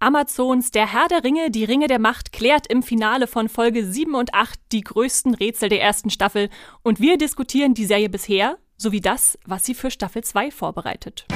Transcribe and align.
Amazons 0.00 0.70
Der 0.70 0.92
Herr 0.92 1.08
der 1.08 1.24
Ringe, 1.24 1.50
die 1.50 1.64
Ringe 1.64 1.88
der 1.88 1.98
Macht 1.98 2.32
klärt 2.32 2.68
im 2.68 2.84
Finale 2.84 3.26
von 3.26 3.48
Folge 3.48 3.84
7 3.84 4.14
und 4.14 4.32
8 4.32 4.60
die 4.70 4.82
größten 4.82 5.34
Rätsel 5.34 5.68
der 5.68 5.82
ersten 5.82 6.10
Staffel 6.10 6.50
und 6.82 7.00
wir 7.00 7.18
diskutieren 7.18 7.74
die 7.74 7.84
Serie 7.84 8.08
bisher 8.08 8.58
sowie 8.76 9.00
das, 9.00 9.36
was 9.44 9.64
sie 9.64 9.74
für 9.74 9.90
Staffel 9.90 10.22
2 10.22 10.52
vorbereitet. 10.52 11.26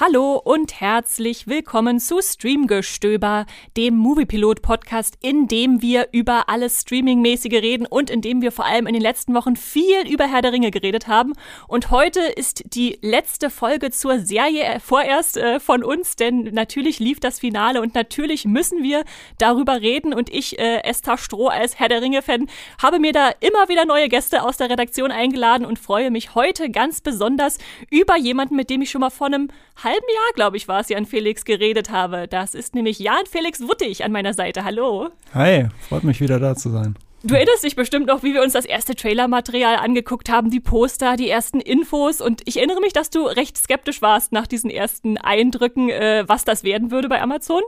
Hallo 0.00 0.36
und 0.36 0.80
herzlich 0.80 1.48
willkommen 1.48 1.98
zu 1.98 2.22
Streamgestöber, 2.22 3.46
dem 3.76 3.96
Moviepilot-Podcast, 3.96 5.18
in 5.22 5.48
dem 5.48 5.82
wir 5.82 6.10
über 6.12 6.48
alles 6.48 6.82
Streamingmäßige 6.82 7.54
reden 7.54 7.84
und 7.84 8.08
in 8.08 8.20
dem 8.20 8.40
wir 8.40 8.52
vor 8.52 8.64
allem 8.64 8.86
in 8.86 8.92
den 8.92 9.02
letzten 9.02 9.34
Wochen 9.34 9.56
viel 9.56 10.08
über 10.08 10.28
Herr 10.28 10.40
der 10.40 10.52
Ringe 10.52 10.70
geredet 10.70 11.08
haben. 11.08 11.32
Und 11.66 11.90
heute 11.90 12.20
ist 12.20 12.62
die 12.76 13.00
letzte 13.02 13.50
Folge 13.50 13.90
zur 13.90 14.20
Serie 14.20 14.62
äh, 14.62 14.78
vorerst 14.78 15.36
äh, 15.36 15.58
von 15.58 15.82
uns, 15.82 16.14
denn 16.14 16.44
natürlich 16.52 17.00
lief 17.00 17.18
das 17.18 17.40
Finale 17.40 17.82
und 17.82 17.96
natürlich 17.96 18.44
müssen 18.44 18.84
wir 18.84 19.02
darüber 19.38 19.80
reden. 19.80 20.14
Und 20.14 20.32
ich, 20.32 20.60
äh, 20.60 20.84
Esther 20.84 21.18
Stroh 21.18 21.48
als 21.48 21.80
Herr 21.80 21.88
der 21.88 22.02
Ringe-Fan, 22.02 22.46
habe 22.80 23.00
mir 23.00 23.12
da 23.12 23.30
immer 23.40 23.68
wieder 23.68 23.84
neue 23.84 24.08
Gäste 24.08 24.44
aus 24.44 24.58
der 24.58 24.70
Redaktion 24.70 25.10
eingeladen 25.10 25.66
und 25.66 25.76
freue 25.76 26.12
mich 26.12 26.36
heute 26.36 26.70
ganz 26.70 27.00
besonders 27.00 27.58
über 27.90 28.16
jemanden, 28.16 28.54
mit 28.54 28.70
dem 28.70 28.80
ich 28.82 28.90
schon 28.90 29.00
mal 29.00 29.10
vor 29.10 29.26
einem 29.26 29.48
halben 29.88 30.06
Jahr, 30.14 30.32
glaube 30.34 30.56
ich, 30.56 30.68
war 30.68 30.80
es, 30.80 30.88
Jan 30.88 31.06
Felix 31.06 31.44
geredet 31.44 31.90
habe. 31.90 32.28
Das 32.28 32.54
ist 32.54 32.74
nämlich 32.74 32.98
Jan 32.98 33.26
Felix 33.30 33.60
Wuttig 33.60 34.04
an 34.04 34.12
meiner 34.12 34.34
Seite. 34.34 34.64
Hallo. 34.64 35.08
Hi, 35.32 35.68
freut 35.88 36.04
mich 36.04 36.20
wieder 36.20 36.38
da 36.38 36.54
zu 36.54 36.70
sein. 36.70 36.96
Du 37.24 37.34
erinnerst 37.34 37.64
dich 37.64 37.74
bestimmt 37.74 38.06
noch, 38.06 38.22
wie 38.22 38.32
wir 38.32 38.42
uns 38.42 38.52
das 38.52 38.64
erste 38.64 38.94
Trailermaterial 38.94 39.76
angeguckt 39.76 40.30
haben, 40.30 40.50
die 40.50 40.60
Poster, 40.60 41.16
die 41.16 41.28
ersten 41.28 41.58
Infos. 41.58 42.20
Und 42.20 42.42
ich 42.44 42.58
erinnere 42.58 42.80
mich, 42.80 42.92
dass 42.92 43.10
du 43.10 43.24
recht 43.24 43.56
skeptisch 43.56 44.02
warst 44.02 44.30
nach 44.30 44.46
diesen 44.46 44.70
ersten 44.70 45.18
Eindrücken, 45.18 45.88
äh, 45.88 46.24
was 46.28 46.44
das 46.44 46.62
werden 46.62 46.92
würde 46.92 47.08
bei 47.08 47.20
Amazon. 47.20 47.62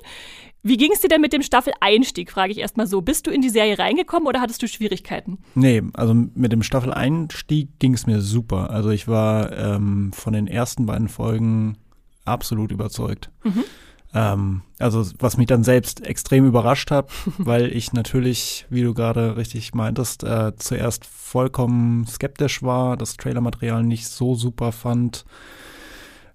Wie 0.62 0.76
ging 0.76 0.92
es 0.92 1.00
dir 1.00 1.08
denn 1.08 1.22
mit 1.22 1.32
dem 1.32 1.42
Staffel-Einstieg, 1.42 2.30
frage 2.30 2.52
ich 2.52 2.58
erstmal 2.58 2.86
so. 2.86 3.00
Bist 3.00 3.26
du 3.26 3.30
in 3.30 3.40
die 3.40 3.48
Serie 3.48 3.78
reingekommen 3.78 4.28
oder 4.28 4.40
hattest 4.40 4.62
du 4.62 4.68
Schwierigkeiten? 4.68 5.38
Nee, 5.54 5.82
also 5.94 6.14
mit 6.14 6.52
dem 6.52 6.62
Staffel-Einstieg 6.62 7.78
ging 7.78 7.94
es 7.94 8.06
mir 8.06 8.20
super. 8.20 8.70
Also 8.70 8.90
ich 8.90 9.08
war 9.08 9.50
ähm, 9.52 10.12
von 10.12 10.34
den 10.34 10.46
ersten 10.46 10.86
beiden 10.86 11.08
Folgen 11.08 11.76
absolut 12.24 12.72
überzeugt. 12.72 13.30
Mhm. 13.44 13.64
Ähm, 14.12 14.62
also 14.78 15.04
was 15.18 15.36
mich 15.36 15.46
dann 15.46 15.62
selbst 15.62 16.04
extrem 16.04 16.46
überrascht 16.46 16.90
hat, 16.90 17.10
weil 17.38 17.66
ich 17.66 17.92
natürlich, 17.92 18.66
wie 18.68 18.82
du 18.82 18.94
gerade 18.94 19.36
richtig 19.36 19.74
meintest, 19.74 20.24
äh, 20.24 20.52
zuerst 20.56 21.06
vollkommen 21.06 22.06
skeptisch 22.06 22.62
war, 22.62 22.96
das 22.96 23.16
Trailermaterial 23.16 23.82
nicht 23.84 24.08
so 24.08 24.34
super 24.34 24.72
fand 24.72 25.24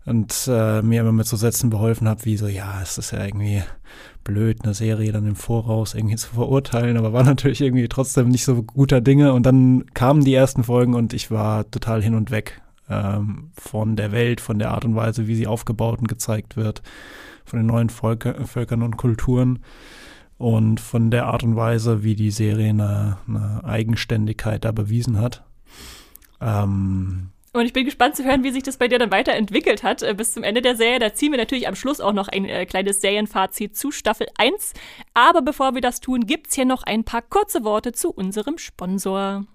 und 0.05 0.47
äh, 0.47 0.81
mir 0.83 1.01
immer 1.01 1.11
mit 1.11 1.27
so 1.27 1.35
Sätzen 1.35 1.69
beholfen 1.69 2.07
habe, 2.07 2.25
wie 2.25 2.37
so, 2.37 2.47
ja, 2.47 2.79
es 2.81 2.97
ist 2.97 3.11
ja 3.11 3.25
irgendwie 3.25 3.63
blöd, 4.23 4.59
eine 4.63 4.73
Serie 4.73 5.11
dann 5.11 5.27
im 5.27 5.35
Voraus 5.35 5.93
irgendwie 5.93 6.15
zu 6.15 6.29
verurteilen, 6.29 6.95
aber 6.95 7.11
war 7.11 7.23
natürlich 7.23 7.61
irgendwie 7.61 7.87
trotzdem 7.87 8.29
nicht 8.29 8.45
so 8.45 8.63
guter 8.63 9.01
Dinge 9.01 9.33
und 9.33 9.45
dann 9.45 9.85
kamen 9.93 10.23
die 10.23 10.33
ersten 10.33 10.63
Folgen 10.63 10.93
und 10.93 11.13
ich 11.13 11.31
war 11.31 11.69
total 11.71 12.01
hin 12.01 12.15
und 12.15 12.31
weg 12.31 12.61
ähm, 12.89 13.51
von 13.57 13.95
der 13.95 14.11
Welt, 14.11 14.41
von 14.41 14.59
der 14.59 14.71
Art 14.71 14.85
und 14.85 14.95
Weise, 14.95 15.27
wie 15.27 15.35
sie 15.35 15.47
aufgebaut 15.47 15.99
und 15.99 16.07
gezeigt 16.07 16.57
wird, 16.57 16.81
von 17.45 17.59
den 17.59 17.67
neuen 17.67 17.89
Volker, 17.89 18.45
Völkern 18.45 18.81
und 18.81 18.97
Kulturen 18.97 19.59
und 20.37 20.79
von 20.79 21.11
der 21.11 21.27
Art 21.27 21.43
und 21.43 21.55
Weise, 21.55 22.03
wie 22.03 22.15
die 22.15 22.31
Serie 22.31 22.69
eine, 22.69 23.17
eine 23.27 23.61
Eigenständigkeit 23.63 24.65
da 24.65 24.71
bewiesen 24.71 25.19
hat. 25.19 25.43
Ähm, 26.41 27.29
und 27.55 27.65
ich 27.65 27.71
bin 27.71 27.85
gespannt 27.85 28.17
zu 28.17 28.25
hören, 28.25 28.43
wie 28.43 28.51
sich 28.51 28.63
das 28.63 28.75
bei 28.75 28.89
dir 28.89 28.99
dann 28.99 29.11
weiterentwickelt 29.11 29.81
hat 29.81 30.03
äh, 30.03 30.13
bis 30.13 30.33
zum 30.33 30.43
Ende 30.43 30.61
der 30.61 30.75
Serie. 30.75 30.99
Da 30.99 31.13
ziehen 31.13 31.31
wir 31.31 31.37
natürlich 31.37 31.69
am 31.69 31.75
Schluss 31.75 32.01
auch 32.01 32.11
noch 32.11 32.27
ein 32.27 32.43
äh, 32.43 32.65
kleines 32.65 32.99
Serienfazit 32.99 33.77
zu 33.77 33.91
Staffel 33.91 34.27
1. 34.37 34.73
Aber 35.13 35.41
bevor 35.41 35.73
wir 35.73 35.79
das 35.79 36.01
tun, 36.01 36.25
gibt's 36.25 36.55
hier 36.55 36.65
noch 36.65 36.83
ein 36.83 37.05
paar 37.05 37.21
kurze 37.21 37.63
Worte 37.63 37.93
zu 37.93 38.11
unserem 38.11 38.57
Sponsor. 38.57 39.45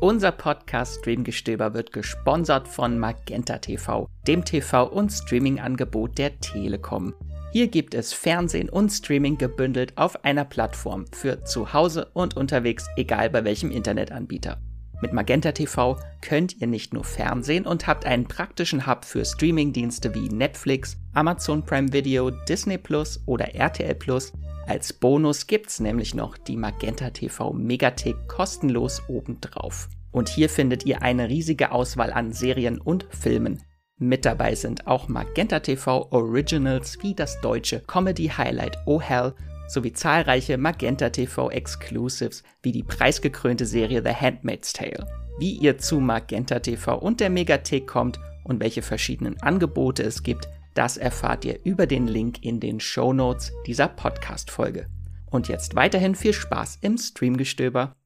Unser 0.00 0.30
Podcast 0.30 0.98
Streamgestöber 1.00 1.72
wird 1.72 1.90
gesponsert 1.90 2.68
von 2.68 2.98
Magenta 2.98 3.56
TV, 3.56 4.10
dem 4.26 4.44
TV- 4.44 4.90
und 4.90 5.10
Streaming-Angebot 5.10 6.18
der 6.18 6.38
Telekom. 6.38 7.14
Hier 7.52 7.68
gibt 7.68 7.94
es 7.94 8.12
Fernsehen 8.12 8.68
und 8.68 8.90
Streaming 8.90 9.38
gebündelt 9.38 9.96
auf 9.96 10.22
einer 10.22 10.44
Plattform 10.44 11.06
für 11.12 11.44
zu 11.44 11.72
Hause 11.72 12.10
und 12.12 12.36
unterwegs, 12.36 12.86
egal 12.98 13.30
bei 13.30 13.42
welchem 13.44 13.70
Internetanbieter. 13.70 14.60
Mit 15.00 15.14
Magenta 15.14 15.52
TV 15.52 15.96
könnt 16.20 16.60
ihr 16.60 16.66
nicht 16.66 16.92
nur 16.92 17.04
Fernsehen 17.04 17.66
und 17.66 17.86
habt 17.86 18.04
einen 18.04 18.28
praktischen 18.28 18.86
Hub 18.86 19.02
für 19.02 19.24
Streamingdienste 19.24 20.14
wie 20.14 20.28
Netflix, 20.28 20.98
Amazon 21.14 21.64
Prime 21.64 21.90
Video, 21.94 22.30
Disney 22.30 22.76
Plus 22.76 23.22
oder 23.24 23.54
RTL 23.54 23.94
Plus 23.94 24.34
als 24.66 24.92
Bonus 24.92 25.46
gibt's 25.46 25.80
nämlich 25.80 26.14
noch 26.14 26.36
die 26.36 26.56
Magenta 26.56 27.10
TV 27.10 27.52
Megathek 27.52 28.16
kostenlos 28.28 29.02
obendrauf. 29.08 29.88
Und 30.10 30.28
hier 30.28 30.48
findet 30.48 30.86
ihr 30.86 31.02
eine 31.02 31.28
riesige 31.28 31.72
Auswahl 31.72 32.12
an 32.12 32.32
Serien 32.32 32.80
und 32.80 33.06
Filmen. 33.10 33.62
Mit 33.98 34.24
dabei 34.24 34.54
sind 34.54 34.86
auch 34.86 35.08
Magenta 35.08 35.60
TV 35.60 36.10
Originals 36.10 36.98
wie 37.02 37.14
das 37.14 37.40
deutsche 37.40 37.80
Comedy 37.80 38.28
Highlight 38.28 38.76
Oh 38.86 39.00
Hell 39.00 39.34
sowie 39.68 39.92
zahlreiche 39.92 40.58
Magenta 40.58 41.10
TV 41.10 41.50
Exclusives 41.50 42.42
wie 42.62 42.72
die 42.72 42.82
preisgekrönte 42.82 43.66
Serie 43.66 44.02
The 44.02 44.14
Handmaid's 44.14 44.72
Tale. 44.72 45.06
Wie 45.38 45.52
ihr 45.52 45.78
zu 45.78 46.00
Magenta 46.00 46.58
TV 46.60 46.98
und 46.98 47.20
der 47.20 47.30
Megathek 47.30 47.86
kommt 47.86 48.18
und 48.44 48.60
welche 48.60 48.82
verschiedenen 48.82 49.40
Angebote 49.42 50.02
es 50.02 50.22
gibt, 50.22 50.48
das 50.76 50.96
erfahrt 50.96 51.44
ihr 51.44 51.58
über 51.64 51.86
den 51.86 52.06
Link 52.06 52.42
in 52.42 52.60
den 52.60 52.80
Show 52.80 53.12
Notes 53.12 53.52
dieser 53.66 53.88
Podcast-Folge. 53.88 54.86
Und 55.30 55.48
jetzt 55.48 55.74
weiterhin 55.74 56.14
viel 56.14 56.32
Spaß 56.32 56.78
im 56.82 56.98
Streamgestöber. 56.98 57.96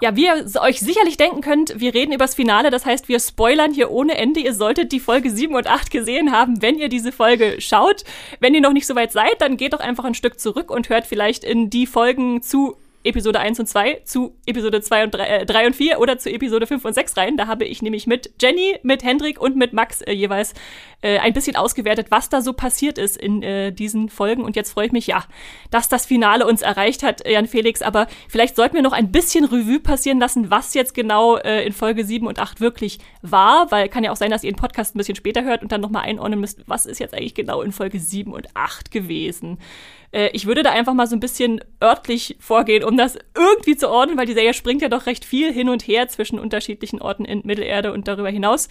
Ja, 0.00 0.14
wie 0.14 0.26
ihr 0.26 0.46
euch 0.60 0.78
sicherlich 0.78 1.16
denken 1.16 1.40
könnt, 1.40 1.80
wir 1.80 1.92
reden 1.92 2.12
übers 2.12 2.36
Finale, 2.36 2.70
das 2.70 2.86
heißt, 2.86 3.08
wir 3.08 3.18
spoilern 3.18 3.72
hier 3.72 3.90
ohne 3.90 4.16
Ende. 4.16 4.38
Ihr 4.40 4.54
solltet 4.54 4.92
die 4.92 5.00
Folge 5.00 5.30
7 5.30 5.54
und 5.54 5.66
8 5.66 5.90
gesehen 5.90 6.30
haben, 6.30 6.62
wenn 6.62 6.78
ihr 6.78 6.88
diese 6.88 7.10
Folge 7.10 7.60
schaut. 7.60 8.04
Wenn 8.38 8.54
ihr 8.54 8.60
noch 8.60 8.72
nicht 8.72 8.86
so 8.86 8.94
weit 8.94 9.10
seid, 9.10 9.40
dann 9.40 9.56
geht 9.56 9.72
doch 9.72 9.80
einfach 9.80 10.04
ein 10.04 10.14
Stück 10.14 10.38
zurück 10.38 10.70
und 10.70 10.88
hört 10.88 11.06
vielleicht 11.06 11.42
in 11.42 11.68
die 11.68 11.86
Folgen 11.86 12.42
zu 12.42 12.76
Episode 13.04 13.40
1 13.40 13.60
und 13.60 13.66
2 13.66 14.02
zu 14.04 14.36
Episode 14.46 14.80
2 14.80 15.04
und 15.04 15.14
3, 15.14 15.24
äh, 15.24 15.46
3 15.46 15.66
und 15.68 15.76
4 15.76 16.00
oder 16.00 16.18
zu 16.18 16.30
Episode 16.30 16.66
5 16.66 16.84
und 16.84 16.94
6 16.94 17.16
rein. 17.16 17.36
Da 17.36 17.46
habe 17.46 17.64
ich 17.64 17.80
nämlich 17.80 18.06
mit 18.06 18.32
Jenny, 18.40 18.78
mit 18.82 19.04
Hendrik 19.04 19.40
und 19.40 19.56
mit 19.56 19.72
Max 19.72 20.02
äh, 20.02 20.12
jeweils 20.12 20.54
äh, 21.00 21.18
ein 21.18 21.32
bisschen 21.32 21.56
ausgewertet, 21.56 22.08
was 22.10 22.28
da 22.28 22.42
so 22.42 22.52
passiert 22.52 22.98
ist 22.98 23.16
in 23.16 23.42
äh, 23.42 23.72
diesen 23.72 24.08
Folgen. 24.08 24.42
Und 24.42 24.56
jetzt 24.56 24.72
freue 24.72 24.86
ich 24.86 24.92
mich, 24.92 25.06
ja, 25.06 25.24
dass 25.70 25.88
das 25.88 26.06
Finale 26.06 26.46
uns 26.46 26.60
erreicht 26.62 27.02
hat, 27.02 27.26
Jan 27.26 27.46
Felix. 27.46 27.82
Aber 27.82 28.08
vielleicht 28.28 28.56
sollten 28.56 28.74
wir 28.74 28.82
noch 28.82 28.92
ein 28.92 29.12
bisschen 29.12 29.44
Revue 29.44 29.80
passieren 29.80 30.18
lassen, 30.18 30.50
was 30.50 30.74
jetzt 30.74 30.94
genau 30.94 31.36
äh, 31.36 31.64
in 31.64 31.72
Folge 31.72 32.04
7 32.04 32.26
und 32.26 32.38
8 32.38 32.60
wirklich 32.60 32.98
war. 33.22 33.70
Weil 33.70 33.88
kann 33.88 34.02
ja 34.02 34.10
auch 34.10 34.16
sein, 34.16 34.30
dass 34.30 34.44
ihr 34.44 34.50
den 34.50 34.56
Podcast 34.56 34.94
ein 34.94 34.98
bisschen 34.98 35.16
später 35.16 35.44
hört 35.44 35.62
und 35.62 35.70
dann 35.70 35.80
nochmal 35.80 36.02
einordnen 36.02 36.40
müsst, 36.40 36.68
was 36.68 36.84
ist 36.84 36.98
jetzt 36.98 37.14
eigentlich 37.14 37.34
genau 37.34 37.62
in 37.62 37.72
Folge 37.72 38.00
7 38.00 38.32
und 38.32 38.48
8 38.54 38.90
gewesen. 38.90 39.58
Äh, 40.12 40.30
ich 40.32 40.46
würde 40.46 40.62
da 40.62 40.70
einfach 40.70 40.94
mal 40.94 41.06
so 41.06 41.16
ein 41.16 41.20
bisschen 41.20 41.60
örtlich 41.82 42.36
vorgehen, 42.40 42.84
um 42.84 42.96
das 42.96 43.18
irgendwie 43.36 43.76
zu 43.76 43.88
ordnen, 43.90 44.18
weil 44.18 44.26
die 44.26 44.34
Serie 44.34 44.54
springt 44.54 44.82
ja 44.82 44.88
doch 44.88 45.06
recht 45.06 45.24
viel 45.24 45.52
hin 45.52 45.68
und 45.68 45.86
her 45.86 46.08
zwischen 46.08 46.38
unterschiedlichen 46.38 47.00
Orten 47.00 47.24
in 47.24 47.42
Mittelerde 47.44 47.92
und 47.92 48.08
darüber 48.08 48.30
hinaus. 48.30 48.68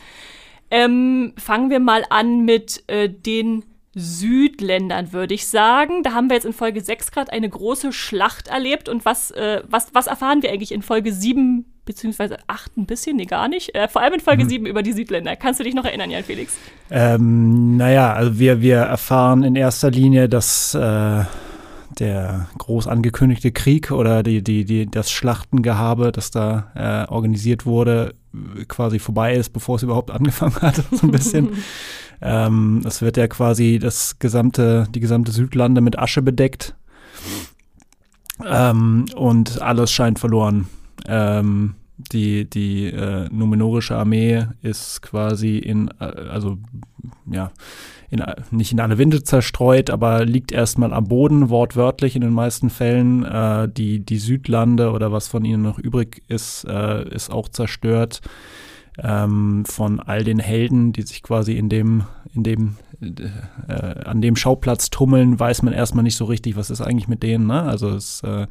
Ähm, 0.69 1.33
fangen 1.37 1.69
wir 1.69 1.79
mal 1.79 2.03
an 2.09 2.43
mit 2.43 2.83
äh, 2.87 3.09
den 3.09 3.63
Südländern, 3.93 5.11
würde 5.11 5.33
ich 5.33 5.47
sagen. 5.47 6.03
Da 6.03 6.13
haben 6.13 6.29
wir 6.29 6.35
jetzt 6.35 6.45
in 6.45 6.53
Folge 6.53 6.81
6 6.81 7.11
gerade 7.11 7.31
eine 7.31 7.49
große 7.49 7.91
Schlacht 7.91 8.47
erlebt. 8.47 8.89
Und 8.89 9.05
was, 9.05 9.31
äh, 9.31 9.63
was, 9.67 9.93
was 9.93 10.07
erfahren 10.07 10.43
wir 10.43 10.51
eigentlich 10.51 10.71
in 10.71 10.83
Folge 10.83 11.11
7 11.11 11.65
beziehungsweise 11.87 12.37
8 12.45 12.77
ein 12.77 12.85
bisschen? 12.85 13.15
Nee, 13.15 13.25
gar 13.25 13.47
nicht. 13.47 13.73
Äh, 13.73 13.87
vor 13.87 14.03
allem 14.03 14.13
in 14.13 14.19
Folge 14.19 14.43
mhm. 14.43 14.49
7 14.49 14.65
über 14.67 14.83
die 14.83 14.93
Südländer. 14.93 15.35
Kannst 15.35 15.59
du 15.59 15.63
dich 15.63 15.73
noch 15.73 15.85
erinnern, 15.85 16.11
Jan 16.11 16.23
Felix? 16.23 16.55
Ähm, 16.91 17.77
naja, 17.77 18.13
also 18.13 18.37
wir, 18.37 18.61
wir 18.61 18.77
erfahren 18.77 19.41
in 19.41 19.55
erster 19.55 19.89
Linie, 19.89 20.29
dass 20.29 20.75
äh, 20.75 21.23
der 21.99 22.47
groß 22.59 22.87
angekündigte 22.87 23.51
Krieg 23.51 23.91
oder 23.91 24.21
die, 24.21 24.43
die, 24.43 24.65
die, 24.65 24.85
das 24.85 25.09
Schlachtengehabe, 25.09 26.11
das 26.11 26.29
da 26.29 26.71
äh, 26.75 27.11
organisiert 27.11 27.65
wurde, 27.65 28.13
quasi 28.67 28.99
vorbei 28.99 29.35
ist, 29.35 29.49
bevor 29.49 29.77
es 29.77 29.83
überhaupt 29.83 30.11
angefangen 30.11 30.61
hat, 30.61 30.75
so 30.91 31.07
ein 31.07 31.11
bisschen. 31.11 31.49
ähm, 32.21 32.83
es 32.85 33.01
wird 33.01 33.17
ja 33.17 33.27
quasi 33.27 33.79
das 33.81 34.19
gesamte, 34.19 34.87
die 34.93 34.99
gesamte 34.99 35.31
Südlande 35.31 35.81
mit 35.81 35.97
Asche 35.97 36.21
bedeckt. 36.21 36.75
Ähm, 38.45 39.05
und 39.15 39.61
alles 39.61 39.91
scheint 39.91 40.19
verloren. 40.19 40.67
Ähm, 41.07 41.75
die, 41.97 42.47
die 42.47 42.87
äh, 42.87 43.27
numenorische 43.31 43.95
Armee 43.95 44.45
ist 44.61 45.01
quasi 45.01 45.57
in, 45.57 45.89
äh, 45.99 46.05
also 46.29 46.57
ja, 47.25 47.51
in, 48.09 48.23
nicht 48.51 48.71
in 48.71 48.79
alle 48.79 48.97
Winde 48.97 49.23
zerstreut, 49.23 49.89
aber 49.89 50.23
liegt 50.23 50.51
erstmal 50.51 50.93
am 50.93 51.05
Boden, 51.05 51.49
wortwörtlich 51.49 52.15
in 52.15 52.21
den 52.21 52.33
meisten 52.33 52.69
Fällen. 52.69 53.25
Äh, 53.25 53.67
die, 53.69 53.99
die 53.99 54.19
Südlande 54.19 54.91
oder 54.91 55.11
was 55.11 55.27
von 55.27 55.43
ihnen 55.43 55.63
noch 55.63 55.79
übrig 55.79 56.21
ist, 56.27 56.65
äh, 56.65 57.07
ist 57.09 57.31
auch 57.31 57.49
zerstört. 57.49 58.21
Ähm, 58.99 59.63
von 59.65 59.99
all 59.99 60.23
den 60.23 60.39
Helden, 60.39 60.91
die 60.91 61.03
sich 61.03 61.21
quasi 61.21 61.53
in 61.53 61.69
dem, 61.69 62.03
in 62.33 62.43
dem, 62.43 62.77
äh, 63.01 63.73
an 64.05 64.21
dem 64.21 64.35
Schauplatz 64.35 64.89
tummeln, 64.89 65.39
weiß 65.39 65.61
man 65.61 65.73
erstmal 65.73 66.03
nicht 66.03 66.15
so 66.15 66.25
richtig, 66.25 66.55
was 66.55 66.71
ist 66.71 66.81
eigentlich 66.81 67.07
mit 67.07 67.21
denen. 67.21 67.45
Ne? 67.47 67.61
Also 67.61 67.89
es 67.89 68.21
äh, 68.23 68.47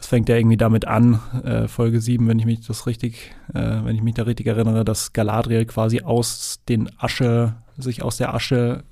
es 0.00 0.06
fängt 0.06 0.28
ja 0.28 0.36
irgendwie 0.36 0.56
damit 0.56 0.86
an, 0.86 1.20
äh, 1.44 1.68
Folge 1.68 2.00
7, 2.00 2.28
wenn 2.28 2.38
ich 2.38 2.46
mich 2.46 2.66
das 2.66 2.86
richtig, 2.86 3.34
äh, 3.52 3.84
wenn 3.84 3.96
ich 3.96 4.02
mich 4.02 4.14
da 4.14 4.22
richtig 4.22 4.46
erinnere, 4.46 4.84
dass 4.84 5.12
Galadriel 5.12 5.64
quasi 5.66 6.02
aus 6.02 6.60
den 6.68 6.88
Asche 6.98 7.56
sich 7.76 8.02
aus 8.02 8.16
der 8.16 8.34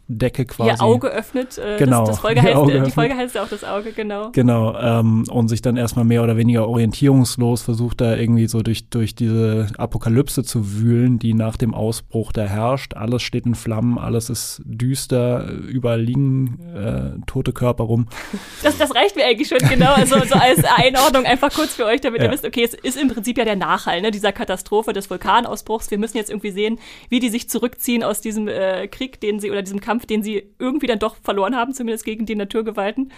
Aschedecke 0.09 0.45
quasi. 0.47 0.71
Ihr 0.71 0.81
Auge 0.81 1.09
öffnet. 1.09 1.59
Äh, 1.59 1.79
genau. 1.79 2.01
Das, 2.01 2.11
das 2.11 2.19
Folge 2.21 2.43
heißt, 2.47 2.55
Auge 2.55 2.83
die 2.83 2.91
Folge 2.91 3.17
heißt 3.17 3.35
ja 3.35 3.43
auch 3.43 3.49
das 3.49 3.65
Auge, 3.65 3.93
genau. 3.93 4.31
Genau. 4.33 4.79
Ähm, 4.79 5.25
und 5.31 5.49
sich 5.49 5.63
dann 5.63 5.77
erstmal 5.77 6.05
mehr 6.05 6.23
oder 6.23 6.37
weniger 6.37 6.69
orientierungslos 6.69 7.63
versucht, 7.63 8.01
da 8.01 8.17
irgendwie 8.17 8.47
so 8.47 8.63
durch, 8.63 8.89
durch 8.89 9.15
diese 9.15 9.69
Apokalypse 9.79 10.45
zu 10.45 10.75
wühlen, 10.75 11.19
die 11.19 11.35
nach 11.35 11.57
dem 11.57 11.75
Ausbruch 11.75 12.33
da 12.33 12.43
herrscht. 12.43 12.95
Alles 12.95 13.23
steht 13.23 13.47
in 13.47 13.55
Flammen, 13.55 13.99
alles 13.99 14.31
ist 14.31 14.63
düster, 14.65 15.49
überall 15.51 16.01
liegen 16.01 16.59
äh, 16.75 17.21
tote 17.27 17.53
Körper 17.53 17.85
rum. 17.85 18.07
Das, 18.63 18.79
das 18.79 18.95
reicht 18.95 19.17
mir 19.17 19.25
eigentlich 19.25 19.49
schon, 19.49 19.59
genau. 19.59 19.93
Also 19.93 20.17
so 20.25 20.35
als 20.35 20.65
Einordnung 20.65 21.25
einfach 21.25 21.53
kurz 21.53 21.75
für 21.75 21.85
euch, 21.85 22.01
damit 22.01 22.21
ja. 22.21 22.27
ihr 22.27 22.33
wisst, 22.33 22.45
okay, 22.45 22.65
es 22.65 22.75
ist 22.75 23.01
im 23.01 23.09
Prinzip 23.09 23.39
ja 23.39 23.45
der 23.45 23.55
Nachhall 23.55 24.01
ne, 24.01 24.11
dieser 24.11 24.33
Katastrophe 24.33 24.93
des 24.93 25.09
Vulkanausbruchs. 25.09 25.91
Wir 25.91 25.99
müssen 25.99 26.17
jetzt 26.17 26.31
irgendwie 26.31 26.51
sehen, 26.51 26.79
wie 27.09 27.21
die 27.21 27.29
sich 27.29 27.49
zurückziehen 27.49 28.03
aus 28.03 28.21
diesem 28.21 28.49
äh, 28.49 28.89
Krieg, 28.89 29.21
den 29.21 29.41
sie 29.41 29.51
oder 29.51 29.63
diesem 29.63 29.81
Kampf, 29.81 29.96
den 30.05 30.23
sie 30.23 30.53
irgendwie 30.59 30.87
dann 30.87 30.99
doch 30.99 31.17
verloren 31.17 31.57
haben, 31.57 31.73
zumindest 31.73 32.05
gegen 32.05 32.27
die 32.27 32.35
Naturgewalten. 32.35 33.13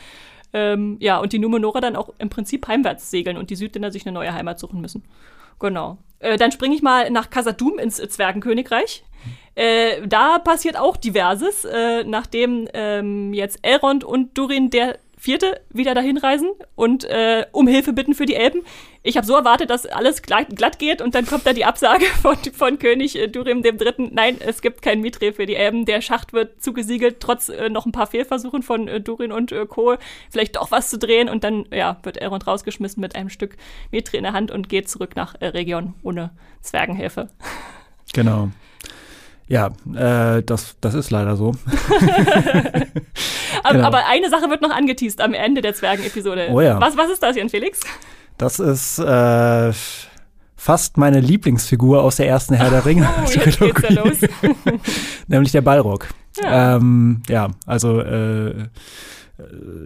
Ähm, 0.52 0.96
ja, 1.00 1.18
und 1.18 1.32
die 1.32 1.38
Numenora 1.38 1.80
dann 1.80 1.96
auch 1.96 2.10
im 2.18 2.30
Prinzip 2.30 2.68
heimwärts 2.68 3.10
segeln 3.10 3.36
und 3.36 3.50
die 3.50 3.56
Südländer 3.56 3.90
sich 3.90 4.06
eine 4.06 4.14
neue 4.14 4.32
Heimat 4.32 4.58
suchen 4.58 4.80
müssen. 4.80 5.02
Genau. 5.58 5.98
Äh, 6.20 6.36
dann 6.36 6.52
springe 6.52 6.74
ich 6.74 6.82
mal 6.82 7.10
nach 7.10 7.30
Kasadum 7.30 7.78
ins 7.78 7.96
Zwergenkönigreich. 7.96 9.04
Äh, 9.54 10.06
da 10.06 10.38
passiert 10.38 10.78
auch 10.78 10.96
diverses, 10.96 11.64
äh, 11.64 12.04
nachdem 12.04 12.68
ähm, 12.72 13.34
jetzt 13.34 13.58
Elrond 13.62 14.04
und 14.04 14.38
Durin 14.38 14.70
der 14.70 14.98
Vierte 15.18 15.60
wieder 15.70 15.94
dahin 15.94 16.16
reisen 16.16 16.50
und 16.76 17.04
äh, 17.04 17.44
um 17.50 17.66
Hilfe 17.66 17.92
bitten 17.92 18.14
für 18.14 18.24
die 18.24 18.36
Elben. 18.36 18.62
Ich 19.02 19.16
habe 19.16 19.26
so 19.26 19.34
erwartet, 19.34 19.68
dass 19.68 19.84
alles 19.84 20.22
glatt, 20.22 20.54
glatt, 20.54 20.78
geht 20.78 21.02
und 21.02 21.14
dann 21.14 21.26
kommt 21.26 21.44
da 21.44 21.52
die 21.52 21.64
Absage 21.64 22.04
von, 22.22 22.36
von 22.36 22.78
König 22.78 23.16
äh, 23.16 23.26
Durim 23.26 23.64
III. 23.64 24.10
Nein, 24.12 24.36
es 24.38 24.62
gibt 24.62 24.80
kein 24.80 25.00
Mitre 25.00 25.32
für 25.32 25.46
die 25.46 25.56
Elben. 25.56 25.84
Der 25.86 26.00
Schacht 26.02 26.32
wird 26.32 26.62
zugesiegelt, 26.62 27.18
trotz 27.18 27.48
äh, 27.48 27.68
noch 27.68 27.84
ein 27.84 27.92
paar 27.92 28.06
Fehlversuchen 28.06 28.62
von 28.62 28.86
äh, 28.86 29.00
Durin 29.00 29.32
und 29.32 29.50
äh, 29.50 29.66
Co. 29.66 29.96
vielleicht 30.30 30.56
doch 30.56 30.70
was 30.70 30.88
zu 30.88 30.98
drehen 30.98 31.28
und 31.28 31.42
dann 31.42 31.66
ja, 31.72 31.98
wird 32.04 32.20
Elrond 32.20 32.46
rausgeschmissen 32.46 33.00
mit 33.00 33.16
einem 33.16 33.28
Stück 33.28 33.56
Mitre 33.90 34.16
in 34.16 34.22
der 34.22 34.32
Hand 34.32 34.52
und 34.52 34.68
geht 34.68 34.88
zurück 34.88 35.16
nach 35.16 35.34
äh, 35.40 35.46
Region 35.46 35.94
ohne 36.02 36.30
Zwergenhilfe. 36.60 37.28
Genau. 38.12 38.50
Ja, 39.48 39.70
äh, 39.94 40.42
das, 40.42 40.76
das 40.80 40.94
ist 40.94 41.10
leider 41.10 41.36
so. 41.36 41.54
aber, 43.62 43.72
genau. 43.72 43.86
aber, 43.86 44.06
eine 44.06 44.28
Sache 44.28 44.50
wird 44.50 44.60
noch 44.60 44.70
angeteased 44.70 45.22
am 45.22 45.32
Ende 45.32 45.62
der 45.62 45.74
Zwergen-Episode. 45.74 46.48
Oh 46.52 46.60
ja. 46.60 46.78
Was, 46.80 46.96
was 46.98 47.10
ist 47.10 47.22
das, 47.22 47.34
Jan 47.34 47.48
Felix? 47.48 47.80
Das 48.36 48.60
ist 48.60 48.98
äh, 48.98 49.72
fast 50.54 50.98
meine 50.98 51.20
Lieblingsfigur 51.20 52.02
aus 52.02 52.16
der 52.16 52.28
ersten 52.28 52.54
Herr 52.54 52.70
der 52.70 52.84
Ringe. 52.84 53.08
Oh, 53.18 53.30
jetzt 53.30 53.58
geht's 53.60 53.82
ja 53.82 54.04
los. 54.04 54.18
Nämlich 55.28 55.52
der 55.52 55.62
Balrog. 55.62 56.08
Ja, 56.42 56.76
ähm, 56.76 57.22
ja 57.28 57.48
also 57.64 58.00
äh, 58.00 58.66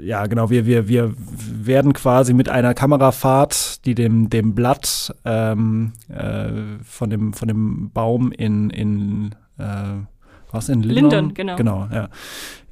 ja, 0.01 0.27
genau, 0.27 0.51
wir, 0.51 0.67
wir, 0.67 0.89
wir 0.89 1.15
werden 1.17 1.93
quasi 1.93 2.33
mit 2.33 2.49
einer 2.49 2.75
Kamerafahrt, 2.75 3.85
die 3.85 3.95
dem, 3.95 4.31
dem 4.31 4.55
Blatt 4.55 5.15
ähm, 5.25 5.93
äh, 6.09 6.83
von, 6.83 7.11
dem, 7.11 7.33
von 7.33 7.49
dem 7.49 7.91
Baum 7.93 8.33
in, 8.33 8.71
in 8.71 9.35
äh, 9.59 10.05
was 10.53 10.69
in 10.69 10.83
Lindon? 10.83 11.11
Lindon, 11.11 11.35
genau. 11.35 11.57
Genau, 11.57 11.89
ja. 11.93 12.09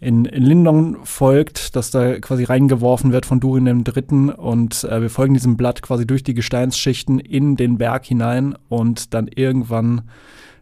In, 0.01 0.25
in 0.25 0.43
Lindon 0.43 0.99
folgt, 1.05 1.77
dass 1.77 1.91
da 1.91 2.19
quasi 2.21 2.45
reingeworfen 2.45 3.13
wird 3.13 3.27
von 3.27 3.41
Durin 3.41 3.65
dem 3.65 3.85
Dritten 3.85 4.31
und 4.31 4.85
äh, 4.85 5.03
wir 5.03 5.11
folgen 5.11 5.35
diesem 5.35 5.57
Blatt 5.57 5.83
quasi 5.83 6.07
durch 6.07 6.23
die 6.23 6.35
Gesteinsschichten 6.35 7.19
in 7.19 7.57
den 7.57 7.79
Berg 7.79 8.05
hinein 8.07 8.57
und 8.69 9.15
dann 9.15 9.29
irgendwann 9.29 10.09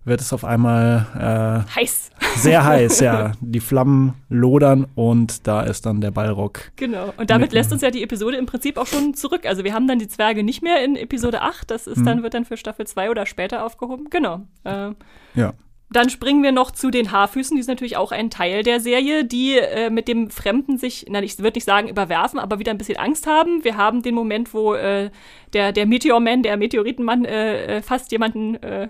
wird 0.04 0.20
es 0.20 0.32
auf 0.32 0.44
einmal 0.44 1.06
äh, 1.14 1.74
heiß. 1.76 2.10
Sehr 2.36 2.64
heiß, 2.64 3.00
ja. 3.00 3.32
Die 3.40 3.60
Flammen 3.60 4.14
lodern 4.28 4.86
und 4.94 5.46
da 5.46 5.62
ist 5.62 5.86
dann 5.86 6.00
der 6.00 6.10
Ballrock. 6.10 6.72
Genau. 6.76 7.12
Und 7.16 7.30
damit 7.30 7.52
lässt 7.52 7.72
uns 7.72 7.82
ja 7.82 7.90
die 7.90 8.02
Episode 8.02 8.36
im 8.36 8.46
Prinzip 8.46 8.76
auch 8.76 8.86
schon 8.86 9.14
zurück. 9.14 9.46
Also 9.46 9.64
wir 9.64 9.74
haben 9.74 9.86
dann 9.86 9.98
die 9.98 10.08
Zwerge 10.08 10.42
nicht 10.42 10.62
mehr 10.62 10.84
in 10.84 10.96
Episode 10.96 11.42
8. 11.42 11.70
Das 11.70 11.86
ist 11.86 11.98
mhm. 11.98 12.04
dann, 12.04 12.22
wird 12.22 12.34
dann 12.34 12.44
für 12.44 12.56
Staffel 12.56 12.86
2 12.86 13.10
oder 13.10 13.26
später 13.26 13.64
aufgehoben. 13.64 14.06
Genau. 14.10 14.46
Äh, 14.64 14.90
ja. 15.34 15.52
Dann 15.90 16.10
springen 16.10 16.42
wir 16.42 16.52
noch 16.52 16.70
zu 16.70 16.90
den 16.90 17.12
Haarfüßen, 17.12 17.56
die 17.56 17.60
ist 17.60 17.66
natürlich 17.66 17.96
auch 17.96 18.12
ein 18.12 18.28
Teil 18.28 18.62
der 18.62 18.78
Serie, 18.78 19.24
die 19.24 19.56
äh, 19.56 19.88
mit 19.88 20.06
dem 20.06 20.28
Fremden 20.28 20.76
sich, 20.76 21.06
na, 21.08 21.22
ich 21.22 21.38
würde 21.38 21.56
nicht 21.56 21.64
sagen 21.64 21.88
überwerfen, 21.88 22.38
aber 22.38 22.58
wieder 22.58 22.72
ein 22.72 22.78
bisschen 22.78 22.98
Angst 22.98 23.26
haben. 23.26 23.64
Wir 23.64 23.78
haben 23.78 24.02
den 24.02 24.14
Moment, 24.14 24.52
wo 24.52 24.74
äh, 24.74 25.10
der, 25.54 25.72
der 25.72 25.86
Meteorman, 25.86 26.42
der 26.42 26.58
Meteoritenmann, 26.58 27.24
äh, 27.24 27.78
äh 27.78 27.82
fast 27.82 28.12
jemanden 28.12 28.56
äh, 28.56 28.88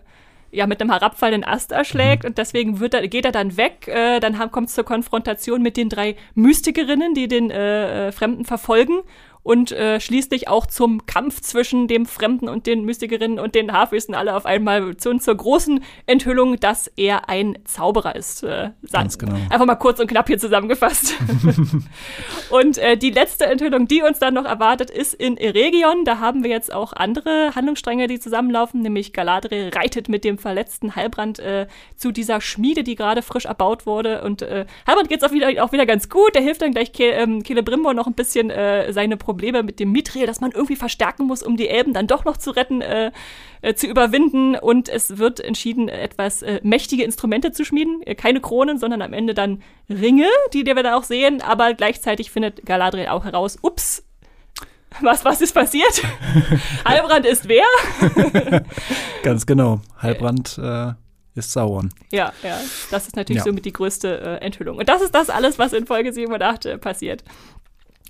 ja 0.51 0.67
mit 0.67 0.81
einem 0.81 0.91
herabfallenden 0.91 1.45
Ast 1.49 1.73
erschlägt 1.73 2.25
mhm. 2.25 2.31
und 2.31 2.39
deswegen 2.39 2.81
wird 2.81 2.95
er, 2.95 3.07
geht 3.07 3.25
er 3.25 3.33
dann 3.33 3.57
weg. 3.57 3.87
Äh, 3.87 4.19
dann 4.19 4.51
kommt 4.51 4.69
es 4.69 4.75
zur 4.75 4.85
Konfrontation 4.85 5.63
mit 5.63 5.77
den 5.77 5.89
drei 5.89 6.17
Mystikerinnen, 6.35 7.15
die 7.15 7.29
den 7.29 7.51
äh, 7.51 8.09
äh 8.09 8.13
Fremden 8.13 8.45
verfolgen 8.45 9.01
und 9.49 9.73
äh, 9.73 9.99
schließlich 9.99 10.49
auch 10.49 10.67
zum 10.67 11.07
Kampf 11.07 11.41
zwischen 11.41 11.89
dem 11.89 12.05
Fremden 12.05 12.51
und 12.51 12.67
den 12.67 12.85
Mystikerinnen 12.85 13.39
und 13.39 13.55
den 13.55 13.73
Haarfüßen 13.73 14.15
alle 14.15 14.37
auf 14.37 14.45
einmal 14.45 14.99
zu, 14.99 15.17
zur 15.17 15.35
großen 15.35 15.83
Enthüllung, 16.05 16.61
dass 16.61 16.89
er 16.97 17.31
ein 17.31 17.57
Zauberer 17.65 18.15
ist. 18.15 18.43
Äh, 18.43 18.73
Ganz 18.93 19.17
genau. 19.17 19.37
Einfach 19.49 19.65
mal 19.65 19.77
kurz 19.77 20.01
und 20.01 20.07
knapp 20.07 20.27
hier 20.27 20.37
zusammengefasst. 20.39 21.15
und 22.51 22.77
äh, 22.77 22.99
die 22.99 23.09
letzte 23.09 23.47
Enthüllung, 23.47 23.89
die 23.89 24.03
uns 24.03 24.19
dann 24.19 24.35
noch 24.35 24.45
erwartet, 24.45 24.91
ist 24.91 25.15
in 25.15 25.39
Eregion. 25.39 26.05
Da 26.05 26.19
haben 26.19 26.43
wir 26.43 26.51
jetzt 26.51 26.71
auch 26.71 26.93
andere 26.93 27.55
Handlungsstränge, 27.55 28.07
die 28.07 28.21
zusammenlaufen, 28.21 28.83
nämlich 28.83 29.15
Galadriel 29.15 29.71
reitet 29.75 30.11
mit 30.11 30.25
dem 30.25 30.37
verletzten 30.37 30.95
Halbrand 30.95 31.39
äh, 31.39 31.69
zu 31.97 32.13
dieser 32.13 32.43
Schmiede, 32.43 32.85
die 32.85 32.97
gerade 32.97 33.23
frisch 33.23 33.47
erbaut 33.47 33.87
wurde. 33.87 34.21
Und 34.25 34.43
äh, 34.43 34.67
Halbrand 34.87 35.09
geht 35.09 35.23
es 35.23 35.27
auch 35.27 35.33
wieder, 35.33 35.65
auch 35.65 35.73
wieder 35.73 35.87
ganz 35.87 36.11
gut. 36.11 36.35
Der 36.35 36.43
hilft 36.43 36.61
dann 36.61 36.73
gleich 36.73 36.93
Ke 36.93 37.05
ähm, 37.13 37.43
Celebrimbor 37.43 37.95
noch 37.95 38.07
ein 38.07 38.13
bisschen 38.13 38.51
äh, 38.51 38.93
seine 38.93 39.17
Probleme 39.17 39.38
Probleme 39.39 39.63
mit 39.63 39.79
dem 39.79 39.93
Mithril, 39.93 40.27
dass 40.27 40.41
man 40.41 40.51
irgendwie 40.51 40.75
verstärken 40.75 41.25
muss, 41.27 41.45
um 41.45 41.57
die 41.57 41.69
Elben 41.69 41.93
dann 41.95 42.09
doch 42.09 42.25
noch 42.25 42.39
zu 42.39 42.51
retten, 42.51 42.81
äh, 42.81 43.13
äh, 43.63 43.75
zu 43.75 43.87
überwinden. 43.87 44.57
Und 44.57 44.89
es 44.89 45.19
wird 45.19 45.39
entschieden, 45.39 45.89
etwas 45.89 46.43
äh, 46.43 46.61
mächtige 46.65 47.05
Instrumente 47.05 47.53
zu 47.53 47.65
schmieden. 47.65 48.03
Äh, 48.03 48.17
keine 48.17 48.41
Kronen, 48.41 48.79
sondern 48.79 49.01
am 49.01 49.13
Ende 49.13 49.35
dann 49.35 49.63
Ringe, 49.89 50.27
die, 50.53 50.65
die 50.65 50.75
wir 50.75 50.83
dann 50.83 50.95
auch 50.95 51.05
sehen. 51.05 51.41
Aber 51.41 51.75
gleichzeitig 51.75 52.33
findet 52.33 52.67
Galadriel 52.67 53.07
auch 53.07 53.25
heraus, 53.25 53.59
ups, 53.63 54.03
was, 55.01 55.25
was 55.25 55.41
ist 55.41 55.55
passiert? 55.55 56.03
Halbrand 56.85 57.25
ist 57.25 57.47
wer? 57.47 57.65
Ganz 59.23 59.47
genau. 59.47 59.81
Halbrand 59.99 60.59
äh, 60.61 60.95
ist 61.39 61.53
Sauron. 61.53 61.91
Ja, 62.11 62.33
ja. 62.43 62.59
Das 62.91 63.07
ist 63.07 63.17
natürlich 63.17 63.41
ja. 63.41 63.45
somit 63.45 63.65
die 63.65 63.73
größte 63.73 64.21
äh, 64.21 64.45
Enthüllung. 64.45 64.79
Und 64.79 64.89
das 64.89 65.01
ist 65.01 65.15
das 65.15 65.31
alles, 65.31 65.59
was 65.59 65.73
in 65.73 65.87
Folge 65.87 66.13
7 66.13 66.33
und 66.33 66.43
8 66.43 66.67
äh, 66.67 66.79
passiert. 66.79 67.23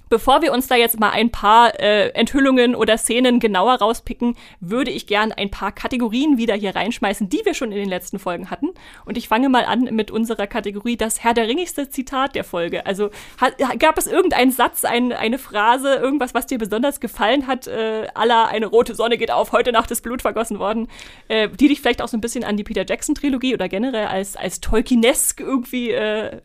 Bevor 0.09 0.43
wir 0.43 0.53
uns 0.53 0.67
da 0.69 0.77
jetzt 0.77 0.99
mal 0.99 1.11
ein 1.11 1.31
paar 1.31 1.79
äh, 1.81 2.09
Enthüllungen 2.11 2.75
oder 2.75 2.97
Szenen 2.97 3.41
genauer 3.41 3.75
rauspicken, 3.75 4.37
würde 4.61 4.91
ich 4.91 5.07
gern 5.07 5.33
ein 5.33 5.51
paar 5.51 5.73
Kategorien 5.73 6.39
wieder 6.39 6.55
hier 6.55 6.75
reinschmeißen, 6.75 7.29
die 7.29 7.43
wir 7.45 7.55
schon 7.55 7.73
in 7.73 7.79
den 7.79 7.89
letzten 7.89 8.19
Folgen 8.19 8.51
hatten. 8.51 8.69
Und 9.05 9.19
ich 9.19 9.29
fange 9.29 9.49
mal 9.49 9.65
an 9.65 9.85
mit 9.93 10.11
unserer 10.11 10.47
Kategorie 10.47 10.97
das 10.97 11.23
Herr 11.23 11.35
der 11.35 11.47
Ringigste 11.47 11.91
Zitat 11.91 12.35
der 12.35 12.45
Folge. 12.45 12.87
Also 12.87 13.11
hat, 13.39 13.55
gab 13.79 13.99
es 13.99 14.07
irgendeinen 14.07 14.51
Satz, 14.51 14.85
ein, 14.85 15.13
eine 15.13 15.39
Phrase, 15.39 15.95
irgendwas, 15.95 16.33
was 16.35 16.47
dir 16.47 16.59
besonders 16.59 17.01
gefallen 17.01 17.47
hat, 17.47 17.67
äh, 17.67 18.07
aller 18.15 18.49
eine 18.49 18.67
rote 18.67 18.95
Sonne 18.95 19.19
geht 19.19 19.31
auf, 19.31 19.53
heute 19.53 19.73
Nacht 19.73 19.91
ist 19.91 20.03
Blut 20.03 20.23
vergossen 20.23 20.59
worden, 20.59 20.89
äh, 21.29 21.49
die 21.49 21.69
dich 21.69 21.81
vielleicht 21.81 22.01
auch 22.01 22.09
so 22.09 22.17
ein 22.17 22.21
bisschen 22.21 22.45
an 22.45 22.57
die 22.57 22.65
Peter 22.65 22.85
Jackson 22.87 23.15
Trilogie 23.15 23.55
oder 23.55 23.69
generell 23.69 24.07
als, 24.07 24.37
als 24.37 24.61
Tolkienesk 24.61 25.41
irgendwie 25.41 25.91
äh, 25.91 26.39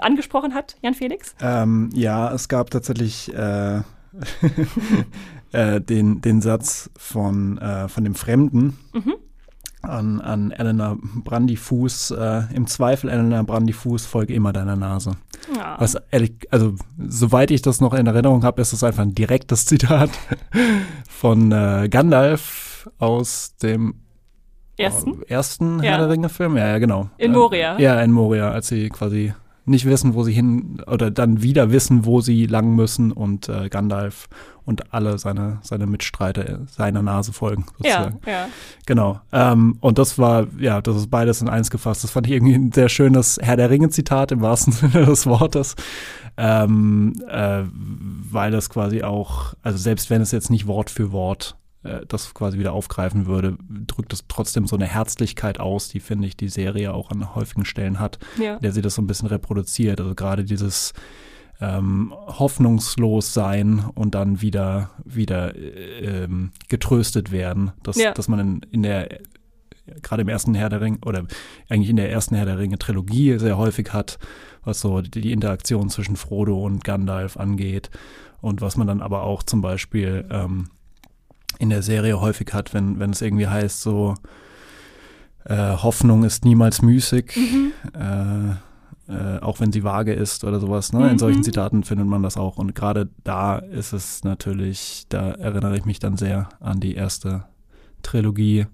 angesprochen 0.00 0.54
hat, 0.54 0.76
Jan 0.80 0.94
Felix? 0.94 1.34
Ähm, 1.42 1.90
ja, 1.92 2.32
es 2.32 2.48
gab 2.48 2.70
tatsächlich 2.70 2.93
tatsächlich 2.94 3.34
äh, 3.34 3.78
äh, 5.52 5.80
den, 5.80 6.20
den 6.20 6.40
Satz 6.40 6.90
von, 6.96 7.58
äh, 7.58 7.88
von 7.88 8.04
dem 8.04 8.14
Fremden. 8.14 8.78
Mhm. 8.92 9.14
an, 9.82 10.20
an 10.20 10.50
Elena 10.50 10.96
Brandyfuß. 11.24 12.12
Äh, 12.12 12.42
Im 12.54 12.66
Zweifel, 12.66 13.10
Elena 13.10 13.42
Brandyfuß, 13.42 14.06
folge 14.06 14.34
immer 14.34 14.52
deiner 14.52 14.76
Nase. 14.76 15.12
Ja. 15.54 15.76
Was 15.78 15.96
ehrlich, 16.10 16.32
also 16.50 16.74
soweit 17.06 17.50
ich 17.50 17.60
das 17.60 17.80
noch 17.80 17.92
in 17.92 18.06
Erinnerung 18.06 18.44
habe, 18.44 18.62
ist 18.62 18.72
das 18.72 18.82
einfach 18.82 19.02
ein 19.02 19.14
direktes 19.14 19.66
Zitat 19.66 20.10
von 21.08 21.52
äh, 21.52 21.88
Gandalf 21.90 22.90
aus 22.98 23.56
dem 23.56 23.94
ersten, 24.76 25.22
ersten 25.24 25.82
ja. 25.82 25.90
Herr 25.90 25.98
der 25.98 26.08
Ringe-Film. 26.10 26.56
Ja, 26.56 26.68
ja, 26.68 26.78
genau. 26.78 27.10
In 27.18 27.32
Moria. 27.32 27.78
Ja, 27.78 28.00
in 28.00 28.10
Moria, 28.10 28.50
als 28.50 28.68
sie 28.68 28.88
quasi 28.88 29.34
nicht 29.66 29.86
wissen, 29.86 30.14
wo 30.14 30.24
sie 30.24 30.32
hin 30.32 30.82
oder 30.86 31.10
dann 31.10 31.42
wieder 31.42 31.70
wissen, 31.70 32.04
wo 32.04 32.20
sie 32.20 32.46
lang 32.46 32.74
müssen 32.74 33.12
und 33.12 33.48
äh, 33.48 33.68
Gandalf 33.68 34.28
und 34.64 34.92
alle 34.92 35.18
seine, 35.18 35.58
seine 35.62 35.86
Mitstreiter 35.86 36.60
seiner 36.66 37.02
Nase 37.02 37.32
folgen, 37.32 37.66
sozusagen. 37.76 38.20
Ja, 38.26 38.32
ja. 38.32 38.48
Genau. 38.86 39.20
Ähm, 39.32 39.76
und 39.80 39.98
das 39.98 40.18
war, 40.18 40.46
ja, 40.58 40.80
das 40.80 40.96
ist 40.96 41.10
beides 41.10 41.42
in 41.42 41.48
eins 41.48 41.70
gefasst. 41.70 42.04
Das 42.04 42.10
fand 42.10 42.26
ich 42.26 42.32
irgendwie 42.32 42.54
ein 42.54 42.72
sehr 42.72 42.88
schönes 42.88 43.38
Herr 43.40 43.56
der 43.56 43.70
Ringe-Zitat 43.70 44.32
im 44.32 44.40
wahrsten 44.40 44.72
Sinne 44.72 45.06
des 45.06 45.26
Wortes. 45.26 45.76
Ähm, 46.36 47.12
äh, 47.28 47.62
weil 48.30 48.50
das 48.50 48.68
quasi 48.68 49.02
auch, 49.02 49.54
also 49.62 49.78
selbst 49.78 50.10
wenn 50.10 50.20
es 50.20 50.32
jetzt 50.32 50.50
nicht 50.50 50.66
Wort 50.66 50.90
für 50.90 51.12
Wort 51.12 51.56
äh, 51.56 51.63
das 52.08 52.32
quasi 52.34 52.58
wieder 52.58 52.72
aufgreifen 52.72 53.26
würde, 53.26 53.56
drückt 53.86 54.12
es 54.12 54.24
trotzdem 54.28 54.66
so 54.66 54.76
eine 54.76 54.86
Herzlichkeit 54.86 55.60
aus, 55.60 55.88
die, 55.88 56.00
finde 56.00 56.26
ich, 56.26 56.36
die 56.36 56.48
Serie 56.48 56.94
auch 56.94 57.10
an 57.10 57.34
häufigen 57.34 57.64
Stellen 57.64 58.00
hat, 58.00 58.18
ja. 58.40 58.58
der 58.58 58.72
sie 58.72 58.82
das 58.82 58.94
so 58.94 59.02
ein 59.02 59.06
bisschen 59.06 59.28
reproduziert. 59.28 60.00
Also 60.00 60.14
gerade 60.14 60.44
dieses 60.44 60.92
ähm, 61.60 62.12
hoffnungslos 62.26 63.34
sein 63.34 63.84
und 63.94 64.14
dann 64.14 64.40
wieder, 64.40 64.90
wieder 65.04 65.54
äh, 65.54 66.24
ähm, 66.24 66.52
getröstet 66.68 67.32
werden, 67.32 67.72
dass, 67.82 67.96
ja. 67.96 68.12
dass 68.12 68.28
man 68.28 68.40
in, 68.40 68.60
in 68.70 68.82
der 68.82 69.20
gerade 70.02 70.22
im 70.22 70.28
ersten 70.28 70.54
Herr 70.54 70.70
der 70.70 70.80
Ringe 70.80 70.98
oder 71.04 71.26
eigentlich 71.68 71.90
in 71.90 71.96
der 71.96 72.10
ersten 72.10 72.34
Herr 72.34 72.46
der 72.46 72.58
Ringe 72.58 72.78
Trilogie 72.78 73.38
sehr 73.38 73.58
häufig 73.58 73.92
hat, 73.92 74.18
was 74.62 74.80
so 74.80 75.02
die, 75.02 75.20
die 75.20 75.32
Interaktion 75.32 75.90
zwischen 75.90 76.16
Frodo 76.16 76.64
und 76.64 76.84
Gandalf 76.84 77.36
angeht 77.36 77.90
und 78.40 78.60
was 78.60 78.76
man 78.76 78.86
dann 78.86 79.02
aber 79.02 79.22
auch 79.22 79.42
zum 79.42 79.60
Beispiel 79.60 80.26
ähm, 80.30 80.68
in 81.58 81.70
der 81.70 81.82
Serie 81.82 82.20
häufig 82.20 82.52
hat, 82.52 82.74
wenn, 82.74 82.98
wenn 82.98 83.10
es 83.10 83.22
irgendwie 83.22 83.48
heißt, 83.48 83.80
so 83.80 84.14
äh, 85.44 85.76
Hoffnung 85.76 86.24
ist 86.24 86.44
niemals 86.44 86.82
müßig, 86.82 87.36
mhm. 87.36 87.72
äh, 87.98 88.50
äh, 89.12 89.38
auch 89.40 89.60
wenn 89.60 89.72
sie 89.72 89.84
vage 89.84 90.14
ist 90.14 90.44
oder 90.44 90.60
sowas. 90.60 90.92
Ne? 90.92 91.00
Mhm. 91.00 91.08
In 91.10 91.18
solchen 91.18 91.44
Zitaten 91.44 91.84
findet 91.84 92.06
man 92.06 92.22
das 92.22 92.36
auch. 92.36 92.56
Und 92.56 92.74
gerade 92.74 93.08
da 93.22 93.58
ist 93.58 93.92
es 93.92 94.24
natürlich, 94.24 95.04
da 95.08 95.32
erinnere 95.32 95.76
ich 95.76 95.84
mich 95.84 95.98
dann 95.98 96.16
sehr 96.16 96.48
an 96.60 96.80
die 96.80 96.94
erste 96.94 97.44
Trilogie 98.02 98.66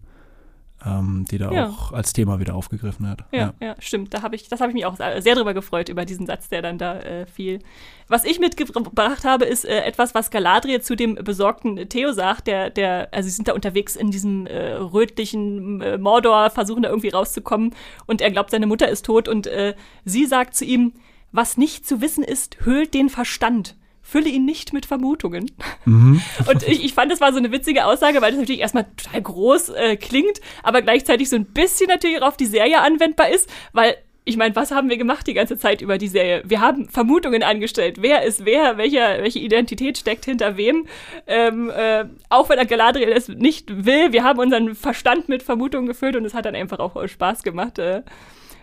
ähm, 0.84 1.24
die 1.30 1.38
da 1.38 1.50
ja. 1.52 1.68
auch 1.68 1.92
als 1.92 2.12
Thema 2.12 2.40
wieder 2.40 2.54
aufgegriffen 2.54 3.08
hat. 3.08 3.24
Ja, 3.32 3.38
ja, 3.38 3.54
ja 3.60 3.74
stimmt. 3.78 4.14
Da 4.14 4.22
habe 4.22 4.36
ich, 4.36 4.48
das 4.48 4.60
habe 4.60 4.70
ich 4.70 4.74
mich 4.74 4.86
auch 4.86 4.96
sehr 4.96 5.34
drüber 5.34 5.54
gefreut, 5.54 5.88
über 5.88 6.04
diesen 6.04 6.26
Satz, 6.26 6.48
der 6.48 6.62
dann 6.62 6.78
da 6.78 6.98
äh, 7.00 7.26
fiel. 7.26 7.60
Was 8.08 8.24
ich 8.24 8.40
mitgebracht 8.40 9.24
habe, 9.24 9.44
ist 9.44 9.64
äh, 9.64 9.82
etwas, 9.82 10.14
was 10.14 10.30
Galadriel 10.30 10.80
zu 10.80 10.96
dem 10.96 11.14
besorgten 11.16 11.88
Theo 11.88 12.12
sagt, 12.12 12.46
der, 12.46 12.70
der, 12.70 13.08
also 13.12 13.28
sie 13.28 13.34
sind 13.34 13.48
da 13.48 13.52
unterwegs 13.52 13.96
in 13.96 14.10
diesem 14.10 14.46
äh, 14.46 14.72
rötlichen 14.72 15.80
äh, 15.80 15.98
Mordor, 15.98 16.50
versuchen 16.50 16.82
da 16.82 16.88
irgendwie 16.88 17.10
rauszukommen 17.10 17.74
und 18.06 18.20
er 18.20 18.30
glaubt, 18.30 18.50
seine 18.50 18.66
Mutter 18.66 18.88
ist 18.88 19.06
tot 19.06 19.28
und 19.28 19.46
äh, 19.46 19.74
sie 20.04 20.26
sagt 20.26 20.54
zu 20.54 20.64
ihm, 20.64 20.92
was 21.32 21.56
nicht 21.56 21.86
zu 21.86 22.00
wissen 22.00 22.24
ist, 22.24 22.64
höhlt 22.64 22.94
den 22.94 23.08
Verstand 23.08 23.76
fülle 24.10 24.28
ihn 24.28 24.44
nicht 24.44 24.72
mit 24.72 24.86
Vermutungen. 24.86 25.50
Mhm. 25.84 26.20
Und 26.48 26.66
ich, 26.66 26.84
ich 26.84 26.94
fand, 26.94 27.12
das 27.12 27.20
war 27.20 27.32
so 27.32 27.38
eine 27.38 27.52
witzige 27.52 27.86
Aussage, 27.86 28.20
weil 28.20 28.32
das 28.32 28.40
natürlich 28.40 28.60
erstmal 28.60 28.86
total 28.96 29.22
groß 29.22 29.68
äh, 29.70 29.96
klingt, 29.96 30.40
aber 30.62 30.82
gleichzeitig 30.82 31.28
so 31.28 31.36
ein 31.36 31.46
bisschen 31.46 31.88
natürlich 31.88 32.20
auch 32.20 32.28
auf 32.28 32.36
die 32.36 32.46
Serie 32.46 32.80
anwendbar 32.80 33.30
ist, 33.30 33.48
weil 33.72 33.96
ich 34.24 34.36
meine, 34.36 34.54
was 34.54 34.70
haben 34.70 34.90
wir 34.90 34.98
gemacht 34.98 35.26
die 35.26 35.34
ganze 35.34 35.58
Zeit 35.58 35.80
über 35.80 35.96
die 35.96 36.08
Serie? 36.08 36.42
Wir 36.44 36.60
haben 36.60 36.88
Vermutungen 36.88 37.42
angestellt. 37.42 37.96
Wer 38.00 38.22
ist 38.22 38.44
wer? 38.44 38.76
Welcher, 38.76 39.22
welche 39.22 39.38
Identität 39.38 39.98
steckt 39.98 40.24
hinter 40.26 40.56
wem? 40.56 40.86
Ähm, 41.26 41.70
äh, 41.70 42.04
auch 42.28 42.48
wenn 42.48 42.64
Galadriel 42.66 43.08
es 43.08 43.28
nicht 43.28 43.86
will, 43.86 44.12
wir 44.12 44.22
haben 44.22 44.38
unseren 44.38 44.74
Verstand 44.74 45.28
mit 45.28 45.42
Vermutungen 45.42 45.86
gefüllt 45.86 46.16
und 46.16 46.24
es 46.24 46.34
hat 46.34 46.44
dann 46.44 46.54
einfach 46.54 46.78
auch 46.78 47.08
Spaß 47.08 47.42
gemacht. 47.42 47.78
Äh. 47.78 48.02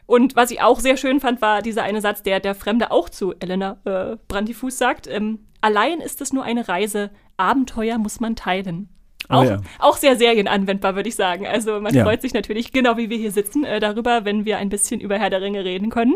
Und 0.08 0.36
was 0.36 0.50
ich 0.50 0.62
auch 0.62 0.80
sehr 0.80 0.98
schön 0.98 1.20
fand, 1.20 1.42
war 1.42 1.62
dieser 1.62 1.84
eine 1.84 2.02
Satz, 2.02 2.24
der 2.24 2.40
der 2.40 2.56
Fremde 2.56 2.90
auch 2.92 3.10
zu 3.10 3.36
Elena 3.40 3.78
äh, 3.86 4.18
Brandifuß 4.28 4.78
sagt. 4.78 5.06
Ähm, 5.08 5.48
Allein 5.62 6.00
ist 6.00 6.22
es 6.22 6.34
nur 6.34 6.44
eine 6.44 6.68
Reise, 6.68 7.10
Abenteuer 7.36 7.98
muss 7.98 8.20
man 8.20 8.36
teilen. 8.36 8.90
Oh 9.30 9.34
auch, 9.34 9.42
oh 9.42 9.46
ja. 9.46 9.62
auch 9.80 9.98
sehr 9.98 10.16
serienanwendbar, 10.16 10.96
würde 10.96 11.10
ich 11.10 11.16
sagen. 11.16 11.46
Also 11.46 11.82
man 11.82 11.94
ja. 11.94 12.04
freut 12.04 12.22
sich 12.22 12.34
natürlich, 12.34 12.72
genau 12.72 12.98
wie 12.98 13.10
wir 13.10 13.18
hier 13.18 13.32
sitzen, 13.32 13.64
äh, 13.66 13.80
darüber, 13.80 14.26
wenn 14.26 14.46
wir 14.46 14.58
ein 14.58 14.70
bisschen 14.70 15.02
über 15.02 15.18
Herr 15.18 15.30
der 15.30 15.42
Ringe 15.42 15.66
reden 15.66 15.90
können. 15.90 16.16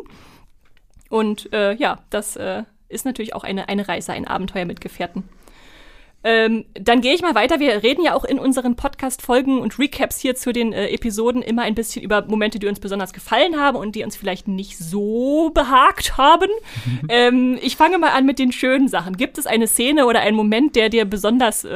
Und 1.10 1.52
äh, 1.52 1.74
ja, 1.74 2.00
das 2.10 2.36
äh, 2.36 2.64
ist 2.88 3.06
natürlich 3.06 3.36
auch 3.36 3.44
eine, 3.44 3.68
eine 3.68 3.88
Reise, 3.88 4.14
ein 4.14 4.28
Abenteuer 4.28 4.66
mit 4.66 4.80
Gefährten. 4.80 5.28
Ähm, 6.24 6.66
dann 6.74 7.02
gehe 7.02 7.14
ich 7.14 7.22
mal 7.22 7.36
weiter. 7.36 7.60
Wir 7.60 7.82
reden 7.82 8.04
ja 8.04 8.14
auch 8.14 8.24
in 8.24 8.38
unseren 8.38 8.76
Podcast-Folgen 8.76 9.60
und 9.60 9.80
Recaps 9.80 10.20
hier 10.20 10.36
zu 10.36 10.54
den 10.54 10.72
äh, 10.72 10.90
Episoden 10.90 11.42
immer 11.42 11.64
ein 11.64 11.74
bisschen 11.74 12.04
über 12.04 12.24
Momente, 12.28 12.60
die 12.60 12.68
uns 12.68 12.80
besonders 12.80 13.12
gefallen 13.14 13.58
haben 13.58 13.78
und 13.78 13.96
die 13.96 14.04
uns 14.04 14.16
vielleicht 14.16 14.48
nicht 14.48 14.78
so 14.78 15.50
behagt 15.54 16.18
haben. 16.18 16.50
ähm, 17.10 17.58
ich 17.62 17.76
fange 17.76 17.98
mal 17.98 18.12
an 18.12 18.26
mit 18.26 18.38
den 18.38 18.52
schönen 18.52 18.88
Sachen. 18.88 19.18
Gibt 19.18 19.38
es 19.38 19.48
eine 19.48 19.68
Szene 19.68 20.06
oder 20.06 20.20
einen 20.20 20.38
Moment, 20.38 20.76
der 20.76 20.90
dir 20.90 21.06
besonders 21.06 21.64
äh, 21.64 21.70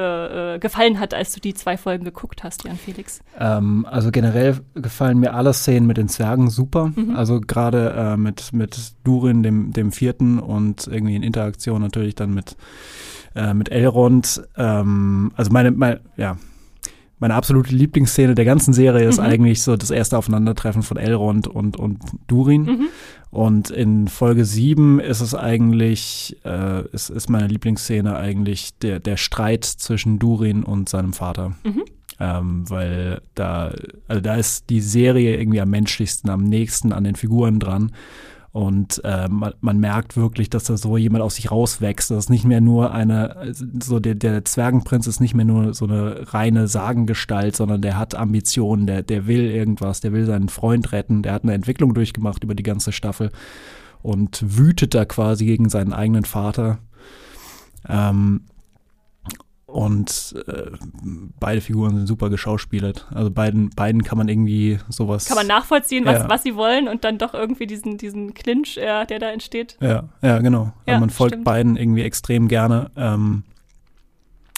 äh 0.55 0.59
gefallen 0.59 0.99
hat, 0.99 1.13
als 1.13 1.33
du 1.33 1.39
die 1.39 1.53
zwei 1.53 1.77
Folgen 1.77 2.05
geguckt 2.05 2.43
hast, 2.43 2.63
Jan 2.63 2.77
Felix? 2.77 3.21
Ähm, 3.39 3.85
also 3.89 4.11
generell 4.11 4.59
gefallen 4.75 5.19
mir 5.19 5.33
alle 5.33 5.53
Szenen 5.53 5.87
mit 5.87 5.97
den 5.97 6.07
Zwergen 6.07 6.49
super. 6.49 6.91
Mhm. 6.95 7.15
Also 7.15 7.41
gerade 7.41 7.93
äh, 7.97 8.17
mit, 8.17 8.53
mit 8.53 8.93
Durin, 9.03 9.43
dem, 9.43 9.73
dem 9.73 9.91
vierten 9.91 10.39
und 10.39 10.87
irgendwie 10.87 11.15
in 11.15 11.23
Interaktion 11.23 11.81
natürlich 11.81 12.15
dann 12.15 12.33
mit 12.33 12.55
äh, 13.35 13.53
mit 13.53 13.69
Elrond. 13.69 14.43
Ähm, 14.57 15.31
also 15.35 15.51
meine, 15.51 15.71
meine, 15.71 16.01
ja, 16.17 16.37
meine 17.19 17.35
absolute 17.35 17.73
Lieblingsszene 17.73 18.35
der 18.35 18.45
ganzen 18.45 18.73
Serie 18.73 19.07
ist 19.07 19.19
mhm. 19.19 19.25
eigentlich 19.25 19.61
so 19.61 19.77
das 19.77 19.91
erste 19.91 20.17
Aufeinandertreffen 20.17 20.83
von 20.83 20.97
Elrond 20.97 21.47
und, 21.47 21.77
und 21.77 21.99
Durin. 22.27 22.63
Mhm. 22.63 22.87
Und 23.31 23.69
in 23.69 24.07
Folge 24.07 24.45
7 24.45 24.99
ist 24.99 25.21
es 25.21 25.35
eigentlich, 25.35 26.37
äh, 26.45 26.87
ist, 26.89 27.09
ist 27.09 27.29
meine 27.29 27.47
Lieblingsszene 27.47 28.15
eigentlich 28.15 28.77
der, 28.79 28.99
der 28.99 29.17
Streit 29.17 29.65
zwischen 29.65 30.19
Durin 30.19 30.63
und 30.63 30.89
seinem 30.89 31.13
Vater. 31.13 31.55
Mhm. 31.63 31.83
Ähm, 32.17 32.69
weil 32.69 33.21
da, 33.33 33.73
also 34.07 34.21
da 34.21 34.35
ist 34.35 34.69
die 34.69 34.79
Serie 34.79 35.37
irgendwie 35.37 35.59
am 35.59 35.69
menschlichsten, 35.69 36.29
am 36.29 36.43
nächsten 36.43 36.93
an 36.93 37.03
den 37.03 37.15
Figuren 37.15 37.59
dran. 37.59 37.91
Und 38.55 39.01
äh, 39.03 39.27
man, 39.27 39.53
man, 39.59 39.79
merkt 39.81 40.15
wirklich, 40.15 40.49
dass 40.49 40.63
da 40.63 40.77
so 40.77 40.95
jemand 40.95 41.21
aus 41.21 41.35
sich 41.35 41.51
rauswächst. 41.51 42.09
Das 42.09 42.19
ist 42.19 42.29
nicht 42.29 42.45
mehr 42.45 42.61
nur 42.61 42.93
eine, 42.93 43.51
so 43.83 43.99
der, 43.99 44.15
der 44.15 44.45
Zwergenprinz 44.45 45.07
ist 45.07 45.19
nicht 45.19 45.35
mehr 45.35 45.43
nur 45.43 45.73
so 45.73 45.83
eine 45.83 46.33
reine 46.33 46.69
Sagengestalt, 46.69 47.57
sondern 47.57 47.81
der 47.81 47.99
hat 47.99 48.15
Ambitionen, 48.15 48.87
der, 48.87 49.03
der 49.03 49.27
will 49.27 49.41
irgendwas, 49.41 49.99
der 49.99 50.13
will 50.13 50.25
seinen 50.25 50.47
Freund 50.47 50.93
retten, 50.93 51.21
der 51.21 51.33
hat 51.33 51.43
eine 51.43 51.53
Entwicklung 51.53 51.93
durchgemacht 51.93 52.45
über 52.45 52.55
die 52.55 52.63
ganze 52.63 52.93
Staffel 52.93 53.29
und 54.01 54.41
wütet 54.57 54.95
da 54.95 55.03
quasi 55.03 55.45
gegen 55.45 55.67
seinen 55.67 55.91
eigenen 55.91 56.23
Vater. 56.23 56.77
Ähm, 57.89 58.43
und 59.75 60.33
äh, 60.47 60.71
beide 61.37 61.59
Figuren 61.59 61.97
sind 61.97 62.07
super 62.07 62.29
geschauspielert. 62.29 63.07
Also 63.13 63.29
beiden, 63.29 63.71
beiden 63.71 64.03
kann 64.03 64.17
man 64.17 64.29
irgendwie 64.29 64.79
sowas. 64.87 65.25
Kann 65.25 65.35
man 65.35 65.47
nachvollziehen, 65.47 66.05
was, 66.05 66.19
ja. 66.19 66.29
was 66.29 66.43
sie 66.43 66.55
wollen 66.55 66.87
und 66.87 67.03
dann 67.03 67.17
doch 67.17 67.33
irgendwie 67.33 67.67
diesen, 67.67 67.97
diesen 67.97 68.33
Clinch, 68.33 68.77
äh, 68.77 69.05
der 69.05 69.19
da 69.19 69.31
entsteht. 69.31 69.77
Ja, 69.81 70.05
ja, 70.21 70.39
genau. 70.39 70.71
Ja, 70.87 70.93
also 70.93 70.99
man 71.01 71.09
folgt 71.09 71.33
stimmt. 71.33 71.43
beiden 71.43 71.75
irgendwie 71.75 72.03
extrem 72.03 72.47
gerne. 72.47 72.89
Ähm, 72.95 73.43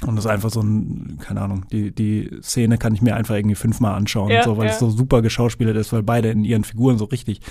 und 0.06 0.16
das 0.18 0.26
ist 0.26 0.30
einfach 0.30 0.52
so 0.52 0.62
ein, 0.62 1.18
keine 1.20 1.42
Ahnung, 1.42 1.66
die, 1.72 1.90
die 1.90 2.30
Szene 2.44 2.78
kann 2.78 2.94
ich 2.94 3.02
mir 3.02 3.16
einfach 3.16 3.34
irgendwie 3.34 3.56
fünfmal 3.56 3.96
anschauen, 3.96 4.30
ja, 4.30 4.44
so, 4.44 4.56
weil 4.56 4.68
ja. 4.68 4.74
es 4.74 4.78
so 4.78 4.92
super 4.92 5.24
geschauspielert 5.24 5.78
ist, 5.78 5.92
weil 5.92 6.04
beide 6.04 6.30
in 6.30 6.44
ihren 6.44 6.64
Figuren 6.64 7.00
so 7.00 7.06
richtig 7.06 7.42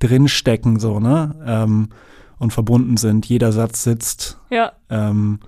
drinstecken, 0.00 0.80
so, 0.80 0.98
ne? 0.98 1.36
Ähm, 1.46 1.90
und 2.40 2.52
verbunden 2.52 2.96
sind. 2.96 3.24
Jeder 3.26 3.52
Satz 3.52 3.84
sitzt. 3.84 4.40
Ja. 4.50 4.72
Ähm, 4.90 5.38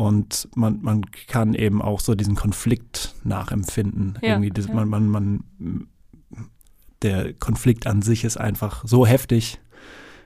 und 0.00 0.48
man, 0.54 0.80
man 0.80 1.02
kann 1.26 1.52
eben 1.52 1.82
auch 1.82 2.00
so 2.00 2.14
diesen 2.14 2.34
Konflikt 2.34 3.14
nachempfinden. 3.22 4.18
Ja, 4.22 4.30
Irgendwie 4.30 4.48
das, 4.48 4.66
ja. 4.68 4.72
man, 4.72 4.88
man, 4.88 5.08
man, 5.08 5.44
der 7.02 7.34
Konflikt 7.34 7.86
an 7.86 8.00
sich 8.00 8.24
ist 8.24 8.38
einfach 8.38 8.82
so 8.86 9.06
heftig, 9.06 9.60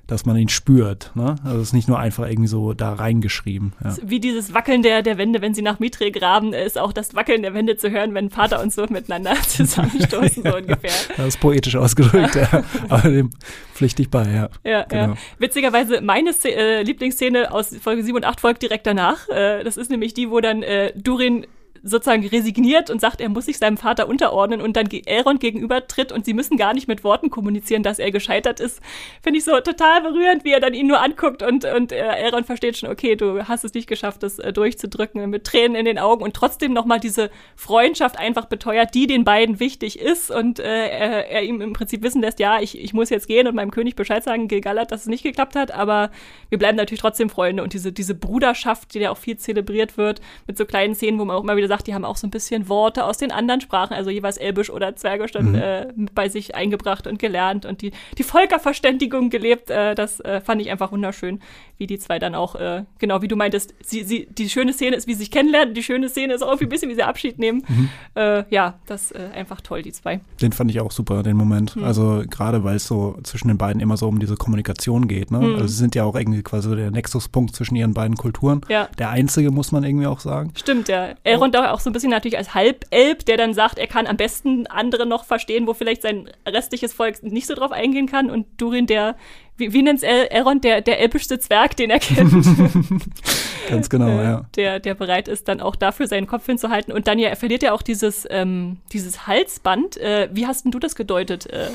dass 0.06 0.26
man 0.26 0.37
ihn 0.37 0.49
spürt. 0.49 1.11
Ne? 1.14 1.37
Also 1.44 1.58
es 1.58 1.68
ist 1.68 1.73
nicht 1.73 1.88
nur 1.88 1.99
einfach 1.99 2.28
irgendwie 2.28 2.49
so 2.49 2.75
da 2.75 2.92
reingeschrieben. 2.92 3.73
Ja. 3.82 3.96
Wie 4.02 4.20
dieses 4.20 4.52
Wackeln 4.52 4.82
der, 4.82 5.02
der 5.02 5.18
Wände, 5.18 5.40
wenn 5.40 5.54
sie 5.54 5.62
nach 5.62 5.78
Mitre 5.78 6.11
graben, 6.11 6.52
ist 6.52 6.78
auch 6.78 6.92
das 6.92 7.14
Wackeln 7.14 7.42
der 7.42 7.54
Wände 7.54 7.76
zu 7.76 7.90
hören, 7.90 8.14
wenn 8.14 8.30
Vater 8.30 8.62
und 8.62 8.73
Sohn 8.73 8.88
miteinander 8.90 9.34
zusammenstoßen, 9.49 10.42
so 10.42 10.56
ungefähr. 10.56 10.92
Das 11.16 11.28
ist 11.28 11.40
poetisch 11.40 11.76
ausgedrückt, 11.76 12.34
ja. 12.34 12.62
Aber 12.88 13.08
dem 13.08 13.30
pflichte 13.73 14.02
ich 14.02 14.11
bei, 14.11 14.30
ja. 14.30 14.49
Ja, 14.62 14.82
genau. 14.84 15.14
ja. 15.14 15.16
Witzigerweise, 15.38 16.00
meine 16.00 16.30
äh, 16.44 16.82
Lieblingsszene 16.82 17.52
aus 17.52 17.75
Folge 17.80 18.02
7 18.02 18.16
und 18.16 18.25
8 18.25 18.40
folgt 18.40 18.62
direkt 18.62 18.87
danach. 18.87 19.28
Äh, 19.28 19.64
das 19.64 19.76
ist 19.76 19.90
nämlich 19.90 20.14
die, 20.14 20.30
wo 20.30 20.40
dann 20.40 20.62
äh, 20.62 20.92
Durin 20.96 21.46
sozusagen 21.85 22.26
resigniert 22.26 22.88
und 22.88 23.00
sagt, 23.00 23.21
er 23.21 23.29
muss 23.29 23.45
sich 23.45 23.59
seinem 23.59 23.76
Vater 23.76 24.09
unterordnen 24.09 24.62
und 24.62 24.75
dann 24.76 24.88
Elrond 24.91 25.38
gegenübertritt 25.41 26.12
und 26.12 26.25
sie 26.25 26.33
müssen 26.33 26.57
gar 26.57 26.73
nicht 26.73 26.88
mit 26.88 27.05
Worten 27.05 27.29
kommunizieren, 27.29 27.83
dass 27.83 27.99
er 27.99 28.11
gescheitert 28.11 28.59
ist. 28.59 28.81
Finde 29.23 29.38
ich 29.38 29.45
so 29.45 29.53
total 29.61 30.00
berührend, 30.00 30.45
wie 30.45 30.53
er 30.53 30.61
dann 30.61 30.73
ihn 30.73 30.87
nur 30.87 31.03
anguckt 31.03 31.43
und, 31.43 31.67
und 31.67 31.93
äh, 31.93 31.97
Elrond 31.97 32.47
versteht 32.47 32.79
schon, 32.79 32.91
okay, 32.91 33.17
du 33.17 33.47
hast 33.47 33.64
es 33.64 33.75
nicht 33.75 33.87
geschafft, 33.87 34.23
das 34.23 34.38
äh, 34.38 34.53
durchzudrücken, 34.53 35.29
mit 35.29 35.45
Tränen 35.45 35.76
in 35.76 35.85
den 35.85 35.99
Augen 35.99 36.25
und 36.25 36.35
trotzdem 36.35 36.73
nochmal 36.73 37.00
diese 37.00 37.31
Freundschaft 37.55 38.19
einfach 38.19 38.47
beteuert, 38.47 38.95
die 38.95 39.07
den 39.07 39.25
beiden 39.25 39.61
wichtig 39.61 40.00
ist 40.00 40.31
und 40.31 40.61
äh, 40.61 40.88
er, 40.88 41.31
er 41.31 41.43
ihm 41.43 41.61
im 41.61 41.75
Prinzip 41.75 42.03
wissen 42.03 42.23
lässt, 42.23 42.41
ja, 42.41 42.61
ich, 42.61 42.79
ich 42.79 42.95
muss 42.95 43.11
jetzt 43.11 43.29
gehen 43.29 43.47
und 43.47 43.55
meinem 43.55 43.71
König 43.71 43.95
Bescheid 43.95 44.25
sagen, 44.25 44.49
Gilgalad, 44.49 44.91
dass 44.91 45.03
es 45.03 45.07
nicht 45.07 45.23
geklappt 45.23 45.55
hat, 45.55 45.71
aber 45.71 46.11
wir 46.49 46.59
bleiben 46.59 46.79
natürlich 46.79 47.00
trotzdem 47.00 47.29
Freunde 47.29 47.62
und 47.62 47.75
diese, 47.75 47.93
diese 47.93 48.14
Bruderschaft, 48.14 48.95
die 48.95 49.00
ja 49.00 49.11
auch 49.11 49.19
viel 49.19 49.37
zelebriert 49.37 49.99
wird, 49.99 50.23
mit 50.47 50.57
so 50.57 50.64
kleinen 50.64 50.95
Szenen, 50.95 51.19
wo 51.19 51.26
man 51.26 51.37
auch 51.37 51.43
immer 51.43 51.57
wieder 51.57 51.69
sagt, 51.69 51.74
die 51.83 51.95
haben 51.95 52.04
auch 52.04 52.16
so 52.16 52.26
ein 52.26 52.31
bisschen 52.31 52.69
Worte 52.69 53.04
aus 53.04 53.19
den 53.19 53.33
anderen 53.33 53.61
Sprachen, 53.61 53.95
also 53.95 54.11
jeweils 54.11 54.37
Elbisch 54.37 54.71
oder 54.71 54.97
Zwergisch 54.97 55.33
dann 55.33 55.50
mhm. 55.50 55.54
äh, 55.54 55.87
bei 56.14 56.28
sich 56.28 56.54
eingebracht 56.54 57.07
und 57.07 57.19
gelernt 57.19 57.66
und 57.66 57.83
die, 57.83 57.93
die 58.19 58.23
Völkerverständigung 58.23 59.31
gelebt. 59.31 59.71
Äh, 59.71 59.95
das 59.95 60.21
äh, 60.21 60.40
fand 60.40 60.61
ich 60.61 60.71
einfach 60.71 60.93
wunderschön, 60.93 61.40
wie 61.78 61.87
die 61.87 61.99
zwei 61.99 62.19
dann 62.19 62.35
auch, 62.35 62.54
äh, 62.54 62.85
genau 62.99 63.23
wie 63.23 63.28
du 63.28 63.37
meintest, 63.37 63.75
sie, 63.83 64.04
sie, 64.04 64.26
die 64.31 64.49
schöne 64.49 64.73
Szene 64.73 64.97
ist, 64.97 65.07
wie 65.07 65.14
sie 65.14 65.21
sich 65.21 65.31
kennenlernen, 65.31 65.75
die 65.75 65.83
schöne 65.83 66.09
Szene 66.09 66.35
ist 66.35 66.43
auch 66.43 66.61
ein 66.61 66.69
bisschen, 66.69 66.90
wie 66.90 66.95
sie 66.95 67.02
Abschied 67.02 67.38
nehmen. 67.38 67.64
Mhm. 67.66 67.88
Äh, 68.14 68.45
ja, 68.50 68.75
das 68.87 69.12
äh, 69.12 69.31
einfach 69.35 69.61
toll, 69.61 69.83
die 69.83 69.93
zwei. 69.93 70.21
Den 70.40 70.52
fand 70.52 70.71
ich 70.71 70.81
auch 70.81 70.93
super, 70.93 71.23
den 71.23 71.37
Moment. 71.37 71.76
Mhm. 71.76 71.85
Also 71.85 72.23
gerade 72.28 72.64
weil 72.64 72.76
es 72.76 72.87
so 72.87 73.19
zwischen 73.23 73.49
den 73.49 73.59
beiden 73.59 73.81
immer 73.81 73.97
so 73.97 74.09
um 74.09 74.21
diese 74.21 74.37
Kommunikation 74.37 75.09
geht. 75.09 75.31
Ne? 75.31 75.38
Mhm. 75.38 75.54
Also 75.54 75.66
sie 75.66 75.76
sind 75.76 75.95
ja 75.95 76.04
auch 76.04 76.14
irgendwie 76.14 76.43
quasi 76.43 76.75
der 76.75 76.90
Nexuspunkt 76.90 77.54
zwischen 77.54 77.76
ihren 77.76 77.95
beiden 77.95 78.16
Kulturen. 78.16 78.61
Ja. 78.69 78.88
Der 78.99 79.11
einzige, 79.11 79.50
muss 79.50 79.73
man 79.73 79.85
irgendwie 79.85 80.07
auch 80.07 80.21
sagen. 80.21 80.52
Stimmt, 80.57 80.88
ja. 80.88 81.11
Elrond 81.25 81.54
auch 81.73 81.80
so 81.80 81.90
ein 81.90 81.92
bisschen 81.92 82.11
natürlich 82.11 82.37
als 82.37 82.54
Halbelb, 82.54 83.25
der 83.26 83.37
dann 83.37 83.54
sagt, 83.54 83.78
er 83.78 83.87
kann 83.87 84.06
am 84.06 84.16
besten 84.16 84.66
andere 84.66 85.06
noch 85.06 85.25
verstehen, 85.25 85.66
wo 85.66 85.75
vielleicht 85.75 86.02
sein 86.02 86.28
restliches 86.47 86.92
Volk 86.92 87.23
nicht 87.23 87.47
so 87.47 87.54
drauf 87.54 87.73
eingehen 87.73 88.06
kann. 88.06 88.30
Und 88.30 88.47
Durin, 88.61 88.87
der, 88.87 89.16
wie, 89.56 89.73
wie 89.73 89.83
nennt 89.83 90.02
es 90.02 90.02
Elrond, 90.02 90.64
der, 90.64 90.80
der 90.80 91.00
elbischste 91.00 91.38
Zwerg, 91.38 91.76
den 91.76 91.90
er 91.90 92.00
kennt. 92.00 92.33
Ganz 93.68 93.88
genau, 93.88 94.09
äh, 94.09 94.25
ja. 94.25 94.47
Der, 94.56 94.80
der 94.80 94.94
bereit 94.94 95.28
ist, 95.28 95.49
dann 95.49 95.61
auch 95.61 95.76
dafür 95.76 96.06
seinen 96.06 96.26
Kopf 96.26 96.47
hinzuhalten. 96.47 96.92
Und 96.92 97.06
dann 97.09 97.18
ja, 97.18 97.28
er 97.28 97.37
verliert 97.37 97.62
ja 97.62 97.73
auch 97.73 97.83
dieses, 97.83 98.26
ähm, 98.30 98.78
dieses 98.92 99.26
Halsband. 99.26 99.97
Äh, 99.97 100.28
wie 100.33 100.47
hast 100.47 100.64
denn 100.64 100.73
du 100.73 100.78
das 100.78 100.94
gedeutet? 100.94 101.47
Äh, 101.47 101.68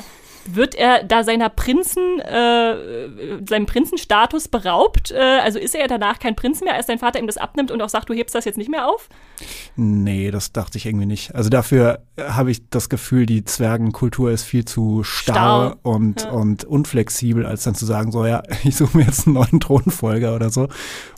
wird 0.46 0.74
er 0.74 1.04
da 1.04 1.24
seiner 1.24 1.48
Prinzen, 1.48 2.20
äh, 2.20 3.40
seinem 3.48 3.66
Prinzenstatus 3.66 4.48
beraubt? 4.48 5.10
Äh, 5.10 5.40
also 5.42 5.58
ist 5.58 5.74
er 5.74 5.88
danach 5.88 6.18
kein 6.18 6.36
Prinz 6.36 6.60
mehr, 6.60 6.74
als 6.74 6.86
sein 6.86 6.98
Vater 6.98 7.18
ihm 7.18 7.26
das 7.26 7.36
abnimmt 7.36 7.70
und 7.70 7.80
auch 7.82 7.88
sagt, 7.88 8.08
du 8.08 8.14
hebst 8.14 8.34
das 8.34 8.44
jetzt 8.44 8.58
nicht 8.58 8.70
mehr 8.70 8.88
auf? 8.88 9.08
Nee, 9.76 10.30
das 10.30 10.52
dachte 10.52 10.78
ich 10.78 10.86
irgendwie 10.86 11.06
nicht. 11.06 11.34
Also 11.34 11.50
dafür 11.50 12.00
habe 12.18 12.50
ich 12.50 12.68
das 12.70 12.88
Gefühl, 12.88 13.26
die 13.26 13.44
Zwergenkultur 13.44 14.30
ist 14.30 14.44
viel 14.44 14.64
zu 14.64 15.02
starr, 15.02 15.34
starr. 15.34 15.76
Und, 15.82 16.22
ja. 16.22 16.30
und 16.30 16.64
unflexibel, 16.64 17.46
als 17.46 17.64
dann 17.64 17.74
zu 17.74 17.86
sagen, 17.86 18.12
so 18.12 18.26
ja, 18.26 18.42
ich 18.64 18.76
suche 18.76 18.96
mir 18.98 19.04
jetzt 19.04 19.26
einen 19.26 19.34
neuen 19.34 19.60
Thronfolger 19.60 20.34
oder 20.34 20.50
so. 20.50 20.68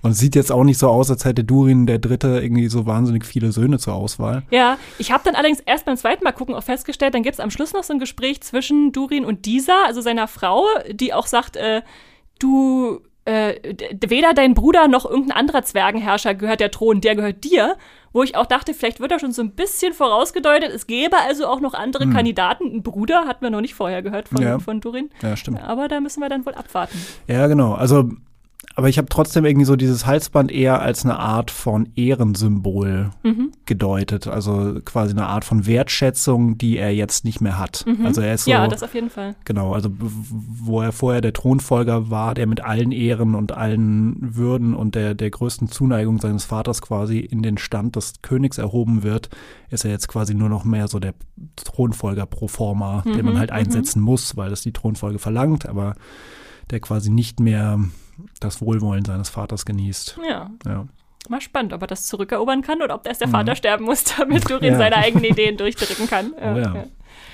Und 0.03 0.13
es 0.13 0.19
sieht 0.19 0.35
jetzt 0.35 0.53
auch 0.53 0.65
nicht 0.65 0.79
so 0.79 0.89
aus, 0.89 1.11
als 1.11 1.25
hätte 1.25 1.45
Durin 1.45 1.87
der 1.87 1.99
Dritte 1.99 2.41
irgendwie 2.43 2.69
so 2.69 2.87
wahnsinnig 2.87 3.25
viele 3.25 3.53
Söhne 3.53 3.79
zur 3.79 3.95
Auswahl. 3.95 4.43
Ja, 4.51 4.79
ich 4.99 5.13
habe 5.13 5.25
dann 5.25 5.35
allerdings 5.35 5.61
erst 5.61 5.85
beim 5.85 5.97
zweiten 5.97 6.25
Mal 6.25 6.33
gucken 6.33 6.55
auch 6.55 6.63
festgestellt, 6.63 7.15
dann 7.15 7.23
gibt 7.23 7.35
es 7.35 7.41
am 7.41 7.51
Schluss 7.51 7.73
noch 7.73 7.85
so 7.85 7.93
ein 7.93 7.99
Gespräch 7.99 8.41
zwischen 8.43 8.93
Durin 8.93 9.22
Durin 9.23 9.25
und 9.25 9.47
Disa, 9.47 9.85
also 9.87 10.01
seiner 10.01 10.29
Frau, 10.29 10.67
die 10.91 11.13
auch 11.13 11.27
sagt, 11.27 11.57
äh, 11.57 11.83
du 12.39 13.01
äh, 13.25 13.75
weder 14.07 14.35
dein 14.35 14.55
Bruder 14.55 14.89
noch 14.89 15.05
irgendein 15.05 15.37
anderer 15.37 15.63
Zwergenherrscher 15.63 16.35
gehört 16.35 16.61
der 16.61 16.71
Thron, 16.71 17.01
der 17.01 17.15
gehört 17.15 17.45
dir. 17.45 17.77
Wo 18.15 18.23
ich 18.23 18.37
auch 18.37 18.45
dachte, 18.45 18.75
vielleicht 18.75 19.01
wird 19.01 19.11
er 19.11 19.19
schon 19.19 19.33
so 19.33 19.41
ein 19.41 19.53
bisschen 19.53 19.95
vorausgedeutet. 19.95 20.71
Es 20.71 20.87
gäbe 20.87 21.17
also 21.17 21.47
auch 21.47 21.61
noch 21.61 21.73
andere 21.73 22.05
hm. 22.05 22.13
Kandidaten. 22.13 22.65
Ein 22.65 22.83
Bruder 22.83 23.25
hatten 23.27 23.43
wir 23.43 23.49
noch 23.49 23.63
nicht 23.63 23.75
vorher 23.75 24.03
gehört 24.03 24.29
von, 24.29 24.43
ja. 24.43 24.59
von 24.59 24.83
Durin. 24.83 25.09
Ja, 25.23 25.35
stimmt. 25.35 25.63
Aber 25.63 25.89
da 25.89 25.99
müssen 25.99 26.21
wir 26.21 26.29
dann 26.29 26.45
wohl 26.45 26.55
abwarten. 26.55 26.99
Ja, 27.27 27.47
genau. 27.47 27.73
Also 27.73 28.11
aber 28.75 28.89
ich 28.89 28.99
habe 28.99 29.09
trotzdem 29.09 29.45
irgendwie 29.45 29.67
so 29.67 29.77
dieses 29.77 30.07
Halsband 30.07 30.51
eher 30.51 30.81
als 30.81 31.05
eine 31.05 31.19
Art 31.19 31.51
von 31.51 31.89
Ehrensymbol 31.95 33.11
mhm. 33.23 33.53
gedeutet. 33.67 34.27
Also 34.27 34.81
quasi 34.85 35.13
eine 35.13 35.27
Art 35.27 35.45
von 35.45 35.67
Wertschätzung, 35.67 36.57
die 36.57 36.79
er 36.79 36.95
jetzt 36.95 37.25
nicht 37.25 37.41
mehr 37.41 37.59
hat. 37.59 37.85
Mhm. 37.87 38.07
Also 38.07 38.23
er 38.23 38.35
ist 38.35 38.45
so, 38.45 38.51
ja, 38.51 38.67
das 38.69 38.83
auf 38.83 38.95
jeden 38.95 39.11
Fall. 39.11 39.37
Genau, 39.45 39.73
also 39.75 39.91
wo 39.99 40.81
er 40.81 40.93
vorher 40.93 41.21
der 41.21 41.35
Thronfolger 41.35 42.11
war, 42.11 42.35
der 42.35 42.47
mit 42.47 42.63
allen 42.63 42.93
Ehren 42.93 43.35
und 43.35 43.53
allen 43.53 44.17
Würden 44.37 44.75
und 44.75 44.95
der, 44.95 45.15
der 45.15 45.31
größten 45.31 45.69
Zuneigung 45.69 46.21
seines 46.21 46.45
Vaters 46.45 46.81
quasi 46.81 47.19
in 47.19 47.43
den 47.43 47.59
Stand 47.59 47.97
des 47.97 48.23
Königs 48.23 48.57
erhoben 48.57 49.03
wird, 49.03 49.29
ist 49.69 49.85
er 49.85 49.91
jetzt 49.91 50.09
quasi 50.09 50.35
nur 50.35 50.49
noch 50.49 50.65
mehr 50.65 50.89
so 50.89 50.99
der 50.99 51.15
Thronfolger 51.57 52.25
pro 52.25 52.49
forma, 52.49 53.03
mhm. 53.05 53.13
den 53.13 53.27
man 53.27 53.39
halt 53.39 53.51
mhm. 53.51 53.57
einsetzen 53.57 54.01
muss, 54.01 54.37
weil 54.37 54.49
das 54.49 54.63
die 54.63 54.73
Thronfolge 54.73 55.19
verlangt, 55.19 55.67
aber 55.67 55.95
der 56.71 56.81
quasi 56.81 57.11
nicht 57.11 57.39
mehr 57.39 57.79
das 58.41 58.61
Wohlwollen 58.61 59.05
seines 59.05 59.29
Vaters 59.29 59.65
genießt. 59.65 60.19
Ja. 60.29 60.51
ja. 60.67 60.87
Mal 61.29 61.41
spannend, 61.41 61.73
ob 61.73 61.83
er 61.83 61.87
das 61.87 62.07
zurückerobern 62.07 62.63
kann 62.63 62.83
oder 62.83 62.95
ob 62.95 63.07
erst 63.07 63.21
der 63.21 63.29
mhm. 63.29 63.33
Vater 63.33 63.57
sterben 63.57 63.85
muss, 63.85 64.05
damit 64.05 64.51
Durin 64.51 64.73
ja. 64.73 64.79
seine 64.79 64.97
eigenen 64.97 65.25
Ideen 65.25 65.57
durchdrücken 65.57 66.09
kann. 66.09 66.33
Oh 66.41 66.57
ja. 66.57 66.75
ja. 66.75 66.85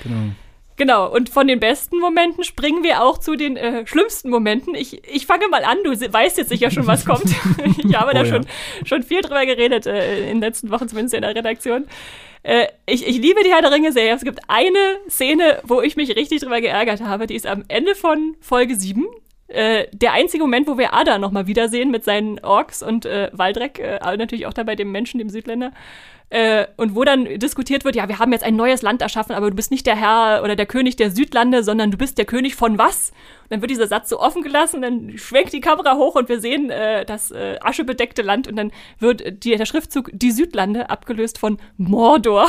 Genau. 0.03 0.33
Genau, 0.79 1.13
und 1.13 1.29
von 1.29 1.49
den 1.49 1.59
besten 1.59 1.99
Momenten 1.99 2.45
springen 2.45 2.85
wir 2.85 3.03
auch 3.03 3.19
zu 3.19 3.35
den 3.35 3.57
äh, 3.57 3.85
schlimmsten 3.85 4.31
Momenten. 4.31 4.77
Ich, 4.77 5.05
ich 5.13 5.27
fange 5.27 5.49
mal 5.49 5.65
an, 5.65 5.79
du 5.83 5.91
weißt 5.91 6.39
jetzt 6.39 6.51
sicher 6.51 6.71
schon, 6.71 6.87
was 6.87 7.05
kommt. 7.05 7.25
ich 7.85 7.97
habe 7.97 8.13
oh, 8.13 8.15
da 8.15 8.25
schon, 8.25 8.47
schon 8.85 9.03
viel 9.03 9.21
drüber 9.21 9.45
geredet, 9.45 9.87
äh, 9.87 10.21
in 10.21 10.37
den 10.37 10.41
letzten 10.41 10.71
Wochen 10.71 10.89
zumindest 10.89 11.15
in 11.15 11.23
der 11.23 11.35
Redaktion. 11.35 11.87
Äh, 12.45 12.69
ich, 12.87 13.05
ich 13.05 13.19
liebe 13.19 13.43
die 13.43 13.51
Herr 13.51 13.61
der 13.61 13.73
Ringe-Serie. 13.73 14.15
Es 14.15 14.23
gibt 14.23 14.39
eine 14.47 14.99
Szene, 15.09 15.61
wo 15.65 15.83
ich 15.83 15.97
mich 15.97 16.15
richtig 16.15 16.43
drüber 16.43 16.61
geärgert 16.61 17.01
habe. 17.01 17.27
Die 17.27 17.35
ist 17.35 17.47
am 17.47 17.65
Ende 17.67 17.97
von 17.97 18.37
Folge 18.41 18.77
7. 18.77 19.05
Äh, 19.49 19.87
der 19.93 20.13
einzige 20.13 20.45
Moment, 20.45 20.69
wo 20.69 20.77
wir 20.77 20.93
Ada 20.93 21.19
nochmal 21.19 21.47
wiedersehen 21.47 21.91
mit 21.91 22.05
seinen 22.05 22.39
Orks 22.41 22.83
und 22.83 23.07
äh, 23.07 23.31
Waldreck, 23.33 23.79
äh, 23.79 23.99
natürlich 24.17 24.47
auch 24.47 24.53
dabei 24.53 24.77
dem 24.77 24.93
Menschen, 24.93 25.19
dem 25.19 25.31
Südländer, 25.31 25.73
äh, 26.31 26.67
und 26.77 26.95
wo 26.95 27.05
dann 27.05 27.25
diskutiert 27.39 27.85
wird, 27.85 27.97
ja, 27.97 28.07
wir 28.09 28.19
haben 28.19 28.33
jetzt 28.33 28.45
ein 28.45 28.55
neues 28.55 28.83
Land 28.83 29.01
erschaffen, 29.01 29.35
aber 29.35 29.49
du 29.49 29.57
bist 29.57 29.71
nicht 29.71 29.87
der 29.87 29.97
Herr 29.97 30.43
oder 30.45 30.57
der 30.57 30.67
König 30.67 30.97
der 30.97 31.11
Südlande, 31.11 31.65
sondern 31.65 31.91
du 31.91 31.97
bist 31.97 32.19
der 32.19 32.27
König 32.27 32.55
von 32.55 32.77
was? 32.77 33.13
Und 33.45 33.53
dann 33.53 33.61
wird 33.63 33.71
dieser 33.71 33.87
Satz 33.87 34.11
so 34.11 34.21
offen 34.21 34.43
gelassen, 34.43 34.83
dann 34.83 35.17
schwenkt 35.17 35.55
die 35.55 35.61
Kamera 35.61 35.97
hoch 35.97 36.17
und 36.17 36.29
wir 36.29 36.39
sehen 36.39 36.69
äh, 36.69 37.07
das 37.07 37.31
äh, 37.31 37.57
aschebedeckte 37.63 38.21
Land 38.21 38.47
und 38.47 38.57
dann 38.57 38.73
wird 38.99 39.43
die, 39.43 39.57
der 39.57 39.65
Schriftzug 39.65 40.11
die 40.13 40.31
Südlande 40.31 40.91
abgelöst 40.91 41.39
von 41.39 41.57
Mordor. 41.79 42.47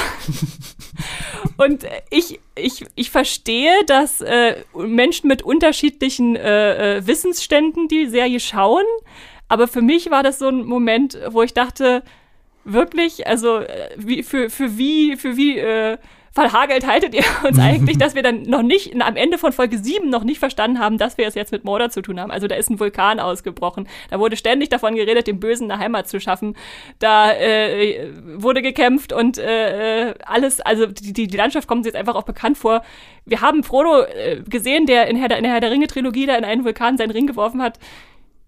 und 1.58 1.86
ich, 2.10 2.42
ich, 2.56 2.86
ich 2.96 3.12
verstehe, 3.12 3.72
dass 3.88 4.20
äh, 4.20 4.58
Menschen 4.76 5.30
mit 5.30 5.42
unterschiedlichen 5.42 6.36
äh, 6.36 6.98
äh, 6.98 7.08
Wissensständen 7.08 7.88
die 7.88 8.08
Serie 8.08 8.42
schauen, 8.42 8.84
aber 9.48 9.70
für 9.70 9.82
mich 9.82 10.12
war 10.12 10.22
das 10.22 10.38
so 10.38 10.50
ein 10.50 10.66
Moment, 10.66 11.18
wo 11.30 11.42
ich 11.44 11.54
dachte, 11.54 12.04
wirklich, 12.64 13.28
also 13.28 13.60
äh, 13.60 13.90
wie, 13.98 14.24
für, 14.24 14.50
für 14.50 14.78
wie, 14.78 15.16
für 15.16 15.38
wie 15.38 15.58
äh, 15.58 15.98
verhagelt 16.32 16.86
haltet 16.86 17.14
ihr 17.14 17.24
uns 17.44 17.60
eigentlich, 17.60 17.98
dass 17.98 18.16
wir 18.16 18.24
dann 18.24 18.44
noch 18.44 18.62
nicht, 18.62 18.94
am 19.02 19.16
Ende 19.16 19.38
von 19.38 19.52
Folge 19.52 19.78
7 19.78 20.10
noch 20.10 20.24
nicht 20.24 20.40
verstanden 20.40 20.80
haben, 20.80 20.98
dass 20.98 21.18
wir 21.18 21.28
es 21.28 21.36
jetzt 21.36 21.52
mit 21.52 21.64
Mordor 21.64 21.90
zu 21.90 22.02
tun 22.02 22.20
haben. 22.20 22.32
Also 22.32 22.48
da 22.48 22.56
ist 22.56 22.70
ein 22.70 22.80
Vulkan 22.80 23.20
ausgebrochen. 23.20 23.88
Da 24.10 24.20
wurde 24.20 24.38
ständig 24.38 24.70
davon 24.70 24.96
geredet, 24.96 25.28
dem 25.28 25.40
Bösen 25.40 25.70
eine 25.70 25.82
Heimat 25.82 26.08
zu 26.08 26.20
schaffen. 26.20 26.56
Da 27.00 27.34
äh, 27.34 28.10
wurde 28.36 28.62
gekämpft 28.62 29.14
und 29.14 29.38
äh, 29.38 30.14
alles, 30.26 30.62
also 30.62 30.86
die, 30.86 31.14
die, 31.14 31.28
die 31.28 31.38
Landschaft 31.38 31.68
kommt 31.68 31.80
uns 31.80 31.88
jetzt 31.88 31.98
einfach 31.98 32.16
auch 32.16 32.24
bekannt 32.24 32.58
vor. 32.58 32.84
Wir 33.26 33.42
haben 33.42 33.64
Frodo 33.64 34.04
äh, 34.04 34.42
gesehen, 34.48 34.86
der 34.86 35.08
in, 35.08 35.18
Herr, 35.18 35.36
in 35.36 35.44
der 35.44 35.54
Herr 35.54 35.62
der 35.62 35.72
Ringe-Trilogie 35.72 36.26
da 36.26 36.36
in 36.36 36.46
einen 36.46 36.64
Vulkan 36.64 36.98
seinen 36.98 37.12
Ring 37.12 37.28
geworfen 37.28 37.62
hat 37.62 37.80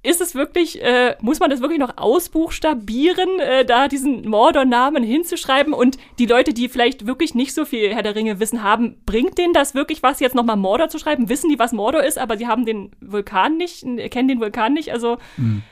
ist 0.04 0.22
es 0.22 0.34
wirklich, 0.34 0.82
äh, 0.82 1.16
muss 1.22 1.40
man 1.40 1.50
das 1.50 1.62
wirklich 1.62 1.80
noch 1.80 1.98
ausbuchstabieren, 1.98 3.40
äh, 3.40 3.66
da 3.66 3.88
diesen 3.88 4.28
Mordor-Namen 4.28 5.04
hinzuschreiben? 5.04 5.74
Und 5.74 5.98
die 6.18 6.26
Leute, 6.26 6.54
die 6.54 6.70
vielleicht 6.70 7.06
wirklich 7.06 7.36
nicht 7.36 7.54
so 7.54 7.66
viel 7.66 7.94
Herr 7.94 8.04
der 8.04 8.16
Ringe 8.16 8.40
Wissen 8.40 8.64
haben, 8.64 8.96
bringt 9.06 9.38
denen 9.38 9.54
das 9.54 9.76
wirklich 9.76 10.02
was, 10.02 10.20
jetzt 10.20 10.36
nochmal 10.36 10.58
Mordor 10.58 10.90
zu 10.90 10.98
schreiben? 10.98 11.30
Wissen 11.30 11.50
die, 11.50 11.60
was 11.60 11.72
Mordor 11.72 12.04
ist, 12.04 12.18
aber 12.18 12.38
sie 12.38 12.48
haben 12.48 12.66
den 12.66 12.92
Vulkan 13.00 13.58
nicht, 13.58 13.86
kennen 14.10 14.28
den 14.28 14.40
Vulkan 14.40 14.74
nicht? 14.74 14.92
Also. 14.92 15.18
Mhm 15.38 15.64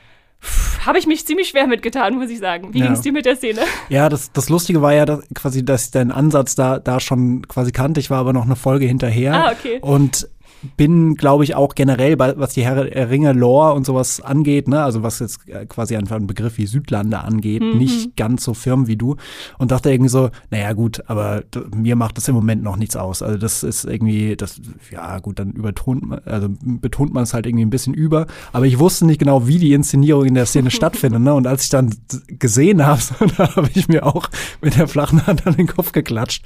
habe 0.86 0.98
ich 0.98 1.06
mich 1.06 1.26
ziemlich 1.26 1.48
schwer 1.48 1.66
mitgetan, 1.66 2.14
muss 2.14 2.30
ich 2.30 2.38
sagen. 2.38 2.72
Wie 2.72 2.78
ja. 2.78 2.86
ging 2.86 2.94
es 2.94 3.02
dir 3.02 3.12
mit 3.12 3.26
der 3.26 3.36
Szene? 3.36 3.60
Ja, 3.90 4.08
das, 4.08 4.32
das 4.32 4.48
Lustige 4.48 4.80
war 4.80 4.94
ja 4.94 5.04
dass, 5.04 5.20
quasi, 5.34 5.64
dass 5.64 5.90
dein 5.90 6.10
Ansatz 6.10 6.54
da, 6.54 6.78
da 6.78 7.00
schon 7.00 7.46
quasi 7.46 7.72
kannte. 7.72 8.00
Ich 8.00 8.10
war 8.10 8.18
aber 8.18 8.32
noch 8.32 8.44
eine 8.44 8.56
Folge 8.56 8.86
hinterher. 8.86 9.34
Ah, 9.34 9.52
okay. 9.52 9.78
Und 9.82 10.28
bin, 10.76 11.14
glaube 11.14 11.44
ich, 11.44 11.54
auch 11.54 11.74
generell, 11.74 12.18
was 12.18 12.54
die 12.54 12.64
Herr 12.64 13.10
Ringe 13.10 13.32
Lore 13.32 13.74
und 13.74 13.86
sowas 13.86 14.20
angeht, 14.20 14.68
ne, 14.68 14.82
also 14.82 15.02
was 15.02 15.18
jetzt 15.18 15.40
quasi 15.68 15.96
einfach 15.96 16.16
ein 16.16 16.26
Begriff 16.26 16.58
wie 16.58 16.66
Südlande 16.66 17.20
angeht, 17.20 17.62
mhm. 17.62 17.78
nicht 17.78 18.16
ganz 18.16 18.44
so 18.44 18.54
firm 18.54 18.86
wie 18.86 18.96
du 18.96 19.16
und 19.58 19.70
dachte 19.70 19.90
irgendwie 19.90 20.10
so, 20.10 20.30
naja 20.50 20.72
gut, 20.72 21.02
aber 21.06 21.42
mir 21.74 21.96
macht 21.96 22.16
das 22.16 22.28
im 22.28 22.34
Moment 22.34 22.62
noch 22.62 22.76
nichts 22.76 22.96
aus. 22.96 23.22
Also 23.22 23.38
das 23.38 23.62
ist 23.62 23.84
irgendwie, 23.84 24.36
das, 24.36 24.60
ja 24.90 25.18
gut, 25.18 25.38
dann 25.38 25.52
übertont 25.52 26.06
man, 26.06 26.20
also 26.24 26.48
betont 26.60 27.14
man 27.14 27.22
es 27.22 27.34
halt 27.34 27.46
irgendwie 27.46 27.64
ein 27.64 27.70
bisschen 27.70 27.94
über, 27.94 28.26
aber 28.52 28.66
ich 28.66 28.78
wusste 28.78 29.06
nicht 29.06 29.18
genau, 29.18 29.46
wie 29.46 29.58
die 29.58 29.72
Inszenierung 29.72 30.26
in 30.26 30.34
der 30.34 30.46
Szene 30.46 30.70
stattfindet, 30.70 31.22
ne, 31.22 31.34
und 31.34 31.46
als 31.46 31.64
ich 31.64 31.70
dann 31.70 31.94
gesehen 32.26 32.84
habe, 32.84 33.00
da 33.36 33.56
habe 33.56 33.70
ich 33.74 33.88
mir 33.88 34.04
auch 34.04 34.28
mit 34.60 34.76
der 34.76 34.88
flachen 34.88 35.26
Hand 35.26 35.46
an 35.46 35.54
den 35.54 35.66
Kopf 35.66 35.92
geklatscht. 35.92 36.44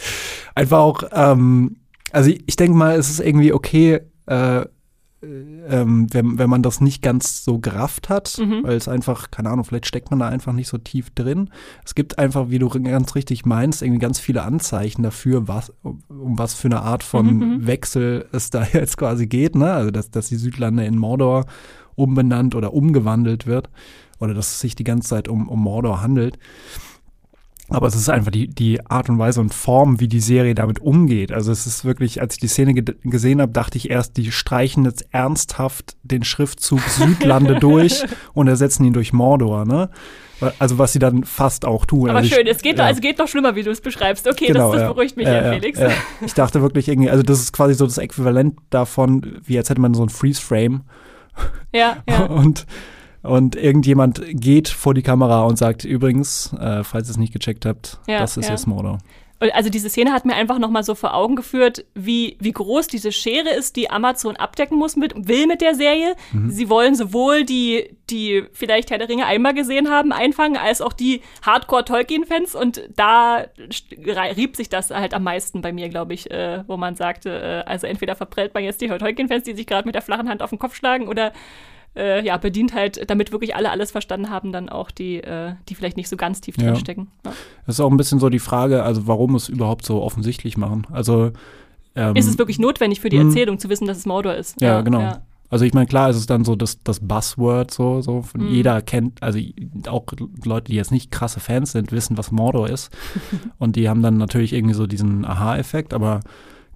Einfach 0.54 0.78
auch, 0.78 1.02
ähm, 1.12 1.76
also 2.14 2.30
ich, 2.30 2.42
ich 2.46 2.56
denke 2.56 2.76
mal, 2.76 2.96
es 2.96 3.10
ist 3.10 3.20
irgendwie 3.20 3.52
okay, 3.52 4.00
äh, 4.26 4.64
ähm, 5.22 6.06
wenn, 6.12 6.38
wenn 6.38 6.50
man 6.50 6.62
das 6.62 6.80
nicht 6.80 7.02
ganz 7.02 7.44
so 7.44 7.58
gerafft 7.58 8.08
hat, 8.08 8.36
mhm. 8.38 8.62
weil 8.62 8.76
es 8.76 8.88
einfach, 8.88 9.30
keine 9.30 9.50
Ahnung, 9.50 9.64
vielleicht 9.64 9.86
steckt 9.86 10.10
man 10.10 10.20
da 10.20 10.28
einfach 10.28 10.52
nicht 10.52 10.68
so 10.68 10.78
tief 10.78 11.10
drin. 11.10 11.50
Es 11.84 11.94
gibt 11.94 12.18
einfach, 12.18 12.50
wie 12.50 12.58
du 12.58 12.68
ganz 12.68 13.14
richtig 13.14 13.46
meinst, 13.46 13.82
irgendwie 13.82 14.00
ganz 14.00 14.18
viele 14.18 14.42
Anzeichen 14.42 15.02
dafür, 15.02 15.48
was, 15.48 15.72
um 15.82 16.38
was 16.38 16.54
für 16.54 16.68
eine 16.68 16.82
Art 16.82 17.02
von 17.02 17.26
mhm. 17.26 17.40
mhm. 17.40 17.66
Wechsel 17.66 18.28
es 18.32 18.50
da 18.50 18.64
jetzt 18.72 18.96
quasi 18.96 19.26
geht, 19.26 19.54
ne? 19.54 19.72
Also 19.72 19.90
dass, 19.90 20.10
dass 20.10 20.28
die 20.28 20.36
Südlande 20.36 20.84
in 20.84 20.98
Mordor 20.98 21.46
umbenannt 21.94 22.54
oder 22.54 22.74
umgewandelt 22.74 23.46
wird 23.46 23.70
oder 24.18 24.34
dass 24.34 24.52
es 24.52 24.60
sich 24.60 24.74
die 24.74 24.84
ganze 24.84 25.08
Zeit 25.08 25.28
um, 25.28 25.48
um 25.48 25.60
Mordor 25.60 26.02
handelt. 26.02 26.38
Aber 27.70 27.86
es 27.86 27.94
ist 27.94 28.10
einfach 28.10 28.30
die, 28.30 28.46
die 28.46 28.84
Art 28.86 29.08
und 29.08 29.18
Weise 29.18 29.40
und 29.40 29.54
Form, 29.54 29.98
wie 29.98 30.08
die 30.08 30.20
Serie 30.20 30.54
damit 30.54 30.80
umgeht. 30.80 31.32
Also 31.32 31.50
es 31.50 31.66
ist 31.66 31.84
wirklich, 31.84 32.20
als 32.20 32.34
ich 32.34 32.40
die 32.40 32.48
Szene 32.48 32.74
ge 32.74 32.94
gesehen 33.02 33.40
habe, 33.40 33.52
dachte 33.52 33.78
ich 33.78 33.90
erst, 33.90 34.18
die 34.18 34.30
streichen 34.32 34.84
jetzt 34.84 35.06
ernsthaft 35.12 35.96
den 36.02 36.24
Schriftzug 36.24 36.80
Südlande 36.80 37.58
durch 37.58 38.04
und 38.34 38.48
ersetzen 38.48 38.84
ihn 38.84 38.92
durch 38.92 39.12
Mordor, 39.12 39.64
ne? 39.64 39.88
Also 40.58 40.78
was 40.78 40.92
sie 40.92 40.98
dann 40.98 41.24
fast 41.24 41.64
auch 41.64 41.86
tun. 41.86 42.10
Aber 42.10 42.18
also 42.18 42.34
schön, 42.34 42.46
ich, 42.46 42.52
es 42.52 42.60
geht, 42.60 42.78
ja. 42.78 42.84
also 42.84 43.00
geht 43.00 43.18
doch 43.18 43.28
schlimmer, 43.28 43.54
wie 43.54 43.62
du 43.62 43.70
es 43.70 43.80
beschreibst. 43.80 44.28
Okay, 44.28 44.48
genau, 44.48 44.72
das, 44.72 44.72
das 44.72 44.80
ja. 44.82 44.92
beruhigt 44.92 45.16
mich 45.16 45.26
ja, 45.26 45.42
ja 45.42 45.52
Felix. 45.52 45.80
Ich 46.26 46.34
dachte 46.34 46.60
wirklich 46.60 46.88
irgendwie, 46.88 47.08
also 47.08 47.22
das 47.22 47.40
ist 47.40 47.52
quasi 47.52 47.72
so 47.74 47.86
das 47.86 47.96
Äquivalent 47.96 48.58
davon, 48.68 49.38
wie 49.44 49.56
als 49.56 49.70
hätte 49.70 49.80
man 49.80 49.94
so 49.94 50.02
ein 50.02 50.10
Freeze-Frame. 50.10 50.82
Ja, 51.72 51.96
ja. 52.08 52.24
Und 52.28 52.66
und 53.24 53.56
irgendjemand 53.56 54.22
geht 54.28 54.68
vor 54.68 54.94
die 54.94 55.02
Kamera 55.02 55.44
und 55.44 55.56
sagt 55.56 55.84
übrigens, 55.84 56.52
äh, 56.52 56.84
falls 56.84 57.08
ihr 57.08 57.12
es 57.12 57.16
nicht 57.16 57.32
gecheckt 57.32 57.64
habt, 57.64 57.98
ja, 58.06 58.18
das 58.18 58.36
ist 58.36 58.46
ja. 58.46 58.52
jetzt 58.52 58.66
Mordor. 58.66 58.98
Also 59.52 59.68
diese 59.68 59.90
Szene 59.90 60.12
hat 60.12 60.24
mir 60.24 60.34
einfach 60.34 60.58
noch 60.58 60.70
mal 60.70 60.84
so 60.84 60.94
vor 60.94 61.12
Augen 61.12 61.34
geführt, 61.36 61.84
wie, 61.94 62.36
wie 62.40 62.52
groß 62.52 62.86
diese 62.86 63.12
Schere 63.12 63.50
ist, 63.50 63.76
die 63.76 63.90
Amazon 63.90 64.36
abdecken 64.36 64.78
muss 64.78 64.96
mit, 64.96 65.12
will 65.28 65.46
mit 65.46 65.60
der 65.60 65.74
Serie. 65.74 66.14
Mhm. 66.32 66.50
Sie 66.50 66.70
wollen 66.70 66.94
sowohl 66.94 67.44
die, 67.44 67.96
die 68.08 68.44
vielleicht 68.52 68.90
Herr 68.90 68.98
der 68.98 69.08
Ringe 69.08 69.26
einmal 69.26 69.52
gesehen 69.52 69.90
haben, 69.90 70.12
einfangen, 70.12 70.56
als 70.56 70.80
auch 70.80 70.92
die 70.92 71.20
Hardcore-Tolkien-Fans. 71.42 72.54
Und 72.54 72.88
da 72.94 73.44
rieb 74.06 74.56
sich 74.56 74.68
das 74.68 74.90
halt 74.90 75.12
am 75.12 75.24
meisten 75.24 75.60
bei 75.60 75.72
mir, 75.72 75.88
glaube 75.88 76.14
ich, 76.14 76.30
äh, 76.30 76.62
wo 76.66 76.76
man 76.76 76.94
sagte, 76.94 77.64
äh, 77.66 77.68
also 77.68 77.86
entweder 77.86 78.14
verprellt 78.14 78.54
man 78.54 78.64
jetzt 78.64 78.80
die 78.80 78.88
Tolkien-Fans, 78.88 79.42
die 79.42 79.54
sich 79.54 79.66
gerade 79.66 79.86
mit 79.86 79.94
der 79.94 80.02
flachen 80.02 80.28
Hand 80.28 80.42
auf 80.42 80.50
den 80.50 80.58
Kopf 80.58 80.76
schlagen, 80.76 81.08
oder 81.08 81.32
äh, 81.96 82.24
ja, 82.24 82.36
bedient 82.36 82.74
halt, 82.74 83.08
damit 83.08 83.32
wirklich 83.32 83.54
alle 83.54 83.70
alles 83.70 83.90
verstanden 83.90 84.30
haben, 84.30 84.52
dann 84.52 84.68
auch 84.68 84.90
die, 84.90 85.22
äh, 85.22 85.54
die 85.68 85.74
vielleicht 85.74 85.96
nicht 85.96 86.08
so 86.08 86.16
ganz 86.16 86.40
tief 86.40 86.56
drin 86.56 86.76
stecken. 86.76 87.08
Ja. 87.24 87.32
Das 87.66 87.76
ist 87.76 87.80
auch 87.80 87.90
ein 87.90 87.96
bisschen 87.96 88.18
so 88.18 88.28
die 88.28 88.38
Frage, 88.38 88.82
also 88.82 89.06
warum 89.06 89.34
es 89.34 89.48
überhaupt 89.48 89.84
so 89.84 90.02
offensichtlich 90.02 90.56
machen. 90.56 90.86
Also 90.90 91.32
ähm, 91.94 92.16
ist 92.16 92.26
es 92.26 92.38
wirklich 92.38 92.58
notwendig 92.58 93.00
für 93.00 93.08
die 93.08 93.18
hm. 93.18 93.28
Erzählung 93.28 93.58
zu 93.58 93.68
wissen, 93.68 93.86
dass 93.86 93.98
es 93.98 94.06
Mordor 94.06 94.34
ist? 94.34 94.60
Ja, 94.60 94.68
ja 94.68 94.80
genau. 94.80 95.00
Ja. 95.00 95.22
Also 95.50 95.64
ich 95.64 95.72
meine, 95.72 95.86
klar 95.86 96.10
ist 96.10 96.16
es 96.16 96.26
dann 96.26 96.44
so 96.44 96.56
das, 96.56 96.82
das 96.82 96.98
Buzzword, 96.98 97.70
so, 97.70 98.00
so 98.00 98.22
von 98.22 98.40
mhm. 98.40 98.48
jeder 98.48 98.82
kennt, 98.82 99.22
also 99.22 99.38
auch 99.86 100.04
Leute, 100.44 100.72
die 100.72 100.74
jetzt 100.74 100.90
nicht 100.90 101.12
krasse 101.12 101.38
Fans 101.38 101.70
sind, 101.70 101.92
wissen, 101.92 102.18
was 102.18 102.32
Mordor 102.32 102.68
ist. 102.68 102.90
und 103.58 103.76
die 103.76 103.88
haben 103.88 104.02
dann 104.02 104.16
natürlich 104.16 104.52
irgendwie 104.52 104.74
so 104.74 104.88
diesen 104.88 105.24
Aha-Effekt, 105.24 105.94
aber 105.94 106.20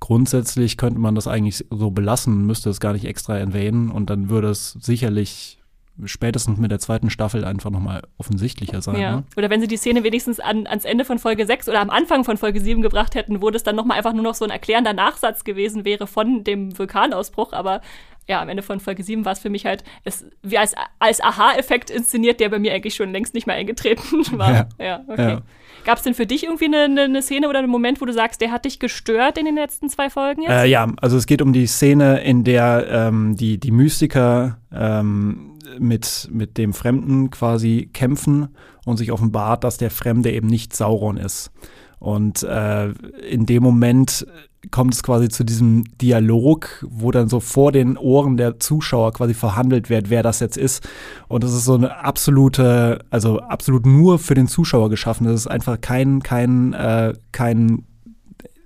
grundsätzlich 0.00 0.76
könnte 0.76 0.98
man 0.98 1.14
das 1.14 1.26
eigentlich 1.26 1.64
so 1.70 1.90
belassen, 1.90 2.46
müsste 2.46 2.70
es 2.70 2.80
gar 2.80 2.92
nicht 2.92 3.04
extra 3.04 3.38
erwähnen 3.38 3.90
und 3.90 4.10
dann 4.10 4.30
würde 4.30 4.48
es 4.48 4.72
sicherlich 4.72 5.58
spätestens 6.04 6.58
mit 6.58 6.70
der 6.70 6.78
zweiten 6.78 7.10
Staffel 7.10 7.44
einfach 7.44 7.70
nochmal 7.70 8.02
offensichtlicher 8.18 8.80
sein. 8.82 9.00
Ja. 9.00 9.16
Ne? 9.16 9.24
Oder 9.36 9.50
wenn 9.50 9.60
sie 9.60 9.66
die 9.66 9.76
Szene 9.76 10.04
wenigstens 10.04 10.40
an, 10.40 10.66
ans 10.66 10.84
Ende 10.84 11.04
von 11.04 11.18
Folge 11.18 11.44
6 11.44 11.68
oder 11.68 11.80
am 11.80 11.90
Anfang 11.90 12.24
von 12.24 12.36
Folge 12.36 12.60
7 12.60 12.82
gebracht 12.82 13.14
hätten, 13.14 13.42
wo 13.42 13.50
das 13.50 13.62
dann 13.64 13.76
nochmal 13.76 13.98
einfach 13.98 14.12
nur 14.12 14.22
noch 14.22 14.34
so 14.34 14.44
ein 14.44 14.50
erklärender 14.50 14.92
Nachsatz 14.92 15.44
gewesen 15.44 15.84
wäre 15.84 16.06
von 16.06 16.44
dem 16.44 16.78
Vulkanausbruch. 16.78 17.52
Aber 17.52 17.80
ja, 18.28 18.40
am 18.40 18.48
Ende 18.48 18.62
von 18.62 18.78
Folge 18.78 19.02
7 19.02 19.24
war 19.24 19.32
es 19.32 19.38
für 19.40 19.50
mich 19.50 19.64
halt 19.64 19.82
es, 20.04 20.26
wie 20.42 20.58
als, 20.58 20.74
als 20.98 21.20
Aha-Effekt 21.20 21.90
inszeniert, 21.90 22.40
der 22.40 22.50
bei 22.50 22.58
mir 22.58 22.74
eigentlich 22.74 22.94
schon 22.94 23.10
längst 23.10 23.34
nicht 23.34 23.46
mehr 23.46 23.56
eingetreten 23.56 24.24
war. 24.38 24.52
Ja, 24.52 24.68
ja 24.78 25.04
okay. 25.08 25.30
Ja. 25.30 25.42
Gab 25.84 25.98
es 25.98 26.04
denn 26.04 26.14
für 26.14 26.26
dich 26.26 26.44
irgendwie 26.44 26.66
eine, 26.66 27.02
eine, 27.02 27.22
Szene 27.22 27.48
oder 27.48 27.60
einen 27.60 27.70
Moment, 27.70 28.00
wo 28.00 28.04
du 28.04 28.12
sagst, 28.12 28.40
der 28.40 28.50
hat 28.50 28.64
dich 28.64 28.78
gestört 28.78 29.38
in 29.38 29.46
den 29.46 29.54
letzten 29.54 29.88
zwei 29.88 30.10
Folgen 30.10 30.42
jetzt? 30.42 30.50
Äh, 30.50 30.66
ja, 30.66 30.86
also 31.00 31.16
es 31.16 31.26
geht 31.26 31.42
um 31.42 31.52
die 31.52 31.66
Szene, 31.66 32.22
in 32.22 32.44
der 32.44 32.86
ähm, 32.90 33.36
die, 33.36 33.58
die 33.58 33.70
Mystiker 33.70 34.58
ähm, 34.72 35.58
mit, 35.78 36.28
mit 36.30 36.58
dem 36.58 36.72
Fremden 36.72 37.30
quasi 37.30 37.90
kämpfen 37.92 38.48
und 38.84 38.96
sich 38.96 39.12
offenbart, 39.12 39.64
dass 39.64 39.76
der 39.76 39.90
Fremde 39.90 40.32
eben 40.32 40.48
nicht 40.48 40.74
Sauron 40.74 41.16
ist. 41.16 41.50
Und 41.98 42.42
äh, 42.42 42.90
in 43.28 43.46
dem 43.46 43.62
Moment 43.62 44.26
kommt 44.70 44.94
es 44.94 45.02
quasi 45.02 45.28
zu 45.28 45.44
diesem 45.44 45.84
Dialog, 46.00 46.84
wo 46.88 47.10
dann 47.10 47.28
so 47.28 47.40
vor 47.40 47.72
den 47.72 47.96
Ohren 47.96 48.36
der 48.36 48.58
Zuschauer 48.58 49.12
quasi 49.12 49.34
verhandelt 49.34 49.88
wird, 49.88 50.10
wer 50.10 50.22
das 50.22 50.40
jetzt 50.40 50.56
ist. 50.56 50.86
Und 51.28 51.44
das 51.44 51.52
ist 51.52 51.64
so 51.64 51.74
eine 51.74 51.98
absolute, 52.04 53.04
also 53.10 53.38
absolut 53.40 53.86
nur 53.86 54.18
für 54.18 54.34
den 54.34 54.48
Zuschauer 54.48 54.90
geschaffen. 54.90 55.26
Das 55.26 55.34
ist 55.34 55.46
einfach 55.46 55.80
kein, 55.80 56.22
kein, 56.22 56.72
äh, 56.72 57.14
kein, 57.32 57.84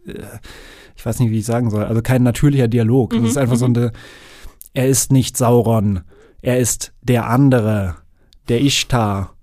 äh, 0.06 0.14
ich 0.96 1.04
weiß 1.04 1.20
nicht, 1.20 1.30
wie 1.30 1.38
ich 1.38 1.46
sagen 1.46 1.70
soll, 1.70 1.84
also 1.84 2.00
kein 2.02 2.22
natürlicher 2.22 2.68
Dialog. 2.68 3.12
Mhm, 3.12 3.22
das 3.22 3.32
ist 3.32 3.38
einfach 3.38 3.56
so 3.56 3.68
mhm. 3.68 3.76
eine, 3.76 3.92
er 4.74 4.88
ist 4.88 5.12
nicht 5.12 5.36
Sauron, 5.36 6.00
er 6.40 6.58
ist 6.58 6.92
der 7.02 7.28
andere, 7.28 7.96
der 8.48 8.62
Ishtar. 8.62 9.34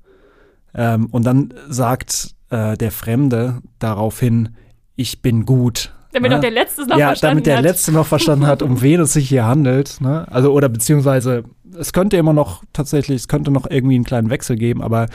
Ähm, 0.74 1.08
und 1.08 1.26
dann 1.26 1.54
sagt 1.68 2.36
äh, 2.50 2.78
der 2.78 2.92
Fremde 2.92 3.62
daraufhin, 3.80 4.56
ich 4.96 5.22
bin 5.22 5.46
gut 5.46 5.94
damit 6.12 6.32
ne? 6.32 6.40
der 6.40 6.52
Letzte 6.52 6.88
noch 6.88 6.98
ja, 6.98 7.08
verstanden 7.08 7.36
damit 7.36 7.46
der 7.46 7.58
hat. 7.58 7.64
Letzte 7.64 7.92
noch 7.92 8.06
verstanden 8.06 8.48
hat, 8.48 8.62
um 8.64 8.82
wen 8.82 9.02
es 9.02 9.14
sich 9.14 9.30
hier 9.30 9.46
handelt. 9.46 10.02
Ne? 10.02 10.28
Also, 10.32 10.52
oder 10.52 10.70
beziehungsweise, 10.70 11.44
es 11.78 11.94
könnte 11.94 12.18
immer 12.18 12.34
noch 12.34 12.64
tatsächlich, 12.74 13.18
es 13.18 13.28
könnte 13.28 13.52
noch 13.52 13.70
irgendwie 13.70 13.96
einen 13.96 14.06
kleinen 14.06 14.30
Wechsel 14.30 14.56
geben, 14.56 14.82
aber 14.82 15.08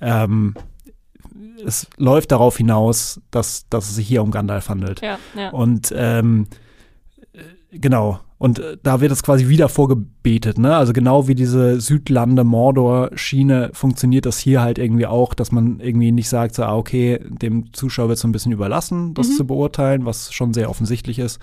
ähm, 0.00 0.54
es 1.64 1.86
läuft 1.96 2.32
darauf 2.32 2.56
hinaus, 2.56 3.20
dass, 3.30 3.68
dass 3.70 3.88
es 3.88 3.94
sich 3.94 4.08
hier 4.08 4.22
um 4.22 4.32
Gandalf 4.32 4.68
handelt. 4.68 5.00
Ja, 5.00 5.18
ja. 5.36 5.50
Und 5.50 5.94
ähm, 5.96 6.48
genau, 7.70 8.20
und 8.42 8.58
äh, 8.58 8.76
da 8.82 9.00
wird 9.00 9.12
es 9.12 9.22
quasi 9.22 9.48
wieder 9.48 9.68
vorgebetet, 9.68 10.58
ne? 10.58 10.74
Also 10.74 10.92
genau 10.92 11.28
wie 11.28 11.36
diese 11.36 11.80
Südlande-Mordor-Schiene 11.80 13.70
funktioniert 13.72 14.26
das 14.26 14.40
hier 14.40 14.62
halt 14.62 14.78
irgendwie 14.78 15.06
auch, 15.06 15.32
dass 15.32 15.52
man 15.52 15.78
irgendwie 15.78 16.10
nicht 16.10 16.28
sagt, 16.28 16.56
so, 16.56 16.64
ah, 16.64 16.74
okay, 16.76 17.20
dem 17.28 17.72
Zuschauer 17.72 18.08
wird 18.08 18.18
so 18.18 18.26
ein 18.26 18.32
bisschen 18.32 18.50
überlassen, 18.50 19.14
das 19.14 19.28
mhm. 19.28 19.32
zu 19.34 19.46
beurteilen, 19.46 20.06
was 20.06 20.32
schon 20.32 20.54
sehr 20.54 20.70
offensichtlich 20.70 21.20
ist. 21.20 21.38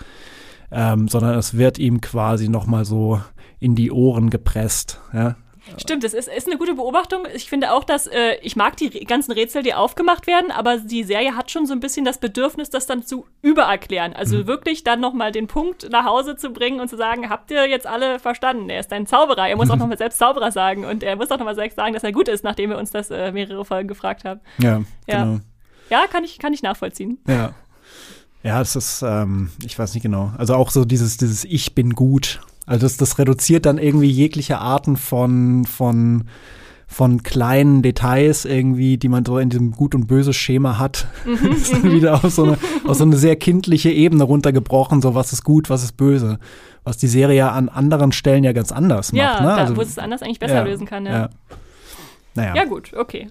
Ähm, 0.72 1.08
sondern 1.08 1.40
es 1.40 1.56
wird 1.56 1.80
ihm 1.80 2.02
quasi 2.02 2.50
noch 2.50 2.68
mal 2.68 2.84
so 2.84 3.22
in 3.60 3.76
die 3.76 3.94
Ohren 3.94 4.30
gepresst, 4.30 5.00
ja? 5.14 5.38
Stimmt, 5.78 6.04
das 6.04 6.14
ist, 6.14 6.28
ist 6.28 6.48
eine 6.48 6.58
gute 6.58 6.76
Beobachtung. 6.76 7.28
Ich 7.34 7.50
finde 7.50 7.74
auch, 7.74 7.84
dass 7.84 8.08
äh, 8.08 8.36
ich 8.42 8.56
mag 8.56 8.78
die 8.78 8.90
ganzen 9.06 9.32
Rätsel, 9.32 9.64
die 9.64 9.74
aufgemacht 9.74 10.28
werden, 10.28 10.52
aber 10.52 10.78
die 10.78 11.04
Serie 11.04 11.36
hat 11.36 11.52
schon 11.52 11.66
so 11.66 11.74
ein 11.74 11.80
bisschen 11.80 12.06
das 12.06 12.18
Bedürfnis, 12.18 12.70
das 12.70 12.86
dann 12.86 13.04
zu 13.04 13.26
übererklären. 13.42 14.14
Also 14.14 14.38
mhm. 14.38 14.48
wirklich 14.48 14.84
dann 14.84 15.00
nochmal 15.00 15.32
den 15.32 15.48
Punkt 15.48 15.90
nach 15.90 16.06
Hause 16.06 16.36
zu 16.36 16.52
bringen 16.52 16.80
und 16.80 16.90
zu 16.90 16.98
sagen, 16.98 17.30
habt 17.30 17.52
ihr 17.52 17.68
jetzt 17.68 17.88
alle 17.88 18.20
verstanden? 18.20 18.70
Er 18.70 18.80
ist 18.80 18.92
ein 18.92 19.08
Zauberer. 19.08 19.48
Er 19.48 19.56
muss 19.56 19.70
auch 19.70 19.76
nochmal 19.78 19.98
selbst 19.98 20.20
Zauberer 20.20 20.52
sagen 20.52 20.86
und 20.86 21.04
er 21.04 21.16
muss 21.16 21.32
auch 21.32 21.38
nochmal 21.38 21.56
selbst 21.56 21.76
sagen, 21.76 21.94
dass 21.94 22.04
er 22.04 22.12
gut 22.12 22.28
ist, 22.28 22.44
nachdem 22.44 22.70
wir 22.70 22.78
uns 22.78 22.92
das 22.92 23.12
äh, 23.12 23.32
mehrere 23.32 23.66
Folgen 23.66 23.88
gefragt 23.88 24.26
haben. 24.26 24.42
Ja, 24.58 24.82
ja. 25.08 25.24
genau. 25.24 25.40
Ja, 25.90 26.06
kann 26.08 26.24
ich, 26.24 26.40
kann 26.40 26.54
ich 26.54 26.62
nachvollziehen. 26.62 27.18
Ja. 27.28 27.54
Ja, 28.42 28.62
es 28.62 28.76
ist, 28.76 29.02
ähm, 29.02 29.52
ich 29.66 29.78
weiß 29.78 29.94
nicht 29.94 30.04
genau. 30.04 30.32
Also 30.38 30.56
auch 30.56 30.70
so 30.70 30.86
dieses, 30.86 31.18
dieses 31.18 31.44
Ich 31.44 31.76
bin 31.76 31.94
gut 31.94 32.40
also 32.70 32.86
das, 32.86 32.98
das 32.98 33.18
reduziert 33.18 33.66
dann 33.66 33.80
irgendwie 33.80 34.12
jegliche 34.12 34.60
Arten 34.60 34.96
von, 34.96 35.66
von, 35.66 36.26
von 36.86 37.24
kleinen 37.24 37.82
Details 37.82 38.46
irgendwie, 38.46 39.00
die 39.00 39.10
man 39.10 39.26
so 39.26 39.40
in 39.40 39.50
diesem 39.50 39.72
Gut- 39.72 39.96
und 39.96 40.06
Böse-Schema 40.06 40.78
hat, 40.78 41.08
mhm, 41.26 41.52
ist 41.52 41.74
dann 41.74 41.82
mhm. 41.82 41.94
wieder 41.94 42.24
auf 42.24 42.30
so, 42.30 42.44
eine, 42.44 42.60
auf 42.86 42.96
so 42.96 43.06
eine 43.06 43.18
sehr 43.18 43.36
kindliche 43.38 43.90
Ebene 43.90 44.24
runtergebrochen, 44.24 45.02
so 45.02 45.16
was 45.16 45.34
ist 45.34 45.44
gut, 45.44 45.72
was 45.72 45.84
ist 45.84 45.98
böse. 45.98 46.38
Was 46.84 46.98
die 46.98 47.08
Serie 47.08 47.38
ja 47.38 47.52
an 47.54 47.70
anderen 47.70 48.12
Stellen 48.12 48.44
ja 48.44 48.54
ganz 48.54 48.72
anders 48.72 49.14
ja, 49.14 49.32
macht. 49.32 49.42
Ne? 49.42 49.48
Ja, 49.48 49.56
also, 49.56 49.76
wo 49.76 49.82
es 49.82 49.98
anders 49.98 50.22
eigentlich 50.22 50.40
besser 50.40 50.54
ja, 50.54 50.64
lösen 50.64 50.86
kann. 50.86 51.08
Ja. 51.08 51.12
ja. 51.12 51.30
Naja. 52.36 52.56
Ja 52.56 52.66
gut, 52.66 52.94
okay. 52.96 53.30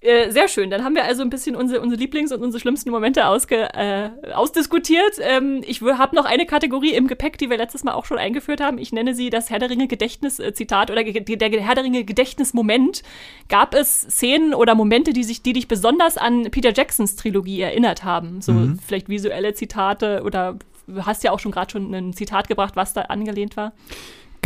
Äh, 0.00 0.30
sehr 0.30 0.46
schön. 0.48 0.68
Dann 0.70 0.84
haben 0.84 0.94
wir 0.94 1.04
also 1.04 1.22
ein 1.22 1.30
bisschen 1.30 1.56
unsere, 1.56 1.80
unsere 1.80 2.00
Lieblings- 2.00 2.32
und 2.32 2.42
unsere 2.42 2.60
schlimmsten 2.60 2.90
Momente 2.90 3.26
ausge, 3.26 3.68
äh, 3.74 4.10
ausdiskutiert. 4.34 5.18
Ähm, 5.20 5.62
ich 5.66 5.80
habe 5.80 6.14
noch 6.14 6.26
eine 6.26 6.44
Kategorie 6.44 6.92
im 6.92 7.06
Gepäck, 7.06 7.38
die 7.38 7.48
wir 7.48 7.56
letztes 7.56 7.82
Mal 7.82 7.94
auch 7.94 8.04
schon 8.04 8.18
eingeführt 8.18 8.60
haben. 8.60 8.76
Ich 8.78 8.92
nenne 8.92 9.14
sie 9.14 9.30
das 9.30 9.48
Herr 9.48 9.58
der 9.58 9.70
Ringe 9.70 9.88
Gedächtnis-Zitat 9.88 10.90
oder 10.90 11.02
der 11.02 11.50
Herr 11.50 11.74
der 11.74 11.84
Ringe 11.84 12.04
Gedächtnismoment. 12.04 13.02
Gab 13.48 13.74
es 13.74 14.02
Szenen 14.02 14.52
oder 14.52 14.74
Momente, 14.74 15.14
die, 15.14 15.24
sich, 15.24 15.42
die 15.42 15.54
dich 15.54 15.66
besonders 15.66 16.18
an 16.18 16.50
Peter 16.50 16.72
Jacksons 16.74 17.16
Trilogie 17.16 17.62
erinnert 17.62 18.04
haben? 18.04 18.42
So 18.42 18.52
mhm. 18.52 18.78
vielleicht 18.86 19.08
visuelle 19.08 19.54
Zitate 19.54 20.22
oder 20.24 20.58
du 20.86 21.06
hast 21.06 21.24
ja 21.24 21.32
auch 21.32 21.40
schon 21.40 21.52
gerade 21.52 21.70
schon 21.70 21.92
ein 21.94 22.12
Zitat 22.12 22.48
gebracht, 22.48 22.76
was 22.76 22.92
da 22.92 23.02
angelehnt 23.02 23.56
war. 23.56 23.72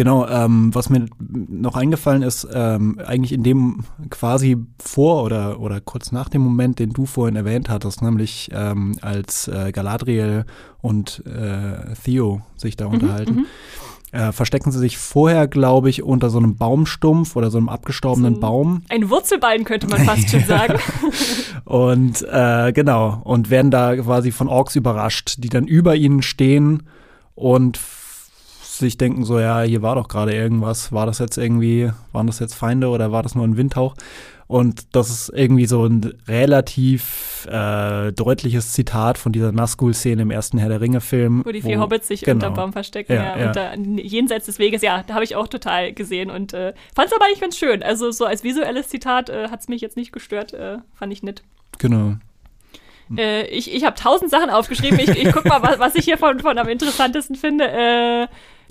Genau, 0.00 0.26
ähm, 0.26 0.74
was 0.74 0.88
mir 0.88 1.08
noch 1.18 1.76
eingefallen 1.76 2.22
ist, 2.22 2.48
ähm, 2.54 2.98
eigentlich 3.04 3.32
in 3.32 3.42
dem 3.42 3.84
quasi 4.08 4.56
vor 4.82 5.24
oder, 5.24 5.60
oder 5.60 5.82
kurz 5.82 6.10
nach 6.10 6.30
dem 6.30 6.40
Moment, 6.40 6.78
den 6.78 6.94
du 6.94 7.04
vorhin 7.04 7.36
erwähnt 7.36 7.68
hattest, 7.68 8.00
nämlich 8.00 8.48
ähm, 8.50 8.96
als 9.02 9.46
äh, 9.48 9.72
Galadriel 9.72 10.46
und 10.80 11.22
äh, 11.26 11.92
Theo 12.02 12.40
sich 12.56 12.78
da 12.78 12.86
mhm, 12.86 12.94
unterhalten. 12.94 13.34
Mhm, 13.34 13.46
äh, 14.18 14.32
verstecken 14.32 14.72
sie 14.72 14.78
sich 14.78 14.96
vorher, 14.96 15.46
glaube 15.46 15.90
ich, 15.90 16.02
unter 16.02 16.30
so 16.30 16.38
einem 16.38 16.56
Baumstumpf 16.56 17.36
oder 17.36 17.50
so 17.50 17.58
einem 17.58 17.68
abgestorbenen 17.68 18.36
so 18.36 18.40
Baum. 18.40 18.84
Ein 18.88 19.10
Wurzelbein 19.10 19.64
könnte 19.64 19.86
man 19.86 20.02
fast 20.06 20.30
schon 20.30 20.44
sagen. 20.44 20.78
und 21.66 22.22
äh, 22.22 22.72
genau, 22.72 23.20
und 23.22 23.50
werden 23.50 23.70
da 23.70 23.94
quasi 23.96 24.32
von 24.32 24.48
Orks 24.48 24.76
überrascht, 24.76 25.34
die 25.40 25.50
dann 25.50 25.66
über 25.66 25.94
ihnen 25.94 26.22
stehen 26.22 26.84
und 27.34 27.78
sich 28.80 28.98
denken 28.98 29.24
so, 29.24 29.38
ja, 29.38 29.62
hier 29.62 29.82
war 29.82 29.94
doch 29.94 30.08
gerade 30.08 30.34
irgendwas. 30.34 30.92
War 30.92 31.06
das 31.06 31.18
jetzt 31.18 31.38
irgendwie, 31.38 31.90
waren 32.12 32.26
das 32.26 32.38
jetzt 32.38 32.54
Feinde 32.54 32.88
oder 32.88 33.12
war 33.12 33.22
das 33.22 33.34
nur 33.34 33.46
ein 33.46 33.56
Windhauch? 33.56 33.94
Und 34.50 34.96
das 34.96 35.10
ist 35.10 35.32
irgendwie 35.32 35.66
so 35.66 35.86
ein 35.86 36.12
relativ 36.26 37.46
äh, 37.48 38.10
deutliches 38.10 38.72
Zitat 38.72 39.16
von 39.16 39.30
dieser 39.30 39.52
Nazgul-Szene 39.52 40.22
im 40.22 40.32
ersten 40.32 40.58
Herr 40.58 40.68
der 40.68 40.80
Ringe-Film. 40.80 41.42
Wo 41.46 41.52
die 41.52 41.62
vier 41.62 41.78
wo, 41.78 41.82
Hobbits 41.82 42.08
sich 42.08 42.22
genau. 42.22 42.34
unterm 42.34 42.54
Baum 42.54 42.72
verstecken, 42.72 43.12
ja, 43.12 43.36
ja, 43.36 43.38
ja. 43.38 43.46
Unter, 43.46 43.76
jenseits 43.76 44.46
des 44.46 44.58
Weges. 44.58 44.82
Ja, 44.82 45.04
da 45.06 45.14
habe 45.14 45.22
ich 45.22 45.36
auch 45.36 45.46
total 45.46 45.92
gesehen 45.92 46.30
und 46.30 46.52
äh, 46.52 46.74
fand 46.96 47.06
es 47.06 47.14
aber 47.14 47.26
eigentlich 47.26 47.40
ganz 47.40 47.56
schön. 47.56 47.84
Also 47.84 48.10
so 48.10 48.24
als 48.24 48.42
visuelles 48.42 48.88
Zitat 48.88 49.30
äh, 49.30 49.50
hat 49.50 49.60
es 49.60 49.68
mich 49.68 49.82
jetzt 49.82 49.96
nicht 49.96 50.12
gestört, 50.12 50.52
äh, 50.52 50.78
fand 50.94 51.12
ich 51.12 51.22
nett. 51.22 51.44
Genau. 51.78 52.16
Äh, 53.16 53.46
ich 53.46 53.72
ich 53.72 53.84
habe 53.84 53.94
tausend 53.94 54.30
Sachen 54.32 54.50
aufgeschrieben. 54.50 54.98
Ich, 54.98 55.10
ich 55.10 55.32
guck 55.32 55.44
mal, 55.44 55.62
was, 55.62 55.78
was 55.78 55.94
ich 55.94 56.04
hier 56.04 56.18
von, 56.18 56.40
von 56.40 56.58
am 56.58 56.68
interessantesten 56.68 57.36
finde. 57.36 57.68
Äh, 57.68 58.26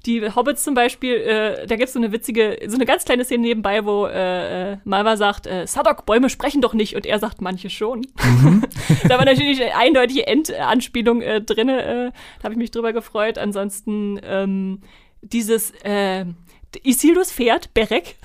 die 0.05 0.33
Hobbits 0.33 0.63
zum 0.63 0.73
Beispiel, 0.73 1.15
äh, 1.15 1.67
da 1.67 1.75
gibt 1.75 1.87
es 1.87 1.93
so 1.93 1.99
eine 1.99 2.11
witzige, 2.11 2.59
so 2.67 2.75
eine 2.75 2.85
ganz 2.85 3.05
kleine 3.05 3.25
Szene 3.25 3.43
nebenbei, 3.43 3.85
wo 3.85 4.05
äh, 4.05 4.73
äh, 4.73 4.77
Malva 4.83 5.17
sagt, 5.17 5.47
äh, 5.47 5.67
Sadok, 5.67 6.05
Bäume 6.05 6.29
sprechen 6.29 6.61
doch 6.61 6.73
nicht. 6.73 6.95
Und 6.95 7.05
er 7.05 7.19
sagt, 7.19 7.41
manche 7.41 7.69
schon. 7.69 8.05
Mhm. 8.23 8.63
da 9.07 9.17
war 9.17 9.25
natürlich 9.25 9.61
eine 9.61 9.75
eindeutige 9.75 10.27
Endanspielung 10.27 11.21
äh, 11.21 11.41
drin. 11.41 11.69
Äh, 11.69 12.11
da 12.39 12.43
habe 12.43 12.53
ich 12.53 12.59
mich 12.59 12.71
drüber 12.71 12.93
gefreut. 12.93 13.37
Ansonsten 13.37 14.19
ähm, 14.23 14.81
dieses 15.21 15.71
äh, 15.83 16.25
Isildurs 16.83 17.31
Pferd, 17.31 17.73
Berek, 17.73 18.15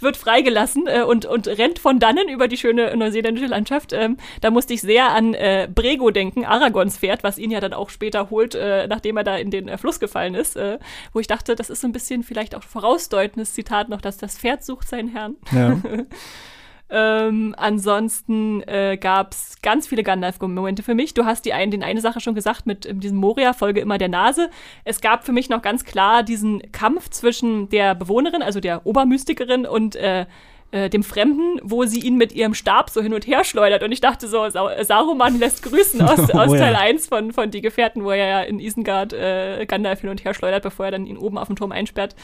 wird 0.00 0.16
freigelassen 0.16 0.86
äh, 0.86 1.02
und, 1.02 1.26
und 1.26 1.48
rennt 1.48 1.78
von 1.78 1.98
dannen 1.98 2.28
über 2.28 2.48
die 2.48 2.56
schöne 2.56 2.96
neuseeländische 2.96 3.46
Landschaft. 3.46 3.92
Ähm, 3.92 4.16
da 4.40 4.50
musste 4.50 4.74
ich 4.74 4.80
sehr 4.80 5.10
an 5.10 5.34
äh, 5.34 5.68
Brego 5.72 6.10
denken, 6.10 6.44
Aragons 6.44 6.98
Pferd, 6.98 7.22
was 7.22 7.38
ihn 7.38 7.50
ja 7.50 7.60
dann 7.60 7.72
auch 7.72 7.90
später 7.90 8.30
holt, 8.30 8.54
äh, 8.54 8.86
nachdem 8.86 9.16
er 9.16 9.24
da 9.24 9.36
in 9.36 9.50
den 9.50 9.68
äh, 9.68 9.78
Fluss 9.78 10.00
gefallen 10.00 10.34
ist. 10.34 10.56
Äh, 10.56 10.78
wo 11.12 11.20
ich 11.20 11.26
dachte, 11.26 11.54
das 11.54 11.70
ist 11.70 11.80
so 11.80 11.88
ein 11.88 11.92
bisschen 11.92 12.22
vielleicht 12.22 12.54
auch 12.54 12.62
vorausdeutendes 12.62 13.54
Zitat 13.54 13.88
noch, 13.88 14.00
dass 14.00 14.18
das 14.18 14.38
Pferd 14.38 14.64
sucht 14.64 14.88
seinen 14.88 15.08
Herrn. 15.08 15.36
Ja. 15.52 15.80
Ähm, 16.90 17.54
ansonsten 17.58 18.62
äh, 18.62 18.96
gab 18.96 19.32
es 19.32 19.60
ganz 19.60 19.86
viele 19.86 20.02
Gandalf-Momente 20.02 20.82
für 20.82 20.94
mich. 20.94 21.12
Du 21.12 21.26
hast 21.26 21.44
die 21.44 21.52
ein, 21.52 21.70
den 21.70 21.82
eine 21.82 22.00
Sache 22.00 22.20
schon 22.20 22.34
gesagt 22.34 22.66
mit 22.66 22.86
äh, 22.86 22.94
diesem 22.94 23.18
Moria-Folge 23.18 23.80
immer 23.80 23.98
der 23.98 24.08
Nase. 24.08 24.48
Es 24.84 25.00
gab 25.00 25.24
für 25.24 25.32
mich 25.32 25.50
noch 25.50 25.60
ganz 25.60 25.84
klar 25.84 26.22
diesen 26.22 26.62
Kampf 26.72 27.10
zwischen 27.10 27.68
der 27.68 27.94
Bewohnerin, 27.94 28.42
also 28.42 28.60
der 28.60 28.86
Obermystikerin 28.86 29.66
und 29.66 29.96
äh, 29.96 30.24
äh, 30.70 30.90
dem 30.90 31.02
Fremden, 31.02 31.60
wo 31.62 31.84
sie 31.84 32.00
ihn 32.00 32.16
mit 32.16 32.32
ihrem 32.32 32.54
Stab 32.54 32.90
so 32.90 33.02
hin 33.02 33.14
und 33.14 33.26
her 33.26 33.44
schleudert. 33.44 33.82
Und 33.82 33.92
ich 33.92 34.00
dachte 34.00 34.28
so, 34.28 34.48
Sa 34.48 34.82
Saruman 34.84 35.38
lässt 35.38 35.62
grüßen 35.62 36.00
aus, 36.02 36.18
aus 36.30 36.50
oh, 36.50 36.56
Teil 36.56 36.74
ja. 36.74 36.80
1 36.80 37.06
von, 37.06 37.32
von 37.32 37.50
Die 37.50 37.60
Gefährten, 37.60 38.04
wo 38.04 38.10
er 38.10 38.16
ja 38.16 38.40
in 38.42 38.60
Isengard 38.60 39.12
äh, 39.12 39.66
Gandalf 39.66 40.00
hin 40.00 40.10
und 40.10 40.24
her 40.24 40.34
schleudert, 40.34 40.62
bevor 40.62 40.86
er 40.86 40.92
dann 40.92 41.06
ihn 41.06 41.18
oben 41.18 41.38
auf 41.38 41.48
dem 41.48 41.56
Turm 41.56 41.72
einsperrt 41.72 42.14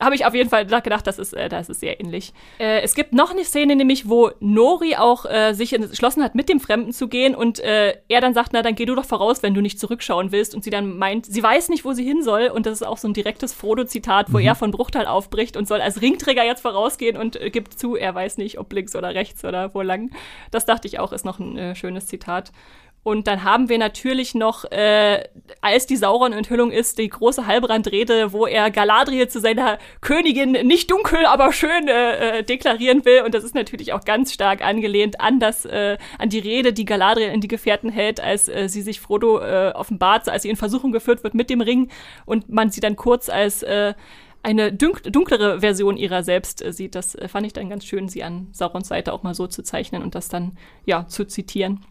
habe 0.00 0.14
ich 0.14 0.24
auf 0.24 0.34
jeden 0.34 0.48
Fall 0.48 0.64
gedacht, 0.66 1.06
das 1.06 1.18
ist, 1.18 1.32
äh, 1.32 1.48
das 1.48 1.68
ist 1.68 1.80
sehr 1.80 2.00
ähnlich. 2.00 2.32
Äh, 2.58 2.82
es 2.82 2.94
gibt 2.94 3.12
noch 3.12 3.30
eine 3.30 3.44
Szene, 3.44 3.76
nämlich, 3.76 4.08
wo 4.08 4.30
Nori 4.40 4.96
auch 4.96 5.24
äh, 5.24 5.54
sich 5.54 5.72
entschlossen 5.72 6.22
hat, 6.22 6.34
mit 6.34 6.48
dem 6.48 6.60
Fremden 6.60 6.92
zu 6.92 7.08
gehen 7.08 7.34
und 7.34 7.58
äh, 7.58 7.94
er 8.08 8.20
dann 8.20 8.34
sagt, 8.34 8.52
na, 8.52 8.62
dann 8.62 8.74
geh 8.74 8.84
du 8.84 8.94
doch 8.94 9.04
voraus, 9.04 9.42
wenn 9.42 9.54
du 9.54 9.60
nicht 9.60 9.80
zurückschauen 9.80 10.32
willst. 10.32 10.54
Und 10.54 10.64
sie 10.64 10.70
dann 10.70 10.96
meint, 10.98 11.26
sie 11.26 11.42
weiß 11.42 11.68
nicht, 11.68 11.84
wo 11.84 11.92
sie 11.92 12.04
hin 12.04 12.22
soll. 12.22 12.48
Und 12.48 12.66
das 12.66 12.74
ist 12.74 12.86
auch 12.86 12.98
so 12.98 13.08
ein 13.08 13.14
direktes 13.14 13.52
Frodo-Zitat, 13.52 14.32
wo 14.32 14.38
mhm. 14.38 14.44
er 14.44 14.54
von 14.54 14.70
Bruchtal 14.70 15.06
aufbricht 15.06 15.56
und 15.56 15.66
soll 15.66 15.80
als 15.80 16.00
Ringträger 16.00 16.44
jetzt 16.44 16.60
vorausgehen 16.60 17.16
und 17.16 17.40
äh, 17.40 17.50
gibt 17.50 17.78
zu, 17.78 17.96
er 17.96 18.14
weiß 18.14 18.38
nicht, 18.38 18.58
ob 18.58 18.72
links 18.72 18.94
oder 18.94 19.14
rechts 19.14 19.44
oder 19.44 19.74
wo 19.74 19.82
lang. 19.82 20.10
Das 20.50 20.64
dachte 20.64 20.86
ich 20.86 20.98
auch, 20.98 21.12
ist 21.12 21.24
noch 21.24 21.38
ein 21.38 21.58
äh, 21.58 21.74
schönes 21.74 22.06
Zitat. 22.06 22.52
Und 23.02 23.26
dann 23.26 23.42
haben 23.42 23.68
wir 23.68 23.78
natürlich 23.78 24.34
noch, 24.34 24.64
äh, 24.70 25.24
als 25.62 25.86
die 25.86 25.96
Sauron-Enthüllung 25.96 26.70
ist, 26.70 26.98
die 26.98 27.08
große 27.08 27.46
Halbrandrede, 27.46 28.32
wo 28.32 28.46
er 28.46 28.70
Galadriel 28.70 29.28
zu 29.28 29.40
seiner 29.40 29.78
Königin 30.00 30.52
nicht 30.66 30.90
dunkel, 30.90 31.24
aber 31.24 31.52
schön 31.52 31.88
äh, 31.88 32.40
äh, 32.40 32.42
deklarieren 32.42 33.04
will. 33.04 33.22
Und 33.22 33.34
das 33.34 33.44
ist 33.44 33.54
natürlich 33.54 33.92
auch 33.92 34.04
ganz 34.04 34.34
stark 34.34 34.62
angelehnt 34.62 35.20
an 35.20 35.40
das, 35.40 35.64
äh, 35.64 35.96
an 36.18 36.28
die 36.28 36.40
Rede, 36.40 36.72
die 36.72 36.84
Galadriel 36.84 37.30
in 37.30 37.40
die 37.40 37.48
Gefährten 37.48 37.88
hält, 37.88 38.20
als 38.20 38.48
äh, 38.48 38.68
sie 38.68 38.82
sich 38.82 39.00
Frodo 39.00 39.40
äh, 39.40 39.72
offenbart, 39.74 40.28
als 40.28 40.42
sie 40.42 40.50
in 40.50 40.56
Versuchung 40.56 40.92
geführt 40.92 41.24
wird 41.24 41.34
mit 41.34 41.48
dem 41.48 41.60
Ring 41.60 41.90
und 42.26 42.50
man 42.50 42.70
sie 42.70 42.80
dann 42.80 42.96
kurz 42.96 43.30
als 43.30 43.62
äh, 43.62 43.94
eine 44.42 44.72
dunklere 44.72 45.60
Version 45.60 45.96
ihrer 45.96 46.22
selbst 46.22 46.64
äh, 46.64 46.72
sieht. 46.72 46.94
Das 46.94 47.14
äh, 47.14 47.28
fand 47.28 47.46
ich 47.46 47.52
dann 47.52 47.70
ganz 47.70 47.84
schön, 47.84 48.08
sie 48.08 48.22
an 48.22 48.48
Saurons 48.52 48.88
Seite 48.88 49.12
auch 49.12 49.22
mal 49.22 49.34
so 49.34 49.46
zu 49.46 49.62
zeichnen 49.62 50.02
und 50.02 50.14
das 50.14 50.28
dann 50.28 50.56
ja 50.84 51.06
zu 51.06 51.26
zitieren. 51.26 51.84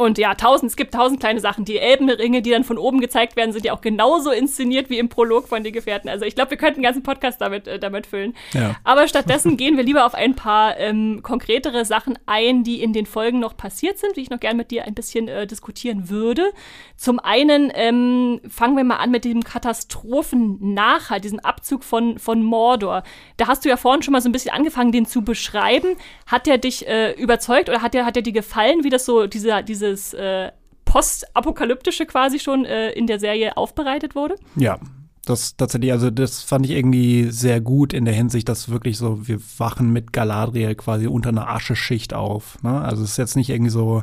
Und 0.00 0.16
ja, 0.16 0.36
tausend, 0.36 0.70
es 0.70 0.76
gibt 0.76 0.94
tausend 0.94 1.18
kleine 1.18 1.40
Sachen. 1.40 1.64
Die 1.64 1.76
Elbenringe, 1.76 2.40
die 2.40 2.50
dann 2.50 2.62
von 2.62 2.78
oben 2.78 3.00
gezeigt 3.00 3.34
werden, 3.34 3.50
sind 3.50 3.64
ja 3.64 3.72
auch 3.72 3.80
genauso 3.80 4.30
inszeniert 4.30 4.90
wie 4.90 4.98
im 5.00 5.08
Prolog 5.08 5.48
von 5.48 5.64
den 5.64 5.72
Gefährten. 5.72 6.08
Also 6.08 6.24
ich 6.24 6.36
glaube, 6.36 6.52
wir 6.52 6.56
könnten 6.56 6.76
einen 6.76 6.84
ganzen 6.84 7.02
Podcast 7.02 7.40
damit, 7.40 7.66
äh, 7.66 7.80
damit 7.80 8.06
füllen. 8.06 8.36
Ja. 8.52 8.76
Aber 8.84 9.08
stattdessen 9.08 9.56
gehen 9.56 9.76
wir 9.76 9.82
lieber 9.82 10.06
auf 10.06 10.14
ein 10.14 10.36
paar 10.36 10.78
ähm, 10.78 11.18
konkretere 11.24 11.84
Sachen 11.84 12.16
ein, 12.26 12.62
die 12.62 12.80
in 12.80 12.92
den 12.92 13.06
Folgen 13.06 13.40
noch 13.40 13.56
passiert 13.56 13.98
sind, 13.98 14.16
die 14.16 14.20
ich 14.20 14.30
noch 14.30 14.38
gern 14.38 14.56
mit 14.56 14.70
dir 14.70 14.84
ein 14.84 14.94
bisschen 14.94 15.26
äh, 15.26 15.48
diskutieren 15.48 16.08
würde. 16.08 16.52
Zum 16.96 17.18
einen 17.18 17.72
ähm, 17.74 18.40
fangen 18.48 18.76
wir 18.76 18.84
mal 18.84 18.98
an 18.98 19.10
mit 19.10 19.24
dem 19.24 19.42
Katastrophen-Nachhalt, 19.42 21.24
diesem 21.24 21.40
Abzug 21.40 21.82
von, 21.82 22.20
von 22.20 22.44
Mordor. 22.44 23.02
Da 23.36 23.48
hast 23.48 23.64
du 23.64 23.68
ja 23.68 23.76
vorhin 23.76 24.04
schon 24.04 24.12
mal 24.12 24.20
so 24.20 24.28
ein 24.28 24.32
bisschen 24.32 24.52
angefangen, 24.52 24.92
den 24.92 25.06
zu 25.06 25.22
beschreiben. 25.22 25.96
Hat 26.28 26.46
der 26.46 26.58
dich 26.58 26.86
äh, 26.86 27.20
überzeugt 27.20 27.68
oder 27.68 27.82
hat 27.82 27.94
der, 27.94 28.06
hat 28.06 28.14
der 28.14 28.22
dir 28.22 28.32
gefallen, 28.32 28.84
wie 28.84 28.90
das 28.90 29.04
so, 29.04 29.26
diese, 29.26 29.47
diese 29.48 29.62
dieses 29.64 30.14
äh, 30.14 30.50
postapokalyptische 30.84 32.06
quasi 32.06 32.38
schon 32.38 32.64
äh, 32.64 32.90
in 32.90 33.06
der 33.06 33.18
Serie 33.18 33.56
aufbereitet 33.56 34.14
wurde. 34.14 34.36
Ja, 34.56 34.78
das 35.26 35.56
tatsächlich, 35.56 35.92
also 35.92 36.10
das 36.10 36.42
fand 36.42 36.64
ich 36.64 36.72
irgendwie 36.72 37.30
sehr 37.30 37.60
gut 37.60 37.92
in 37.92 38.04
der 38.04 38.14
Hinsicht, 38.14 38.48
dass 38.48 38.70
wirklich 38.70 38.96
so, 38.96 39.28
wir 39.28 39.38
wachen 39.58 39.92
mit 39.92 40.12
Galadriel 40.12 40.74
quasi 40.74 41.06
unter 41.06 41.28
einer 41.28 41.48
Ascheschicht 41.48 42.14
auf. 42.14 42.62
Ne? 42.62 42.80
Also 42.80 43.04
es 43.04 43.12
ist 43.12 43.16
jetzt 43.18 43.36
nicht 43.36 43.50
irgendwie 43.50 43.70
so, 43.70 44.02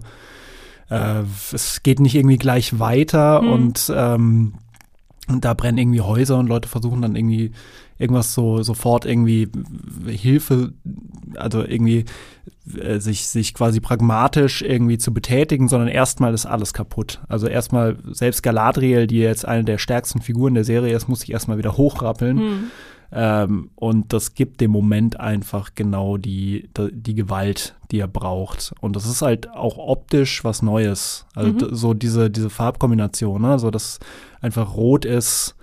äh, 0.89 1.23
es 1.51 1.81
geht 1.81 1.99
nicht 1.99 2.15
irgendwie 2.15 2.37
gleich 2.37 2.77
weiter 2.79 3.39
hm. 3.39 3.51
und 3.51 3.93
ähm, 3.95 4.53
da 5.27 5.55
brennen 5.55 5.79
irgendwie 5.79 6.01
Häuser 6.01 6.37
und 6.37 6.47
Leute 6.47 6.69
versuchen 6.69 7.01
dann 7.01 7.15
irgendwie 7.15 7.51
irgendwas 7.97 8.33
so 8.33 8.61
sofort 8.61 9.05
irgendwie 9.05 9.49
Hilfe, 10.07 10.73
also 11.35 11.63
irgendwie 11.63 12.05
äh, 12.77 12.99
sich, 12.99 13.27
sich 13.27 13.53
quasi 13.53 13.79
pragmatisch 13.79 14.61
irgendwie 14.61 14.97
zu 14.97 15.13
betätigen, 15.13 15.67
sondern 15.67 15.87
erstmal 15.87 16.33
ist 16.33 16.45
alles 16.45 16.73
kaputt. 16.73 17.21
Also 17.29 17.47
erstmal, 17.47 17.97
selbst 18.11 18.43
Galadriel, 18.43 19.07
die 19.07 19.19
jetzt 19.19 19.47
eine 19.47 19.63
der 19.63 19.77
stärksten 19.77 20.21
Figuren 20.21 20.55
der 20.55 20.63
Serie 20.63 20.95
ist, 20.95 21.07
muss 21.07 21.21
sich 21.21 21.31
erstmal 21.31 21.57
wieder 21.57 21.77
hochrappeln. 21.77 22.37
Mhm. 22.37 22.63
Ähm, 23.11 23.69
und 23.75 24.11
das 24.11 24.33
gibt 24.33 24.61
dem 24.61 24.71
Moment 24.71 25.19
einfach 25.19 25.71
genau 25.75 26.17
die, 26.17 26.69
die, 26.75 27.15
Gewalt, 27.15 27.75
die 27.91 27.99
er 27.99 28.07
braucht. 28.07 28.73
Und 28.81 28.95
das 28.95 29.05
ist 29.05 29.21
halt 29.21 29.49
auch 29.51 29.77
optisch 29.77 30.43
was 30.43 30.61
Neues. 30.61 31.25
Also 31.35 31.51
mhm. 31.51 31.75
so 31.75 31.93
diese, 31.93 32.29
diese 32.29 32.49
Farbkombination, 32.49 33.41
ne? 33.41 33.59
so 33.59 33.71
dass 33.71 33.99
einfach 34.41 34.75
rot 34.75 35.05
ist, 35.05 35.55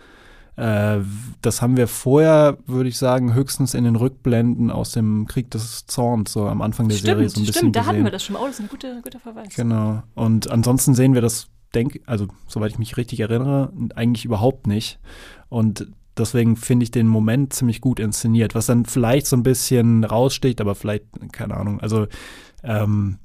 das 0.54 1.62
haben 1.62 1.76
wir 1.78 1.88
vorher, 1.88 2.58
würde 2.66 2.88
ich 2.88 2.98
sagen, 2.98 3.32
höchstens 3.32 3.72
in 3.72 3.84
den 3.84 3.96
Rückblenden 3.96 4.70
aus 4.70 4.92
dem 4.92 5.26
Krieg 5.26 5.50
des 5.50 5.86
Zorns, 5.86 6.32
so 6.32 6.46
am 6.46 6.60
Anfang 6.60 6.88
der 6.88 6.96
stimmt, 6.96 7.06
Serie 7.06 7.28
so 7.30 7.40
ein 7.40 7.46
bisschen 7.46 7.58
Stimmt, 7.58 7.76
da 7.76 7.80
gesehen. 7.80 7.94
hatten 7.94 8.04
wir 8.04 8.10
das 8.10 8.24
schon 8.24 8.34
mal. 8.34 8.40
Oh, 8.42 8.46
das 8.46 8.56
ist 8.56 8.60
ein 8.60 8.68
guter, 8.68 9.00
guter 9.02 9.18
Verweis. 9.18 9.54
Genau. 9.54 10.02
Und 10.14 10.50
ansonsten 10.50 10.94
sehen 10.94 11.14
wir 11.14 11.22
das, 11.22 11.48
denk, 11.74 12.00
also 12.04 12.26
soweit 12.48 12.72
ich 12.72 12.78
mich 12.78 12.98
richtig 12.98 13.20
erinnere, 13.20 13.72
eigentlich 13.94 14.26
überhaupt 14.26 14.66
nicht. 14.66 14.98
Und 15.48 15.86
deswegen 16.18 16.56
finde 16.56 16.84
ich 16.84 16.90
den 16.90 17.08
Moment 17.08 17.54
ziemlich 17.54 17.80
gut 17.80 17.98
inszeniert, 17.98 18.54
was 18.54 18.66
dann 18.66 18.84
vielleicht 18.84 19.26
so 19.26 19.36
ein 19.36 19.42
bisschen 19.42 20.04
raussticht, 20.04 20.60
aber 20.60 20.74
vielleicht, 20.74 21.06
keine 21.32 21.56
Ahnung, 21.56 21.80
also 21.80 22.06
ähm, 22.62 23.18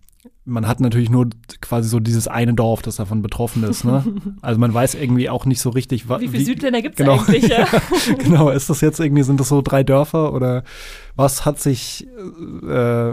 man 0.48 0.66
hat 0.66 0.80
natürlich 0.80 1.10
nur 1.10 1.28
quasi 1.60 1.90
so 1.90 2.00
dieses 2.00 2.30
eine 2.30 2.54
Dorf, 2.54 2.82
das 2.82 2.96
davon 2.96 3.22
betroffen 3.22 3.64
ist. 3.64 3.84
Ne? 3.84 4.04
Also 4.42 4.60
man 4.60 4.74
weiß 4.74 4.96
irgendwie 4.96 5.30
auch 5.30 5.46
nicht 5.46 5.60
so 5.60 5.70
richtig, 5.70 6.08
was. 6.08 6.22
Wie 6.22 6.30
viele 6.30 6.46
Südländer 6.46 6.82
gibt 6.82 7.00
es 7.00 7.06
genau, 7.06 7.20
eigentlich? 7.20 7.48
Ja. 7.50 7.68
genau, 8.18 8.50
ist 8.50 8.70
das 8.70 8.82
jetzt 8.82 9.00
irgendwie, 9.00 9.24
sind 9.24 9.40
das 9.40 9.50
so 9.50 9.62
drei 9.62 9.84
Dörfer 9.84 10.34
oder 10.34 10.64
was 11.16 11.46
hat 11.46 11.60
sich, 11.60 12.08
äh, 12.64 13.10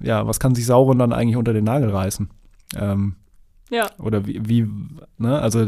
ja, 0.00 0.26
was 0.26 0.40
kann 0.40 0.54
sich 0.54 0.64
Sauron 0.64 0.98
dann 0.98 1.12
eigentlich 1.12 1.36
unter 1.36 1.52
den 1.52 1.64
Nagel 1.64 1.90
reißen? 1.90 2.30
Ähm, 2.76 3.16
ja. 3.70 3.90
Oder 3.98 4.26
wie, 4.26 4.40
wie 4.48 4.68
ne? 5.18 5.38
Also 5.38 5.66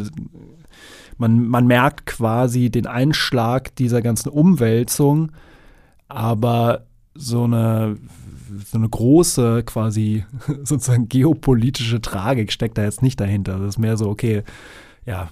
man, 1.19 1.47
man 1.47 1.67
merkt 1.67 2.07
quasi 2.07 2.71
den 2.71 2.87
Einschlag 2.87 3.75
dieser 3.77 4.01
ganzen 4.01 4.31
Umwälzung, 4.31 5.33
aber 6.09 6.87
so 7.15 7.45
eine 7.45 7.97
so 8.65 8.79
eine 8.79 8.89
große 8.89 9.63
quasi 9.65 10.25
sozusagen 10.63 11.09
geopolitische 11.09 12.01
Tragik 12.01 12.53
steckt 12.53 12.79
da 12.79 12.83
jetzt 12.83 13.03
nicht 13.03 13.21
dahinter. 13.21 13.59
Das 13.59 13.69
ist 13.71 13.79
mehr 13.79 13.97
so, 13.97 14.09
okay, 14.09 14.43
ja, 15.05 15.29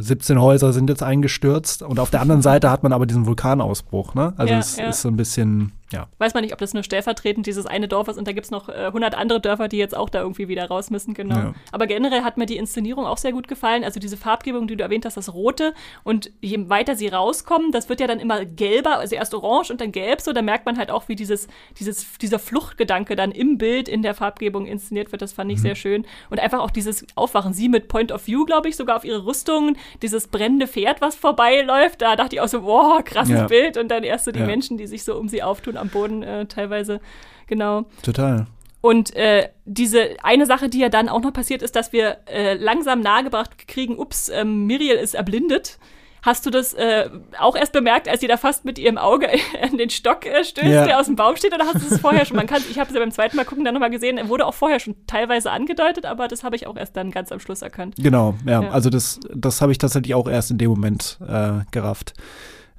17 0.00 0.40
Häuser 0.40 0.72
sind 0.72 0.90
jetzt 0.90 1.02
eingestürzt 1.02 1.82
und 1.82 2.00
auf 2.00 2.10
der 2.10 2.20
anderen 2.20 2.42
Seite 2.42 2.70
hat 2.70 2.82
man 2.82 2.92
aber 2.92 3.06
diesen 3.06 3.26
Vulkanausbruch, 3.26 4.14
ne? 4.14 4.32
Also 4.36 4.52
Ja, 4.52 4.58
es 4.58 4.76
ja. 4.76 4.88
ist 4.88 5.02
so 5.02 5.08
ein 5.08 5.16
bisschen, 5.16 5.72
ja. 5.92 6.08
Weiß 6.18 6.34
man 6.34 6.42
nicht, 6.42 6.52
ob 6.52 6.58
das 6.58 6.74
nur 6.74 6.82
stellvertretend 6.82 7.46
dieses 7.46 7.66
eine 7.66 7.88
Dorf 7.88 8.08
ist 8.08 8.18
und 8.18 8.28
da 8.28 8.32
gibt 8.32 8.44
es 8.44 8.50
noch 8.50 8.68
äh, 8.68 8.86
100 8.86 9.16
andere 9.16 9.40
Dörfer, 9.40 9.68
die 9.68 9.78
jetzt 9.78 9.96
auch 9.96 10.08
da 10.08 10.20
irgendwie 10.20 10.48
wieder 10.48 10.66
raus 10.68 10.90
müssen, 10.90 11.14
genau. 11.14 11.36
Ja. 11.36 11.54
Aber 11.72 11.86
generell 11.86 12.22
hat 12.22 12.36
mir 12.36 12.46
die 12.46 12.56
Inszenierung 12.56 13.06
auch 13.06 13.18
sehr 13.18 13.32
gut 13.32 13.48
gefallen. 13.48 13.84
Also 13.84 13.98
diese 13.98 14.16
Farbgebung, 14.16 14.66
die 14.66 14.76
du 14.76 14.82
erwähnt 14.82 15.04
hast, 15.04 15.16
das 15.16 15.32
Rote 15.32 15.74
und 16.04 16.30
je 16.40 16.68
weiter 16.68 16.94
sie 16.96 17.08
rauskommen, 17.08 17.72
das 17.72 17.88
wird 17.88 18.00
ja 18.00 18.06
dann 18.06 18.20
immer 18.20 18.44
gelber, 18.44 18.98
also 18.98 19.14
erst 19.14 19.34
orange 19.34 19.70
und 19.70 19.80
dann 19.80 19.92
gelb, 19.92 20.20
so, 20.20 20.32
da 20.32 20.42
merkt 20.42 20.66
man 20.66 20.78
halt 20.78 20.90
auch, 20.90 21.08
wie 21.08 21.16
dieses, 21.16 21.48
dieses, 21.78 22.18
dieser 22.18 22.38
Fluchtgedanke 22.38 23.16
dann 23.16 23.32
im 23.32 23.58
Bild 23.58 23.88
in 23.88 24.02
der 24.02 24.14
Farbgebung 24.14 24.66
inszeniert 24.66 25.12
wird. 25.12 25.22
Das 25.22 25.32
fand 25.32 25.50
ich 25.50 25.60
sehr 25.60 25.74
schön. 25.74 26.04
Und 26.28 26.40
einfach 26.40 26.60
auch 26.60 26.70
dieses 26.70 27.06
Aufwachen, 27.14 27.52
sie 27.52 27.68
mit 27.68 27.88
Point 27.88 28.12
of 28.12 28.26
View, 28.26 28.44
glaube 28.44 28.68
ich, 28.68 28.76
sogar 28.76 28.96
auf 28.96 29.04
ihre 29.04 29.24
Rüstung, 29.24 29.76
dieses 30.02 30.28
brennende 30.28 30.66
Pferd, 30.66 31.00
was 31.00 31.14
vorbeiläuft, 31.14 32.02
da 32.02 32.16
dachte 32.16 32.36
ich 32.36 32.40
auch 32.40 32.48
so, 32.48 32.62
wow, 32.64 33.02
krasses 33.04 33.30
Ja. 33.38 33.46
Bild 33.46 33.76
und 33.76 33.88
dann 33.88 34.04
erst 34.04 34.24
so 34.26 34.32
die. 34.32 34.40
Menschen, 34.50 34.76
die 34.78 34.86
sich 34.86 35.04
so 35.04 35.16
um 35.16 35.28
sie 35.28 35.42
auftun 35.42 35.76
am 35.80 35.88
Boden 35.88 36.22
äh, 36.22 36.46
teilweise. 36.46 37.00
Genau. 37.46 37.84
Total. 38.02 38.46
Und 38.82 39.14
äh, 39.14 39.48
diese 39.66 40.16
eine 40.22 40.46
Sache, 40.46 40.68
die 40.70 40.78
ja 40.78 40.88
dann 40.88 41.08
auch 41.08 41.20
noch 41.20 41.32
passiert, 41.32 41.60
ist, 41.62 41.76
dass 41.76 41.92
wir 41.92 42.18
äh, 42.26 42.54
langsam 42.54 43.00
nahegebracht 43.00 43.68
kriegen, 43.68 43.98
ups, 43.98 44.30
ähm, 44.30 44.66
Miriel 44.66 44.94
ist 44.96 45.14
erblindet. 45.14 45.78
Hast 46.22 46.44
du 46.44 46.50
das 46.50 46.74
äh, 46.74 47.08
auch 47.38 47.56
erst 47.56 47.72
bemerkt, 47.72 48.06
als 48.06 48.20
sie 48.20 48.26
da 48.26 48.36
fast 48.36 48.66
mit 48.66 48.78
ihrem 48.78 48.98
Auge 48.98 49.26
an 49.62 49.78
den 49.78 49.88
Stock 49.90 50.26
äh, 50.26 50.44
stößt, 50.44 50.66
Ja. 50.66 50.84
der 50.84 51.00
aus 51.00 51.06
dem 51.06 51.16
Baum 51.16 51.36
steht, 51.36 51.54
oder 51.54 51.64
hast 51.66 51.76
du 51.76 51.94
es 51.94 52.00
vorher 52.00 52.24
schon? 52.26 52.36
Man 52.36 52.46
kann, 52.46 52.62
ich 52.70 52.78
habe 52.78 52.88
es 52.88 52.94
ja 52.94 53.00
beim 53.00 53.10
zweiten 53.10 53.36
Mal 53.36 53.44
gucken 53.44 53.64
dann 53.64 53.72
nochmal 53.74 53.90
gesehen, 53.90 54.18
er 54.18 54.28
wurde 54.28 54.46
auch 54.46 54.54
vorher 54.54 54.80
schon 54.80 54.94
teilweise 55.06 55.50
angedeutet, 55.50 56.04
aber 56.06 56.28
das 56.28 56.44
habe 56.44 56.56
ich 56.56 56.66
auch 56.66 56.76
erst 56.76 56.94
dann 56.96 57.10
ganz 57.10 57.32
am 57.32 57.40
Schluss 57.40 57.62
erkannt. 57.62 57.94
Genau, 57.98 58.34
ja. 58.46 58.62
Ja. 58.62 58.70
Also 58.70 58.90
das, 58.90 59.18
das 59.34 59.60
habe 59.62 59.72
ich 59.72 59.78
tatsächlich 59.78 60.14
auch 60.14 60.28
erst 60.28 60.50
in 60.50 60.58
dem 60.58 60.70
Moment 60.70 61.18
äh, 61.26 61.60
gerafft. 61.70 62.12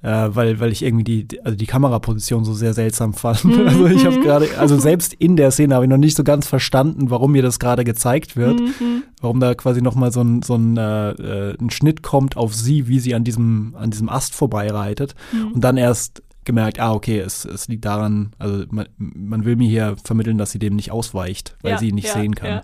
Äh, 0.04 0.30
weil, 0.36 0.60
weil 0.60 0.72
ich 0.72 0.82
irgendwie 0.82 1.04
die, 1.26 1.46
also 1.46 1.56
die 1.56 1.68
Kameraposition 1.68 2.44
so 2.44 2.54
sehr 2.54 2.74
seltsam 2.74 3.14
fand. 3.14 3.46
Mhm. 3.46 3.62
Also 3.68 3.86
ich 3.86 4.06
habe 4.06 4.20
gerade, 4.20 4.48
also 4.58 4.78
selbst 4.80 5.14
in 5.14 5.36
der 5.36 5.52
Szene 5.52 5.76
habe 5.76 5.86
ich 5.86 5.90
noch 5.90 5.98
nicht 5.98 6.18
so 6.18 6.24
ganz 6.24 6.48
verstanden, 6.48 7.12
warum 7.12 7.34
mir 7.34 7.44
das 7.44 7.60
gerade 7.60 7.84
gezeigt 7.84 8.36
wird. 8.36 8.60
Mhm. 8.60 9.04
Warum 9.22 9.40
da 9.40 9.54
quasi 9.54 9.82
nochmal 9.82 10.12
so 10.12 10.22
ein, 10.22 10.42
so 10.42 10.56
ein, 10.56 10.76
äh, 10.78 11.12
äh, 11.12 11.58
ein 11.60 11.70
Schnitt 11.70 12.02
kommt 12.02 12.36
auf 12.36 12.56
sie, 12.56 12.88
wie 12.88 13.00
sie 13.00 13.14
an 13.14 13.24
diesem, 13.24 13.76
an 13.78 13.92
diesem 13.92 14.10
Ast 14.10 14.34
vorbeireitet. 14.34 15.14
Mhm. 15.32 15.52
Und 15.54 15.62
dann 15.64 15.78
erst 15.78 16.24
gemerkt, 16.44 16.80
ah, 16.80 16.94
okay, 16.94 17.20
es, 17.20 17.46
es 17.46 17.68
liegt 17.68 17.86
daran, 17.86 18.34
also 18.40 18.66
man, 18.72 18.88
man 18.98 19.46
will 19.46 19.56
mir 19.56 19.70
hier 19.70 19.96
vermitteln, 20.04 20.40
dass 20.40 20.52
sie 20.52 20.60
dem 20.60 20.76
nicht 20.76 20.92
ausweicht, 20.92 21.56
weil 21.62 21.74
Ja, 21.74 21.78
sie 21.78 21.90
ihn 21.90 21.96
nicht 21.96 22.08
ja, 22.08 22.14
sehen 22.14 22.34
kann. 22.34 22.62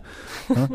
Ja? 0.49 0.69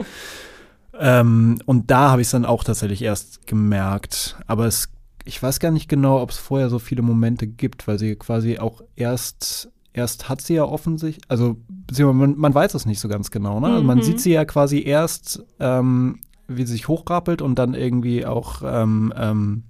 ähm, 1.20 1.58
und 1.66 1.90
da 1.90 2.10
habe 2.10 2.22
ich 2.22 2.28
es 2.28 2.32
dann 2.32 2.44
auch 2.44 2.62
tatsächlich 2.62 3.02
erst 3.02 3.46
gemerkt. 3.48 4.36
Aber 4.46 4.66
es, 4.66 4.91
ich 5.24 5.42
weiß 5.42 5.60
gar 5.60 5.70
nicht 5.70 5.88
genau, 5.88 6.20
ob 6.20 6.30
es 6.30 6.38
vorher 6.38 6.68
so 6.70 6.78
viele 6.78 7.02
Momente 7.02 7.46
gibt, 7.46 7.86
weil 7.88 7.98
sie 7.98 8.16
quasi 8.16 8.58
auch 8.58 8.82
erst, 8.96 9.70
erst 9.92 10.28
hat 10.28 10.40
sie 10.40 10.54
ja 10.54 10.64
offensichtlich, 10.64 11.24
also 11.28 11.56
man, 11.98 12.36
man 12.36 12.54
weiß 12.54 12.74
es 12.74 12.86
nicht 12.86 13.00
so 13.00 13.08
ganz 13.08 13.30
genau, 13.30 13.60
ne? 13.60 13.68
Also 13.68 13.84
man 13.84 13.98
Mhm. 13.98 14.02
sieht 14.02 14.20
sie 14.20 14.32
ja 14.32 14.44
quasi 14.44 14.82
erst, 14.82 15.44
ähm, 15.60 16.20
wie 16.48 16.64
sie 16.66 16.72
sich 16.72 16.88
hochrappelt 16.88 17.42
und 17.42 17.58
dann 17.58 17.74
irgendwie 17.74 18.26
auch 18.26 18.62
ähm, 18.64 19.12
ähm, 19.16 19.62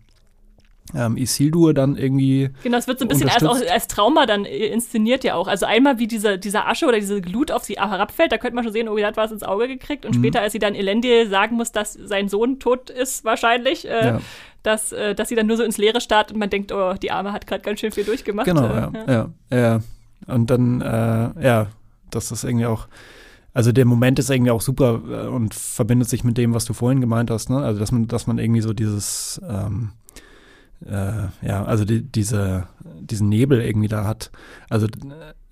ähm, 0.94 1.16
Isildur 1.16 1.74
dann 1.74 1.96
irgendwie 1.96 2.50
Genau, 2.62 2.76
es 2.76 2.86
wird 2.86 2.98
so 2.98 3.04
ein 3.04 3.08
bisschen 3.08 3.28
als, 3.28 3.42
als 3.42 3.88
Trauma 3.88 4.26
dann 4.26 4.44
äh, 4.44 4.66
inszeniert 4.66 5.24
ja 5.24 5.34
auch. 5.34 5.48
Also 5.48 5.64
einmal 5.66 5.98
wie 5.98 6.06
diese, 6.06 6.38
diese 6.38 6.66
Asche 6.66 6.86
oder 6.86 6.98
diese 6.98 7.20
Glut 7.20 7.50
auf 7.50 7.64
sie 7.64 7.74
herabfällt, 7.74 8.32
da 8.32 8.38
könnte 8.38 8.54
man 8.56 8.64
schon 8.64 8.72
sehen, 8.72 8.88
oh, 8.88 8.96
die 8.96 9.06
hat 9.06 9.16
was 9.16 9.32
ins 9.32 9.42
Auge 9.42 9.68
gekriegt. 9.68 10.04
Mhm. 10.04 10.08
Und 10.08 10.14
später, 10.14 10.40
als 10.40 10.52
sie 10.52 10.58
dann 10.58 10.74
Elendil 10.74 11.28
sagen 11.28 11.56
muss, 11.56 11.72
dass 11.72 11.94
sein 11.94 12.28
Sohn 12.28 12.58
tot 12.58 12.90
ist 12.90 13.24
wahrscheinlich, 13.24 13.88
äh, 13.88 14.06
Ja. 14.06 14.20
dass, 14.62 14.92
äh, 14.92 15.14
dass 15.14 15.28
sie 15.28 15.34
dann 15.34 15.46
nur 15.46 15.56
so 15.56 15.62
ins 15.62 15.78
Leere 15.78 16.00
starrt 16.00 16.32
und 16.32 16.38
man 16.38 16.50
denkt, 16.50 16.72
oh, 16.72 16.94
die 17.00 17.10
Arme 17.10 17.32
hat 17.32 17.46
gerade 17.46 17.62
ganz 17.62 17.80
schön 17.80 17.92
viel 17.92 18.04
durchgemacht. 18.04 18.46
Genau, 18.46 18.66
äh, 18.66 18.90
ja, 19.06 19.30
ja, 19.50 19.58
ja. 19.58 19.80
Und 20.26 20.50
dann, 20.50 20.80
äh, 20.80 21.44
ja, 21.46 21.66
das 22.10 22.30
ist 22.30 22.44
irgendwie 22.44 22.66
auch, 22.66 22.86
also 23.54 23.72
der 23.72 23.84
Moment 23.84 24.18
ist 24.18 24.30
irgendwie 24.30 24.50
auch 24.50 24.60
super 24.60 25.00
äh, 25.08 25.26
und 25.28 25.54
verbindet 25.54 26.08
sich 26.08 26.22
mit 26.24 26.38
dem, 26.38 26.54
was 26.54 26.64
du 26.64 26.74
vorhin 26.74 27.00
gemeint 27.00 27.30
hast, 27.30 27.50
ne? 27.50 27.58
Also 27.58 27.80
dass 27.80 27.92
man, 27.92 28.08
dass 28.08 28.26
man 28.26 28.38
irgendwie 28.38 28.60
so 28.60 28.72
dieses, 28.72 29.40
ähm, 29.48 29.90
äh, 30.86 31.46
ja, 31.46 31.64
also 31.64 31.84
die, 31.84 32.02
diese, 32.02 32.66
diesen 33.00 33.28
Nebel 33.28 33.60
irgendwie 33.60 33.88
da 33.88 34.04
hat. 34.04 34.30
Also 34.68 34.86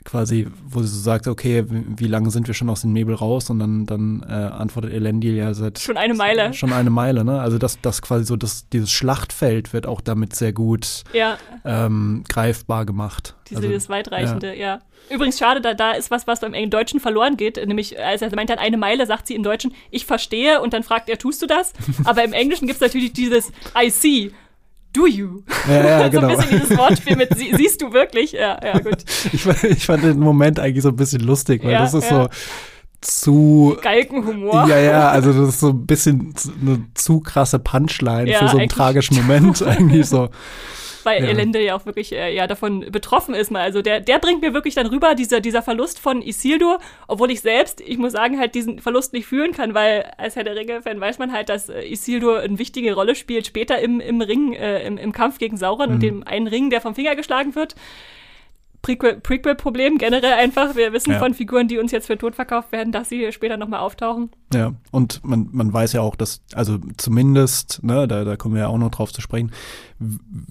quasi, 0.04 0.46
wo 0.66 0.80
sie 0.80 0.88
so 0.88 1.00
sagt, 1.00 1.26
okay, 1.26 1.64
wie, 1.68 1.84
wie 1.96 2.06
lange 2.06 2.30
sind 2.30 2.46
wir 2.46 2.54
schon 2.54 2.70
aus 2.70 2.82
dem 2.82 2.92
Nebel 2.92 3.14
raus? 3.14 3.50
Und 3.50 3.58
dann, 3.58 3.86
dann 3.86 4.24
äh, 4.28 4.32
antwortet 4.32 4.92
Elendil 4.92 5.34
ja 5.34 5.52
seit 5.54 5.78
Schon 5.78 5.96
eine 5.96 6.14
Meile. 6.14 6.52
Schon 6.54 6.72
eine 6.72 6.90
Meile, 6.90 7.24
ne? 7.24 7.40
Also 7.40 7.58
das, 7.58 7.80
das 7.80 8.02
quasi 8.02 8.24
so, 8.24 8.36
das, 8.36 8.68
dieses 8.68 8.90
Schlachtfeld 8.90 9.72
wird 9.72 9.86
auch 9.86 10.00
damit 10.00 10.34
sehr 10.34 10.52
gut 10.52 11.04
Ja, 11.12 11.38
ähm, 11.64 12.24
greifbar 12.28 12.86
gemacht. 12.86 13.34
diese, 13.48 13.58
also, 13.58 13.68
dieses 13.68 13.88
weitreichende, 13.88 14.56
ja. 14.56 14.80
Übrigens 15.10 15.38
schade, 15.38 15.60
da, 15.60 15.74
da 15.74 15.92
ist 15.92 16.10
was, 16.10 16.26
was 16.26 16.40
beim 16.40 16.54
im 16.54 16.70
Deutschen 16.70 17.00
verloren 17.00 17.36
geht. 17.36 17.56
Nämlich, 17.56 18.00
als 18.00 18.22
er 18.22 18.34
meint 18.34 18.50
dann 18.50 18.58
eine 18.58 18.76
Meile, 18.76 19.06
sagt 19.06 19.26
sie 19.26 19.34
im 19.34 19.42
Deutschen, 19.42 19.72
ich 19.90 20.06
verstehe 20.06 20.60
und 20.60 20.72
dann 20.72 20.82
fragt 20.82 21.08
er, 21.08 21.18
tust 21.18 21.42
du 21.42 21.46
das? 21.46 21.72
Aber 22.04 22.24
im 22.24 22.32
Englischen 22.32 22.66
gibt 22.66 22.76
es 22.76 22.80
natürlich 22.80 23.12
dieses 23.12 23.50
I 23.80 23.90
see. 23.90 24.32
Do 24.92 25.06
you? 25.06 25.42
Ja, 25.68 25.84
ja, 25.84 26.04
so 26.04 26.10
genau. 26.10 26.28
ein 26.28 26.36
bisschen 26.36 26.60
dieses 26.62 26.76
Wortspiel 26.78 27.16
mit 27.16 27.36
sie, 27.36 27.52
siehst 27.56 27.80
du 27.80 27.92
wirklich? 27.92 28.32
Ja, 28.32 28.58
ja, 28.64 28.78
gut. 28.78 28.98
Ich, 29.32 29.42
fand- 29.42 29.64
ich 29.64 29.86
fand 29.86 30.02
den 30.04 30.18
Moment 30.18 30.58
eigentlich 30.58 30.82
so 30.82 30.88
ein 30.88 30.96
bisschen 30.96 31.20
lustig, 31.20 31.62
weil 31.64 31.72
Ja, 31.72 31.80
das 31.82 31.94
ist 31.94 32.10
ja. 32.10 32.24
so 32.24 32.28
zu. 33.00 33.76
Galgenhumor. 33.82 34.66
Ja, 34.68 34.78
ja, 34.78 35.08
also 35.10 35.32
das 35.32 35.50
ist 35.54 35.60
so 35.60 35.68
ein 35.70 35.86
bisschen 35.86 36.34
eine 36.60 36.84
zu 36.94 37.20
krasse 37.20 37.58
Punchline 37.58 38.30
Ja, 38.30 38.40
für 38.40 38.48
so 38.48 38.58
einen 38.58 38.68
tragischen 38.68 39.16
Moment. 39.16 39.62
eigentlich 39.66 40.06
so. 40.06 40.28
Weil 41.04 41.22
Ja. 41.22 41.30
Elende 41.30 41.62
ja 41.62 41.74
auch 41.76 41.86
wirklich 41.86 42.12
äh, 42.12 42.34
ja, 42.34 42.46
davon 42.46 42.80
betroffen 42.90 43.34
ist. 43.34 43.50
Mal. 43.50 43.62
Also 43.62 43.82
der, 43.82 44.00
der 44.00 44.18
bringt 44.18 44.40
mir 44.42 44.54
wirklich 44.54 44.74
dann 44.74 44.86
rüber, 44.86 45.14
dieser, 45.14 45.40
dieser 45.40 45.62
Verlust 45.62 45.98
von 45.98 46.22
Isildur, 46.22 46.78
obwohl 47.08 47.30
ich 47.30 47.40
selbst, 47.40 47.80
ich 47.80 47.98
muss 47.98 48.12
sagen, 48.12 48.38
halt 48.38 48.54
diesen 48.54 48.78
Verlust 48.80 49.12
nicht 49.12 49.26
fühlen 49.26 49.52
kann, 49.52 49.74
weil 49.74 50.10
als 50.18 50.36
Herr 50.36 50.44
der 50.44 50.56
Ringe-Fan 50.56 51.00
weiß 51.00 51.18
man 51.18 51.32
halt, 51.32 51.48
dass 51.48 51.68
äh, 51.68 51.82
Isildur 51.90 52.40
eine 52.40 52.58
wichtige 52.58 52.94
Rolle 52.94 53.14
spielt 53.14 53.46
später 53.46 53.78
im, 53.78 54.00
im 54.00 54.20
Ring, 54.20 54.52
äh, 54.52 54.86
im, 54.86 54.98
im 54.98 55.12
Kampf 55.12 55.38
gegen 55.38 55.56
Sauron 55.56 55.88
Mhm. 55.88 55.94
und 55.94 56.02
dem 56.02 56.26
einen 56.26 56.46
Ring, 56.46 56.70
der 56.70 56.80
vom 56.80 56.94
Finger 56.94 57.16
geschlagen 57.16 57.54
wird. 57.54 57.74
Prequel- 58.82 59.20
Prequel-Problem 59.20 59.98
generell 59.98 60.32
einfach. 60.32 60.74
Wir 60.74 60.92
wissen 60.92 61.12
Ja. 61.12 61.18
von 61.18 61.34
Figuren, 61.34 61.68
die 61.68 61.78
uns 61.78 61.92
jetzt 61.92 62.06
für 62.06 62.16
tot 62.16 62.34
verkauft 62.34 62.72
werden, 62.72 62.92
dass 62.92 63.08
sie 63.10 63.30
später 63.32 63.56
nochmal 63.58 63.80
auftauchen. 63.80 64.30
Ja, 64.54 64.72
und 64.90 65.22
man, 65.24 65.48
man 65.52 65.72
weiß 65.72 65.92
ja 65.92 66.00
auch, 66.00 66.16
dass, 66.16 66.42
also 66.54 66.78
zumindest, 66.96 67.82
ne, 67.82 68.08
da, 68.08 68.24
da 68.24 68.36
kommen 68.36 68.54
wir 68.54 68.62
ja 68.62 68.68
auch 68.68 68.78
noch 68.78 68.90
drauf 68.90 69.12
zu 69.12 69.20
sprechen, 69.20 69.50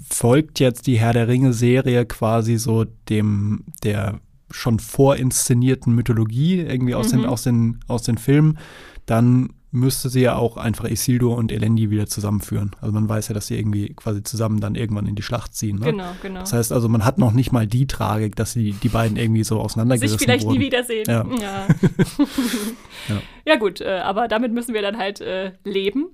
folgt 0.08 0.60
jetzt 0.60 0.88
die 0.88 1.00
Herr 1.00 1.13
der 1.13 1.28
Ringe-Serie 1.28 2.06
quasi 2.06 2.58
so 2.58 2.86
dem, 3.10 3.63
der 3.84 4.20
schon 4.52 4.80
vorinszenierten 4.80 5.94
Mythologie 5.94 6.60
irgendwie 6.62 6.96
aus, 6.96 7.10
den, 7.10 7.20
Mhm. 7.22 7.26
aus, 7.26 7.44
den, 7.44 7.80
aus 7.88 8.04
den 8.04 8.18
Filmen, 8.18 8.58
dann 9.06 9.50
müsste 9.72 10.10
sie 10.10 10.22
ja 10.22 10.36
auch 10.36 10.58
einfach 10.58 10.86
Isildur 10.86 11.38
und 11.38 11.52
Elendi 11.52 11.92
wieder 11.92 12.08
zusammenführen. 12.08 12.72
Also 12.82 12.92
man 12.92 13.08
weiß 13.08 13.28
ja, 13.28 13.34
dass 13.36 13.48
sie 13.48 13.58
irgendwie 13.58 13.94
quasi 13.94 14.24
zusammen 14.24 14.60
dann 14.60 14.76
irgendwann 14.76 15.06
in 15.06 15.16
die 15.16 15.22
Schlacht 15.22 15.54
ziehen. 15.56 15.78
Ne? 15.78 15.86
Genau, 15.86 16.12
genau. 16.22 16.40
Das 16.40 16.54
heißt 16.54 16.72
also, 16.72 16.90
man 16.90 17.06
hat 17.06 17.20
noch 17.20 17.32
nicht 17.32 17.52
mal 17.52 17.68
die 17.68 17.86
Tragik, 17.86 18.36
dass 18.36 18.54
die, 18.54 18.74
die 18.74 18.90
beiden 18.90 19.18
irgendwie 19.18 19.44
so 19.44 19.60
auseinandergerissen 19.60 20.18
sich 20.18 20.26
vielleicht 20.26 20.46
wurden. 20.46 20.58
nie 20.58 20.66
wiedersehen. 20.66 21.06
Ja. 21.08 21.26
Ja, 21.40 21.68
Ja. 23.10 23.22
ja 23.46 23.56
gut, 23.58 23.82
äh, 23.82 24.00
aber 24.04 24.28
damit 24.28 24.54
müssen 24.54 24.74
wir 24.74 24.82
dann 24.82 24.98
halt 24.98 25.22
äh, 25.22 25.52
leben. 25.64 26.08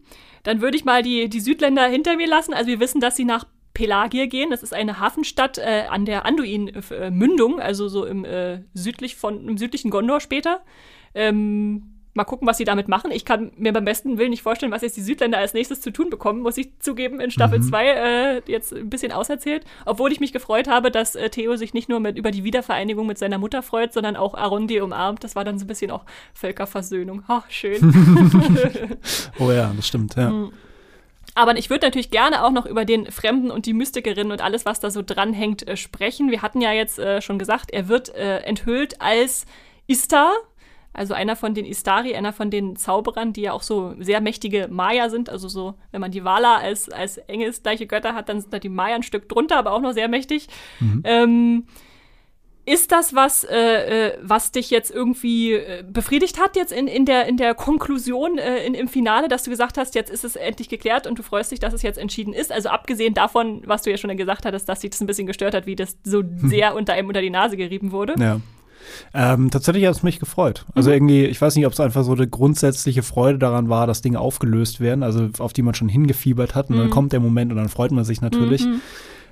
Dann 0.43 0.61
würde 0.61 0.77
ich 0.77 0.85
mal 0.85 1.01
die, 1.01 1.29
die 1.29 1.39
Südländer 1.39 1.87
hinter 1.87 2.17
mir 2.17 2.27
lassen. 2.27 2.53
Also 2.53 2.67
wir 2.67 2.79
wissen, 2.79 2.99
dass 3.01 3.15
sie 3.15 3.25
nach 3.25 3.45
Pelagier 3.73 4.27
gehen. 4.27 4.49
Das 4.51 4.63
ist 4.63 4.73
eine 4.73 4.99
Hafenstadt 4.99 5.57
äh, 5.57 5.85
an 5.89 6.05
der 6.05 6.25
Anduin-Mündung, 6.25 7.59
also 7.59 7.87
so 7.87 8.05
im, 8.05 8.25
äh, 8.25 8.63
südlich 8.73 9.15
von, 9.15 9.47
im 9.47 9.57
südlichen 9.57 9.91
Gondor 9.91 10.19
später. 10.19 10.61
Ähm, 11.13 11.94
mal 12.15 12.23
gucken, 12.23 12.47
was 12.47 12.57
sie 12.57 12.63
damit 12.63 12.87
machen. 12.87 13.11
Ich 13.11 13.25
kann 13.25 13.51
mir 13.57 13.73
beim 13.73 13.85
besten 13.85 14.17
Willen 14.17 14.31
nicht 14.31 14.41
vorstellen, 14.41 14.71
was 14.71 14.81
jetzt 14.81 14.97
die 14.97 15.01
Südländer 15.01 15.37
als 15.37 15.53
nächstes 15.53 15.81
zu 15.81 15.91
tun 15.91 16.09
bekommen, 16.09 16.41
muss 16.41 16.57
ich 16.57 16.69
zugeben, 16.79 17.19
in 17.19 17.29
Staffel 17.29 17.61
2 17.61 17.83
mhm. 17.83 17.89
äh, 18.47 18.51
jetzt 18.51 18.73
ein 18.73 18.89
bisschen 18.89 19.11
auserzählt. 19.11 19.65
Obwohl 19.85 20.11
ich 20.11 20.21
mich 20.21 20.31
gefreut 20.33 20.67
habe, 20.67 20.91
dass 20.91 21.15
äh, 21.15 21.29
Theo 21.29 21.57
sich 21.57 21.73
nicht 21.73 21.89
nur 21.89 21.99
mit, 21.99 22.17
über 22.17 22.31
die 22.31 22.43
Wiedervereinigung 22.43 23.05
mit 23.05 23.17
seiner 23.17 23.37
Mutter 23.37 23.61
freut, 23.61 23.93
sondern 23.93 24.15
auch 24.15 24.33
Arundi 24.33 24.79
umarmt. 24.79 25.23
Das 25.23 25.35
war 25.35 25.43
dann 25.43 25.59
so 25.59 25.65
ein 25.65 25.67
bisschen 25.67 25.91
auch 25.91 26.05
Völkerversöhnung. 26.33 27.27
Ha, 27.27 27.43
schön. 27.49 27.77
oh 29.39 29.51
ja, 29.51 29.73
das 29.75 29.87
stimmt, 29.87 30.15
ja. 30.15 30.29
Mhm. 30.29 30.53
Aber 31.37 31.57
ich 31.57 31.69
würde 31.69 31.85
natürlich 31.85 32.11
gerne 32.11 32.45
auch 32.45 32.51
noch 32.51 32.65
über 32.65 32.85
den 32.85 33.11
Fremden 33.11 33.51
und 33.51 33.65
die 33.65 33.73
Mystikerin 33.73 34.31
und 34.31 34.41
alles, 34.41 34.65
was 34.65 34.79
da 34.79 34.89
so 34.89 35.01
dranhängt, 35.05 35.67
äh, 35.67 35.75
sprechen. 35.75 36.31
Wir 36.31 36.41
hatten 36.41 36.61
ja 36.61 36.71
jetzt 36.71 36.97
äh, 36.97 37.21
schon 37.21 37.37
gesagt, 37.37 37.71
er 37.71 37.89
wird 37.89 38.15
äh, 38.15 38.37
enthüllt 38.37 39.01
als 39.01 39.45
Istar, 39.85 40.31
also 40.95 41.13
einer 41.13 41.35
von 41.35 41.53
den 41.53 41.65
Istari, 41.65 42.15
einer 42.15 42.33
von 42.33 42.49
den 42.49 42.75
Zauberern, 42.75 43.33
die 43.33 43.41
ja 43.41 43.51
auch 43.51 43.63
so 43.63 43.95
sehr 43.99 44.21
mächtige 44.21 44.67
Maya 44.69 45.09
sind. 45.09 45.29
Also 45.29 45.47
so, 45.47 45.75
wenn 45.91 46.01
man 46.01 46.11
die 46.11 46.23
Wala 46.23 46.57
als, 46.57 46.89
als 46.89 47.17
engelsgleiche 47.17 47.85
Götter 47.85 48.15
hat, 48.15 48.29
dann 48.29 48.39
sind 48.39 48.53
da 48.53 48.59
die 48.59 48.69
Maya 48.69 48.95
ein 48.95 49.03
Stück 49.03 49.27
drunter, 49.27 49.57
aber 49.57 49.73
auch 49.73 49.81
noch 49.81 49.93
sehr 49.93 50.07
mächtig. 50.07 50.47
Mhm. 50.79 51.01
Ähm, 51.03 51.63
ist 52.65 52.91
das 52.91 53.13
was, 53.13 53.43
äh, 53.43 53.57
äh, 53.57 54.17
was 54.23 54.51
dich 54.51 54.71
jetzt 54.71 54.89
irgendwie 54.89 55.53
äh, 55.53 55.83
befriedigt 55.87 56.41
hat 56.41 56.55
jetzt 56.55 56.71
in, 56.71 56.87
in, 56.87 57.05
der, 57.05 57.27
in 57.27 57.37
der 57.37 57.53
Konklusion 57.53 58.39
äh, 58.39 58.65
in, 58.65 58.73
im 58.73 58.87
Finale, 58.87 59.27
dass 59.27 59.43
du 59.43 59.51
gesagt 59.51 59.77
hast, 59.77 59.93
jetzt 59.93 60.09
ist 60.09 60.23
es 60.23 60.35
endlich 60.35 60.67
geklärt 60.67 61.05
und 61.05 61.19
du 61.19 61.23
freust 61.23 61.51
dich, 61.51 61.59
dass 61.59 61.73
es 61.73 61.83
jetzt 61.83 61.99
entschieden 61.99 62.33
ist? 62.33 62.51
Also 62.51 62.69
abgesehen 62.69 63.13
davon, 63.13 63.61
was 63.65 63.83
du 63.83 63.91
ja 63.91 63.97
schon 63.97 64.15
gesagt 64.17 64.45
hattest, 64.45 64.67
dass 64.67 64.81
sich 64.81 64.89
das 64.89 65.01
ein 65.01 65.07
bisschen 65.07 65.27
gestört 65.27 65.53
hat, 65.53 65.67
wie 65.67 65.75
das 65.75 65.97
so 66.03 66.21
hm. 66.21 66.39
sehr 66.49 66.73
unter 66.73 66.93
einem 66.93 67.07
unter 67.07 67.21
die 67.21 67.29
Nase 67.29 67.55
gerieben 67.55 67.91
wurde. 67.91 68.15
Ja. 68.17 68.39
Ähm, 69.13 69.51
tatsächlich 69.51 69.85
hat 69.85 69.95
es 69.95 70.03
mich 70.03 70.19
gefreut. 70.19 70.65
Also 70.75 70.89
mhm. 70.89 70.95
irgendwie, 70.95 71.25
ich 71.25 71.41
weiß 71.41 71.55
nicht, 71.55 71.65
ob 71.65 71.73
es 71.73 71.79
einfach 71.79 72.03
so 72.03 72.13
eine 72.13 72.27
grundsätzliche 72.27 73.03
Freude 73.03 73.39
daran 73.39 73.69
war, 73.69 73.87
dass 73.87 74.01
Dinge 74.01 74.19
aufgelöst 74.19 74.79
werden, 74.79 75.03
also 75.03 75.29
auf 75.39 75.53
die 75.53 75.61
man 75.61 75.73
schon 75.73 75.89
hingefiebert 75.89 76.55
hat. 76.55 76.69
Und 76.69 76.77
mhm. 76.77 76.81
dann 76.81 76.89
kommt 76.89 77.13
der 77.13 77.19
Moment 77.19 77.51
und 77.51 77.57
dann 77.57 77.69
freut 77.69 77.91
man 77.91 78.03
sich 78.03 78.21
natürlich. 78.21 78.65
Mhm. 78.65 78.81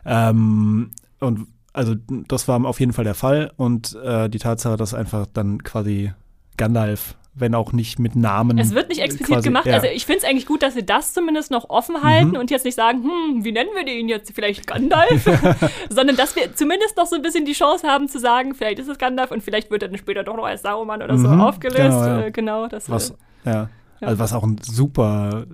Ähm, 0.06 0.92
und 1.20 1.48
also 1.74 1.96
das 2.28 2.48
war 2.48 2.64
auf 2.66 2.80
jeden 2.80 2.94
Fall 2.94 3.06
der 3.06 3.16
Fall. 3.16 3.52
Und 3.58 3.96
äh, 4.04 4.30
die 4.30 4.40
Tatsache, 4.40 4.78
dass 4.78 4.94
einfach 4.94 5.26
dann 5.32 5.64
quasi 5.64 6.12
Gandalf 6.58 7.16
wenn 7.36 7.56
auch 7.56 7.74
nicht 7.74 7.98
mit 7.98 8.16
Namen. 8.16 8.60
Es 8.60 8.76
wird 8.76 8.90
nicht 8.90 9.02
explizit 9.02 9.44
gemacht. 9.44 9.66
Ja. 9.66 9.76
Also 9.76 9.88
ich 9.88 10.06
finde 10.06 10.20
es 10.20 10.24
eigentlich 10.24 10.46
gut, 10.46 10.62
dass 10.62 10.76
sie 10.76 10.86
das 10.86 11.14
zumindest 11.14 11.50
noch 11.50 11.70
offen 11.70 12.04
halten 12.04 12.32
mhm. 12.32 12.38
und 12.38 12.52
jetzt 12.52 12.64
nicht 12.64 12.76
sagen, 12.76 13.04
hm, 13.04 13.44
wie 13.44 13.52
nennen 13.52 13.72
wir 13.76 13.86
den 13.86 14.08
jetzt? 14.08 14.32
Vielleicht 14.34 14.68
Gandalf? 14.68 15.24
Sondern 15.90 16.16
dass 16.16 16.36
wir 16.36 16.56
zumindest 16.56 16.96
noch 16.98 17.08
so 17.08 17.16
ein 17.16 17.22
bisschen 17.22 17.46
die 17.46 17.54
Chance 17.54 17.88
haben 17.88 18.08
zu 18.08 18.20
sagen, 18.20 18.54
vielleicht 18.54 18.80
ist 18.80 18.88
es 18.88 18.98
Gandalf 18.98 19.32
und 19.32 19.42
vielleicht 19.42 19.72
wird 19.72 19.82
er 19.82 19.90
dann 19.90 19.98
später 19.98 20.24
doch 20.24 20.36
noch 20.36 20.46
als 20.46 20.62
Sauron 20.62 21.02
oder 21.02 21.18
so 21.18 21.28
mhm. 21.28 21.42
aufgelöst. 21.42 21.78
Genau, 21.78 22.06
ja. 22.06 22.22
äh, 22.26 22.32
genau 22.32 22.68
das 22.68 22.90
was, 22.90 23.16
ja. 23.46 23.70
Also 24.00 24.20
was 24.20 24.34
auch 24.34 24.44
ein 24.44 24.58
super 24.62 25.46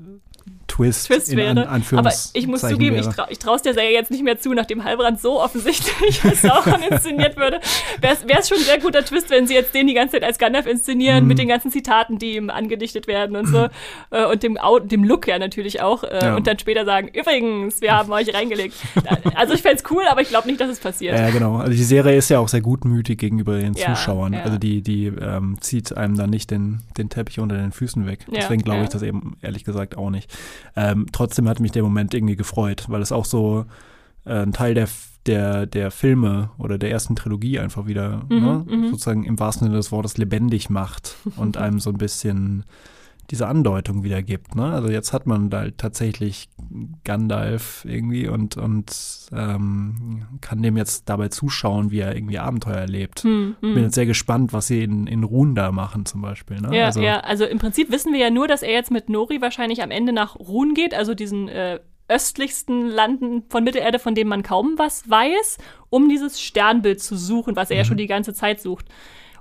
Twist, 0.70 1.08
Twist 1.08 1.36
wäre. 1.36 1.68
An, 1.68 1.84
Aber 1.92 2.14
ich 2.34 2.48
muss 2.48 2.62
zugeben, 2.62 2.96
wäre. 2.96 3.10
ich, 3.10 3.16
trau, 3.16 3.26
ich 3.30 3.40
traue 3.40 3.56
es 3.58 3.62
der 3.64 3.74
Serie 3.74 3.92
jetzt 3.92 4.12
nicht 4.12 4.24
mehr 4.24 4.40
zu, 4.40 4.54
nachdem 4.54 4.84
Halbrand 4.84 5.20
so 5.20 5.42
offensichtlich 5.42 6.24
als 6.24 6.42
Sauron 6.42 6.82
inszeniert 6.90 7.36
würde. 7.36 7.60
Wäre 8.00 8.40
es 8.40 8.48
schon 8.48 8.58
ein 8.58 8.64
sehr 8.64 8.80
guter 8.80 9.04
Twist, 9.04 9.30
wenn 9.30 9.48
sie 9.48 9.56
jetzt 9.56 9.74
den 9.74 9.88
die 9.88 9.94
ganze 9.94 10.14
Zeit 10.14 10.24
als 10.24 10.38
Gandalf 10.38 10.68
inszenieren, 10.68 11.26
mm. 11.26 11.28
mit 11.28 11.40
den 11.40 11.48
ganzen 11.48 11.72
Zitaten, 11.72 12.20
die 12.20 12.36
ihm 12.36 12.50
angedichtet 12.50 13.08
werden 13.08 13.36
und 13.36 13.48
so. 13.48 13.68
äh, 14.12 14.26
und 14.26 14.44
dem, 14.44 14.58
dem 14.86 15.04
Look 15.04 15.28
ja 15.28 15.40
natürlich 15.40 15.82
auch. 15.82 16.04
Äh, 16.04 16.20
ja. 16.22 16.36
Und 16.36 16.48
dann 16.48 16.58
später 16.60 16.86
sagen, 16.86 17.10
übrigens, 17.10 17.82
wir 17.82 17.94
haben 17.94 18.12
euch 18.12 18.34
reingelegt. 18.34 18.76
also 19.36 19.54
ich 19.54 19.62
fände 19.62 19.82
es 19.84 19.92
cool, 19.92 20.04
aber 20.10 20.22
ich 20.22 20.30
glaube 20.30 20.48
nicht, 20.48 20.62
dass 20.62 20.70
es 20.70 20.80
passiert. 20.80 21.18
Ja, 21.18 21.30
genau. 21.32 21.58
Also 21.58 21.72
die 21.72 21.84
Serie 21.84 22.16
ist 22.16 22.30
ja 22.30 22.40
auch 22.40 22.48
sehr 22.48 22.62
gutmütig 22.62 23.20
gegenüber 23.20 23.58
den 23.58 23.74
ja, 23.74 23.96
Zuschauern. 23.96 24.34
Ja. 24.34 24.44
Also 24.44 24.58
die, 24.58 24.82
die 24.82 25.08
ähm, 25.08 25.58
zieht 25.60 25.98
einem 25.98 26.16
dann 26.16 26.30
nicht 26.30 26.52
den, 26.52 26.80
den 26.98 27.10
Teppich 27.10 27.40
unter 27.40 27.58
den 27.58 27.72
Füßen 27.72 28.06
weg. 28.06 28.26
Deswegen 28.32 28.62
glaube 28.62 28.84
ich 28.84 28.90
das 28.90 29.02
eben 29.02 29.38
ehrlich 29.42 29.64
gesagt 29.64 29.98
auch 29.98 30.10
nicht. 30.10 30.32
Ähm, 30.76 31.08
trotzdem 31.12 31.48
hat 31.48 31.60
mich 31.60 31.72
der 31.72 31.84
Moment 31.84 32.14
irgendwie 32.14 32.36
gefreut, 32.36 32.86
weil 32.88 33.02
es 33.02 33.12
auch 33.12 33.26
so 33.26 33.66
äh, 34.26 34.42
ein 34.42 34.54
Teil 34.54 34.74
der, 34.74 34.88
der, 35.26 35.66
der 35.66 35.92
Filme 35.92 36.52
oder 36.58 36.78
der 36.78 36.92
ersten 36.92 37.16
Trilogie 37.16 37.60
einfach 37.60 37.88
wieder 37.88 38.24
mhm, 38.30 38.40
ne, 38.40 38.66
mhm. 38.68 38.90
sozusagen 38.90 39.24
im 39.24 39.40
wahrsten 39.40 39.68
Sinne 39.68 39.78
des 39.78 39.92
Wortes 39.92 40.18
lebendig 40.18 40.70
macht 40.70 41.16
und 41.36 41.58
einem 41.58 41.80
so 41.80 41.90
ein 41.90 41.98
bisschen 41.98 42.64
diese 43.32 43.48
Andeutung 43.48 44.04
wieder 44.04 44.22
gibt. 44.24 44.56
Ne? 44.56 44.66
Also 44.66 44.90
jetzt 44.90 45.14
hat 45.14 45.28
man 45.28 45.50
da 45.50 45.70
tatsächlich 45.78 46.50
Gandalf 47.04 47.86
irgendwie 47.88 48.28
und, 48.28 48.58
und 48.58 48.92
ähm, 49.32 50.28
kann 50.42 50.62
dem 50.62 50.78
jetzt 50.78 51.10
dabei 51.10 51.28
zuschauen, 51.30 51.92
wie 51.92 52.00
er 52.00 52.16
irgendwie 52.16 52.40
Abenteuer 52.40 52.78
erlebt. 52.78 53.24
Hm, 53.24 53.56
hm. 53.62 53.74
Bin 53.74 53.84
jetzt 53.84 53.96
sehr 53.96 54.06
gespannt, 54.06 54.54
was 54.54 54.68
sie 54.68 54.84
in, 54.84 55.08
in 55.08 55.24
Ruhen 55.24 55.56
da 55.56 55.72
machen 55.72 56.06
zum 56.06 56.22
Beispiel. 56.22 56.60
Ne? 56.60 56.76
Ja, 56.76 56.86
also, 56.86 57.02
ja, 57.02 57.20
also 57.20 57.46
im 57.46 57.60
Prinzip 57.60 57.92
wissen 57.92 58.14
wir 58.14 58.20
ja 58.20 58.30
nur, 58.30 58.48
dass 58.48 58.64
er 58.64 58.72
jetzt 58.72 58.92
mit 58.92 59.10
Nori 59.10 59.42
wahrscheinlich 59.42 59.84
am 59.84 59.92
Ende 59.92 60.12
nach 60.12 60.36
Ruhen 60.36 60.74
geht, 60.74 60.94
also 60.94 61.14
diesen 61.14 61.48
äh, 61.48 61.80
östlichsten 62.08 62.88
Landen 62.88 63.44
von 63.50 63.64
Mittelerde, 63.64 64.00
von 64.00 64.16
dem 64.16 64.28
man 64.28 64.42
kaum 64.42 64.74
was 64.78 65.08
weiß, 65.08 65.60
um 65.90 66.10
dieses 66.10 66.42
Sternbild 66.42 67.00
zu 67.00 67.16
suchen, 67.16 67.56
was 67.56 67.70
er 67.70 67.76
mhm. 67.76 67.80
ja 67.80 67.86
schon 67.86 67.98
die 67.98 68.08
ganze 68.08 68.34
Zeit 68.34 68.60
sucht 68.60 68.86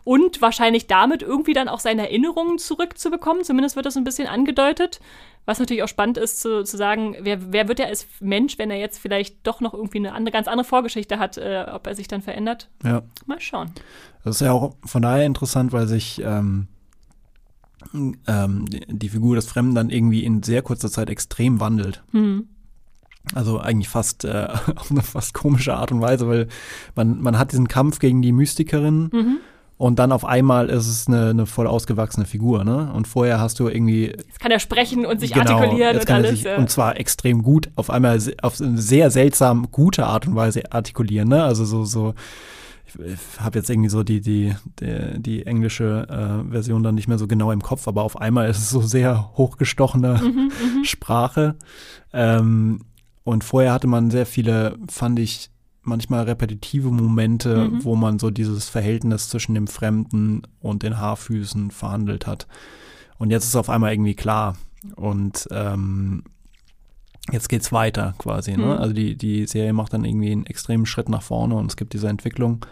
und 0.08 0.40
wahrscheinlich 0.40 0.86
damit 0.86 1.20
irgendwie 1.20 1.52
dann 1.52 1.68
auch 1.68 1.80
seine 1.80 2.08
Erinnerungen 2.08 2.56
zurückzubekommen. 2.56 3.44
Zumindest 3.44 3.76
wird 3.76 3.84
das 3.84 3.94
ein 3.94 4.04
bisschen 4.04 4.26
angedeutet. 4.26 5.00
Was 5.44 5.58
natürlich 5.58 5.82
auch 5.82 5.88
spannend 5.88 6.16
ist 6.16 6.40
zu, 6.40 6.64
zu 6.64 6.78
sagen, 6.78 7.14
wer, 7.20 7.52
wer 7.52 7.68
wird 7.68 7.78
er 7.78 7.88
als 7.88 8.06
Mensch, 8.18 8.56
wenn 8.56 8.70
er 8.70 8.78
jetzt 8.78 8.98
vielleicht 8.98 9.46
doch 9.46 9.60
noch 9.60 9.74
irgendwie 9.74 9.98
eine 9.98 10.14
andere, 10.14 10.32
ganz 10.32 10.48
andere 10.48 10.64
Vorgeschichte 10.64 11.18
hat, 11.18 11.36
äh, 11.36 11.66
ob 11.70 11.86
er 11.86 11.94
sich 11.94 12.08
dann 12.08 12.22
verändert. 12.22 12.70
Ja. 12.82 13.02
Mal 13.26 13.38
schauen. 13.38 13.70
Das 14.24 14.36
ist 14.36 14.40
ja 14.40 14.52
auch 14.52 14.76
von 14.82 15.02
daher 15.02 15.26
interessant, 15.26 15.74
weil 15.74 15.86
sich 15.86 16.22
ähm, 16.24 16.68
ähm, 17.92 18.64
die 18.64 19.10
Figur 19.10 19.36
des 19.36 19.44
Fremden 19.44 19.74
dann 19.74 19.90
irgendwie 19.90 20.24
in 20.24 20.42
sehr 20.42 20.62
kurzer 20.62 20.90
Zeit 20.90 21.10
extrem 21.10 21.60
wandelt. 21.60 22.02
Mhm. 22.12 22.48
Also 23.34 23.60
eigentlich 23.60 23.90
fast 23.90 24.24
äh, 24.24 24.48
auf 24.76 24.90
eine 24.90 25.02
fast 25.02 25.34
komische 25.34 25.74
Art 25.74 25.92
und 25.92 26.00
Weise, 26.00 26.26
weil 26.26 26.48
man, 26.94 27.20
man 27.20 27.38
hat 27.38 27.52
diesen 27.52 27.68
Kampf 27.68 27.98
gegen 27.98 28.22
die 28.22 28.32
Mystikerin. 28.32 29.10
Mhm 29.12 29.38
und 29.78 30.00
dann 30.00 30.10
auf 30.10 30.24
einmal 30.24 30.70
ist 30.70 30.88
es 30.88 31.06
eine, 31.06 31.30
eine 31.30 31.46
voll 31.46 31.68
ausgewachsene 31.68 32.26
Figur, 32.26 32.64
ne? 32.64 32.92
Und 32.92 33.06
vorher 33.06 33.38
hast 33.38 33.60
du 33.60 33.68
irgendwie. 33.68 34.06
Jetzt 34.06 34.40
kann 34.40 34.50
er 34.50 34.58
sprechen 34.58 35.06
und 35.06 35.20
sich 35.20 35.32
genau, 35.32 35.58
artikulieren 35.58 35.96
und 35.96 36.10
alles. 36.10 36.30
Sich, 36.30 36.42
ja. 36.42 36.56
Und 36.56 36.68
zwar 36.68 36.98
extrem 36.98 37.44
gut, 37.44 37.70
auf 37.76 37.88
einmal 37.88 38.20
auf 38.42 38.60
eine 38.60 38.78
sehr 38.78 39.12
seltsam 39.12 39.70
gute 39.70 40.04
Art 40.04 40.26
und 40.26 40.34
Weise 40.34 40.72
artikulieren, 40.72 41.28
ne? 41.28 41.44
Also 41.44 41.64
so, 41.64 41.84
so. 41.84 42.14
Ich 42.86 42.94
habe 43.38 43.58
jetzt 43.58 43.70
irgendwie 43.70 43.90
so 43.90 44.02
die, 44.02 44.20
die, 44.20 44.56
die, 44.80 45.22
die 45.22 45.46
englische 45.46 46.08
äh, 46.08 46.50
Version 46.50 46.82
dann 46.82 46.94
nicht 46.96 47.06
mehr 47.06 47.18
so 47.18 47.28
genau 47.28 47.52
im 47.52 47.62
Kopf, 47.62 47.86
aber 47.86 48.02
auf 48.02 48.20
einmal 48.20 48.48
ist 48.48 48.58
es 48.58 48.70
so 48.70 48.80
sehr 48.80 49.30
hochgestochene 49.36 50.20
mhm, 50.20 50.50
mhm. 50.50 50.50
Sprache. 50.84 51.54
Ähm, 52.12 52.80
und 53.22 53.44
vorher 53.44 53.74
hatte 53.74 53.86
man 53.86 54.10
sehr 54.10 54.26
viele, 54.26 54.76
fand 54.88 55.18
ich, 55.18 55.50
manchmal 55.88 56.24
repetitive 56.24 56.90
Momente, 56.90 57.68
mhm. 57.68 57.84
wo 57.84 57.96
man 57.96 58.18
so 58.18 58.30
dieses 58.30 58.68
Verhältnis 58.68 59.28
zwischen 59.28 59.54
dem 59.54 59.66
Fremden 59.66 60.42
und 60.60 60.82
den 60.82 60.98
Haarfüßen 60.98 61.70
verhandelt 61.70 62.26
hat. 62.26 62.46
Und 63.18 63.30
jetzt 63.30 63.44
ist 63.44 63.56
auf 63.56 63.70
einmal 63.70 63.92
irgendwie 63.92 64.14
klar. 64.14 64.56
Und 64.94 65.48
ähm, 65.50 66.22
jetzt 67.32 67.48
geht's 67.48 67.72
weiter 67.72 68.14
quasi. 68.18 68.52
Ne? 68.52 68.66
Mhm. 68.66 68.70
Also 68.72 68.92
die, 68.92 69.16
die 69.16 69.46
Serie 69.46 69.72
macht 69.72 69.92
dann 69.92 70.04
irgendwie 70.04 70.32
einen 70.32 70.46
extremen 70.46 70.86
Schritt 70.86 71.08
nach 71.08 71.22
vorne 71.22 71.54
und 71.56 71.66
es 71.66 71.76
gibt 71.76 71.92
diese 71.92 72.08
Entwicklung. 72.08 72.64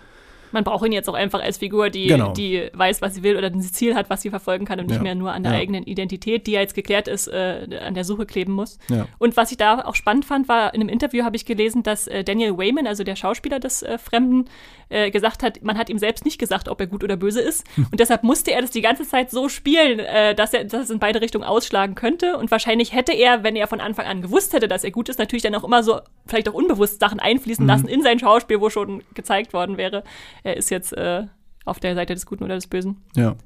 Man 0.52 0.64
braucht 0.64 0.86
ihn 0.86 0.92
jetzt 0.92 1.08
auch 1.08 1.14
einfach 1.14 1.40
als 1.40 1.58
Figur, 1.58 1.90
die, 1.90 2.06
genau. 2.06 2.32
die 2.32 2.68
weiß, 2.72 3.02
was 3.02 3.14
sie 3.14 3.22
will 3.22 3.36
oder 3.36 3.48
ein 3.48 3.60
Ziel 3.60 3.94
hat, 3.94 4.10
was 4.10 4.22
sie 4.22 4.30
verfolgen 4.30 4.64
kann 4.64 4.80
und 4.80 4.86
nicht 4.86 4.96
ja. 4.96 5.02
mehr 5.02 5.14
nur 5.14 5.32
an 5.32 5.42
der 5.42 5.52
ja. 5.52 5.58
eigenen 5.58 5.84
Identität, 5.84 6.46
die 6.46 6.52
ja 6.52 6.60
jetzt 6.60 6.74
geklärt 6.74 7.08
ist, 7.08 7.28
äh, 7.28 7.80
an 7.84 7.94
der 7.94 8.04
Suche 8.04 8.26
kleben 8.26 8.52
muss. 8.52 8.78
Ja. 8.88 9.06
Und 9.18 9.36
was 9.36 9.50
ich 9.50 9.56
da 9.56 9.84
auch 9.84 9.94
spannend 9.94 10.24
fand, 10.24 10.48
war, 10.48 10.74
in 10.74 10.80
einem 10.80 10.88
Interview 10.88 11.24
habe 11.24 11.36
ich 11.36 11.44
gelesen, 11.44 11.82
dass 11.82 12.06
äh, 12.06 12.24
Daniel 12.24 12.56
Wayman, 12.56 12.86
also 12.86 13.04
der 13.04 13.16
Schauspieler 13.16 13.60
des 13.60 13.82
äh, 13.82 13.98
Fremden, 13.98 14.46
äh, 14.88 15.10
gesagt 15.10 15.42
hat, 15.42 15.62
man 15.62 15.78
hat 15.78 15.88
ihm 15.88 15.98
selbst 15.98 16.24
nicht 16.24 16.38
gesagt, 16.38 16.68
ob 16.68 16.80
er 16.80 16.86
gut 16.86 17.02
oder 17.02 17.16
böse 17.16 17.40
ist. 17.40 17.64
Hm. 17.74 17.86
Und 17.90 18.00
deshalb 18.00 18.22
musste 18.22 18.52
er 18.52 18.60
das 18.60 18.70
die 18.70 18.82
ganze 18.82 19.04
Zeit 19.04 19.30
so 19.30 19.48
spielen, 19.48 19.98
äh, 19.98 20.34
dass 20.34 20.52
er 20.54 20.64
das 20.64 20.90
in 20.90 20.98
beide 20.98 21.20
Richtungen 21.20 21.44
ausschlagen 21.44 21.94
könnte. 21.94 22.36
Und 22.36 22.50
wahrscheinlich 22.50 22.92
hätte 22.92 23.12
er, 23.12 23.42
wenn 23.42 23.56
er 23.56 23.66
von 23.66 23.80
Anfang 23.80 24.06
an 24.06 24.22
gewusst 24.22 24.52
hätte, 24.52 24.68
dass 24.68 24.84
er 24.84 24.90
gut 24.90 25.08
ist, 25.08 25.18
natürlich 25.18 25.42
dann 25.42 25.54
auch 25.54 25.64
immer 25.64 25.82
so, 25.82 26.00
vielleicht 26.26 26.48
auch 26.48 26.54
unbewusst 26.54 27.00
Sachen 27.00 27.20
einfließen 27.20 27.64
mhm. 27.64 27.68
lassen 27.68 27.88
in 27.88 28.02
sein 28.02 28.18
Schauspiel, 28.18 28.60
wo 28.60 28.70
schon 28.70 29.02
gezeigt 29.14 29.52
worden 29.52 29.76
wäre, 29.76 30.04
er 30.42 30.56
ist 30.56 30.70
jetzt 30.70 30.92
äh, 30.92 31.24
auf 31.64 31.80
der 31.80 31.94
Seite 31.94 32.14
des 32.14 32.26
Guten 32.26 32.44
oder 32.44 32.54
des 32.54 32.66
Bösen. 32.66 32.96
Ja. 33.16 33.36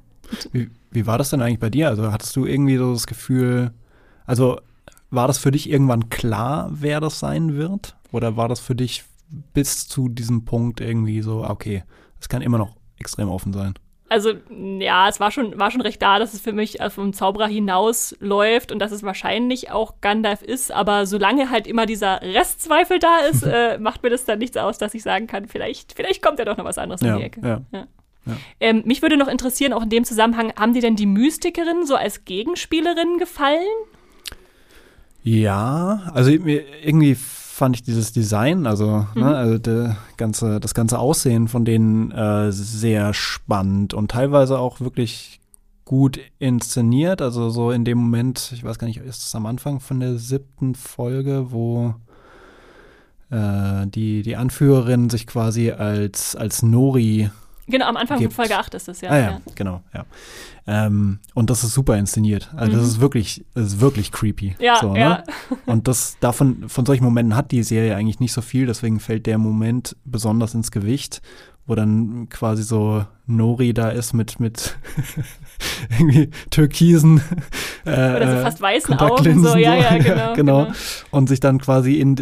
Wie, 0.51 0.69
wie 0.91 1.07
war 1.07 1.17
das 1.17 1.31
denn 1.31 1.41
eigentlich 1.41 1.59
bei 1.59 1.69
dir? 1.69 1.89
Also 1.89 2.11
hattest 2.11 2.35
du 2.35 2.45
irgendwie 2.45 2.77
so 2.77 2.93
das 2.93 3.07
Gefühl, 3.07 3.71
also 4.25 4.59
war 5.09 5.27
das 5.27 5.39
für 5.39 5.51
dich 5.51 5.69
irgendwann 5.69 6.09
klar, 6.09 6.69
wer 6.71 7.01
das 7.01 7.19
sein 7.19 7.55
wird? 7.55 7.95
Oder 8.11 8.37
war 8.37 8.47
das 8.47 8.59
für 8.59 8.75
dich 8.75 9.03
bis 9.53 9.87
zu 9.87 10.09
diesem 10.09 10.45
Punkt 10.45 10.81
irgendwie 10.81 11.21
so, 11.21 11.43
okay, 11.43 11.83
es 12.19 12.29
kann 12.29 12.41
immer 12.41 12.57
noch 12.57 12.75
extrem 12.99 13.29
offen 13.29 13.53
sein. 13.53 13.73
Also, 14.09 14.33
ja, 14.79 15.07
es 15.07 15.21
war 15.21 15.31
schon, 15.31 15.57
war 15.57 15.71
schon 15.71 15.79
recht 15.79 16.01
da, 16.01 16.19
dass 16.19 16.33
es 16.33 16.41
für 16.41 16.51
mich 16.51 16.79
vom 16.89 17.13
Zauberer 17.13 17.47
hinaus 17.47 18.13
läuft 18.19 18.73
und 18.73 18.79
dass 18.79 18.91
es 18.91 19.03
wahrscheinlich 19.03 19.71
auch 19.71 20.01
Gandalf 20.01 20.41
ist, 20.41 20.69
aber 20.69 21.05
solange 21.05 21.49
halt 21.49 21.65
immer 21.65 21.85
dieser 21.85 22.21
Restzweifel 22.21 22.99
da 22.99 23.19
ist, 23.19 23.43
äh, 23.45 23.77
macht 23.77 24.03
mir 24.03 24.09
das 24.09 24.25
dann 24.25 24.39
nichts 24.39 24.57
aus, 24.57 24.77
dass 24.77 24.93
ich 24.93 25.01
sagen 25.01 25.27
kann, 25.27 25.47
vielleicht, 25.47 25.93
vielleicht 25.93 26.21
kommt 26.21 26.39
ja 26.39 26.45
doch 26.45 26.57
noch 26.57 26.65
was 26.65 26.77
anderes 26.77 26.99
ja, 26.99 27.13
in 27.13 27.19
die 27.19 27.23
Ecke. 27.23 27.41
Ja. 27.41 27.61
ja. 27.71 27.87
Ja. 28.25 28.37
Ähm, 28.59 28.83
mich 28.85 29.01
würde 29.01 29.17
noch 29.17 29.27
interessieren, 29.27 29.73
auch 29.73 29.81
in 29.81 29.89
dem 29.89 30.03
Zusammenhang, 30.03 30.53
haben 30.55 30.73
dir 30.73 30.81
denn 30.81 30.95
die 30.95 31.07
Mystikerinnen 31.07 31.85
so 31.85 31.95
als 31.95 32.25
Gegenspielerinnen 32.25 33.17
gefallen? 33.17 33.65
Ja, 35.23 36.11
also 36.13 36.31
mir 36.31 36.63
irgendwie 36.83 37.15
fand 37.61 37.75
ich 37.75 37.83
dieses 37.83 38.11
Design, 38.11 38.65
also, 38.65 39.05
Mhm. 39.13 39.21
ne, 39.21 39.35
also 39.37 39.57
der 39.59 39.97
ganze, 40.17 40.59
das 40.59 40.73
ganze 40.73 40.97
Aussehen 40.97 41.47
von 41.47 41.63
denen 41.63 42.09
äh, 42.09 42.51
sehr 42.51 43.13
spannend 43.13 43.93
und 43.93 44.09
teilweise 44.09 44.57
auch 44.57 44.79
wirklich 44.81 45.39
gut 45.85 46.19
inszeniert. 46.39 47.21
Also 47.21 47.51
so 47.51 47.69
in 47.69 47.85
dem 47.85 47.99
Moment, 47.99 48.51
ich 48.55 48.63
weiß 48.63 48.79
gar 48.79 48.87
nicht, 48.87 48.97
ist 48.97 49.27
es 49.27 49.35
am 49.35 49.45
Anfang 49.45 49.79
von 49.79 49.99
der 49.99 50.17
siebten 50.17 50.73
Folge, 50.73 51.51
wo 51.51 51.93
äh, 53.29 53.85
die, 53.85 54.23
die 54.23 54.35
Anführerin 54.37 55.11
sich 55.11 55.27
quasi 55.27 55.69
als, 55.69 56.35
als 56.35 56.63
Nori 56.63 57.29
Genau, 57.67 57.85
am 57.87 57.97
Anfang 57.97 58.19
Gibt. 58.19 58.33
von 58.33 58.45
Folge 58.45 58.59
8 58.59 58.73
ist 58.73 58.89
es, 58.89 59.01
ja. 59.01 59.09
ah 59.11 59.17
ja, 59.19 59.41
genau, 59.55 59.81
ja. 59.93 60.05
Ähm, 60.67 61.19
und 61.33 61.49
das 61.49 61.63
ist 61.63 61.73
super 61.73 61.97
inszeniert. 61.97 62.49
Also 62.55 62.73
das 62.73 62.81
Mhm. 62.81 62.87
ist 62.89 63.01
wirklich, 63.01 63.45
das 63.53 63.65
ist 63.67 63.81
wirklich 63.81 64.11
creepy. 64.11 64.55
Ja, 64.59 64.77
so, 64.81 64.95
ja. 64.95 65.09
Ne? 65.09 65.23
Und 65.65 65.87
das 65.87 66.17
davon, 66.19 66.67
von 66.69 66.85
solchen 66.85 67.03
Momenten 67.03 67.35
hat 67.35 67.51
die 67.51 67.63
Serie 67.63 67.95
eigentlich 67.95 68.19
nicht 68.19 68.33
so 68.33 68.41
viel, 68.41 68.65
deswegen 68.65 68.99
fällt 68.99 69.25
der 69.25 69.37
Moment 69.37 69.95
besonders 70.05 70.53
ins 70.53 70.71
Gewicht, 70.71 71.21
wo 71.65 71.75
dann 71.75 72.27
quasi 72.29 72.63
so 72.63 73.05
Nori 73.27 73.73
da 73.73 73.89
ist 73.89 74.13
mit, 74.13 74.39
mit 74.39 74.77
irgendwie 75.99 76.29
türkisen 76.49 77.21
äh, 77.85 77.89
Oder 78.15 78.35
so 78.37 78.43
fast 78.43 78.61
weißen 78.61 78.93
Augen, 78.99 79.43
so, 79.43 79.55
ja, 79.55 79.75
ja, 79.75 79.97
genau. 79.97 80.33
genau. 80.33 80.67
Und 81.11 81.29
sich 81.29 81.39
dann 81.39 81.59
quasi 81.59 81.99
in, 81.99 82.15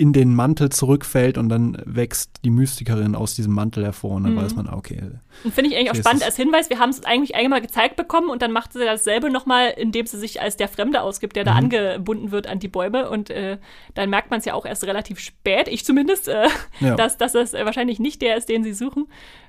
in 0.00 0.14
den 0.14 0.34
Mantel 0.34 0.70
zurückfällt 0.70 1.36
und 1.36 1.50
dann 1.50 1.76
wächst 1.84 2.30
die 2.42 2.48
Mystikerin 2.48 3.14
aus 3.14 3.34
diesem 3.34 3.52
Mantel 3.52 3.84
hervor 3.84 4.12
und 4.12 4.24
dann 4.24 4.32
Mhm. 4.32 4.38
weiß 4.38 4.56
man, 4.56 4.66
okay, 4.70 4.98
Und 5.44 5.52
finde 5.54 5.68
ich 5.70 5.76
eigentlich 5.76 5.90
auch 5.90 5.94
spannend 5.94 6.22
als 6.24 6.36
Hinweis. 6.36 6.70
Wir 6.70 6.78
haben 6.78 6.88
es 6.88 7.04
eigentlich 7.04 7.34
einmal 7.34 7.60
gezeigt 7.60 7.96
bekommen 7.96 8.30
und 8.30 8.40
dann 8.40 8.50
macht 8.50 8.72
sie 8.72 8.78
dasselbe 8.82 9.28
nochmal, 9.28 9.74
indem 9.76 10.06
sie 10.06 10.18
sich 10.18 10.40
als 10.40 10.56
der 10.56 10.68
Fremde 10.68 11.02
ausgibt, 11.02 11.36
der 11.36 11.44
da 11.44 11.50
Mhm. 11.52 11.58
angebunden 11.58 12.30
wird 12.30 12.46
an 12.46 12.58
die 12.60 12.68
Bäume. 12.68 13.10
Und 13.10 13.28
äh, 13.28 13.58
dann 13.94 14.08
merkt 14.08 14.30
man 14.30 14.38
es 14.38 14.46
ja 14.46 14.54
auch 14.54 14.64
erst 14.64 14.84
relativ 14.84 15.18
spät, 15.20 15.68
ich 15.68 15.84
zumindest, 15.84 16.28
äh, 16.28 16.46
Ja. 16.80 16.94
dass, 16.96 17.18
dass 17.18 17.32
das 17.32 17.52
wahrscheinlich 17.52 17.98
nicht 18.00 18.22
der 18.22 18.36
ist, 18.38 18.48
den 18.48 18.64
sie 18.64 18.72
suchen. 18.72 19.06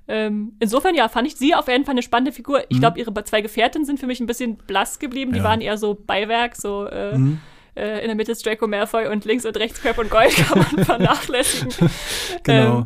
Ähm, 0.10 0.54
insofern, 0.60 0.96
ja, 0.96 1.08
fand 1.08 1.28
ich 1.28 1.36
sie 1.38 1.56
auf 1.56 1.70
jeden 1.70 1.86
Fall 1.86 1.94
eine 1.94 2.02
spannende 2.04 2.34
Figur. 2.34 2.64
Ich 2.68 2.80
glaube, 2.80 3.00
ihre 3.00 3.14
zwei 3.24 3.40
Gefährten 3.40 3.86
sind 3.86 4.02
für 4.02 4.08
mich 4.08 4.20
ein 4.20 4.28
bisschen 4.28 4.58
blass 4.58 5.00
geblieben. 5.00 5.32
Die 5.32 5.40
Mhm. 5.40 5.46
Ja. 5.46 5.50
waren 5.50 5.62
eher 5.62 5.78
so 5.78 5.94
Beiwerk, 5.96 6.58
so 6.58 6.88
äh, 6.88 7.18
Mhm. 7.18 7.40
Äh, 7.82 8.02
in 8.02 8.08
der 8.08 8.16
Mitte 8.16 8.32
ist 8.32 8.46
Draco 8.46 8.68
Malfoy 8.68 9.08
und 9.08 9.26
links 9.26 9.46
und 9.46 9.58
rechts 9.58 9.82
Crab 9.82 9.98
und 9.98 10.10
Gold 10.10 10.36
kann 10.48 10.60
man 10.60 10.86
vernachlässigen. 10.86 11.74
Genau. 12.44 12.78
Ähm, 12.80 12.84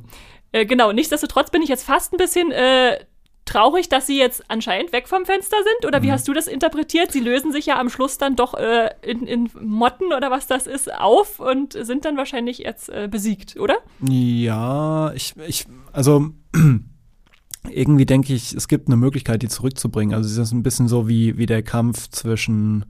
äh, 0.52 0.66
genau, 0.66 0.92
nichtsdestotrotz 0.92 1.52
bin 1.52 1.62
ich 1.62 1.70
jetzt 1.70 1.84
fast 1.84 2.14
ein 2.14 2.18
bisschen 2.18 2.52
äh, 2.52 2.98
traurig, 3.46 3.90
dass 3.90 4.08
sie 4.08 4.18
jetzt 4.18 4.44
anscheinend 4.48 4.92
weg 4.92 5.08
vom 5.08 5.26
Fenster 5.26 5.58
sind. 5.58 5.86
Oder 5.88 6.02
wie 6.02 6.08
Mhm. 6.08 6.12
hast 6.14 6.28
du 6.28 6.34
das 6.34 6.48
interpretiert? 6.48 7.12
Sie 7.12 7.20
lösen 7.20 7.52
sich 7.52 7.68
ja 7.68 7.78
am 7.80 7.90
Schluss 7.90 8.18
dann 8.18 8.36
doch 8.36 8.54
äh, 8.56 8.90
in, 9.04 9.28
in 9.28 9.50
Motten 9.62 10.14
oder 10.14 10.32
was 10.32 10.48
das 10.48 10.66
ist 10.66 10.92
auf 10.94 11.40
und 11.40 11.74
sind 11.74 12.06
dann 12.06 12.18
wahrscheinlich 12.18 12.58
jetzt 12.60 12.90
äh, 12.90 13.08
besiegt, 13.12 13.58
oder? 13.60 13.78
Ja, 14.02 15.12
ich, 15.14 15.36
ich, 15.46 15.66
also 15.92 16.30
irgendwie 17.70 18.06
denke 18.06 18.34
ich, 18.34 18.54
es 18.54 18.68
gibt 18.68 18.88
eine 18.88 18.98
Möglichkeit, 18.98 19.42
die 19.42 19.48
zurückzubringen. 19.48 20.16
Also 20.16 20.30
es 20.30 20.38
ist 20.48 20.52
ein 20.54 20.64
bisschen 20.64 20.88
so 20.88 21.08
wie, 21.08 21.38
wie 21.38 21.46
der 21.46 21.64
Kampf 21.64 22.10
zwischen 22.10 22.86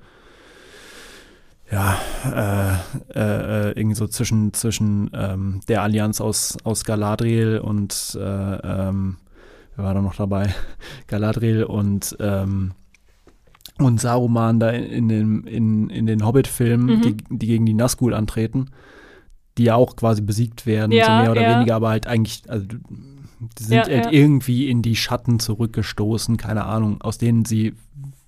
ja, 1.71 1.97
äh, 3.13 3.19
äh, 3.19 3.71
irgendwie 3.71 3.95
so 3.95 4.07
zwischen, 4.07 4.53
zwischen 4.53 5.09
ähm, 5.13 5.61
der 5.67 5.81
Allianz 5.81 6.21
aus, 6.21 6.57
aus 6.63 6.83
Galadriel 6.85 7.57
und 7.59 8.17
äh, 8.19 8.55
ähm, 8.87 9.17
wer 9.75 9.85
war 9.85 9.93
da 9.93 10.01
noch 10.01 10.15
dabei? 10.15 10.53
Galadriel 11.07 11.63
und 11.63 12.15
ähm, 12.19 12.73
und 13.77 13.99
Saruman 13.99 14.59
da 14.59 14.69
in, 14.69 15.09
den, 15.09 15.43
in, 15.43 15.89
in 15.89 16.05
den 16.07 16.25
Hobbit-Filmen, 16.25 16.97
Mhm. 16.97 17.01
die, 17.01 17.17
die 17.29 17.47
gegen 17.47 17.65
die 17.65 17.73
Nazgul 17.73 18.13
antreten, 18.13 18.69
die 19.57 19.65
ja 19.65 19.75
auch 19.75 19.97
quasi 19.97 20.21
besiegt 20.21 20.65
werden, 20.65 20.91
Ja, 20.93 21.05
so 21.05 21.11
mehr 21.11 21.31
oder 21.31 21.41
ja. 21.41 21.57
weniger, 21.57 21.75
aber 21.75 21.89
halt 21.89 22.07
eigentlich, 22.07 22.43
also 22.47 22.65
die 22.67 23.63
sind 23.63 23.87
Ja, 23.87 23.93
halt 23.93 24.13
irgendwie 24.13 24.69
in 24.69 24.81
die 24.81 24.95
Schatten 24.95 25.39
zurückgestoßen, 25.39 26.37
keine 26.37 26.63
Ahnung, 26.65 27.01
aus 27.01 27.17
denen 27.17 27.43
sie, 27.43 27.73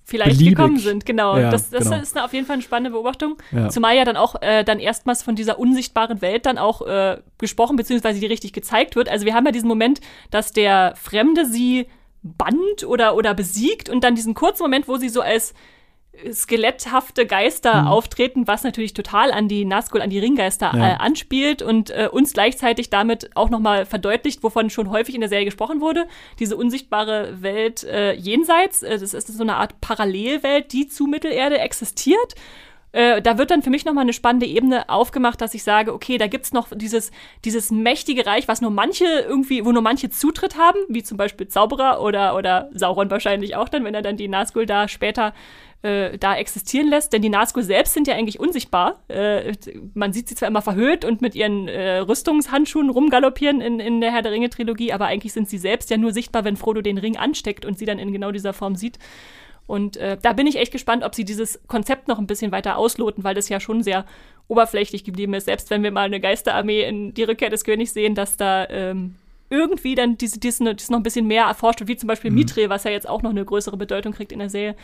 Vielleicht 0.08 0.38
Beliebig. 0.38 0.56
gekommen 0.56 0.78
sind, 0.78 1.04
genau. 1.04 1.36
Ja, 1.36 1.50
das 1.50 1.68
das 1.68 1.84
genau. 1.84 2.00
ist 2.00 2.16
eine, 2.16 2.24
auf 2.24 2.32
jeden 2.32 2.46
Fall 2.46 2.54
eine 2.54 2.62
spannende 2.62 2.92
Beobachtung. 2.92 3.36
ja, 3.52 3.68
Zumal 3.68 3.94
ja 3.94 4.06
dann 4.06 4.16
auch 4.16 4.40
äh, 4.40 4.64
dann 4.64 4.78
erstmals 4.78 5.22
von 5.22 5.36
dieser 5.36 5.58
unsichtbaren 5.58 6.22
Welt 6.22 6.46
dann 6.46 6.56
auch 6.56 6.80
äh, 6.86 7.18
gesprochen, 7.36 7.76
beziehungsweise 7.76 8.18
die 8.18 8.24
richtig 8.24 8.54
gezeigt 8.54 8.96
wird. 8.96 9.10
Also 9.10 9.26
wir 9.26 9.34
haben 9.34 9.44
ja 9.44 9.52
diesen 9.52 9.68
Moment, 9.68 10.00
dass 10.30 10.52
der 10.52 10.94
Fremde 10.96 11.44
sie 11.44 11.88
bannt 12.22 12.84
oder, 12.86 13.16
oder 13.16 13.34
besiegt 13.34 13.90
und 13.90 14.02
dann 14.02 14.14
diesen 14.14 14.32
kurzen 14.32 14.62
Moment, 14.62 14.88
wo 14.88 14.96
sie 14.96 15.10
so 15.10 15.20
als 15.20 15.52
skeletthafte 16.32 17.26
Geister 17.26 17.82
Mhm. 17.82 17.88
auftreten, 17.88 18.46
was 18.46 18.62
natürlich 18.64 18.94
total 18.94 19.30
an 19.32 19.48
die 19.48 19.64
Nazgul, 19.64 20.02
an 20.02 20.10
die 20.10 20.18
Ringgeister 20.18 20.72
Ja. 20.74 20.88
äh, 20.90 20.96
anspielt 20.98 21.62
und 21.62 21.90
äh, 21.90 22.08
uns 22.10 22.32
gleichzeitig 22.32 22.90
damit 22.90 23.30
auch 23.34 23.50
nochmal 23.50 23.86
verdeutlicht, 23.86 24.42
wovon 24.42 24.70
schon 24.70 24.90
häufig 24.90 25.14
in 25.14 25.20
der 25.20 25.28
Serie 25.30 25.44
gesprochen 25.44 25.80
wurde, 25.80 26.06
diese 26.38 26.56
unsichtbare 26.56 27.42
Welt 27.42 27.84
äh, 27.84 28.12
jenseits, 28.14 28.82
äh, 28.82 28.98
das 28.98 29.14
ist 29.14 29.28
so 29.28 29.42
eine 29.42 29.56
Art 29.56 29.80
Parallelwelt, 29.80 30.72
die 30.72 30.88
zu 30.88 31.06
Mittelerde 31.06 31.58
existiert. 31.58 32.34
Äh, 32.90 33.20
da 33.20 33.36
wird 33.36 33.50
dann 33.50 33.60
für 33.62 33.68
mich 33.68 33.84
nochmal 33.84 34.02
eine 34.02 34.14
spannende 34.14 34.46
Ebene 34.46 34.88
aufgemacht, 34.88 35.42
dass 35.42 35.52
ich 35.52 35.62
sage, 35.62 35.92
okay, 35.92 36.16
da 36.16 36.26
gibt's 36.26 36.54
noch 36.54 36.68
dieses, 36.74 37.10
dieses 37.44 37.70
mächtige 37.70 38.24
Reich, 38.24 38.48
was 38.48 38.62
nur 38.62 38.70
manche 38.70 39.04
irgendwie, 39.04 39.62
wo 39.66 39.72
nur 39.72 39.82
manche 39.82 40.08
Zutritt 40.08 40.56
haben, 40.56 40.78
wie 40.88 41.02
zum 41.02 41.18
Beispiel 41.18 41.48
Zauberer 41.48 42.00
oder, 42.00 42.34
oder 42.34 42.70
Sauron 42.72 43.10
wahrscheinlich 43.10 43.56
auch 43.56 43.68
dann, 43.68 43.84
wenn 43.84 43.94
er 43.94 44.00
dann 44.00 44.16
die 44.16 44.26
Nazgul 44.28 44.64
da 44.64 44.88
später 44.88 45.34
äh, 45.82 46.18
da 46.18 46.36
existieren 46.36 46.88
lässt. 46.88 47.12
Denn 47.12 47.22
die 47.22 47.28
Nazgul 47.28 47.62
selbst 47.62 47.94
sind 47.94 48.06
ja 48.06 48.14
eigentlich 48.14 48.40
unsichtbar. 48.40 49.00
Äh, 49.08 49.54
man 49.94 50.12
sieht 50.12 50.28
sie 50.28 50.34
zwar 50.34 50.48
immer 50.48 50.62
verhüllt 50.62 51.04
und 51.04 51.22
mit 51.22 51.34
ihren 51.34 51.68
äh, 51.68 51.98
Rüstungshandschuhen 51.98 52.90
rumgaloppieren 52.90 53.60
in, 53.60 53.80
in 53.80 54.00
der 54.00 54.12
Herr 54.12 54.22
der 54.22 54.32
Ringe-Trilogie, 54.32 54.92
aber 54.92 55.06
eigentlich 55.06 55.32
sind 55.32 55.48
sie 55.48 55.58
selbst 55.58 55.90
ja 55.90 55.96
nur 55.96 56.12
sichtbar, 56.12 56.44
wenn 56.44 56.56
Frodo 56.56 56.82
den 56.82 56.98
Ring 56.98 57.16
ansteckt 57.16 57.64
und 57.64 57.78
sie 57.78 57.86
dann 57.86 57.98
in 57.98 58.12
genau 58.12 58.32
dieser 58.32 58.52
Form 58.52 58.74
sieht. 58.74 58.98
Und 59.68 59.98
äh, 59.98 60.16
da 60.20 60.32
bin 60.32 60.46
ich 60.46 60.56
echt 60.56 60.72
gespannt, 60.72 61.04
ob 61.04 61.14
sie 61.14 61.26
dieses 61.26 61.60
Konzept 61.66 62.08
noch 62.08 62.18
ein 62.18 62.26
bisschen 62.26 62.52
weiter 62.52 62.78
ausloten, 62.78 63.22
weil 63.22 63.34
das 63.34 63.50
ja 63.50 63.60
schon 63.60 63.82
sehr 63.82 64.06
oberflächlich 64.48 65.04
geblieben 65.04 65.34
ist. 65.34 65.44
Selbst 65.44 65.68
wenn 65.68 65.82
wir 65.82 65.92
mal 65.92 66.06
eine 66.06 66.20
Geisterarmee 66.20 66.88
in 66.88 67.12
die 67.12 67.22
Rückkehr 67.22 67.50
des 67.50 67.64
Königs 67.64 67.92
sehen, 67.92 68.14
dass 68.14 68.38
da 68.38 68.66
ähm, 68.70 69.14
irgendwie 69.50 69.94
dann 69.94 70.16
diese, 70.18 70.38
das 70.38 70.60
noch 70.90 70.98
ein 70.98 71.02
bisschen 71.02 71.26
mehr 71.26 71.44
erforscht 71.44 71.80
wird, 71.80 71.88
wie 71.88 71.96
zum 71.96 72.06
Beispiel 72.06 72.30
Mithril, 72.30 72.68
was 72.68 72.84
ja 72.84 72.90
jetzt 72.90 73.08
auch 73.08 73.22
noch 73.22 73.30
eine 73.30 73.44
größere 73.44 73.76
Bedeutung 73.76 74.12
kriegt 74.12 74.32
in 74.32 74.38
der 74.38 74.50
Serie. 74.50 74.74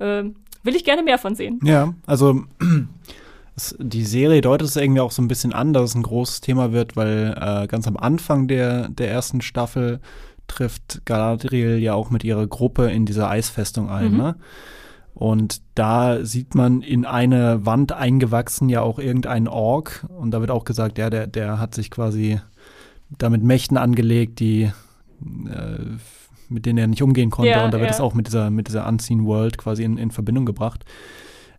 Ähm, 0.00 0.36
will 0.64 0.74
ich 0.76 0.84
gerne 0.84 1.02
mehr 1.02 1.18
von 1.18 1.34
sehen. 1.34 1.60
ja, 1.62 1.94
also 2.06 2.42
es, 3.56 3.76
die 3.78 4.04
Serie 4.04 4.40
deutet 4.40 4.66
es 4.68 4.76
irgendwie 4.76 5.00
auch 5.00 5.12
so 5.12 5.22
ein 5.22 5.28
bisschen 5.28 5.52
an, 5.52 5.72
dass 5.72 5.90
es 5.90 5.94
ein 5.94 6.02
großes 6.02 6.40
Thema 6.40 6.72
wird, 6.72 6.96
weil 6.96 7.34
äh, 7.40 7.66
ganz 7.66 7.86
am 7.86 7.96
Anfang 7.96 8.48
der, 8.48 8.88
der 8.88 9.10
ersten 9.10 9.40
Staffel 9.40 10.00
trifft 10.48 11.02
Galadriel 11.06 11.78
ja 11.78 11.94
auch 11.94 12.10
mit 12.10 12.24
ihrer 12.24 12.46
Gruppe 12.46 12.90
in 12.90 13.06
diese 13.06 13.28
Eisfestung 13.28 13.88
ein, 13.88 14.12
Mhm. 14.12 14.16
ne? 14.18 14.36
Und 15.14 15.62
da 15.76 16.24
sieht 16.24 16.56
man 16.56 16.82
in 16.82 17.04
eine 17.06 17.64
Wand 17.64 17.92
eingewachsen 17.92 18.68
ja 18.68 18.80
auch 18.82 18.98
irgendeinen 18.98 19.46
Ork. 19.46 20.04
Und 20.08 20.32
da 20.32 20.40
wird 20.40 20.50
auch 20.50 20.64
gesagt, 20.64 20.98
ja, 20.98 21.08
der, 21.08 21.28
der 21.28 21.60
hat 21.60 21.72
sich 21.76 21.88
quasi 21.88 22.40
damit 23.16 23.44
Mächten 23.44 23.76
angelegt, 23.76 24.40
die 24.40 24.62
äh, 24.64 25.78
mit 26.48 26.66
denen 26.66 26.78
er 26.78 26.86
nicht 26.86 27.02
umgehen 27.02 27.30
konnte. 27.30 27.50
Ja, 27.50 27.64
und 27.64 27.72
da 27.74 27.78
wird 27.78 27.90
ja. 27.90 27.94
es 27.94 28.00
auch 28.00 28.14
mit 28.14 28.26
dieser, 28.26 28.50
mit 28.50 28.68
dieser 28.68 28.86
Unseen 28.88 29.24
World 29.24 29.58
quasi 29.58 29.84
in, 29.84 29.96
in 29.98 30.10
Verbindung 30.10 30.46
gebracht. 30.46 30.84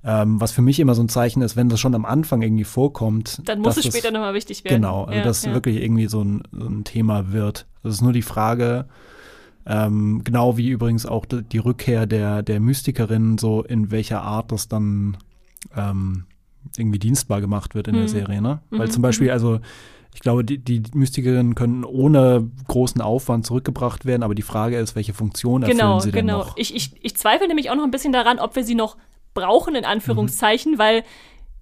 Ähm, 0.04 0.40
was 0.40 0.52
für 0.52 0.62
mich 0.62 0.80
immer 0.80 0.94
so 0.94 1.02
ein 1.02 1.10
Zeichen 1.10 1.42
ist, 1.42 1.56
wenn 1.56 1.68
das 1.68 1.80
schon 1.80 1.96
am 1.96 2.06
Anfang 2.06 2.44
irgendwie 2.44 2.64
vorkommt. 2.64 3.42
Dann 3.46 3.62
muss 3.62 3.78
es 3.78 3.86
später 3.88 4.12
nochmal 4.12 4.36
wichtig 4.36 4.64
werden. 4.64 4.76
Genau, 4.76 5.10
Ja, 5.12 5.24
dass 5.24 5.44
ja. 5.46 5.54
wirklich 5.54 5.82
irgendwie 5.82 6.06
so 6.08 6.24
ein, 6.24 6.44
so 6.52 6.68
ein 6.68 6.84
Thema 6.84 7.32
wird. 7.32 7.66
Das 7.82 7.96
ist 7.96 8.02
nur 8.02 8.14
die 8.14 8.22
Frage, 8.22 8.86
ähm, 9.66 10.22
genau 10.24 10.58
wie 10.58 10.70
übrigens 10.70 11.08
auch 11.08 11.26
die, 11.26 11.42
die 11.42 11.58
Rückkehr 11.58 12.06
der, 12.06 12.44
der 12.44 12.60
Mystikerin, 12.60 13.40
so 13.40 13.64
in 13.64 13.90
welcher 13.90 14.22
Art 14.22 14.52
das 14.52 14.68
dann 14.68 15.18
ähm, 15.76 16.26
irgendwie 16.78 17.00
dienstbar 17.00 17.42
gemacht 17.42 17.74
wird 17.74 17.88
in 17.88 17.96
Mhm. 17.96 18.00
der 18.00 18.10
Serie, 18.10 18.42
ne? 18.44 18.60
Weil 18.70 18.88
Mhm, 18.88 18.92
zum 18.92 19.02
Beispiel, 19.02 19.32
also 19.32 19.60
ich 20.16 20.22
glaube, 20.22 20.44
die, 20.44 20.58
die 20.58 20.82
Mystikerinnen 20.94 21.54
können 21.56 21.84
ohne 21.84 22.50
großen 22.68 23.02
Aufwand 23.02 23.46
zurückgebracht 23.46 24.06
werden, 24.06 24.24
aber 24.24 24.34
die 24.34 24.42
Frage 24.42 24.80
ist, 24.80 24.96
welche 24.96 25.14
Funktion 25.14 25.62
erfüllen 25.62 25.78
Genau, 25.78 26.00
sie 26.00 26.12
denn 26.12 26.26
genau. 26.26 26.40
noch? 26.40 26.58
Ich, 26.58 26.74
ich, 26.74 26.92
ich 27.04 27.16
zweifle 27.16 27.48
nämlich 27.48 27.70
auch 27.70 27.76
noch 27.76 27.84
ein 27.84 27.92
bisschen 27.92 28.14
daran, 28.14 28.40
ob 28.40 28.56
wir 28.56 28.64
sie 28.64 28.76
noch 28.76 28.98
brauchen, 29.34 29.76
in 29.76 29.82
Mhm. 29.82 29.90
Anführungszeichen, 29.90 30.78
weil 30.80 31.04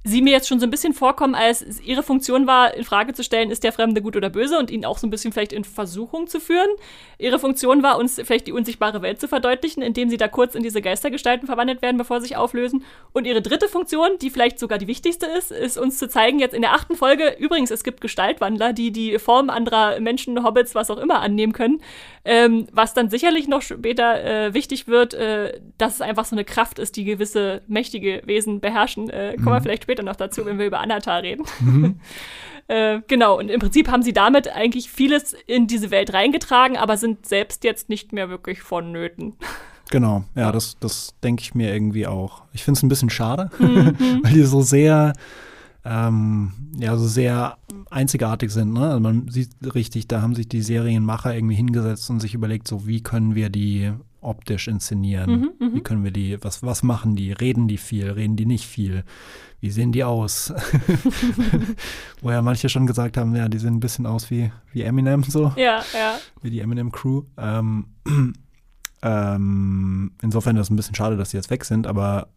sie 0.03 0.21
mir 0.21 0.31
jetzt 0.31 0.47
schon 0.47 0.59
so 0.59 0.65
ein 0.65 0.69
bisschen 0.69 0.93
vorkommen, 0.93 1.33
als 1.33 1.79
ihre 1.81 2.03
Funktion 2.03 2.45
war, 2.45 2.73
in 2.73 2.83
Frage 2.83 3.13
zu 3.13 3.23
stellen, 3.23 3.51
ist 3.51 3.63
der 3.63 3.71
Fremde 3.71 4.01
gut 4.01 4.15
oder 4.17 4.29
böse 4.29 4.59
und 4.59 4.69
ihn 4.69 4.83
auch 4.83 4.97
so 4.97 5.07
ein 5.07 5.09
bisschen 5.09 5.31
vielleicht 5.31 5.53
in 5.53 5.63
Versuchung 5.63 6.27
zu 6.27 6.39
führen. 6.39 6.69
Ihre 7.17 7.39
Funktion 7.39 7.83
war, 7.83 7.97
uns 7.97 8.15
vielleicht 8.15 8.47
die 8.47 8.51
unsichtbare 8.51 9.01
Welt 9.01 9.21
zu 9.21 9.29
verdeutlichen, 9.29 9.81
indem 9.81 10.09
sie 10.09 10.17
da 10.17 10.27
kurz 10.27 10.55
in 10.55 10.63
diese 10.63 10.81
Geistergestalten 10.81 11.47
verwandelt 11.47 11.81
werden, 11.81 11.97
bevor 11.97 12.19
sie 12.19 12.27
sich 12.27 12.35
auflösen. 12.35 12.83
Und 13.13 13.25
ihre 13.25 13.41
dritte 13.41 13.69
Funktion, 13.69 14.17
die 14.21 14.29
vielleicht 14.29 14.59
sogar 14.59 14.77
die 14.77 14.87
wichtigste 14.87 15.25
ist, 15.25 15.51
ist 15.51 15.77
uns 15.77 15.97
zu 15.97 16.09
zeigen, 16.09 16.39
jetzt 16.39 16.53
in 16.53 16.61
der 16.61 16.73
achten 16.73 16.95
Folge, 16.95 17.37
übrigens, 17.39 17.71
es 17.71 17.83
gibt 17.85 18.01
Gestaltwandler, 18.01 18.73
die 18.73 18.91
die 18.91 19.19
Form 19.19 19.49
anderer 19.49 19.99
Menschen, 20.01 20.43
Hobbits, 20.43 20.75
was 20.75 20.91
auch 20.91 20.97
immer 20.97 21.21
annehmen 21.21 21.53
können, 21.53 21.81
ähm, 22.25 22.67
was 22.73 22.93
dann 22.93 23.09
sicherlich 23.09 23.47
noch 23.47 23.61
später 23.61 24.23
äh, 24.23 24.53
wichtig 24.53 24.87
wird, 24.87 25.13
äh, 25.13 25.61
dass 25.77 25.95
es 25.95 26.01
einfach 26.01 26.25
so 26.25 26.35
eine 26.35 26.43
Kraft 26.43 26.79
ist, 26.79 26.97
die 26.97 27.05
gewisse 27.05 27.61
mächtige 27.67 28.21
Wesen 28.25 28.59
beherrschen. 28.59 29.09
Äh, 29.09 29.35
kommen 29.35 29.45
mhm. 29.45 29.51
wir 29.51 29.61
vielleicht 29.61 29.83
später 29.83 29.92
noch 30.01 30.15
dazu, 30.15 30.45
wenn 30.45 30.57
wir 30.57 30.65
über 30.65 30.79
Anatar 30.79 31.21
reden. 31.21 31.45
Mhm. 31.59 31.99
äh, 32.67 33.01
genau, 33.07 33.37
und 33.37 33.49
im 33.49 33.59
Prinzip 33.59 33.89
haben 33.89 34.01
sie 34.01 34.13
damit 34.13 34.47
eigentlich 34.47 34.89
vieles 34.89 35.35
in 35.45 35.67
diese 35.67 35.91
Welt 35.91 36.13
reingetragen, 36.13 36.77
aber 36.77 36.97
sind 36.97 37.27
selbst 37.27 37.63
jetzt 37.63 37.89
nicht 37.89 38.13
mehr 38.13 38.29
wirklich 38.29 38.61
vonnöten. 38.61 39.35
Genau, 39.91 40.23
ja, 40.33 40.51
das, 40.51 40.77
das 40.79 41.13
denke 41.21 41.41
ich 41.41 41.53
mir 41.53 41.71
irgendwie 41.71 42.07
auch. 42.07 42.41
Ich 42.53 42.63
finde 42.63 42.79
es 42.79 42.83
ein 42.83 42.89
bisschen 42.89 43.11
schade, 43.11 43.51
mhm. 43.59 43.95
weil 44.23 44.33
die 44.33 44.43
so 44.43 44.61
sehr 44.61 45.13
ähm, 45.85 46.53
ja, 46.77 46.95
so 46.97 47.07
sehr 47.07 47.57
einzigartig 47.89 48.51
sind. 48.51 48.73
Ne? 48.73 48.87
Also 48.87 48.99
man 48.99 49.27
sieht 49.29 49.49
richtig, 49.75 50.07
da 50.07 50.21
haben 50.21 50.35
sich 50.35 50.47
die 50.47 50.61
Serienmacher 50.61 51.35
irgendwie 51.35 51.55
hingesetzt 51.55 52.09
und 52.09 52.19
sich 52.19 52.33
überlegt, 52.33 52.67
so 52.67 52.87
wie 52.87 53.01
können 53.01 53.35
wir 53.35 53.49
die 53.49 53.91
optisch 54.23 54.67
inszenieren? 54.67 55.31
Mhm, 55.31 55.51
mhm, 55.59 55.75
wie 55.75 55.81
können 55.81 56.03
wir 56.03 56.11
die, 56.11 56.43
was, 56.43 56.63
was 56.63 56.83
machen 56.83 57.15
die? 57.15 57.31
Reden 57.31 57.67
die 57.67 57.77
viel? 57.77 58.09
Reden 58.09 58.35
die 58.35 58.45
nicht 58.45 58.65
viel? 58.65 59.03
Wie 59.59 59.69
sehen 59.69 59.91
die 59.91 60.03
aus? 60.03 60.53
Wo 62.21 62.31
ja 62.31 62.41
manche 62.41 62.69
schon 62.69 62.87
gesagt 62.87 63.17
haben, 63.17 63.35
ja, 63.35 63.47
die 63.47 63.59
sehen 63.59 63.75
ein 63.75 63.79
bisschen 63.79 64.05
aus 64.05 64.29
wie, 64.29 64.51
wie 64.71 64.81
Eminem 64.81 65.23
so. 65.23 65.53
Ja, 65.55 65.83
ja. 65.93 66.17
Wie 66.41 66.49
die 66.49 66.59
Eminem-Crew. 66.59 67.23
Ähm, 67.37 67.87
ähm, 69.01 70.11
insofern 70.21 70.57
ist 70.57 70.67
es 70.67 70.69
ein 70.69 70.75
bisschen 70.75 70.95
schade, 70.95 71.17
dass 71.17 71.31
sie 71.31 71.37
jetzt 71.37 71.49
weg 71.49 71.65
sind, 71.65 71.87
aber 71.87 72.27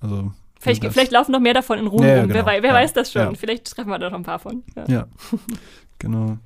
also 0.00 0.32
Vielleicht, 0.60 0.84
vielleicht, 0.86 1.12
laufen 1.12 1.30
noch 1.30 1.40
mehr 1.40 1.54
davon 1.54 1.78
in 1.78 1.86
Rom 1.86 2.02
ja, 2.02 2.16
ja, 2.16 2.22
genau. 2.26 2.34
Wer, 2.34 2.46
wer 2.46 2.62
ja, 2.62 2.74
weiß 2.74 2.92
das 2.92 3.12
schon? 3.12 3.36
Vielleicht 3.36 3.70
treffen 3.70 3.90
wir 3.90 3.98
da 3.98 4.10
noch 4.10 4.18
ein 4.18 4.24
paar 4.24 4.40
von. 4.40 4.64
Ja, 4.88 5.06
genau. 6.00 6.38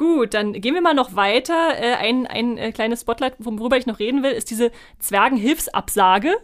Gut, 0.00 0.32
dann 0.32 0.54
gehen 0.54 0.72
wir 0.72 0.80
mal 0.80 0.94
noch 0.94 1.14
weiter. 1.14 1.78
Äh, 1.78 1.92
ein, 1.96 2.26
ein 2.26 2.56
äh, 2.56 2.72
kleines 2.72 3.02
Spotlight, 3.02 3.34
worüber 3.38 3.76
ich 3.76 3.84
noch 3.84 3.98
reden 3.98 4.22
will, 4.22 4.30
ist 4.30 4.50
diese 4.50 4.72
Zwergenhilfsabsage 4.98 6.36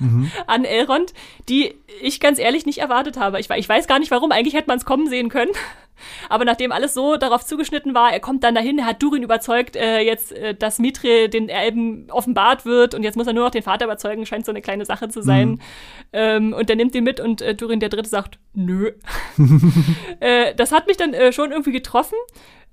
mhm. 0.00 0.32
an 0.48 0.64
Elrond, 0.64 1.14
die 1.48 1.76
ich 2.02 2.18
ganz 2.18 2.40
ehrlich 2.40 2.66
nicht 2.66 2.78
erwartet 2.78 3.16
habe. 3.16 3.38
Ich, 3.38 3.48
ich 3.48 3.68
weiß 3.68 3.86
gar 3.86 4.00
nicht 4.00 4.10
warum, 4.10 4.32
eigentlich 4.32 4.54
hätte 4.54 4.66
man 4.66 4.78
es 4.78 4.84
kommen 4.84 5.08
sehen 5.08 5.28
können. 5.28 5.52
Aber 6.28 6.44
nachdem 6.44 6.72
alles 6.72 6.92
so 6.92 7.16
darauf 7.16 7.46
zugeschnitten 7.46 7.94
war, 7.94 8.12
er 8.12 8.18
kommt 8.18 8.42
dann 8.42 8.56
dahin, 8.56 8.80
er 8.80 8.86
hat 8.86 9.00
Durin 9.00 9.22
überzeugt, 9.22 9.76
äh, 9.76 10.00
jetzt, 10.00 10.32
äh, 10.32 10.52
dass 10.52 10.80
Mithril 10.80 11.28
den 11.28 11.48
Elben 11.48 12.10
offenbart 12.10 12.66
wird 12.66 12.94
und 12.94 13.04
jetzt 13.04 13.16
muss 13.16 13.28
er 13.28 13.32
nur 13.32 13.44
noch 13.44 13.52
den 13.52 13.62
Vater 13.62 13.84
überzeugen, 13.84 14.26
scheint 14.26 14.44
so 14.44 14.50
eine 14.50 14.60
kleine 14.60 14.86
Sache 14.86 15.08
zu 15.08 15.22
sein. 15.22 15.50
Mhm. 15.50 15.60
Ähm, 16.12 16.52
und 16.52 16.68
der 16.68 16.74
nimmt 16.74 16.96
ihn 16.96 17.04
mit 17.04 17.20
und 17.20 17.42
äh, 17.42 17.54
Durin 17.54 17.78
der 17.78 17.90
Dritte 17.90 18.08
sagt, 18.08 18.40
nö. 18.54 18.90
äh, 20.18 20.52
das 20.56 20.72
hat 20.72 20.88
mich 20.88 20.96
dann 20.96 21.14
schon 21.32 21.52
irgendwie 21.52 21.70
getroffen. 21.70 22.16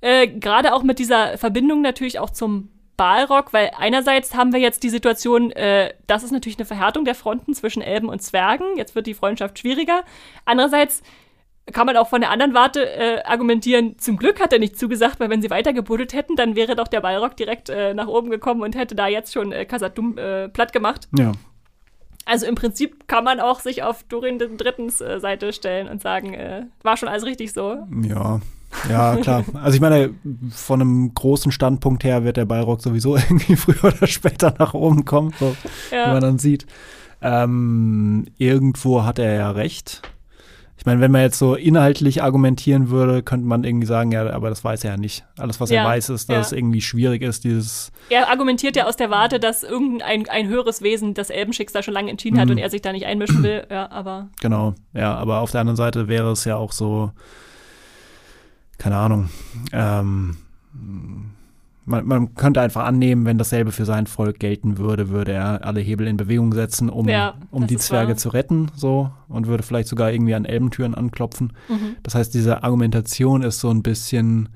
Äh, 0.01 0.27
Gerade 0.27 0.73
auch 0.73 0.83
mit 0.83 0.99
dieser 0.99 1.37
Verbindung 1.37 1.81
natürlich 1.81 2.19
auch 2.19 2.29
zum 2.29 2.69
Balrog, 2.97 3.53
weil 3.53 3.71
einerseits 3.77 4.35
haben 4.35 4.53
wir 4.53 4.59
jetzt 4.59 4.83
die 4.83 4.89
Situation, 4.89 5.51
äh, 5.51 5.93
das 6.07 6.23
ist 6.23 6.31
natürlich 6.31 6.59
eine 6.59 6.65
Verhärtung 6.65 7.05
der 7.05 7.15
Fronten 7.15 7.53
zwischen 7.53 7.81
Elben 7.81 8.09
und 8.09 8.21
Zwergen. 8.21 8.77
Jetzt 8.77 8.95
wird 8.95 9.07
die 9.07 9.13
Freundschaft 9.13 9.57
schwieriger. 9.57 10.03
Andererseits 10.45 11.01
kann 11.71 11.85
man 11.85 11.97
auch 11.97 12.09
von 12.09 12.21
der 12.21 12.31
anderen 12.31 12.53
Warte 12.53 12.87
äh, 12.87 13.23
argumentieren, 13.23 13.97
zum 13.97 14.17
Glück 14.17 14.39
hat 14.39 14.51
er 14.51 14.59
nicht 14.59 14.77
zugesagt, 14.77 15.19
weil 15.19 15.29
wenn 15.29 15.41
sie 15.41 15.49
weiter 15.49 15.73
gebuddelt 15.73 16.13
hätten, 16.13 16.35
dann 16.35 16.55
wäre 16.55 16.75
doch 16.75 16.87
der 16.87 17.01
Balrog 17.01 17.35
direkt 17.37 17.69
äh, 17.69 17.93
nach 17.93 18.07
oben 18.07 18.29
gekommen 18.29 18.61
und 18.61 18.75
hätte 18.75 18.95
da 18.95 19.07
jetzt 19.07 19.33
schon 19.33 19.51
äh, 19.51 19.65
Kasadum 19.65 20.17
äh, 20.17 20.49
platt 20.49 20.73
gemacht. 20.73 21.07
Ja. 21.17 21.31
Also 22.25 22.45
im 22.45 22.55
Prinzip 22.55 23.07
kann 23.07 23.23
man 23.23 23.39
auch 23.39 23.59
sich 23.59 23.83
auf 23.83 24.03
Durin 24.03 24.37
den 24.37 24.57
Drittens 24.57 25.01
äh, 25.01 25.19
Seite 25.19 25.53
stellen 25.53 25.87
und 25.87 26.01
sagen, 26.01 26.33
äh, 26.33 26.65
war 26.83 26.97
schon 26.97 27.09
alles 27.09 27.25
richtig 27.25 27.53
so. 27.53 27.77
Ja. 28.03 28.41
Ja, 28.89 29.15
klar. 29.17 29.43
Also 29.53 29.75
ich 29.75 29.81
meine, 29.81 30.11
von 30.51 30.81
einem 30.81 31.13
großen 31.13 31.51
Standpunkt 31.51 32.03
her 32.03 32.23
wird 32.23 32.37
der 32.37 32.45
Balrog 32.45 32.81
sowieso 32.81 33.15
irgendwie 33.17 33.55
früher 33.55 33.83
oder 33.83 34.07
später 34.07 34.53
nach 34.57 34.73
oben 34.73 35.05
kommen, 35.05 35.33
so, 35.39 35.55
ja. 35.91 36.07
wie 36.07 36.13
man 36.13 36.21
dann 36.21 36.39
sieht. 36.39 36.65
Ähm, 37.21 38.25
irgendwo 38.37 39.03
hat 39.03 39.19
er 39.19 39.33
ja 39.33 39.51
recht. 39.51 40.01
Ich 40.81 40.87
meine, 40.87 40.99
wenn 40.99 41.11
man 41.11 41.21
jetzt 41.21 41.37
so 41.37 41.53
inhaltlich 41.53 42.23
argumentieren 42.23 42.89
würde, 42.89 43.21
könnte 43.21 43.45
man 43.45 43.63
irgendwie 43.63 43.85
sagen, 43.85 44.11
ja, 44.11 44.27
aber 44.31 44.49
das 44.49 44.63
weiß 44.63 44.83
er 44.83 44.93
ja 44.93 44.97
nicht. 44.97 45.23
Alles, 45.37 45.59
was 45.59 45.69
ja, 45.69 45.83
er 45.83 45.87
weiß, 45.87 46.09
ist, 46.09 46.27
dass 46.27 46.33
ja. 46.33 46.41
es 46.41 46.51
irgendwie 46.53 46.81
schwierig 46.81 47.21
ist, 47.21 47.43
dieses. 47.43 47.91
Er 48.09 48.29
argumentiert 48.29 48.75
ja 48.75 48.87
aus 48.87 48.95
der 48.95 49.11
Warte, 49.11 49.39
dass 49.39 49.61
irgendein 49.61 50.27
ein 50.27 50.47
höheres 50.47 50.81
Wesen 50.81 51.13
das 51.13 51.29
Elbenschicksal 51.29 51.83
schon 51.83 51.93
lange 51.93 52.09
entschieden 52.09 52.37
mhm. 52.37 52.41
hat 52.41 52.49
und 52.49 52.57
er 52.57 52.71
sich 52.71 52.81
da 52.81 52.93
nicht 52.93 53.05
einmischen 53.05 53.43
will. 53.43 53.67
Ja, 53.69 53.91
aber. 53.91 54.29
Genau, 54.41 54.73
ja, 54.95 55.13
aber 55.13 55.41
auf 55.41 55.51
der 55.51 55.61
anderen 55.61 55.77
Seite 55.77 56.07
wäre 56.07 56.31
es 56.31 56.45
ja 56.45 56.55
auch 56.55 56.71
so, 56.71 57.11
keine 58.81 58.97
Ahnung, 58.97 59.29
ähm, 59.73 60.37
man, 61.85 62.07
man, 62.07 62.33
könnte 62.33 62.61
einfach 62.61 62.83
annehmen, 62.83 63.25
wenn 63.25 63.37
dasselbe 63.37 63.71
für 63.71 63.85
sein 63.85 64.07
Volk 64.07 64.39
gelten 64.39 64.79
würde, 64.79 65.09
würde 65.09 65.33
er 65.33 65.63
alle 65.63 65.81
Hebel 65.81 66.07
in 66.07 66.17
Bewegung 66.17 66.51
setzen, 66.51 66.89
um, 66.89 67.07
ja, 67.07 67.35
um 67.51 67.67
die 67.67 67.77
Zwerge 67.77 68.13
wahr. 68.13 68.17
zu 68.17 68.29
retten, 68.29 68.71
so 68.75 69.11
und 69.27 69.45
würde 69.45 69.61
vielleicht 69.61 69.87
sogar 69.87 70.11
irgendwie 70.11 70.33
an 70.33 70.45
Elbentüren 70.45 70.95
anklopfen. 70.95 71.53
Mhm. 71.69 71.97
Das 72.01 72.15
heißt, 72.15 72.33
diese 72.33 72.63
Argumentation 72.63 73.43
ist 73.43 73.59
so 73.59 73.69
ein 73.69 73.83
bisschen, 73.83 74.49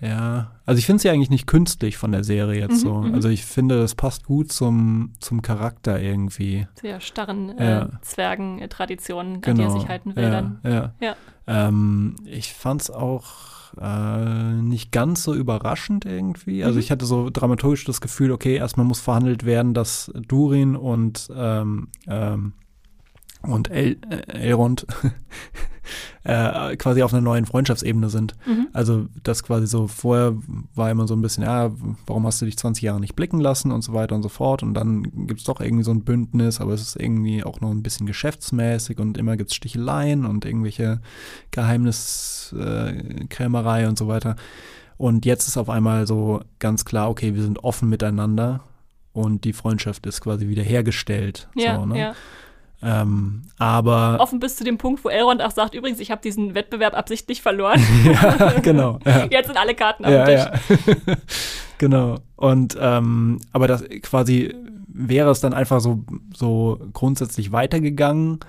ja, 0.00 0.52
also 0.66 0.78
ich 0.78 0.86
finde 0.86 1.00
sie 1.00 1.08
eigentlich 1.08 1.30
nicht 1.30 1.46
künstlich 1.46 1.96
von 1.96 2.12
der 2.12 2.22
Serie 2.22 2.60
jetzt 2.60 2.84
mhm, 2.84 2.88
so. 2.88 2.94
Mhm. 2.94 3.14
Also 3.14 3.28
ich 3.28 3.44
finde, 3.44 3.80
das 3.80 3.94
passt 3.94 4.24
gut 4.24 4.52
zum, 4.52 5.12
zum 5.20 5.40
Charakter 5.40 6.00
irgendwie. 6.00 6.66
Sehr 6.80 7.00
starren 7.00 7.56
äh, 7.58 7.88
Zwergen-Traditionen, 8.02 9.40
genau. 9.40 9.50
an 9.50 9.56
die 9.56 9.62
er 9.62 9.68
genau. 9.68 9.80
sich 9.80 9.88
halten 9.88 10.16
will 10.16 10.24
ja, 10.24 10.30
dann. 10.30 10.60
Ja. 10.64 10.92
ja. 11.00 11.16
Ähm, 11.46 12.16
ich 12.26 12.52
fand 12.52 12.82
es 12.82 12.90
auch 12.90 13.72
äh, 13.80 14.52
nicht 14.60 14.92
ganz 14.92 15.22
so 15.22 15.34
überraschend 15.34 16.04
irgendwie. 16.04 16.62
Also 16.62 16.74
mhm. 16.74 16.80
ich 16.80 16.90
hatte 16.90 17.06
so 17.06 17.30
dramaturgisch 17.30 17.84
das 17.84 18.00
Gefühl, 18.00 18.32
okay, 18.32 18.56
erstmal 18.56 18.86
muss 18.86 19.00
verhandelt 19.00 19.46
werden, 19.46 19.72
dass 19.72 20.12
Durin 20.28 20.76
und 20.76 21.30
ähm, 21.34 21.88
ähm, 22.06 22.52
und 23.46 23.70
El 23.70 23.96
äh, 24.10 24.48
Elrond 24.48 24.86
äh, 26.24 26.76
quasi 26.76 27.02
auf 27.02 27.12
einer 27.12 27.22
neuen 27.22 27.46
Freundschaftsebene 27.46 28.10
sind. 28.10 28.34
Mhm. 28.46 28.68
Also 28.72 29.06
das 29.22 29.42
quasi 29.42 29.66
so, 29.66 29.86
vorher 29.86 30.34
war 30.74 30.90
immer 30.90 31.06
so 31.06 31.14
ein 31.14 31.22
bisschen, 31.22 31.44
ja, 31.44 31.70
warum 32.06 32.26
hast 32.26 32.42
du 32.42 32.46
dich 32.46 32.58
20 32.58 32.82
Jahre 32.82 33.00
nicht 33.00 33.16
blicken 33.16 33.40
lassen 33.40 33.70
und 33.70 33.82
so 33.82 33.92
weiter 33.92 34.14
und 34.14 34.22
so 34.22 34.28
fort. 34.28 34.62
Und 34.62 34.74
dann 34.74 35.26
gibt 35.26 35.40
es 35.40 35.46
doch 35.46 35.60
irgendwie 35.60 35.84
so 35.84 35.92
ein 35.92 36.04
Bündnis, 36.04 36.60
aber 36.60 36.74
es 36.74 36.82
ist 36.82 36.96
irgendwie 36.96 37.44
auch 37.44 37.60
noch 37.60 37.70
ein 37.70 37.82
bisschen 37.82 38.06
geschäftsmäßig 38.06 38.98
und 38.98 39.18
immer 39.18 39.36
gibt 39.36 39.50
es 39.50 39.56
Sticheleien 39.56 40.26
und 40.26 40.44
irgendwelche 40.44 41.00
Geheimniskrämerei 41.52 43.82
äh, 43.82 43.86
und 43.86 43.98
so 43.98 44.08
weiter. 44.08 44.36
Und 44.98 45.26
jetzt 45.26 45.46
ist 45.46 45.58
auf 45.58 45.68
einmal 45.68 46.06
so 46.06 46.40
ganz 46.58 46.84
klar, 46.84 47.10
okay, 47.10 47.34
wir 47.34 47.42
sind 47.42 47.62
offen 47.62 47.88
miteinander 47.88 48.64
und 49.12 49.44
die 49.44 49.52
Freundschaft 49.52 50.06
ist 50.06 50.20
quasi 50.20 50.48
wieder 50.48 50.62
hergestellt. 50.62 51.48
Ja, 51.54 51.76
so, 51.76 51.86
ne? 51.86 51.98
ja. 51.98 52.14
Ähm, 52.82 53.42
aber 53.58 54.18
offen 54.20 54.38
bis 54.38 54.56
zu 54.56 54.64
dem 54.64 54.76
Punkt, 54.76 55.02
wo 55.04 55.08
Elrond 55.08 55.42
auch 55.42 55.50
sagt, 55.50 55.74
übrigens, 55.74 55.98
ich 55.98 56.10
habe 56.10 56.20
diesen 56.20 56.54
Wettbewerb 56.54 56.94
absichtlich 56.94 57.40
verloren. 57.40 57.80
ja, 58.04 58.60
genau. 58.60 58.98
Ja. 59.06 59.26
Jetzt 59.30 59.46
sind 59.46 59.56
alle 59.56 59.74
Karten 59.74 60.04
auf 60.04 60.10
ja, 60.10 60.24
Tisch. 60.24 60.76
Ja. 60.86 61.14
genau. 61.78 62.18
Und 62.36 62.76
ähm, 62.78 63.40
aber 63.52 63.66
das 63.66 63.84
quasi 64.02 64.54
wäre 64.88 65.30
es 65.30 65.40
dann 65.40 65.54
einfach 65.54 65.80
so, 65.80 66.04
so 66.34 66.78
grundsätzlich 66.92 67.50
weitergegangen, 67.52 68.40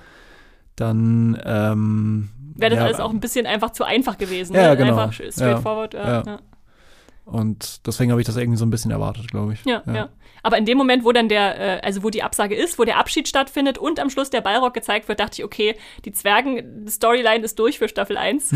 dann 0.76 1.40
ähm, 1.46 2.30
wäre 2.56 2.76
das 2.76 2.84
alles 2.84 3.00
auch 3.00 3.12
ein 3.12 3.20
bisschen 3.20 3.46
einfach 3.46 3.72
zu 3.72 3.84
einfach 3.84 4.18
gewesen. 4.18 4.56
Ja, 4.56 4.70
ne? 4.70 4.78
genau. 4.78 4.98
Einfach 4.98 5.14
straightforward. 5.14 5.94
ja. 5.94 6.40
Und 7.28 7.86
deswegen 7.86 8.12
habe 8.12 8.22
ich 8.22 8.28
das 8.28 8.38
irgendwie 8.38 8.58
so 8.58 8.66
ein 8.66 8.70
bisschen 8.70 8.92
erwartet, 8.92 9.30
glaube 9.30 9.54
ich. 9.54 9.66
Ja, 9.66 9.84
ja. 9.86 10.10
Aber 10.44 10.58
in 10.58 10.66
dem 10.66 10.78
Moment, 10.78 11.04
wo 11.04 11.12
dann 11.12 11.30
der, 11.30 11.60
äh, 11.60 11.86
also 11.86 12.04
wo 12.04 12.10
die 12.10 12.24
Absage 12.24 12.56
ist, 12.56 12.80
wo 12.80 12.84
der 12.84 12.98
Abschied 12.98 13.28
stattfindet 13.28 13.78
und 13.78 14.00
am 14.00 14.10
Schluss 14.10 14.30
der 14.30 14.42
Ballrock 14.42 14.74
gezeigt 14.74 15.08
wird, 15.08 15.20
dachte 15.20 15.42
ich, 15.42 15.46
okay, 15.46 15.76
die 16.06 16.12
Zwergen-Storyline 16.12 17.44
ist 17.44 17.60
durch 17.60 17.80
für 17.80 17.88
Staffel 17.88 18.18
1. 18.18 18.52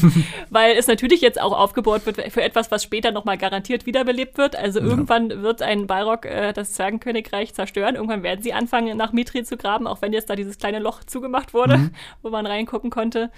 Weil 0.50 0.76
es 0.76 0.86
natürlich 0.86 1.20
jetzt 1.20 1.40
auch 1.40 1.56
aufgebohrt 1.56 2.06
wird 2.06 2.32
für 2.32 2.42
etwas, 2.42 2.70
was 2.70 2.82
später 2.82 3.10
nochmal 3.10 3.38
garantiert 3.38 3.86
wiederbelebt 3.86 4.38
wird. 4.38 4.56
Also 4.56 4.80
ja. 4.80 4.86
irgendwann 4.86 5.42
wird 5.42 5.62
ein 5.62 5.86
Ballrock 5.86 6.26
äh, 6.26 6.52
das 6.52 6.74
Zwergenkönigreich 6.74 7.54
zerstören. 7.54 7.94
Irgendwann 7.94 8.22
werden 8.22 8.42
sie 8.42 8.52
anfangen, 8.52 8.96
nach 8.96 9.12
Mithril 9.12 9.44
zu 9.44 9.56
graben, 9.56 9.86
auch 9.86 10.02
wenn 10.02 10.12
jetzt 10.12 10.30
da 10.30 10.36
dieses 10.36 10.58
kleine 10.58 10.78
Loch 10.78 11.04
zugemacht 11.04 11.54
wurde, 11.54 11.78
mhm. 11.78 11.90
wo 12.22 12.30
man 12.30 12.46
reingucken 12.46 12.90
konnte. 12.90 13.30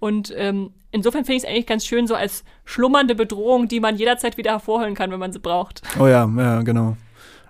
Und 0.00 0.34
ähm, 0.36 0.72
insofern 0.90 1.24
finde 1.24 1.36
ich 1.38 1.44
es 1.44 1.48
eigentlich 1.48 1.66
ganz 1.66 1.86
schön, 1.86 2.06
so 2.06 2.14
als 2.14 2.44
schlummernde 2.64 3.14
Bedrohung, 3.14 3.68
die 3.68 3.80
man 3.80 3.96
jederzeit 3.96 4.36
wieder 4.36 4.50
hervorholen 4.50 4.94
kann, 4.94 5.10
wenn 5.10 5.18
man 5.18 5.32
sie 5.32 5.38
braucht. 5.38 5.82
Oh 5.98 6.06
ja, 6.06 6.30
ja, 6.36 6.62
genau. 6.62 6.96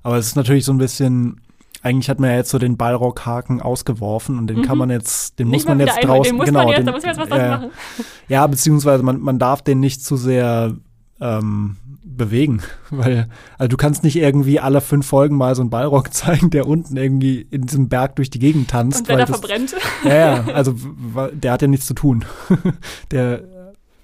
Aber 0.04 0.18
es 0.18 0.26
ist 0.26 0.36
natürlich 0.36 0.64
so 0.66 0.72
ein 0.72 0.78
bisschen, 0.78 1.40
eigentlich 1.82 2.08
hat 2.08 2.20
man 2.20 2.30
ja 2.30 2.36
jetzt 2.36 2.50
so 2.50 2.58
den 2.58 2.76
Ballrockhaken 2.76 3.60
ausgeworfen 3.60 4.38
und 4.38 4.46
den 4.46 4.62
kann 4.62 4.78
man 4.78 4.90
jetzt, 4.90 5.38
den 5.38 5.48
Mhm. 5.48 5.50
Nicht 5.50 5.66
muss 5.66 5.68
man 5.68 5.80
jetzt 5.80 6.04
draußen, 6.04 6.32
den 6.32 6.36
muss 6.36 6.46
genau, 6.46 6.58
man 6.60 6.68
jetzt, 6.68 6.78
den, 6.78 6.86
da 6.86 6.92
muss 6.92 7.02
man 7.02 7.10
jetzt 7.10 7.20
was 7.20 7.28
dran 7.28 7.40
ja, 7.40 7.50
machen. 7.50 7.70
ja, 8.28 8.46
beziehungsweise 8.46 9.02
man, 9.02 9.20
man 9.20 9.38
darf 9.38 9.62
den 9.62 9.80
nicht 9.80 10.04
zu 10.04 10.16
sehr 10.16 10.76
ähm, 11.20 11.76
bewegen, 12.04 12.62
weil 12.90 13.28
also 13.56 13.68
du 13.68 13.76
kannst 13.78 14.04
nicht 14.04 14.16
irgendwie 14.16 14.60
alle 14.60 14.82
fünf 14.82 15.06
Folgen 15.06 15.36
mal 15.36 15.54
so 15.54 15.62
einen 15.62 15.70
Ballrock 15.70 16.12
zeigen, 16.12 16.50
der 16.50 16.68
unten 16.68 16.98
irgendwie 16.98 17.40
in 17.40 17.62
diesem 17.62 17.88
Berg 17.88 18.16
durch 18.16 18.28
die 18.28 18.38
Gegend 18.38 18.68
tanzt. 18.68 19.00
Und 19.00 19.08
wenn 19.08 19.18
er 19.20 19.26
das, 19.26 19.38
verbrennt. 19.40 19.74
ja, 20.04 20.14
ja, 20.14 20.44
also 20.54 20.74
der 21.32 21.52
hat 21.52 21.62
ja 21.62 21.68
nichts 21.68 21.86
zu 21.86 21.94
tun. 21.94 22.26
der 23.10 23.42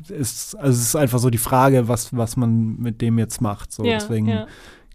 ist, 0.09 0.57
also 0.57 0.71
es 0.71 0.81
ist 0.81 0.97
einfach 0.97 1.19
so 1.19 1.29
die 1.29 1.39
Frage, 1.39 1.89
was, 1.89 2.17
was 2.17 2.37
man 2.37 2.77
mit 2.79 3.03
dem 3.03 3.19
jetzt 3.19 3.43
macht. 3.43 3.71
So, 3.71 3.85
ja, 3.85 3.99
deswegen 3.99 4.29
ja, 4.29 4.47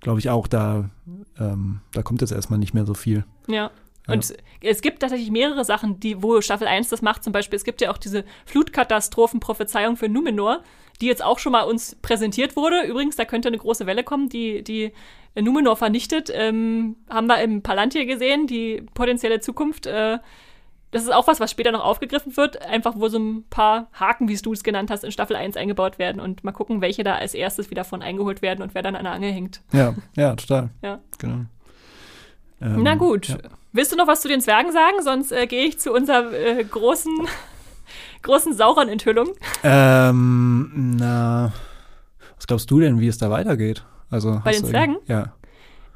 glaube 0.06 0.20
ich 0.20 0.30
auch, 0.30 0.45
da, 0.45 0.91
ähm, 1.39 1.82
da 1.91 2.03
kommt 2.03 2.22
jetzt 2.22 2.32
erstmal 2.32 2.60
nicht 2.60 2.76
mehr 2.76 2.86
so 2.86 2.93
viel. 2.93 3.26
ja. 4.08 4.14
Und 4.14 4.36
es 4.62 4.82
gibt 4.82 4.99
tatsächlich 4.99 5.32
mehrere 5.32 5.66
Sachen, 5.66 5.99
die, 5.99 6.22
wo 6.22 6.39
Staffel 6.39 6.68
1 6.68 6.89
das 6.89 7.01
macht. 7.01 7.24
Zum 7.24 7.34
Beispiel, 7.34 7.58
es 7.58 7.64
gibt 7.64 7.82
ja 7.82 7.91
auch 7.91 7.97
diese 7.97 8.24
Flutkatastrophenprophezeiung 8.45 9.97
für 9.97 10.08
Numenor, 10.08 10.62
die 11.01 11.08
jetzt 11.08 11.24
auch 11.24 11.39
schon 11.39 11.53
mal 11.53 11.64
uns 11.64 11.95
präsentiert 12.03 12.56
wurde. 12.56 12.84
Übrigens, 12.84 13.16
da 13.16 13.26
könnte 13.26 13.47
eine 13.47 13.58
große 13.58 13.88
Welle 13.88 14.03
kommen, 14.03 14.30
die, 14.30 14.64
die 14.64 14.91
Numenor 15.34 15.76
vernichtet. 15.76 16.32
Ähm, 16.32 16.97
haben 17.10 17.26
wir 17.26 17.41
im 17.41 17.64
Palantir 17.64 18.06
gesehen, 18.06 18.45
die 18.45 18.84
potenzielle 18.93 19.39
Zukunft. 19.39 19.88
Äh, 19.88 20.20
das 20.92 21.04
ist 21.04 21.14
auch 21.14 21.28
was, 21.28 21.40
was 21.40 21.52
später 21.52 21.72
noch 21.72 21.84
aufgegriffen 21.84 22.38
wird. 22.38 22.62
Einfach, 22.66 22.94
wo 22.96 23.08
so 23.10 23.20
ein 23.20 23.44
paar 23.50 23.88
Haken, 23.94 24.28
wie 24.30 24.36
du 24.38 24.54
es 24.54 24.64
genannt 24.64 24.90
hast, 24.90 25.04
in 25.04 25.12
Staffel 25.12 25.36
1 25.36 25.58
eingebaut 25.58 26.00
werden 26.00 26.22
und 26.22 26.44
mal 26.44 26.52
gucken, 26.52 26.82
welche 26.82 27.04
da 27.04 27.16
als 27.16 27.34
erstes 27.34 27.70
wieder 27.70 27.84
von 27.84 28.02
eingeholt 28.02 28.42
werden 28.42 28.62
und 28.62 28.74
wer 28.76 28.82
dann 28.82 28.96
an 28.96 29.04
der 29.04 29.14
Angel 29.14 29.32
hängt. 29.32 29.62
Ja, 29.74 29.94
ja, 30.16 30.36
total. 30.36 30.70
Ja. 30.82 31.00
Genau. 31.18 31.46
Ähm, 32.62 32.84
Na 32.84 32.96
gut. 32.96 33.28
Ja. 33.28 33.38
Willst 33.74 33.92
du 33.92 33.98
noch 33.98 34.08
was 34.08 34.22
zu 34.22 34.30
den 34.30 34.40
Zwergen 34.40 34.72
sagen? 34.72 35.02
Sonst 35.02 35.32
äh, 35.34 35.48
gehe 35.48 35.66
ich 35.66 35.80
zu 35.80 35.92
unserer 35.92 36.32
äh, 36.32 36.64
großen, 36.64 37.28
großen 38.22 38.54
Sauron-Enthüllung. 38.54 39.34
Ähm, 39.64 40.96
na, 40.98 41.52
was 42.38 42.48
glaubst 42.48 42.72
du 42.72 42.80
denn, 42.80 43.02
wie 43.02 43.08
es 43.08 43.18
da 43.18 43.30
weitergeht? 43.30 43.84
Also, 44.10 44.40
Bei 44.44 44.52
den 44.52 44.64
Zwergen? 44.64 44.98
Ja. 45.08 45.34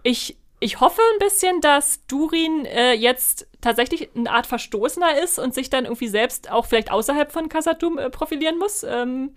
Ich, 0.04 0.38
ich 0.60 0.80
hoffe 0.80 1.01
ein 1.14 1.20
bisschen, 1.20 1.62
dass 1.62 2.05
Durin 2.07 2.66
äh, 2.66 2.93
jetzt 2.93 3.47
tatsächlich 3.62 4.10
eine 4.16 4.32
Art 4.32 4.47
Verstoßener 4.47 5.22
ist 5.24 5.39
und 5.39 5.53
sich 5.53 5.70
dann 5.70 5.86
irgendwie 5.86 6.07
selbst 6.07 6.51
auch 6.51 6.66
vielleicht 6.66 6.91
außerhalb 6.91 7.32
von 7.32 7.49
Khazad-dûm 7.49 7.97
äh, 7.97 8.10
profilieren 8.10 8.57
muss. 8.57 8.84
Ähm, 8.84 9.34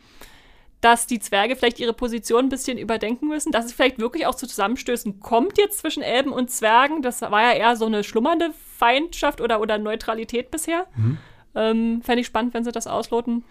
dass 0.82 1.06
die 1.06 1.20
Zwerge 1.20 1.54
vielleicht 1.54 1.78
ihre 1.78 1.92
Position 1.92 2.46
ein 2.46 2.48
bisschen 2.48 2.76
überdenken 2.76 3.28
müssen, 3.28 3.52
dass 3.52 3.66
es 3.66 3.72
vielleicht 3.72 4.00
wirklich 4.00 4.26
auch 4.26 4.34
zu 4.34 4.48
Zusammenstößen 4.48 5.20
kommt 5.20 5.56
jetzt 5.56 5.78
zwischen 5.78 6.02
Elben 6.02 6.32
und 6.32 6.50
Zwergen. 6.50 7.02
Das 7.02 7.22
war 7.22 7.40
ja 7.40 7.52
eher 7.52 7.76
so 7.76 7.86
eine 7.86 8.02
schlummernde 8.02 8.50
Feindschaft 8.78 9.40
oder, 9.40 9.60
oder 9.60 9.78
Neutralität 9.78 10.50
bisher. 10.50 10.88
Ähm, 11.54 12.02
Fände 12.02 12.22
ich 12.22 12.26
spannend, 12.26 12.52
wenn 12.52 12.64
sie 12.64 12.72
das 12.72 12.88
ausloten. 12.88 13.44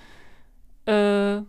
Äh, 0.85 1.41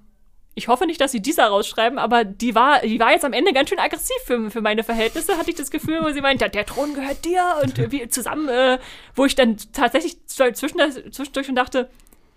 ich 0.54 0.68
hoffe 0.68 0.86
nicht, 0.86 1.00
dass 1.00 1.12
sie 1.12 1.20
dieser 1.22 1.46
rausschreiben, 1.46 1.98
aber 1.98 2.24
die 2.24 2.54
war, 2.54 2.80
die 2.80 3.00
war 3.00 3.12
jetzt 3.12 3.24
am 3.24 3.32
Ende 3.32 3.52
ganz 3.52 3.70
schön 3.70 3.78
aggressiv 3.78 4.16
für, 4.24 4.50
für 4.50 4.60
meine 4.60 4.84
Verhältnisse, 4.84 5.38
hatte 5.38 5.50
ich 5.50 5.56
das 5.56 5.70
Gefühl, 5.70 6.00
wo 6.02 6.10
sie 6.10 6.20
meint, 6.20 6.40
der 6.42 6.66
Thron 6.66 6.94
gehört 6.94 7.24
dir 7.24 7.42
und 7.62 7.90
wir 7.90 8.10
zusammen, 8.10 8.48
äh, 8.48 8.78
wo 9.14 9.24
ich 9.24 9.34
dann 9.34 9.56
tatsächlich 9.72 10.18
zwischen, 10.26 10.78
zwischendurch 11.10 11.46
schon 11.46 11.56
dachte, 11.56 11.88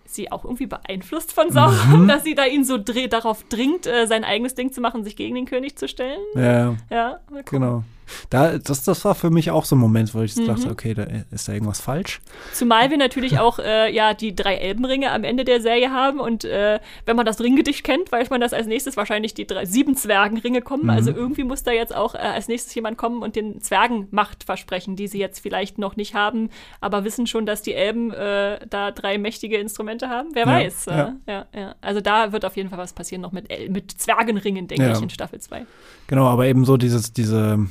ist 0.06 0.14
sie 0.14 0.32
auch 0.32 0.44
irgendwie 0.44 0.66
beeinflusst 0.66 1.32
von 1.32 1.50
Sauron, 1.50 2.08
dass 2.08 2.24
sie 2.24 2.34
da 2.34 2.46
ihn 2.46 2.64
so 2.64 2.78
darauf 2.78 3.42
dringt, 3.44 3.86
äh, 3.86 4.06
sein 4.06 4.24
eigenes 4.24 4.54
Ding 4.54 4.72
zu 4.72 4.80
machen, 4.80 5.04
sich 5.04 5.16
gegen 5.16 5.34
den 5.34 5.46
König 5.46 5.76
zu 5.76 5.88
stellen. 5.88 6.20
Ja, 6.34 6.76
Ja, 6.90 7.20
mal 7.30 7.42
gucken. 7.42 7.60
genau. 7.60 7.84
Da, 8.30 8.58
das, 8.58 8.84
das 8.84 9.04
war 9.04 9.14
für 9.14 9.30
mich 9.30 9.50
auch 9.50 9.64
so 9.64 9.76
ein 9.76 9.78
Moment, 9.78 10.14
wo 10.14 10.20
ich 10.22 10.36
Mhm. 10.36 10.46
dachte, 10.46 10.70
okay, 10.70 10.94
da 10.94 11.06
ist 11.30 11.48
da 11.48 11.52
irgendwas 11.52 11.80
falsch. 11.80 12.20
Zumal 12.52 12.90
wir 12.90 12.98
natürlich 12.98 13.38
auch 13.38 13.58
äh, 13.58 13.92
ja 13.92 14.14
die 14.14 14.34
drei 14.34 14.56
Elbenringe 14.56 15.10
am 15.12 15.24
Ende 15.24 15.44
der 15.44 15.60
Serie 15.60 15.90
haben 15.90 16.20
und 16.20 16.44
äh, 16.44 16.80
wenn 17.04 17.16
man 17.16 17.26
das 17.26 17.40
Ringgedicht 17.40 17.84
kennt, 17.84 18.12
weiß 18.12 18.30
man, 18.30 18.40
dass 18.40 18.52
als 18.52 18.66
nächstes 18.66 18.96
wahrscheinlich 18.96 19.34
die 19.34 19.46
drei, 19.46 19.64
sieben 19.64 19.96
Zwergenringe 19.96 20.62
kommen. 20.62 20.90
Also 20.90 21.10
irgendwie 21.10 21.44
muss 21.44 21.62
da 21.62 21.72
jetzt 21.72 21.94
auch 21.94 22.14
äh, 22.14 22.18
als 22.18 22.48
nächstes 22.48 22.74
jemand 22.74 22.98
kommen 22.98 23.22
und 23.22 23.36
den 23.36 23.60
Zwergen 23.60 24.08
Macht 24.10 24.44
versprechen, 24.44 24.96
die 24.96 25.08
sie 25.08 25.18
jetzt 25.18 25.40
vielleicht 25.40 25.78
noch 25.78 25.96
nicht 25.96 26.14
haben, 26.14 26.50
aber 26.80 27.04
wissen 27.04 27.26
schon, 27.26 27.46
dass 27.46 27.62
die 27.62 27.74
Elben 27.74 28.12
äh, 28.12 28.58
da 28.68 28.90
drei 28.90 29.18
mächtige 29.18 29.56
Instrumente 29.58 30.08
haben. 30.08 30.28
Wer 30.32 30.46
Ja, 30.46 30.52
weiß. 30.52 30.86
Äh, 30.86 30.90
ja. 30.96 31.16
ja, 31.26 31.46
ja. 31.54 31.74
Also 31.80 32.00
da 32.00 32.32
wird 32.32 32.44
auf 32.44 32.56
jeden 32.56 32.68
Fall 32.70 32.78
was 32.78 32.92
passieren 32.92 33.22
noch 33.22 33.32
mit, 33.32 33.50
El 33.50 33.70
mit 33.70 33.90
Zwergenringen, 33.92 34.68
denke 34.68 34.92
ich, 34.92 35.02
in 35.02 35.10
Staffel 35.10 35.40
2. 35.40 35.66
Genau, 36.06 36.26
aber 36.26 36.46
eben 36.46 36.64
so 36.64 36.76
dieses, 36.76 37.12
diese, 37.12 37.66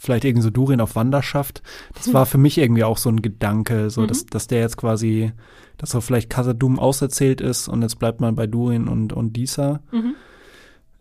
vielleicht 0.00 0.24
irgendwie 0.24 0.42
so 0.42 0.50
Durin 0.50 0.80
auf 0.80 0.96
Wanderschaft, 0.96 1.62
das 1.94 2.12
war 2.14 2.24
für 2.24 2.38
mich 2.38 2.56
irgendwie 2.56 2.84
auch 2.84 2.96
so 2.96 3.10
ein 3.10 3.20
Gedanke, 3.20 3.90
so, 3.90 4.06
dass, 4.06 4.24
dass 4.24 4.46
der 4.46 4.60
jetzt 4.60 4.78
quasi, 4.78 5.32
dass 5.76 5.90
so 5.90 6.00
vielleicht 6.00 6.30
Khazad-dûm 6.30 6.78
auserzählt 6.78 7.42
ist 7.42 7.68
und 7.68 7.82
jetzt 7.82 7.98
bleibt 7.98 8.20
man 8.20 8.34
bei 8.34 8.46
Durin 8.46 8.88
und, 8.88 9.12
und 9.12 9.34
Disa. 9.36 9.80
Mhm. 9.92 10.14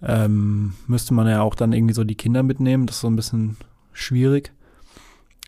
Ähm, 0.02 0.74
müsste 0.88 1.14
man 1.14 1.28
ja 1.28 1.42
auch 1.42 1.56
dann 1.56 1.72
irgendwie 1.74 1.94
so 1.94 2.04
die 2.04 2.16
Kinder 2.16 2.44
mitnehmen, 2.44 2.86
das 2.88 2.98
ist 2.98 3.02
so 3.02 3.08
ein 3.08 3.16
bisschen 3.16 3.56
schwierig. 3.94 4.52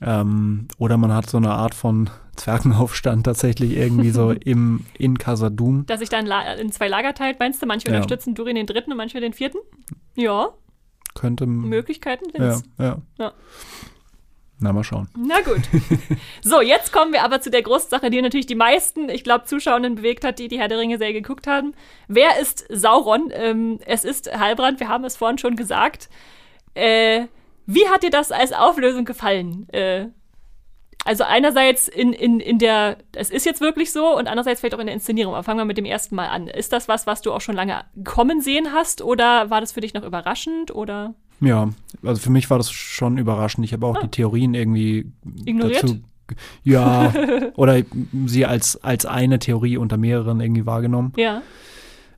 Ähm, 0.02 0.68
oder 0.78 0.98
man 0.98 1.14
hat 1.14 1.30
so 1.30 1.38
eine 1.38 1.52
Art 1.52 1.76
von 1.76 2.10
Zwergenaufstand 2.38 3.26
tatsächlich 3.26 3.76
irgendwie 3.76 4.12
so 4.12 4.32
im, 4.46 4.86
in 4.98 5.18
Khazad-dûm. 5.18 5.86
Dass 5.88 6.00
sich 6.00 6.10
dann 6.10 6.26
in 6.60 6.72
zwei 6.72 6.88
Lager 6.88 7.14
teilt, 7.14 7.38
meinst 7.40 7.62
du? 7.62 7.66
Manche 7.66 7.90
Ja. 7.90 7.96
unterstützen 7.96 8.34
Durin 8.34 8.56
den 8.56 8.66
dritten 8.66 8.92
und 8.92 8.98
manche 8.98 9.20
den 9.20 9.34
vierten? 9.34 9.60
Ja, 10.16 10.50
Könnte. 11.16 11.46
Möglichkeiten 11.46 12.26
Hm. 12.34 12.44
Ja, 12.44 12.62
ja. 12.78 12.98
Ja. 13.18 13.34
Na, 14.64 14.72
mal 14.72 14.84
schauen. 14.84 15.10
Na 15.18 15.42
gut. 15.42 15.62
So, 16.44 16.62
jetzt 16.62 16.94
kommen 16.94 17.14
wir 17.14 17.24
aber 17.24 17.42
zu 17.42 17.50
der 17.50 17.64
großen 17.64 17.90
Sache, 17.90 18.10
die 18.12 18.22
natürlich 18.22 18.46
die 18.46 18.56
meisten, 18.56 19.10
ich 19.10 19.24
glaube, 19.24 19.46
Zuschauenden 19.46 19.96
bewegt 19.96 20.24
hat, 20.24 20.38
die 20.38 20.48
die 20.48 20.60
Herr 20.60 20.68
der 20.68 20.78
Ringe-Serie 20.78 21.14
geguckt 21.14 21.48
haben. 21.48 21.74
Wer 22.08 22.40
ist 22.40 22.66
Sauron? 22.70 23.32
Ähm, 23.34 23.80
es 23.86 24.04
ist 24.04 24.32
Halbrand, 24.38 24.80
wir 24.80 24.88
haben 24.88 25.04
es 25.04 25.18
vorhin 25.18 25.40
schon 25.40 25.56
gesagt. 25.56 26.10
Äh, 26.76 27.26
wie 27.66 27.88
hat 27.88 28.04
dir 28.04 28.12
das 28.12 28.32
als 28.32 28.54
Auflösung 28.54 29.06
gefallen? 29.06 29.68
Äh, 29.70 30.08
also 31.06 31.24
einerseits 31.24 31.88
in, 31.88 32.14
in, 32.14 32.40
in 32.40 32.60
der, 32.60 32.98
es 33.16 33.30
ist 33.30 33.46
jetzt 33.46 33.62
wirklich 33.62 33.92
so 33.92 34.16
und 34.18 34.28
andererseits 34.28 34.60
vielleicht 34.60 34.76
auch 34.76 34.80
in 34.80 34.86
der 34.88 34.96
Inszenierung. 34.96 35.34
Aber 35.34 35.44
fangen 35.44 35.58
wir 35.60 35.66
mit 35.66 35.78
dem 35.78 35.86
ersten 35.86 36.16
Mal 36.16 36.28
an. 36.28 36.48
Ist 36.48 36.74
das 36.74 36.88
was, 36.88 37.08
was 37.08 37.22
du 37.22 37.32
auch 37.34 37.42
schon 37.42 37.56
lange 37.56 37.82
kommen 38.04 38.42
sehen 38.42 38.68
hast 38.74 39.02
oder 39.02 39.50
war 39.50 39.62
das 39.62 39.72
für 39.72 39.82
dich 39.82 39.94
noch 39.94 40.04
überraschend 40.04 40.74
oder? 40.74 41.14
Ja, 41.40 41.70
also 42.04 42.22
für 42.22 42.30
mich 42.30 42.50
war 42.50 42.58
das 42.60 42.72
schon 42.72 43.18
überraschend. 43.18 43.66
Ich 43.66 43.74
habe 43.74 43.86
auch 43.88 44.00
die 44.00 44.10
Theorien 44.10 44.54
irgendwie 44.54 45.12
Ah. 45.26 45.30
Ignoriert? 45.46 45.84
dazu. 45.84 46.00
Ja, 46.64 47.12
oder 47.56 47.82
sie 48.28 48.46
als, 48.46 48.82
als 48.84 49.06
eine 49.06 49.40
Theorie 49.40 49.78
unter 49.78 49.98
mehreren 49.98 50.40
irgendwie 50.40 50.66
wahrgenommen. 50.66 51.14
Ja. 51.18 51.42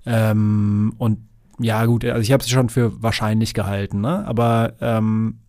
Ähm, 0.05 0.93
und 0.97 1.19
ja, 1.59 1.85
gut, 1.85 2.03
also 2.05 2.19
ich 2.21 2.31
habe 2.31 2.43
sie 2.43 2.49
schon 2.49 2.69
für 2.69 3.01
wahrscheinlich 3.01 3.53
gehalten, 3.53 4.01
ne? 4.01 4.25
Aber 4.27 4.73
ähm, 4.81 5.39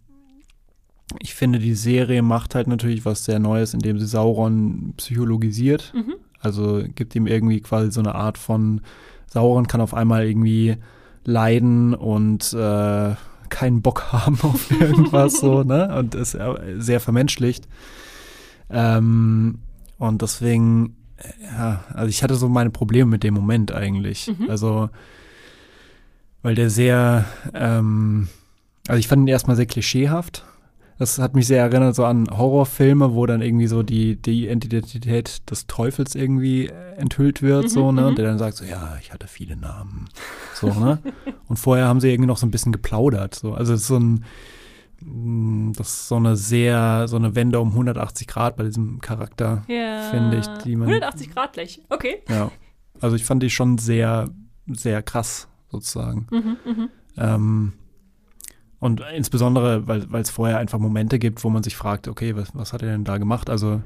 ich 1.21 1.35
finde, 1.35 1.59
die 1.59 1.75
Serie 1.75 2.23
macht 2.23 2.55
halt 2.55 2.67
natürlich 2.67 3.05
was 3.05 3.25
sehr 3.25 3.39
Neues, 3.39 3.75
indem 3.75 3.99
sie 3.99 4.07
Sauron 4.07 4.95
psychologisiert. 4.97 5.93
Mhm. 5.95 6.15
Also 6.41 6.85
gibt 6.95 7.15
ihm 7.15 7.27
irgendwie 7.27 7.61
quasi 7.61 7.91
so 7.91 8.01
eine 8.01 8.15
Art 8.15 8.39
von 8.39 8.81
Sauron 9.27 9.67
kann 9.67 9.81
auf 9.81 9.95
einmal 9.95 10.27
irgendwie 10.27 10.77
leiden 11.25 11.95
und 11.95 12.53
äh, 12.53 13.15
keinen 13.49 13.83
Bock 13.83 14.05
haben 14.13 14.39
auf 14.43 14.71
irgendwas 14.71 15.35
so, 15.35 15.63
ne? 15.63 15.95
Und 15.97 16.15
ist 16.15 16.35
äh, 16.35 16.77
sehr 16.79 17.01
vermenschlicht. 17.01 17.69
Ähm, 18.71 19.59
und 19.99 20.23
deswegen, 20.23 20.97
äh, 21.17 21.45
ja, 21.45 21.85
also 21.93 22.09
ich 22.09 22.23
hatte 22.23 22.35
so 22.35 22.49
meine 22.49 22.71
Probleme 22.71 23.11
mit 23.11 23.23
dem 23.23 23.35
Moment 23.35 23.73
eigentlich. 23.73 24.31
Also, 24.49 24.91
weil 26.43 26.55
der 26.55 26.71
sehr, 26.71 27.25
ähm, 27.55 28.29
also 28.87 28.99
ich 28.99 29.09
fand 29.09 29.23
ihn 29.23 29.29
erstmal 29.29 29.57
sehr 29.57 29.67
klischeehaft. 29.67 30.45
Das 30.99 31.19
hat 31.19 31.35
mich 31.35 31.47
sehr 31.49 31.61
erinnert 31.63 31.95
so 31.97 32.05
an 32.05 32.29
Horrorfilme, 32.31 33.15
wo 33.15 33.27
dann 33.27 33.43
irgendwie 33.43 33.67
so 33.67 33.83
die, 33.83 34.15
die 34.17 34.49
Identität 34.49 35.51
des 35.51 35.67
Teufels 35.67 36.15
irgendwie 36.15 36.67
äh, 36.69 36.73
enthüllt 36.97 37.43
wird, 37.43 37.69
so, 37.69 37.91
ne? 37.91 38.07
Und 38.07 38.17
der 38.19 38.27
dann 38.27 38.39
sagt 38.39 38.57
so, 38.57 38.65
ja, 38.65 38.97
ich 39.01 39.13
hatte 39.13 39.27
viele 39.27 39.57
Namen. 39.57 40.09
So, 40.55 40.69
ne? 40.69 41.01
Und 41.49 41.59
vorher 41.59 41.89
haben 41.89 42.01
sie 42.01 42.11
irgendwie 42.11 42.29
noch 42.29 42.37
so 42.39 42.47
ein 42.47 42.51
bisschen 42.53 42.71
geplaudert. 42.73 43.35
So. 43.35 43.55
Also 43.55 43.75
es 43.75 43.81
ist 43.83 43.87
so 43.89 43.99
ein, 43.99 44.25
mh, 45.01 45.73
das 45.77 45.89
ist 45.89 46.09
so 46.09 46.15
eine 46.17 46.37
sehr, 46.37 47.09
so 47.09 47.17
eine 47.17 47.35
Wende 47.35 47.59
um 47.61 47.71
180 47.71 48.27
Grad 48.29 48.57
bei 48.57 48.63
diesem 48.65 49.01
Charakter, 49.01 49.63
Ja. 49.67 50.03
finde 50.11 50.39
ich, 50.39 50.47
die 50.65 50.77
man. 50.77 50.89
180 50.89 51.31
Grad 51.35 51.55
gleich. 51.55 51.81
Okay. 51.89 52.23
Ja. 52.29 52.51
Also 53.01 53.17
ich 53.17 53.25
fand 53.25 53.43
die 53.43 53.51
schon 53.51 53.79
sehr, 53.79 54.31
sehr 54.69 55.03
krass, 55.03 55.49
sozusagen. 55.71 56.27
Mhm, 56.31 56.89
Ähm, 57.17 57.73
und 58.85 59.03
insbesondere, 59.17 59.87
weil 59.89 60.21
es 60.21 60.31
vorher 60.31 60.59
einfach 60.59 60.79
Momente 60.79 61.19
gibt, 61.19 61.43
wo 61.45 61.51
man 61.51 61.63
sich 61.63 61.77
fragt, 61.77 62.07
okay, 62.09 62.37
was, 62.37 62.55
was 62.55 62.73
hat 62.73 62.83
er 62.83 62.91
denn 62.91 63.05
da 63.05 63.19
gemacht? 63.19 63.49
Also, 63.51 63.81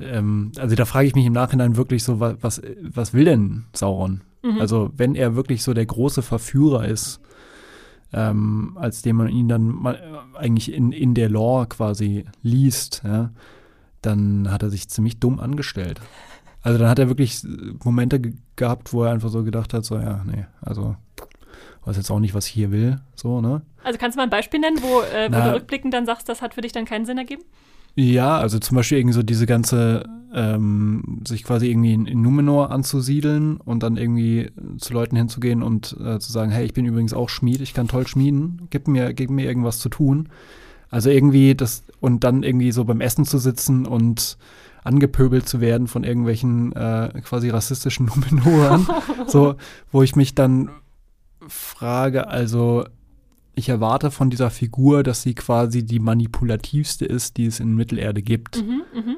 ähm, 0.00 0.52
also 0.58 0.74
da 0.76 0.84
frage 0.84 1.06
ich 1.08 1.14
mich 1.14 1.26
im 1.26 1.32
Nachhinein 1.32 1.76
wirklich 1.76 2.04
so, 2.04 2.20
wa- 2.20 2.36
was, 2.40 2.60
was 2.82 3.12
will 3.14 3.24
denn 3.24 3.64
Sauron? 3.72 4.20
Mhm. 4.42 4.60
Also, 4.60 4.90
wenn 4.96 5.14
er 5.14 5.34
wirklich 5.34 5.62
so 5.62 5.72
der 5.74 5.86
große 5.86 6.22
Verführer 6.22 6.86
ist, 6.86 7.20
ähm, 8.12 8.76
als 8.78 9.02
den 9.02 9.16
man 9.16 9.28
ihn 9.28 9.48
dann 9.48 9.66
mal, 9.68 9.94
äh, 9.94 10.38
eigentlich 10.38 10.72
in, 10.72 10.92
in 10.92 11.14
der 11.14 11.28
Lore 11.28 11.66
quasi 11.66 12.24
liest, 12.42 13.02
ja, 13.04 13.30
dann 14.02 14.50
hat 14.50 14.62
er 14.62 14.70
sich 14.70 14.88
ziemlich 14.88 15.18
dumm 15.18 15.40
angestellt. 15.40 16.00
Also 16.62 16.78
dann 16.78 16.88
hat 16.88 16.98
er 16.98 17.08
wirklich 17.08 17.42
Momente 17.82 18.20
ge 18.20 18.34
gehabt, 18.56 18.92
wo 18.92 19.02
er 19.02 19.10
einfach 19.10 19.30
so 19.30 19.42
gedacht 19.42 19.74
hat, 19.74 19.84
so 19.84 19.96
ja, 19.96 20.22
nee, 20.24 20.44
also 20.60 20.94
weiß 21.86 21.96
jetzt 21.96 22.10
auch 22.10 22.20
nicht, 22.20 22.34
was 22.34 22.46
ich 22.46 22.52
hier 22.52 22.70
will, 22.70 23.00
so, 23.14 23.40
ne? 23.40 23.62
Also 23.82 23.98
kannst 23.98 24.16
du 24.16 24.18
mal 24.18 24.24
ein 24.24 24.30
Beispiel 24.30 24.60
nennen, 24.60 24.78
wo, 24.80 25.00
äh, 25.00 25.28
wo 25.30 25.36
du 25.36 25.54
rückblickend 25.54 25.92
dann 25.92 26.06
sagst, 26.06 26.28
das 26.28 26.42
hat 26.42 26.54
für 26.54 26.62
dich 26.62 26.72
dann 26.72 26.84
keinen 26.84 27.04
Sinn 27.04 27.18
ergeben? 27.18 27.42
Ja, 27.96 28.38
also 28.38 28.58
zum 28.58 28.76
Beispiel 28.76 28.98
irgendwie 28.98 29.14
so 29.14 29.22
diese 29.22 29.46
ganze, 29.46 30.04
ähm, 30.34 31.22
sich 31.26 31.44
quasi 31.44 31.70
irgendwie 31.70 31.92
in, 31.92 32.06
in, 32.06 32.22
Numenor 32.22 32.72
anzusiedeln 32.72 33.58
und 33.58 33.82
dann 33.84 33.96
irgendwie 33.96 34.50
zu 34.78 34.92
Leuten 34.92 35.16
hinzugehen 35.16 35.62
und 35.62 35.96
äh, 36.04 36.18
zu 36.18 36.32
sagen, 36.32 36.50
hey, 36.50 36.64
ich 36.64 36.74
bin 36.74 36.86
übrigens 36.86 37.14
auch 37.14 37.28
Schmied, 37.28 37.60
ich 37.60 37.72
kann 37.72 37.86
toll 37.86 38.06
schmieden, 38.06 38.66
gib 38.70 38.88
mir, 38.88 39.14
gib 39.14 39.30
mir 39.30 39.46
irgendwas 39.46 39.78
zu 39.78 39.88
tun. 39.88 40.28
Also 40.90 41.10
irgendwie 41.10 41.54
das, 41.54 41.84
und 42.00 42.24
dann 42.24 42.42
irgendwie 42.42 42.72
so 42.72 42.84
beim 42.84 43.00
Essen 43.00 43.24
zu 43.24 43.38
sitzen 43.38 43.86
und 43.86 44.38
angepöbelt 44.82 45.48
zu 45.48 45.60
werden 45.60 45.86
von 45.86 46.04
irgendwelchen 46.04 46.72
äh, 46.72 47.20
quasi 47.24 47.50
rassistischen 47.50 48.06
Numenorern, 48.14 48.86
so, 49.26 49.54
wo 49.92 50.02
ich 50.02 50.16
mich 50.16 50.34
dann 50.34 50.68
frage, 51.48 52.28
also 52.28 52.84
ich 53.54 53.68
erwarte 53.68 54.10
von 54.10 54.30
dieser 54.30 54.50
Figur, 54.50 55.02
dass 55.02 55.22
sie 55.22 55.34
quasi 55.34 55.84
die 55.84 56.00
manipulativste 56.00 57.04
ist, 57.04 57.36
die 57.36 57.46
es 57.46 57.60
in 57.60 57.74
Mittelerde 57.74 58.22
gibt. 58.22 58.62
Mhm, 58.62 58.82
mh. 58.94 59.16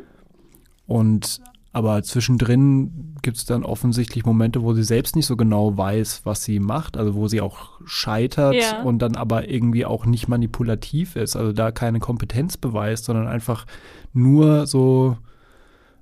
Und 0.86 1.40
aber 1.76 2.02
zwischendrin 2.02 3.16
gibt 3.20 3.36
es 3.36 3.44
dann 3.44 3.62
offensichtlich 3.62 4.24
Momente, 4.24 4.62
wo 4.62 4.72
sie 4.72 4.82
selbst 4.82 5.14
nicht 5.14 5.26
so 5.26 5.36
genau 5.36 5.76
weiß, 5.76 6.22
was 6.24 6.42
sie 6.42 6.58
macht, 6.58 6.96
also 6.96 7.14
wo 7.14 7.28
sie 7.28 7.42
auch 7.42 7.72
scheitert 7.84 8.54
ja. 8.54 8.82
und 8.82 9.00
dann 9.00 9.14
aber 9.14 9.50
irgendwie 9.50 9.84
auch 9.84 10.06
nicht 10.06 10.26
manipulativ 10.26 11.16
ist, 11.16 11.36
also 11.36 11.52
da 11.52 11.72
keine 11.72 12.00
Kompetenz 12.00 12.56
beweist, 12.56 13.04
sondern 13.04 13.26
einfach 13.26 13.66
nur 14.14 14.66
so, 14.66 15.18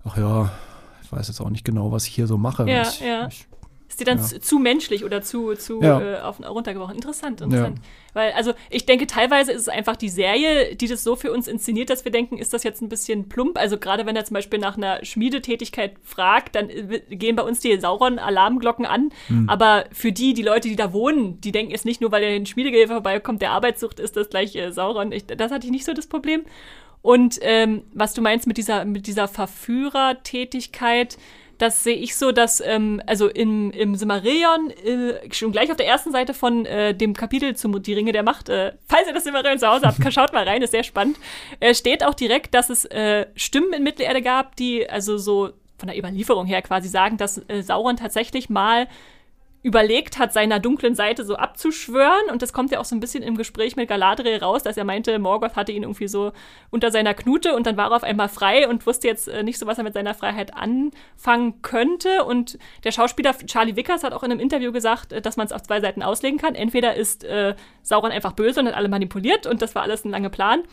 ach 0.05 0.16
ja, 0.16 0.53
ich 1.03 1.11
weiß 1.11 1.27
jetzt 1.27 1.41
auch 1.41 1.51
nicht 1.51 1.64
genau, 1.64 1.91
was 1.91 2.07
ich 2.07 2.14
hier 2.14 2.29
so 2.29 2.39
mache. 2.39 2.70
Ja, 2.70 2.83
ich, 2.83 3.01
ja. 3.01 3.27
Ich 3.27 3.49
ist 3.89 4.01
die 4.01 4.05
dann 4.05 4.18
ja. 4.18 4.41
zu 4.41 4.59
menschlich 4.59 5.05
oder 5.05 5.22
zu, 5.22 5.55
zu 5.55 5.80
ja. 5.82 6.01
äh, 6.01 6.20
auf, 6.20 6.41
runtergebrochen? 6.41 6.95
Interessant, 6.95 7.41
interessant. 7.41 7.78
Ja. 7.78 7.85
Weil, 8.14 8.32
also 8.32 8.55
ich 8.70 8.87
denke, 8.87 9.07
teilweise 9.07 9.53
ist 9.53 9.62
es 9.62 9.68
einfach 9.68 9.97
die 9.97 10.09
Serie, 10.09 10.74
die 10.74 10.89
das 10.89 11.05
so 11.05 11.16
für 11.16 11.32
uns 11.32 11.49
inszeniert, 11.49 11.91
dass 11.91 12.05
wir 12.05 12.12
denken, 12.12 12.39
ist 12.39 12.53
das 12.53 12.62
jetzt 12.64 12.80
ein 12.80 12.89
bisschen 12.89 13.28
plump? 13.28 13.59
Also 13.59 13.78
gerade 13.78 14.07
wenn 14.07 14.16
er 14.16 14.24
zum 14.24 14.35
Beispiel 14.35 14.59
nach 14.59 14.76
einer 14.76 15.05
Schmiedetätigkeit 15.05 15.95
fragt, 16.03 16.57
dann 16.57 16.70
äh, 16.70 17.01
gehen 17.11 17.37
bei 17.37 17.43
uns 17.43 17.61
die 17.61 17.78
Sauron-Alarmglocken 17.78 18.87
an. 18.87 19.11
Mhm. 19.28 19.49
Aber 19.49 19.85
für 19.93 20.12
die, 20.12 20.32
die 20.32 20.43
Leute, 20.43 20.68
die 20.68 20.76
da 20.76 20.93
wohnen, 20.93 21.41
die 21.41 21.53
denken 21.53 21.72
es 21.74 21.85
nicht 21.85 22.01
nur, 22.01 22.11
weil 22.11 22.22
der 22.22 22.37
in 22.37 22.47
Schmiedegehilfe 22.47 22.95
vorbeikommt, 22.95 23.43
der 23.43 23.51
Arbeitssucht 23.51 24.01
ist 24.01 24.16
das 24.16 24.30
gleich 24.30 24.57
äh, 24.57 24.72
Sauron. 24.72 25.12
Ich, 25.12 25.26
das 25.26 25.53
hatte 25.53 25.66
ich 25.66 25.72
nicht 25.72 25.85
so 25.85 25.93
das 25.93 26.07
Problem. 26.07 26.45
Und 27.03 27.39
ähm, 27.43 27.82
was 27.93 28.14
du 28.14 28.22
meinst 28.22 28.47
mit 28.47 28.57
dieser, 28.57 28.87
mit 28.87 29.07
dieser 29.07 29.28
Verführertätigkeit, 29.28 31.18
das 31.59 31.85
sehe 31.85 31.97
ich 31.97 32.17
so, 32.17 32.33
dass, 32.33 32.61
ähm, 32.61 33.01
also 33.07 33.29
im, 33.29 33.71
im 33.71 33.95
Simmerillion, 33.95 34.71
äh, 34.71 35.33
schon 35.33 35.53
gleich 35.53 35.71
auf 35.71 35.77
der 35.77 35.87
ersten 35.87 36.13
Seite 36.13 36.35
von 36.35 36.67
äh, 36.67 36.95
dem 36.95 37.15
Kapitel 37.15 37.57
zu 37.57 37.69
Die 37.79 37.95
Ringe 37.95 38.13
der 38.13 38.23
Macht, 38.23 38.49
äh, 38.49 38.73
falls 38.89 39.07
ihr 39.07 39.15
das 39.15 39.25
Simmerillion 39.25 39.59
zu 39.59 39.69
Hause 39.69 39.87
habt, 39.87 39.99
schaut 40.13 40.33
mal 40.33 40.47
rein, 40.47 40.63
ist 40.63 40.73
sehr 40.73 40.85
spannend, 40.85 41.19
äh, 41.61 41.75
steht 41.75 42.05
auch 42.05 42.15
direkt, 42.15 42.55
dass 42.55 42.71
es 42.71 42.85
äh, 42.87 43.27
Stimmen 43.37 43.73
in 43.73 43.83
Mittelerde 43.83 44.23
gab, 44.23 44.57
die 44.57 44.89
also 44.89 45.19
so 45.19 45.51
von 45.79 45.89
der 45.89 45.99
Überlieferung 45.99 46.47
her 46.47 46.63
quasi 46.63 46.89
sagen, 46.89 47.17
dass 47.17 47.39
äh, 47.49 47.63
Sauron 47.63 47.97
tatsächlich 47.97 48.49
mal 48.49 48.89
überlegt 49.65 50.19
hat, 50.19 50.35
seiner 50.35 50.61
dunklen 50.61 50.95
Seite 50.95 51.25
so 51.25 51.37
abzuschwören. 51.37 52.31
Und 52.31 52.43
das 52.43 52.53
kommt 52.53 52.71
ja 52.71 52.81
auch 52.81 52.85
so 52.85 52.95
ein 52.95 53.01
bisschen 53.01 53.23
im 53.23 53.35
Gespräch 53.35 53.77
mit 53.77 53.89
Galadriel 53.89 54.37
raus, 54.37 54.62
dass 54.62 54.77
er 54.77 54.85
meinte, 54.85 55.19
Morgoth 55.19 55.57
hatte 55.57 55.73
ihn 55.73 55.85
irgendwie 55.85 56.07
so 56.07 56.33
unter 56.71 56.91
seiner 56.91 57.15
Knute 57.15 57.55
und 57.55 57.67
dann 57.67 57.79
war 57.79 57.91
er 57.91 57.97
auf 57.97 58.03
einmal 58.03 58.29
frei 58.29 58.69
und 58.69 58.87
wusste 58.87 59.09
jetzt 59.09 59.27
äh, 59.27 59.43
nicht 59.43 59.59
so, 59.59 59.67
was 59.67 59.79
er 59.79 59.85
mit 59.85 59.95
seiner 59.95 60.12
Freiheit 60.12 60.55
anfangen 60.55 61.62
könnte. 61.62 62.25
Und 62.25 62.59
der 62.85 62.93
Schauspieler 62.93 63.35
Charlie 63.47 63.75
Vickers 63.75 64.05
hat 64.05 64.12
auch 64.12 64.23
in 64.23 64.33
einem 64.33 64.41
Interview 64.41 64.71
gesagt, 64.71 65.15
äh, 65.15 65.23
dass 65.23 65.39
man 65.39 65.47
es 65.47 65.53
auf 65.53 65.62
zwei 65.62 65.81
Seiten 65.81 66.03
auslegen 66.03 66.39
kann. 66.39 66.55
Entweder 66.55 66.95
ist 66.95 67.25
äh, 67.25 67.55
Sauron 67.81 68.12
einfach 68.12 68.33
böse 68.33 68.61
und 68.61 68.67
hat 68.67 68.75
alle 68.75 68.89
manipuliert 68.89 69.47
und 69.47 69.62
das 69.62 69.75
war 69.75 69.83
alles 69.83 70.05
ein 70.05 70.11
langer 70.11 70.29
Plan. 70.29 70.65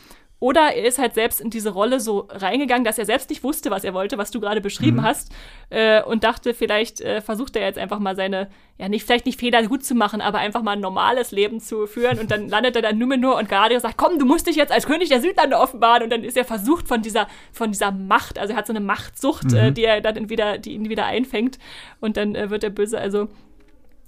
Oder 0.42 0.74
er 0.74 0.86
ist 0.86 0.98
halt 0.98 1.14
selbst 1.14 1.40
in 1.40 1.52
diese 1.52 1.70
Rolle 1.70 2.00
so 2.00 2.28
reingegangen, 2.32 2.84
dass 2.84 2.98
er 2.98 3.06
selbst 3.06 3.30
nicht 3.30 3.44
wusste, 3.44 3.70
was 3.70 3.84
er 3.84 3.94
wollte, 3.94 4.18
was 4.18 4.32
du 4.32 4.40
gerade 4.40 4.60
beschrieben 4.60 4.98
mhm. 4.98 5.04
hast. 5.04 5.32
Äh, 5.70 6.02
und 6.02 6.24
dachte, 6.24 6.56
vielleicht 6.56 7.00
äh, 7.00 7.22
versucht 7.22 7.56
er 7.56 7.62
jetzt 7.62 7.78
einfach 7.78 8.00
mal 8.00 8.16
seine, 8.16 8.50
ja, 8.80 8.90
nicht, 8.90 9.06
vielleicht 9.06 9.28
nicht 9.28 9.40
Fehler 9.40 9.62
gut 9.68 9.86
zu 9.86 9.94
machen, 9.94 10.20
aber 10.20 10.40
einfach 10.40 10.64
mal 10.64 10.72
ein 10.72 10.80
normales 10.80 11.30
Leben 11.30 11.60
zu 11.60 11.86
führen. 11.86 12.18
Und 12.18 12.32
dann 12.32 12.50
landet 12.50 12.76
er 12.76 12.82
dann 12.82 12.98
Numenor 12.98 13.38
und 13.38 13.50
Galadriel 13.50 13.80
sagt, 13.80 13.98
komm, 13.98 14.18
du 14.18 14.26
musst 14.26 14.48
dich 14.48 14.56
jetzt 14.56 14.72
als 14.72 14.88
König 14.88 15.10
der 15.10 15.22
Südlande 15.22 15.60
offenbaren. 15.60 16.02
Und 16.02 16.10
dann 16.10 16.24
ist 16.24 16.36
er 16.36 16.44
versucht 16.44 16.88
von 16.88 17.04
dieser, 17.04 17.28
von 17.54 17.72
dieser 17.72 17.92
Macht, 17.92 18.40
also 18.40 18.54
er 18.54 18.58
hat 18.58 18.66
so 18.66 18.74
eine 18.74 18.80
Machtsucht, 18.80 19.54
äh, 19.54 19.56
mhm. 19.56 19.68
äh, 19.68 19.72
die 19.74 19.84
er 19.84 20.02
dann 20.02 20.28
wieder, 20.32 20.58
die 20.58 20.72
ihn 20.72 20.90
wieder 20.90 21.06
einfängt. 21.06 21.60
Und 22.00 22.18
dann 22.18 22.34
äh, 22.34 22.50
wird 22.50 22.64
er 22.64 22.72
böse. 22.72 23.00
Also 23.00 23.28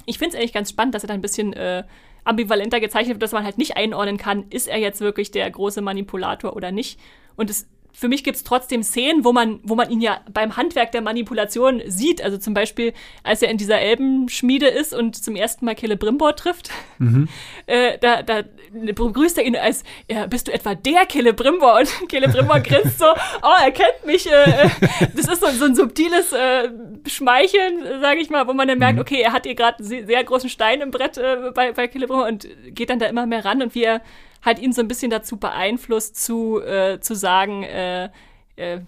ich 0.07 0.17
finde 0.17 0.35
es 0.35 0.39
eigentlich 0.39 0.53
ganz 0.53 0.71
spannend, 0.71 0.95
dass 0.95 1.03
er 1.03 1.09
da 1.09 1.13
ein 1.13 1.21
bisschen 1.21 1.53
äh, 1.53 1.83
ambivalenter 2.23 2.79
gezeichnet 2.79 3.15
wird, 3.15 3.23
dass 3.23 3.31
man 3.31 3.43
halt 3.43 3.57
nicht 3.57 3.77
einordnen 3.77 4.17
kann, 4.17 4.45
ist 4.49 4.67
er 4.67 4.77
jetzt 4.77 5.01
wirklich 5.01 5.31
der 5.31 5.49
große 5.49 5.81
Manipulator 5.81 6.55
oder 6.55 6.71
nicht. 6.71 6.99
Und 7.35 7.49
es 7.49 7.67
für 7.95 8.07
mich 8.07 8.23
gibt 8.23 8.37
es 8.37 8.43
trotzdem 8.43 8.81
Szenen, 8.81 9.23
wo 9.23 9.31
man, 9.31 9.59
wo 9.63 9.75
man 9.75 9.89
ihn 9.91 10.01
ja 10.01 10.19
beim 10.33 10.57
Handwerk 10.57 10.91
der 10.91 11.01
Manipulation 11.01 11.81
sieht. 11.85 12.23
Also 12.23 12.39
zum 12.39 12.55
Beispiel, 12.55 12.91
als 13.21 13.43
er 13.43 13.49
in 13.49 13.57
dieser 13.57 13.79
Elbenschmiede 13.79 14.67
ist 14.67 14.95
und 14.95 15.15
zum 15.15 15.35
ersten 15.35 15.65
Mal 15.65 15.75
Celebrimbor 15.75 16.35
trifft, 16.35 16.71
mhm. 16.97 17.29
äh, 17.67 17.99
da, 17.99 18.23
da 18.23 18.43
begrüßt 18.73 19.37
er 19.37 19.45
ihn 19.45 19.55
als, 19.55 19.83
ja, 20.09 20.25
bist 20.25 20.47
du 20.47 20.53
etwa 20.53 20.73
der 20.73 21.07
Celebrimbor? 21.07 21.77
Und 21.79 21.87
Celebrimbor 22.09 22.61
grinst 22.61 22.97
so, 22.97 23.05
oh, 23.05 23.63
er 23.63 23.71
kennt 23.71 24.05
mich. 24.05 24.25
Äh, 24.25 24.69
das 25.15 25.27
ist 25.27 25.41
so, 25.41 25.47
so 25.51 25.65
ein 25.65 25.75
subtiles 25.75 26.33
äh, 26.33 26.69
Schmeicheln, 27.05 28.01
sage 28.01 28.21
ich 28.21 28.31
mal, 28.31 28.47
wo 28.47 28.53
man 28.53 28.67
dann 28.67 28.79
merkt, 28.79 28.95
mhm. 28.95 29.01
okay, 29.01 29.21
er 29.21 29.33
hat 29.33 29.45
hier 29.45 29.55
gerade 29.55 29.77
einen 29.77 30.07
sehr 30.07 30.23
großen 30.23 30.49
Stein 30.49 30.81
im 30.81 30.89
Brett 30.89 31.19
äh, 31.19 31.51
bei, 31.53 31.71
bei 31.73 31.87
Celebrimbor 31.87 32.27
und 32.27 32.47
geht 32.73 32.89
dann 32.89 32.97
da 32.97 33.05
immer 33.05 33.27
mehr 33.27 33.45
ran 33.45 33.61
und 33.61 33.75
wie 33.75 33.83
er 33.83 34.01
halt 34.43 34.59
ihn 34.59 34.73
so 34.73 34.81
ein 34.81 34.87
bisschen 34.87 35.11
dazu 35.11 35.37
beeinflusst, 35.37 36.23
zu, 36.23 36.61
äh, 36.61 36.99
zu 36.99 37.15
sagen, 37.15 37.63
äh, 37.63 38.09
äh, 38.55 38.81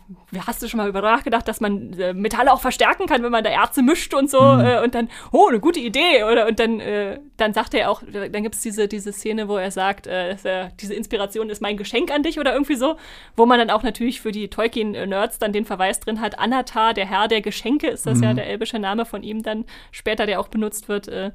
hast 0.45 0.61
du 0.61 0.67
schon 0.67 0.77
mal 0.77 0.87
über 0.87 1.01
nachgedacht, 1.01 1.47
dass 1.47 1.59
man 1.59 1.93
äh, 1.93 2.13
Metalle 2.13 2.53
auch 2.53 2.61
verstärken 2.61 3.07
kann, 3.07 3.23
wenn 3.23 3.31
man 3.31 3.43
da 3.43 3.49
Erze 3.49 3.81
mischt 3.81 4.13
und 4.13 4.29
so 4.29 4.39
mhm. 4.39 4.59
äh, 4.59 4.83
und 4.83 4.93
dann, 4.93 5.09
oh, 5.31 5.47
eine 5.47 5.59
gute 5.59 5.79
Idee 5.79 6.23
oder 6.23 6.47
und 6.47 6.59
dann, 6.59 6.79
äh, 6.79 7.19
dann 7.37 7.53
sagt 7.53 7.73
er 7.73 7.89
auch, 7.89 8.03
dann 8.03 8.43
gibt 8.43 8.53
es 8.53 8.61
diese, 8.61 8.87
diese 8.87 9.11
Szene, 9.11 9.47
wo 9.47 9.57
er 9.57 9.71
sagt, 9.71 10.05
äh, 10.05 10.35
diese 10.79 10.93
Inspiration 10.93 11.49
ist 11.49 11.63
mein 11.63 11.77
Geschenk 11.77 12.11
an 12.11 12.21
dich 12.21 12.39
oder 12.39 12.53
irgendwie 12.53 12.75
so, 12.75 12.97
wo 13.35 13.47
man 13.47 13.57
dann 13.57 13.71
auch 13.71 13.81
natürlich 13.81 14.21
für 14.21 14.31
die 14.31 14.49
Tolkien-Nerds 14.49 15.39
dann 15.39 15.51
den 15.51 15.65
Verweis 15.65 15.99
drin 15.99 16.21
hat, 16.21 16.37
Anatar, 16.37 16.93
der 16.93 17.07
Herr 17.07 17.27
der 17.27 17.41
Geschenke, 17.41 17.87
ist 17.87 18.05
das 18.05 18.19
mhm. 18.19 18.23
ja 18.23 18.33
der 18.35 18.45
elbische 18.45 18.77
Name 18.77 19.05
von 19.05 19.23
ihm 19.23 19.41
dann 19.41 19.65
später, 19.91 20.27
der 20.27 20.39
auch 20.39 20.47
benutzt 20.47 20.89
wird, 20.89 21.07
äh, 21.07 21.31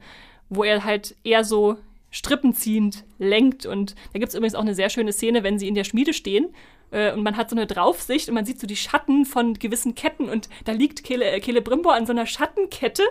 wo 0.49 0.63
er 0.63 0.85
halt 0.85 1.17
eher 1.25 1.43
so 1.43 1.79
strippenziehend 2.11 3.05
lenkt. 3.19 3.67
Und 3.67 3.95
da 4.13 4.19
gibt 4.19 4.31
es 4.31 4.35
übrigens 4.35 4.55
auch 4.55 4.63
eine 4.63 4.75
sehr 4.75 4.91
schöne 4.91 5.13
Szene, 5.13 5.43
wenn 5.43 5.59
sie 5.59 5.69
in 5.69 5.75
der 5.75 5.85
Schmiede 5.85 6.13
stehen 6.13 6.49
äh, 6.91 7.13
und 7.13 7.23
man 7.23 7.37
hat 7.37 7.51
so 7.51 7.57
eine 7.57 7.67
Draufsicht 7.67 8.29
und 8.29 8.35
man 8.35 8.45
sieht 8.45 8.61
so 8.61 8.67
die 8.67 8.77
Schatten 8.77 9.25
von 9.25 9.55
gewissen 9.55 9.95
Ketten 9.95 10.29
und 10.29 10.49
da 10.65 10.73
liegt 10.73 11.05
Kele, 11.05 11.25
äh, 11.25 11.41
Celebrimbor 11.41 11.95
an 11.95 12.07
so 12.07 12.13
einer 12.13 12.27
Schattenkette, 12.27 13.03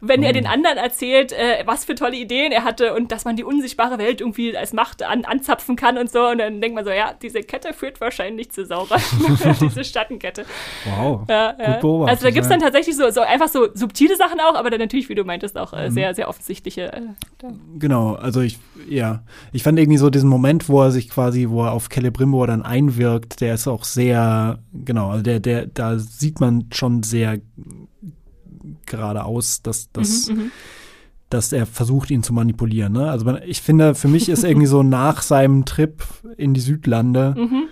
wenn 0.00 0.20
mhm. 0.20 0.26
er 0.26 0.32
den 0.32 0.46
anderen 0.46 0.78
erzählt, 0.78 1.32
äh, 1.32 1.62
was 1.66 1.84
für 1.84 1.94
tolle 1.94 2.16
Ideen 2.16 2.52
er 2.52 2.64
hatte 2.64 2.94
und 2.94 3.12
dass 3.12 3.24
man 3.24 3.36
die 3.36 3.44
unsichtbare 3.44 3.98
Welt 3.98 4.20
irgendwie 4.20 4.56
als 4.56 4.72
Macht 4.72 5.02
an, 5.02 5.24
anzapfen 5.24 5.76
kann 5.76 5.98
und 5.98 6.10
so. 6.10 6.26
Und 6.26 6.38
dann 6.38 6.60
denkt 6.60 6.74
man 6.74 6.84
so, 6.84 6.90
ja, 6.90 7.14
diese 7.20 7.40
Kette 7.40 7.72
führt 7.72 8.00
wahrscheinlich 8.00 8.50
zu 8.50 8.64
Sauron, 8.64 9.00
diese 9.60 9.84
Schattenkette. 9.84 10.44
Wow, 10.84 11.26
ja, 11.28 11.52
gut 11.52 11.80
beobachtet. 11.80 12.16
Also 12.16 12.24
da 12.24 12.30
gibt 12.30 12.44
es 12.44 12.48
dann 12.48 12.60
tatsächlich 12.60 12.96
so, 12.96 13.10
so 13.10 13.20
einfach 13.20 13.48
so 13.48 13.68
subtile 13.74 14.16
Sachen 14.16 14.40
auch, 14.40 14.54
aber 14.54 14.70
dann 14.70 14.80
natürlich, 14.80 15.08
wie 15.08 15.14
du 15.14 15.24
meintest, 15.24 15.58
auch 15.58 15.72
äh, 15.72 15.88
mhm. 15.88 15.94
sehr, 15.94 16.14
sehr 16.14 16.28
offensichtliche. 16.28 17.14
Genau, 17.78 18.14
also 18.14 18.40
ich, 18.40 18.58
ja, 18.88 19.22
ich 19.52 19.62
fand 19.62 19.78
irgendwie 19.78 19.98
so 19.98 20.10
diesen 20.10 20.28
Moment, 20.28 20.68
wo 20.68 20.82
er 20.82 20.90
sich 20.90 21.10
quasi, 21.10 21.48
wo 21.48 21.64
er 21.64 21.72
auf 21.72 21.88
Celebrimbor 21.88 22.46
dann 22.46 22.62
einwirkt, 22.62 23.25
wirkt, 23.26 23.40
der 23.40 23.54
ist 23.54 23.66
auch 23.66 23.84
sehr, 23.84 24.58
genau, 24.72 25.10
also 25.10 25.22
der, 25.22 25.40
der, 25.40 25.66
da 25.66 25.98
sieht 25.98 26.40
man 26.40 26.66
schon 26.72 27.02
sehr 27.02 27.40
geradeaus, 28.86 29.62
dass, 29.62 29.90
dass, 29.92 30.28
mhm, 30.28 30.36
mhm, 30.36 30.50
dass 31.30 31.52
er 31.52 31.66
versucht, 31.66 32.10
ihn 32.10 32.22
zu 32.22 32.32
manipulieren. 32.32 32.92
Ne? 32.92 33.10
Also 33.10 33.24
man, 33.24 33.40
ich 33.44 33.62
finde, 33.62 33.94
für 33.94 34.08
mich 34.08 34.28
ist 34.28 34.44
irgendwie 34.44 34.66
so 34.66 34.82
nach 34.82 35.22
seinem 35.22 35.64
Trip 35.64 36.02
in 36.36 36.54
die 36.54 36.60
Südlande 36.60 37.34
mhm. 37.36 37.65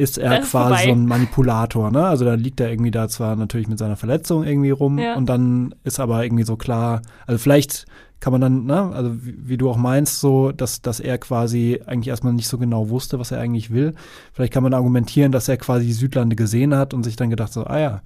Ist 0.00 0.16
er 0.18 0.40
ist 0.40 0.50
quasi 0.50 0.68
vorbei. 0.68 0.84
so 0.86 0.92
ein 0.92 1.06
Manipulator. 1.06 1.90
Ne? 1.90 2.06
Also 2.06 2.24
da 2.24 2.34
liegt 2.34 2.58
er 2.60 2.70
irgendwie 2.70 2.90
da 2.90 3.08
zwar 3.08 3.36
natürlich 3.36 3.68
mit 3.68 3.78
seiner 3.78 3.96
Verletzung 3.96 4.44
irgendwie 4.44 4.70
rum 4.70 4.98
ja. 4.98 5.14
und 5.14 5.26
dann 5.28 5.74
ist 5.84 6.00
aber 6.00 6.24
irgendwie 6.24 6.44
so 6.44 6.56
klar, 6.56 7.02
also 7.26 7.38
vielleicht 7.38 7.84
kann 8.18 8.32
man 8.32 8.40
dann, 8.40 8.64
ne, 8.64 8.92
also 8.94 9.24
wie, 9.24 9.36
wie, 9.48 9.56
du 9.56 9.70
auch 9.70 9.76
meinst, 9.76 10.20
so, 10.20 10.52
dass, 10.52 10.82
dass 10.82 11.00
er 11.00 11.16
quasi 11.18 11.80
eigentlich 11.86 12.08
erstmal 12.08 12.34
nicht 12.34 12.48
so 12.48 12.58
genau 12.58 12.90
wusste, 12.90 13.18
was 13.18 13.30
er 13.30 13.40
eigentlich 13.40 13.70
will. 13.70 13.94
Vielleicht 14.32 14.52
kann 14.52 14.62
man 14.62 14.74
argumentieren, 14.74 15.32
dass 15.32 15.48
er 15.48 15.56
quasi 15.56 15.86
die 15.86 15.92
Südlande 15.94 16.36
gesehen 16.36 16.74
hat 16.74 16.92
und 16.92 17.02
sich 17.02 17.16
dann 17.16 17.30
gedacht 17.30 17.52
so, 17.52 17.64
ah 17.64 17.78
ja, 17.78 18.02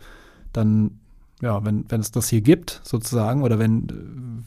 dann, 0.52 1.00
ja, 1.42 1.64
wenn, 1.64 1.84
wenn 1.88 2.00
es 2.00 2.12
das 2.12 2.28
hier 2.28 2.42
gibt, 2.42 2.80
sozusagen, 2.84 3.42
oder 3.42 3.58
wenn, 3.58 4.44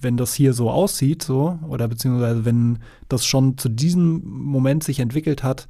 wenn 0.00 0.16
das 0.16 0.32
hier 0.32 0.52
so 0.52 0.70
aussieht, 0.70 1.24
so, 1.24 1.58
oder 1.68 1.88
beziehungsweise 1.88 2.44
wenn 2.44 2.78
das 3.08 3.26
schon 3.26 3.58
zu 3.58 3.68
diesem 3.68 4.22
Moment 4.24 4.84
sich 4.84 5.00
entwickelt 5.00 5.42
hat, 5.42 5.66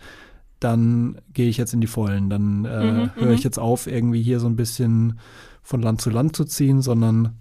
dann 0.65 1.19
gehe 1.33 1.49
ich 1.49 1.57
jetzt 1.57 1.75
in 1.75 1.81
die 1.81 1.87
Vollen. 1.87 2.31
Dann 2.31 2.65
äh, 2.65 2.85
Mhm, 2.85 3.11
höre 3.17 3.33
ich 3.33 3.41
mhm. 3.41 3.45
jetzt 3.45 3.59
auf, 3.59 3.87
irgendwie 3.87 4.23
hier 4.23 4.41
so 4.41 4.47
ein 4.47 4.57
bisschen 4.57 5.19
von 5.63 5.83
Land 5.83 6.01
zu 6.01 6.11
Land 6.11 6.35
zu 6.37 6.45
ziehen, 6.45 6.83
sondern 6.83 7.37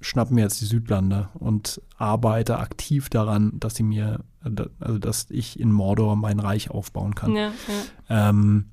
schnapp 0.00 0.30
mir 0.30 0.42
jetzt 0.42 0.60
die 0.60 0.66
Südlande 0.66 1.28
und 1.34 1.82
arbeite 1.98 2.58
aktiv 2.58 3.10
daran, 3.10 3.52
dass 3.60 3.74
sie 3.74 3.82
mir, 3.82 4.20
also 4.78 4.98
dass 4.98 5.26
ich 5.30 5.60
in 5.60 5.70
Mordor 5.70 6.16
mein 6.16 6.40
Reich 6.40 6.70
aufbauen 6.70 7.14
kann. 7.14 7.36
Ja, 7.36 7.52
ja. 8.08 8.30
Ähm, 8.30 8.70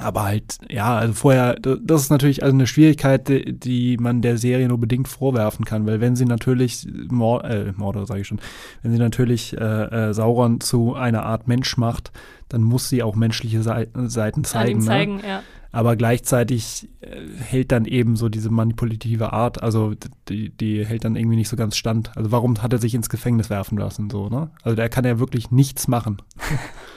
aber 0.00 0.24
halt, 0.24 0.58
ja, 0.68 0.96
also 0.96 1.14
vorher, 1.14 1.54
das 1.54 2.02
ist 2.02 2.10
natürlich 2.10 2.42
also 2.42 2.54
eine 2.54 2.66
Schwierigkeit, 2.66 3.28
die, 3.28 3.96
man 3.98 4.22
der 4.22 4.38
Serie 4.38 4.68
nur 4.68 4.78
bedingt 4.78 5.08
vorwerfen 5.08 5.64
kann, 5.64 5.86
weil 5.86 6.00
wenn 6.00 6.16
sie 6.16 6.24
natürlich 6.24 6.86
Mor 7.10 7.44
äh, 7.44 7.72
Mordor 7.76 8.06
sage 8.06 8.20
ich 8.20 8.26
schon, 8.26 8.40
wenn 8.82 8.92
sie 8.92 8.98
natürlich 8.98 9.56
äh, 9.56 10.08
äh, 10.08 10.14
Sauron 10.14 10.60
zu 10.60 10.94
einer 10.94 11.24
Art 11.24 11.48
Mensch 11.48 11.76
macht, 11.76 12.12
dann 12.48 12.62
muss 12.62 12.88
sie 12.88 13.02
auch 13.02 13.14
menschliche 13.14 13.62
Sei 13.62 13.88
Seiten 13.94 14.40
ihm 14.40 14.44
zeigen. 14.44 14.78
Ne? 14.80 14.84
zeigen, 14.84 15.20
ja. 15.26 15.42
Aber 15.70 15.96
gleichzeitig 15.96 16.88
äh, 17.00 17.20
hält 17.38 17.72
dann 17.72 17.84
eben 17.84 18.16
so 18.16 18.28
diese 18.28 18.50
manipulative 18.50 19.32
Art, 19.32 19.62
also 19.62 19.94
die, 20.28 20.50
die 20.50 20.84
hält 20.84 21.04
dann 21.04 21.14
irgendwie 21.14 21.36
nicht 21.36 21.48
so 21.48 21.56
ganz 21.56 21.76
stand. 21.76 22.16
Also 22.16 22.32
warum 22.32 22.62
hat 22.62 22.72
er 22.72 22.78
sich 22.78 22.94
ins 22.94 23.10
Gefängnis 23.10 23.50
werfen 23.50 23.76
lassen, 23.76 24.08
so, 24.08 24.28
ne? 24.28 24.50
Also 24.62 24.76
der 24.76 24.88
kann 24.88 25.04
ja 25.04 25.18
wirklich 25.18 25.50
nichts 25.50 25.86
machen. 25.86 26.22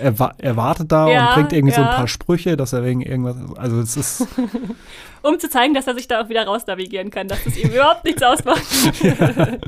er, 0.00 0.18
wa- 0.18 0.34
er 0.38 0.56
wartet 0.56 0.90
da 0.92 1.08
Ja, 1.08 1.28
und 1.28 1.34
bringt 1.34 1.52
irgendwie 1.52 1.74
so 1.74 1.80
ein 1.80 1.86
ja. 1.86 1.94
paar 1.94 2.08
Sprüche, 2.08 2.56
dass 2.56 2.72
er 2.72 2.84
wegen 2.84 3.00
irgendwas, 3.00 3.36
also 3.56 3.80
es 3.80 3.96
ist, 3.96 4.26
Um 5.22 5.38
zu 5.38 5.48
zeigen, 5.48 5.72
dass 5.72 5.86
er 5.86 5.94
sich 5.94 6.06
da 6.06 6.20
auch 6.22 6.28
wieder 6.28 6.44
raus 6.44 6.66
navigieren 6.66 7.10
kann, 7.10 7.28
dass 7.28 7.46
es 7.46 7.56
ihm 7.56 7.70
überhaupt 7.70 8.04
nichts 8.04 8.22
ausmacht. 8.22 8.62
genau. 9.00 9.58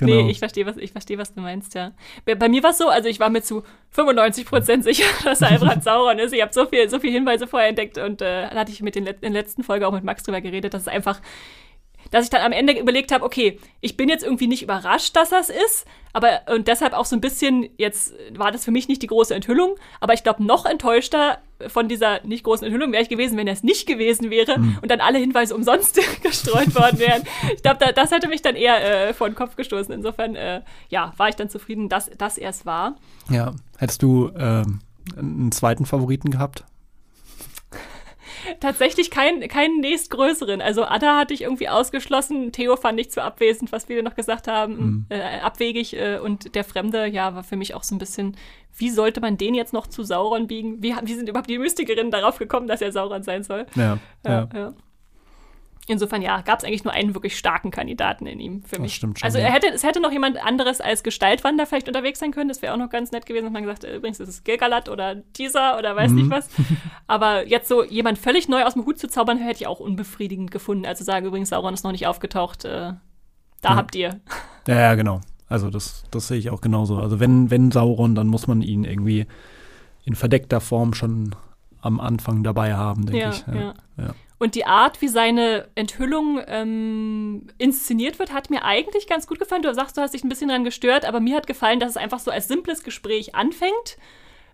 Nee, 0.00 0.30
ich 0.30 0.38
verstehe, 0.38 0.64
was, 0.64 0.78
ich 0.78 0.92
verstehe, 0.92 1.18
was 1.18 1.34
du 1.34 1.40
meinst, 1.42 1.74
ja. 1.74 1.92
Bei, 2.24 2.34
bei 2.34 2.48
mir 2.48 2.62
war 2.62 2.70
es 2.70 2.78
so, 2.78 2.88
also 2.88 3.06
ich 3.08 3.20
war 3.20 3.28
mir 3.28 3.42
zu 3.42 3.62
95% 3.94 4.82
sicher, 4.82 5.04
dass 5.24 5.42
Albrand 5.42 5.84
Sauron 5.84 6.18
ist. 6.18 6.32
Ich 6.32 6.40
habe 6.40 6.52
so 6.54 6.64
viel, 6.66 6.88
so 6.88 6.98
viel 6.98 7.12
Hinweise 7.12 7.46
vorher 7.46 7.68
entdeckt 7.68 7.98
und 7.98 8.22
äh, 8.22 8.48
da 8.48 8.56
hatte 8.56 8.72
ich 8.72 8.80
mit 8.80 8.94
den 8.94 9.04
Let 9.04 9.22
in 9.22 9.34
der 9.34 9.42
letzten 9.42 9.62
Folge 9.62 9.86
auch 9.86 9.92
mit 9.92 10.02
Max 10.04 10.22
drüber 10.22 10.40
geredet, 10.40 10.72
dass 10.72 10.82
es 10.82 10.88
einfach, 10.88 11.20
dass 12.10 12.24
ich 12.24 12.30
dann 12.30 12.42
am 12.42 12.52
Ende 12.52 12.78
überlegt 12.78 13.12
habe, 13.12 13.24
okay, 13.24 13.58
ich 13.80 13.96
bin 13.96 14.08
jetzt 14.08 14.24
irgendwie 14.24 14.46
nicht 14.46 14.62
überrascht, 14.62 15.16
dass 15.16 15.30
das 15.30 15.48
ist, 15.48 15.86
aber 16.12 16.42
und 16.52 16.68
deshalb 16.68 16.92
auch 16.94 17.04
so 17.04 17.14
ein 17.14 17.20
bisschen, 17.20 17.68
jetzt 17.76 18.14
war 18.34 18.50
das 18.50 18.64
für 18.64 18.70
mich 18.70 18.88
nicht 18.88 19.02
die 19.02 19.06
große 19.06 19.34
Enthüllung, 19.34 19.76
aber 20.00 20.14
ich 20.14 20.22
glaube, 20.22 20.44
noch 20.44 20.64
enttäuschter 20.64 21.38
von 21.68 21.88
dieser 21.88 22.24
nicht 22.24 22.44
großen 22.44 22.66
Enthüllung 22.66 22.92
wäre 22.92 23.02
ich 23.02 23.08
gewesen, 23.08 23.36
wenn 23.36 23.46
er 23.46 23.52
es 23.52 23.62
nicht 23.62 23.86
gewesen 23.86 24.30
wäre 24.30 24.54
und 24.82 24.90
dann 24.90 25.00
alle 25.00 25.18
Hinweise 25.18 25.54
umsonst 25.54 26.00
gestreut 26.22 26.74
worden 26.74 26.98
wären. 26.98 27.22
Ich 27.54 27.62
glaube, 27.62 27.78
da, 27.80 27.92
das 27.92 28.10
hätte 28.10 28.28
mich 28.28 28.42
dann 28.42 28.56
eher 28.56 29.08
äh, 29.08 29.14
vor 29.14 29.28
den 29.28 29.34
Kopf 29.34 29.56
gestoßen. 29.56 29.92
Insofern, 29.92 30.36
äh, 30.36 30.62
ja, 30.88 31.12
war 31.16 31.28
ich 31.28 31.36
dann 31.36 31.48
zufrieden, 31.48 31.88
dass, 31.88 32.10
dass 32.16 32.38
er 32.38 32.50
es 32.50 32.66
war. 32.66 32.96
ja. 33.30 33.52
Hättest 33.78 34.02
du 34.02 34.30
ähm, 34.38 34.80
einen 35.16 35.52
zweiten 35.52 35.86
Favoriten 35.86 36.30
gehabt? 36.30 36.64
Tatsächlich 38.60 39.10
keinen 39.10 39.48
keinen 39.48 39.80
nächstgrößeren. 39.80 40.60
Also 40.60 40.84
Ada 40.84 41.18
hatte 41.18 41.34
ich 41.34 41.42
irgendwie 41.42 41.68
ausgeschlossen. 41.68 42.52
Theo 42.52 42.76
fand 42.76 43.00
ich 43.00 43.10
zu 43.10 43.22
abwesend, 43.22 43.72
was 43.72 43.84
viele 43.84 44.02
noch 44.02 44.14
gesagt 44.14 44.48
haben. 44.48 45.06
Äh, 45.08 45.40
abwegig. 45.40 45.96
Äh, 45.96 46.18
und 46.18 46.54
der 46.54 46.64
Fremde, 46.64 47.06
ja, 47.06 47.34
war 47.34 47.42
für 47.44 47.56
mich 47.56 47.74
auch 47.74 47.82
so 47.82 47.94
ein 47.94 47.98
bisschen, 47.98 48.36
wie 48.76 48.90
sollte 48.90 49.20
man 49.20 49.36
den 49.36 49.54
jetzt 49.54 49.72
noch 49.72 49.86
zu 49.86 50.02
Sauron 50.02 50.46
biegen? 50.46 50.82
Wie, 50.82 50.94
wie 51.02 51.14
sind 51.14 51.28
überhaupt 51.28 51.50
die 51.50 51.58
Mystikerinnen 51.58 52.10
darauf 52.10 52.38
gekommen, 52.38 52.66
dass 52.66 52.82
er 52.82 52.92
Sauron 52.92 53.22
sein 53.22 53.42
soll? 53.42 53.66
Ja. 53.74 53.98
Ja, 54.24 54.48
ja. 54.54 54.74
Insofern, 55.88 56.20
ja, 56.20 56.40
gab 56.40 56.58
es 56.58 56.64
eigentlich 56.64 56.82
nur 56.82 56.92
einen 56.92 57.14
wirklich 57.14 57.38
starken 57.38 57.70
Kandidaten 57.70 58.26
in 58.26 58.40
ihm 58.40 58.62
für 58.64 58.80
mich. 58.80 58.94
stimmt 58.96 59.20
schon, 59.20 59.24
also 59.26 59.38
er 59.38 59.52
hätte, 59.52 59.68
es 59.68 59.84
hätte 59.84 60.00
noch 60.00 60.10
jemand 60.10 60.36
anderes 60.44 60.80
als 60.80 61.04
Gestaltwander 61.04 61.64
vielleicht 61.64 61.86
unterwegs 61.86 62.18
sein 62.18 62.32
können. 62.32 62.48
Das 62.48 62.60
wäre 62.60 62.74
auch 62.74 62.78
noch 62.78 62.90
ganz 62.90 63.12
nett 63.12 63.24
gewesen, 63.24 63.44
dass 63.44 63.52
man 63.52 63.62
gesagt 63.62 63.84
äh, 63.84 63.94
übrigens, 63.96 64.18
das 64.18 64.28
ist 64.28 64.44
Gilgalad 64.44 64.88
oder 64.88 65.14
dieser 65.14 65.78
oder 65.78 65.94
weiß 65.94 66.10
Mhm. 66.10 66.16
nicht 66.16 66.30
was. 66.30 66.48
Aber 67.06 67.46
jetzt 67.46 67.68
so 67.68 67.84
jemand 67.84 68.18
völlig 68.18 68.48
neu 68.48 68.64
aus 68.64 68.72
dem 68.72 68.84
Hut 68.84 68.98
zu 68.98 69.06
zaubern, 69.08 69.38
hätte 69.38 69.60
ich 69.60 69.66
auch 69.68 69.78
unbefriedigend 69.78 70.50
gefunden. 70.50 70.86
Also 70.86 71.04
sagen 71.04 71.24
übrigens, 71.26 71.50
Sauron 71.50 71.74
ist 71.74 71.84
noch 71.84 71.92
nicht 71.92 72.08
aufgetaucht. 72.08 72.64
Äh, 72.64 72.94
da 73.62 73.70
Ja. 73.70 73.76
habt 73.76 73.94
ihr. 73.94 74.20
Ja, 74.66 74.74
ja, 74.80 74.94
genau. 74.96 75.20
Also 75.48 75.70
das, 75.70 76.02
das 76.10 76.26
sehe 76.26 76.38
ich 76.38 76.50
auch 76.50 76.60
genauso. 76.60 76.96
Also 76.98 77.20
wenn, 77.20 77.50
wenn 77.52 77.70
Sauron, 77.70 78.16
dann 78.16 78.26
muss 78.26 78.48
man 78.48 78.60
ihn 78.62 78.82
irgendwie 78.82 79.26
in 80.04 80.16
verdeckter 80.16 80.60
Form 80.60 80.94
schon 80.94 81.36
am 81.80 82.00
Anfang 82.00 82.42
dabei 82.42 82.74
haben, 82.74 83.06
denke 83.06 83.20
Ja, 83.20 83.30
ich. 83.30 83.44
ja. 83.46 83.74
ja. 83.98 84.14
Und 84.38 84.54
die 84.54 84.66
Art, 84.66 85.00
wie 85.00 85.08
seine 85.08 85.68
Enthüllung 85.76 86.40
ähm, 86.46 87.46
inszeniert 87.56 88.18
wird, 88.18 88.32
hat 88.34 88.50
mir 88.50 88.64
eigentlich 88.64 89.06
ganz 89.06 89.26
gut 89.26 89.38
gefallen. 89.38 89.62
Du 89.62 89.72
sagst, 89.72 89.96
du 89.96 90.02
hast 90.02 90.12
dich 90.12 90.24
ein 90.24 90.28
bisschen 90.28 90.48
daran 90.48 90.64
gestört, 90.64 91.06
aber 91.06 91.20
mir 91.20 91.36
hat 91.36 91.46
gefallen, 91.46 91.80
dass 91.80 91.90
es 91.90 91.96
einfach 91.96 92.18
so 92.18 92.30
als 92.30 92.46
simples 92.46 92.82
Gespräch 92.82 93.34
anfängt, 93.34 93.96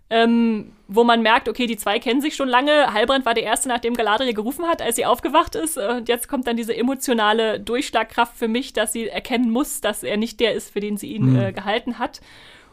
ähm, 0.09 0.71
wo 0.87 1.03
man 1.03 1.21
merkt, 1.21 1.49
okay, 1.49 1.65
die 1.65 1.75
zwei 1.75 1.99
kennen 1.99 2.21
sich 2.21 2.35
schon 2.35 2.47
lange. 2.47 2.93
Halbrand 2.93 3.25
war 3.25 3.33
der 3.33 3.43
Erste, 3.43 3.67
nachdem 3.67 3.95
Galadriel 3.95 4.33
gerufen 4.33 4.67
hat, 4.67 4.81
als 4.81 4.95
sie 4.95 5.05
aufgewacht 5.05 5.55
ist. 5.55 5.77
Und 5.77 6.07
jetzt 6.07 6.29
kommt 6.29 6.47
dann 6.47 6.55
diese 6.55 6.75
emotionale 6.75 7.59
Durchschlagkraft 7.59 8.37
für 8.37 8.47
mich, 8.47 8.71
dass 8.71 8.93
sie 8.93 9.09
erkennen 9.09 9.49
muss, 9.49 9.81
dass 9.81 10.03
er 10.03 10.15
nicht 10.15 10.39
der 10.39 10.53
ist, 10.53 10.71
für 10.71 10.79
den 10.79 10.95
sie 10.95 11.07
ihn 11.13 11.31
Mhm. 11.33 11.39
äh, 11.39 11.51
gehalten 11.51 11.99
hat. 11.99 12.21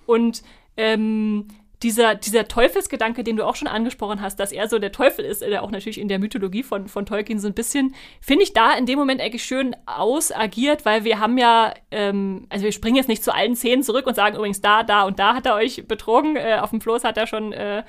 Und 0.07 0.43
ähm, 0.77 1.49
dieser, 1.83 2.15
dieser 2.15 2.47
Teufelsgedanke, 2.47 3.25
den 3.25 3.37
du 3.37 3.47
auch 3.47 3.57
schon 3.57 3.69
angesprochen 3.69 4.21
hast, 4.21 4.39
dass 4.39 4.53
er 4.53 4.69
so 4.69 4.79
der 4.79 4.93
Teufel 4.93 5.25
ist, 5.25 5.41
der 5.41 5.63
auch 5.63 5.71
natürlich 5.71 5.99
in 5.99 6.09
der 6.09 6.19
Mythologie 6.19 6.63
von, 6.63 6.89
von 6.89 7.07
Tolkien 7.07 7.39
so 7.39 7.49
ein 7.49 7.55
bisschen, 7.55 7.95
finde 8.21 8.43
ich 8.43 8.53
da 8.53 8.75
in 8.75 8.85
dem 8.85 8.99
Moment 8.99 9.21
eigentlich 9.21 9.45
schön 9.45 9.75
ausagiert, 9.87 10.85
weil 10.85 11.05
wir 11.05 11.21
haben 11.21 11.39
ja, 11.39 11.73
ähm, 11.91 12.47
also 12.51 12.65
wir 12.65 12.73
springen 12.73 12.97
jetzt 12.97 13.09
nicht 13.09 13.25
zu 13.25 13.35
allen 13.35 13.57
Szenen 13.57 13.83
zurück 13.83 14.07
und 14.07 14.15
sagen 14.15 14.37
übrigens 14.37 14.61
da, 14.61 14.83
da 14.83 15.05
und 15.05 15.19
da 15.19 15.35
hat 15.35 15.47
er 15.47 15.55
euch 15.55 15.87
betrogen, 15.89 16.37
äh, 16.37 16.59
auf 16.61 16.71
dem 16.71 16.83
Floß 16.83 17.05
hat 17.05 17.17
er 17.17 17.27
schon 17.27 17.53
äh, 17.55 17.83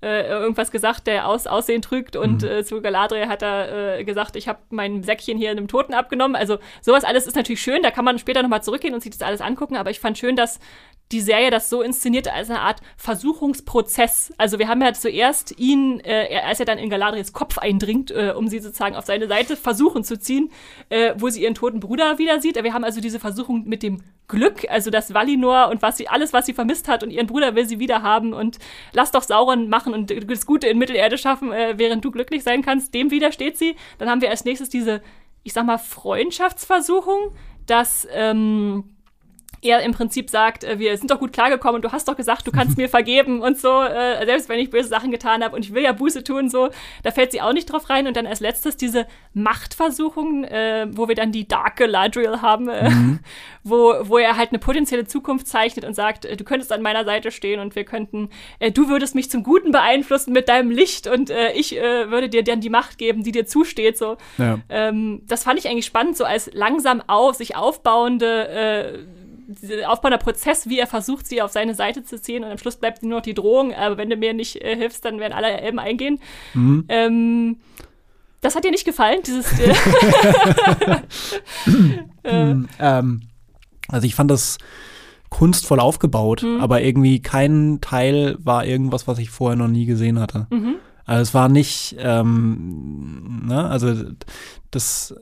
äh, 0.00 0.28
irgendwas 0.28 0.70
gesagt, 0.70 1.06
der 1.06 1.26
aus, 1.26 1.46
Aussehen 1.46 1.82
trügt 1.82 2.14
und 2.14 2.44
äh, 2.44 2.64
zu 2.64 2.80
Galadriel 2.80 3.26
hat 3.26 3.42
er 3.42 3.98
äh, 3.98 4.04
gesagt, 4.04 4.36
ich 4.36 4.46
habe 4.46 4.60
mein 4.70 5.02
Säckchen 5.02 5.38
hier 5.38 5.50
einem 5.50 5.66
Toten 5.66 5.92
abgenommen. 5.92 6.36
Also 6.36 6.58
sowas 6.80 7.04
alles 7.04 7.26
ist 7.26 7.34
natürlich 7.34 7.60
schön, 7.60 7.82
da 7.82 7.90
kann 7.90 8.04
man 8.04 8.18
später 8.18 8.42
nochmal 8.42 8.62
zurückgehen 8.62 8.94
und 8.94 9.02
sich 9.02 9.10
das 9.10 9.22
alles 9.22 9.40
angucken, 9.40 9.76
aber 9.76 9.90
ich 9.90 9.98
fand 9.98 10.16
schön, 10.16 10.36
dass 10.36 10.60
die 11.12 11.20
Serie 11.20 11.50
das 11.50 11.70
so 11.70 11.82
inszeniert 11.82 12.28
als 12.28 12.50
eine 12.50 12.60
Art 12.60 12.80
Versuchungsprozess. 12.96 14.32
Also 14.36 14.58
wir 14.58 14.68
haben 14.68 14.82
ja 14.82 14.92
zuerst 14.92 15.58
ihn, 15.58 16.00
äh, 16.00 16.40
als 16.44 16.60
er 16.60 16.66
dann 16.66 16.78
in 16.78 16.90
Galadriels 16.90 17.32
Kopf 17.32 17.58
eindringt, 17.58 18.10
äh, 18.10 18.34
um 18.36 18.48
sie 18.48 18.58
sozusagen 18.58 18.94
auf 18.94 19.06
seine 19.06 19.26
Seite 19.26 19.56
versuchen 19.56 20.04
zu 20.04 20.18
ziehen, 20.18 20.50
äh, 20.90 21.14
wo 21.16 21.28
sie 21.30 21.42
ihren 21.42 21.54
toten 21.54 21.80
Bruder 21.80 22.18
wieder 22.18 22.40
sieht. 22.40 22.62
Wir 22.62 22.74
haben 22.74 22.84
also 22.84 23.00
diese 23.00 23.18
Versuchung 23.18 23.64
mit 23.64 23.82
dem 23.82 24.02
Glück, 24.28 24.66
also 24.68 24.90
das 24.90 25.14
Valinor 25.14 25.68
und 25.70 25.80
was 25.80 25.96
sie, 25.96 26.08
alles, 26.08 26.34
was 26.34 26.44
sie 26.44 26.52
vermisst 26.52 26.88
hat 26.88 27.02
und 27.02 27.10
ihren 27.10 27.26
Bruder 27.26 27.54
will 27.54 27.66
sie 27.66 27.78
wieder 27.78 28.02
haben 28.02 28.34
und 28.34 28.58
lass 28.92 29.10
doch 29.10 29.22
Sauron 29.22 29.70
machen 29.70 29.94
und 29.94 30.12
das 30.30 30.44
Gute 30.44 30.68
in 30.68 30.76
Mittelerde 30.78 31.16
schaffen, 31.16 31.52
äh, 31.52 31.74
während 31.78 32.04
du 32.04 32.10
glücklich 32.10 32.42
sein 32.42 32.60
kannst. 32.60 32.92
Dem 32.92 33.10
widersteht 33.10 33.56
sie. 33.56 33.76
Dann 33.96 34.10
haben 34.10 34.20
wir 34.20 34.28
als 34.28 34.44
nächstes 34.44 34.68
diese, 34.68 35.00
ich 35.42 35.54
sag 35.54 35.64
mal, 35.64 35.78
Freundschaftsversuchung, 35.78 37.32
dass, 37.66 38.06
ähm, 38.12 38.84
er 39.62 39.82
im 39.82 39.92
Prinzip 39.92 40.30
sagt, 40.30 40.64
äh, 40.64 40.78
wir 40.78 40.96
sind 40.96 41.10
doch 41.10 41.18
gut 41.18 41.32
klargekommen 41.32 41.76
und 41.76 41.84
du 41.84 41.92
hast 41.92 42.08
doch 42.08 42.16
gesagt, 42.16 42.46
du 42.46 42.52
kannst 42.52 42.76
mir 42.78 42.88
vergeben 42.88 43.40
und 43.40 43.58
so, 43.58 43.82
äh, 43.82 44.24
selbst 44.24 44.48
wenn 44.48 44.58
ich 44.58 44.70
böse 44.70 44.88
Sachen 44.88 45.10
getan 45.10 45.42
habe 45.42 45.54
und 45.56 45.64
ich 45.64 45.74
will 45.74 45.82
ja 45.82 45.92
Buße 45.92 46.24
tun, 46.24 46.48
so, 46.48 46.70
da 47.02 47.10
fällt 47.10 47.32
sie 47.32 47.40
auch 47.40 47.52
nicht 47.52 47.70
drauf 47.72 47.90
rein. 47.90 48.06
Und 48.06 48.16
dann 48.16 48.26
als 48.26 48.40
letztes 48.40 48.76
diese 48.76 49.06
Machtversuchung, 49.34 50.44
äh, 50.44 50.86
wo 50.90 51.08
wir 51.08 51.14
dann 51.14 51.32
die 51.32 51.46
Dark 51.46 51.76
Galadriel 51.76 52.40
haben, 52.42 52.68
äh, 52.68 52.90
wo, 53.64 53.94
wo 54.02 54.18
er 54.18 54.36
halt 54.36 54.50
eine 54.50 54.58
potenzielle 54.58 55.06
Zukunft 55.06 55.46
zeichnet 55.46 55.84
und 55.84 55.94
sagt, 55.94 56.24
äh, 56.24 56.36
du 56.36 56.44
könntest 56.44 56.72
an 56.72 56.82
meiner 56.82 57.04
Seite 57.04 57.30
stehen 57.30 57.60
und 57.60 57.74
wir 57.74 57.84
könnten, 57.84 58.30
äh, 58.58 58.70
du 58.70 58.88
würdest 58.88 59.14
mich 59.14 59.30
zum 59.30 59.42
Guten 59.42 59.72
beeinflussen 59.72 60.32
mit 60.32 60.48
deinem 60.48 60.70
Licht 60.70 61.06
und 61.06 61.30
ich 61.54 61.72
würde 61.72 62.28
dir 62.28 62.42
dann 62.42 62.60
die 62.60 62.70
Macht 62.70 62.98
geben, 62.98 63.22
die 63.22 63.32
dir 63.32 63.46
zusteht, 63.46 63.98
so. 63.98 64.16
Ja. 64.38 64.58
Ähm, 64.68 65.22
das 65.26 65.44
fand 65.44 65.58
ich 65.58 65.68
eigentlich 65.68 65.86
spannend, 65.86 66.16
so 66.16 66.24
als 66.24 66.50
langsam 66.52 67.02
auf, 67.06 67.36
sich 67.36 67.56
aufbauende, 67.56 68.48
äh, 68.48 68.98
aufbauender 69.86 70.18
Prozess, 70.18 70.68
wie 70.68 70.78
er 70.78 70.86
versucht, 70.86 71.26
sie 71.26 71.40
auf 71.42 71.50
seine 71.52 71.74
Seite 71.74 72.04
zu 72.04 72.20
ziehen 72.20 72.44
und 72.44 72.50
am 72.50 72.58
Schluss 72.58 72.76
bleibt 72.76 73.02
nur 73.02 73.18
noch 73.18 73.22
die 73.22 73.34
Drohung, 73.34 73.74
aber 73.74 73.96
wenn 73.96 74.10
du 74.10 74.16
mir 74.16 74.34
nicht 74.34 74.56
äh, 74.62 74.76
hilfst, 74.76 75.04
dann 75.04 75.18
werden 75.20 75.32
alle 75.32 75.48
Elben 75.60 75.78
eingehen. 75.78 76.18
Mhm. 76.54 76.84
Ähm, 76.88 77.56
das 78.40 78.54
hat 78.54 78.64
dir 78.64 78.70
nicht 78.70 78.84
gefallen, 78.84 79.20
dieses 79.26 79.50
äh, 79.58 79.72
äh, 82.22 82.54
Ähm, 82.78 83.22
also 83.88 84.06
ich 84.06 84.14
fand 84.14 84.30
das 84.30 84.58
kunstvoll 85.30 85.80
aufgebaut, 85.80 86.42
Mhm. 86.42 86.60
aber 86.60 86.82
irgendwie 86.82 87.20
kein 87.20 87.78
Teil 87.80 88.36
war 88.40 88.64
irgendwas, 88.64 89.06
was 89.06 89.18
ich 89.18 89.30
vorher 89.30 89.56
noch 89.56 89.68
nie 89.68 89.86
gesehen 89.86 90.18
hatte. 90.20 90.46
Mhm. 90.50 90.76
Also 91.04 91.22
es 91.22 91.34
war 91.34 91.48
nicht, 91.48 91.96
ähm, 91.98 93.46
ne, 93.46 93.66
also 93.68 93.94
das, 94.70 95.14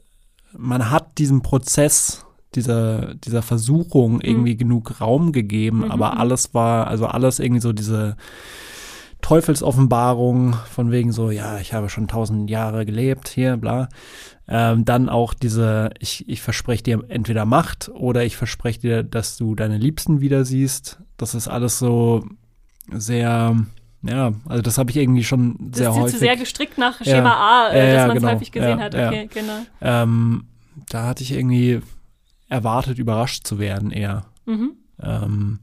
man 0.56 0.90
hat 0.90 1.18
diesem 1.18 1.42
Prozess 1.42 2.25
dieser, 2.56 3.14
dieser 3.14 3.42
Versuchung 3.42 4.20
irgendwie 4.20 4.56
genug 4.56 5.00
Raum 5.00 5.32
gegeben, 5.32 5.84
Mhm, 5.84 5.90
aber 5.90 6.12
mhm. 6.12 6.18
alles 6.18 6.54
war, 6.54 6.88
also 6.88 7.06
alles 7.06 7.38
irgendwie 7.38 7.60
so 7.60 7.72
diese 7.72 8.16
Teufelsoffenbarung 9.22 10.54
von 10.70 10.90
wegen 10.92 11.10
so, 11.12 11.30
ja, 11.30 11.58
ich 11.58 11.74
habe 11.74 11.88
schon 11.88 12.06
tausend 12.06 12.48
Jahre 12.50 12.86
gelebt, 12.86 13.28
hier, 13.28 13.56
bla. 13.56 13.88
Ähm, 14.48 14.84
dann 14.84 15.08
auch 15.08 15.34
diese, 15.34 15.90
ich, 15.98 16.28
ich 16.28 16.40
verspreche 16.40 16.84
dir 16.84 17.04
entweder 17.08 17.44
Macht 17.44 17.90
oder 17.92 18.24
ich 18.24 18.36
verspreche 18.36 18.80
dir, 18.80 19.02
dass 19.02 19.36
du 19.36 19.56
deine 19.56 19.78
Liebsten 19.78 20.20
wieder 20.20 20.44
siehst. 20.44 21.00
Das 21.16 21.34
ist 21.34 21.48
alles 21.48 21.80
so 21.80 22.24
sehr, 22.92 23.56
ja, 24.02 24.32
also 24.48 24.62
das 24.62 24.78
habe 24.78 24.90
ich 24.90 24.96
irgendwie 24.96 25.24
schon 25.24 25.72
sehr 25.74 25.88
das 25.88 25.96
häufig. 25.96 26.12
Zu 26.12 26.18
sehr 26.20 26.36
gestrickt 26.36 26.78
nach 26.78 27.02
Schema 27.02 27.30
ja, 27.30 27.68
A, 27.70 27.72
äh, 27.72 27.88
ja, 27.88 27.94
dass 27.96 28.06
man 28.06 28.16
es 28.16 28.22
genau, 28.22 28.32
häufig 28.34 28.52
gesehen 28.52 28.78
ja, 28.78 28.84
hat. 28.84 28.94
Okay, 28.94 29.28
genau. 29.34 29.58
Ähm, 29.80 30.44
da 30.88 31.06
hatte 31.06 31.24
ich 31.24 31.32
irgendwie 31.32 31.80
erwartet, 32.48 32.98
überrascht 32.98 33.46
zu 33.46 33.58
werden 33.58 33.90
eher. 33.90 34.26
Mhm. 34.46 34.72
Ähm, 35.00 35.58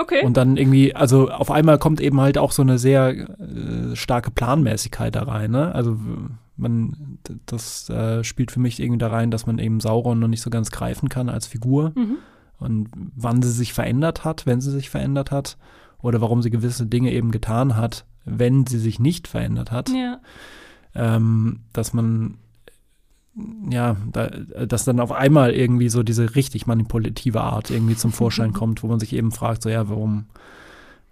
Okay. 0.00 0.24
Und 0.24 0.38
dann 0.38 0.56
irgendwie, 0.56 0.94
also 0.94 1.30
auf 1.30 1.50
einmal 1.50 1.78
kommt 1.78 2.00
eben 2.00 2.22
halt 2.22 2.38
auch 2.38 2.52
so 2.52 2.62
eine 2.62 2.78
sehr 2.78 3.10
äh, 3.10 3.94
starke 3.94 4.30
Planmäßigkeit 4.30 5.14
da 5.14 5.24
rein. 5.24 5.50
Ne? 5.50 5.74
Also 5.74 5.98
man, 6.56 7.18
das 7.44 7.90
äh, 7.90 8.24
spielt 8.24 8.50
für 8.50 8.60
mich 8.60 8.80
irgendwie 8.80 8.98
da 8.98 9.08
rein, 9.08 9.30
dass 9.30 9.46
man 9.46 9.58
eben 9.58 9.78
Sauron 9.78 10.18
noch 10.18 10.28
nicht 10.28 10.40
so 10.40 10.48
ganz 10.48 10.70
greifen 10.70 11.10
kann 11.10 11.28
als 11.28 11.46
Figur. 11.46 11.92
Mhm. 11.94 12.16
Und 12.58 12.88
wann 13.14 13.42
sie 13.42 13.50
sich 13.50 13.74
verändert 13.74 14.24
hat, 14.24 14.46
wenn 14.46 14.62
sie 14.62 14.70
sich 14.70 14.88
verändert 14.88 15.30
hat, 15.30 15.58
oder 16.02 16.22
warum 16.22 16.40
sie 16.40 16.50
gewisse 16.50 16.86
Dinge 16.86 17.12
eben 17.12 17.30
getan 17.30 17.76
hat, 17.76 18.06
wenn 18.24 18.66
sie 18.66 18.78
sich 18.78 19.00
nicht 19.00 19.28
verändert 19.28 19.70
hat. 19.70 19.90
Ja. 19.90 20.20
Ähm, 20.94 21.60
dass 21.72 21.92
man 21.92 22.38
ja, 23.70 23.96
da, 24.12 24.26
dass 24.26 24.84
dann 24.84 25.00
auf 25.00 25.12
einmal 25.12 25.52
irgendwie 25.52 25.88
so 25.88 26.02
diese 26.02 26.34
richtig 26.34 26.66
manipulative 26.66 27.40
Art 27.40 27.70
irgendwie 27.70 27.96
zum 27.96 28.12
Vorschein 28.12 28.52
kommt, 28.54 28.82
wo 28.82 28.88
man 28.88 29.00
sich 29.00 29.12
eben 29.12 29.30
fragt, 29.32 29.62
so 29.62 29.68
ja, 29.68 29.88
warum 29.88 30.26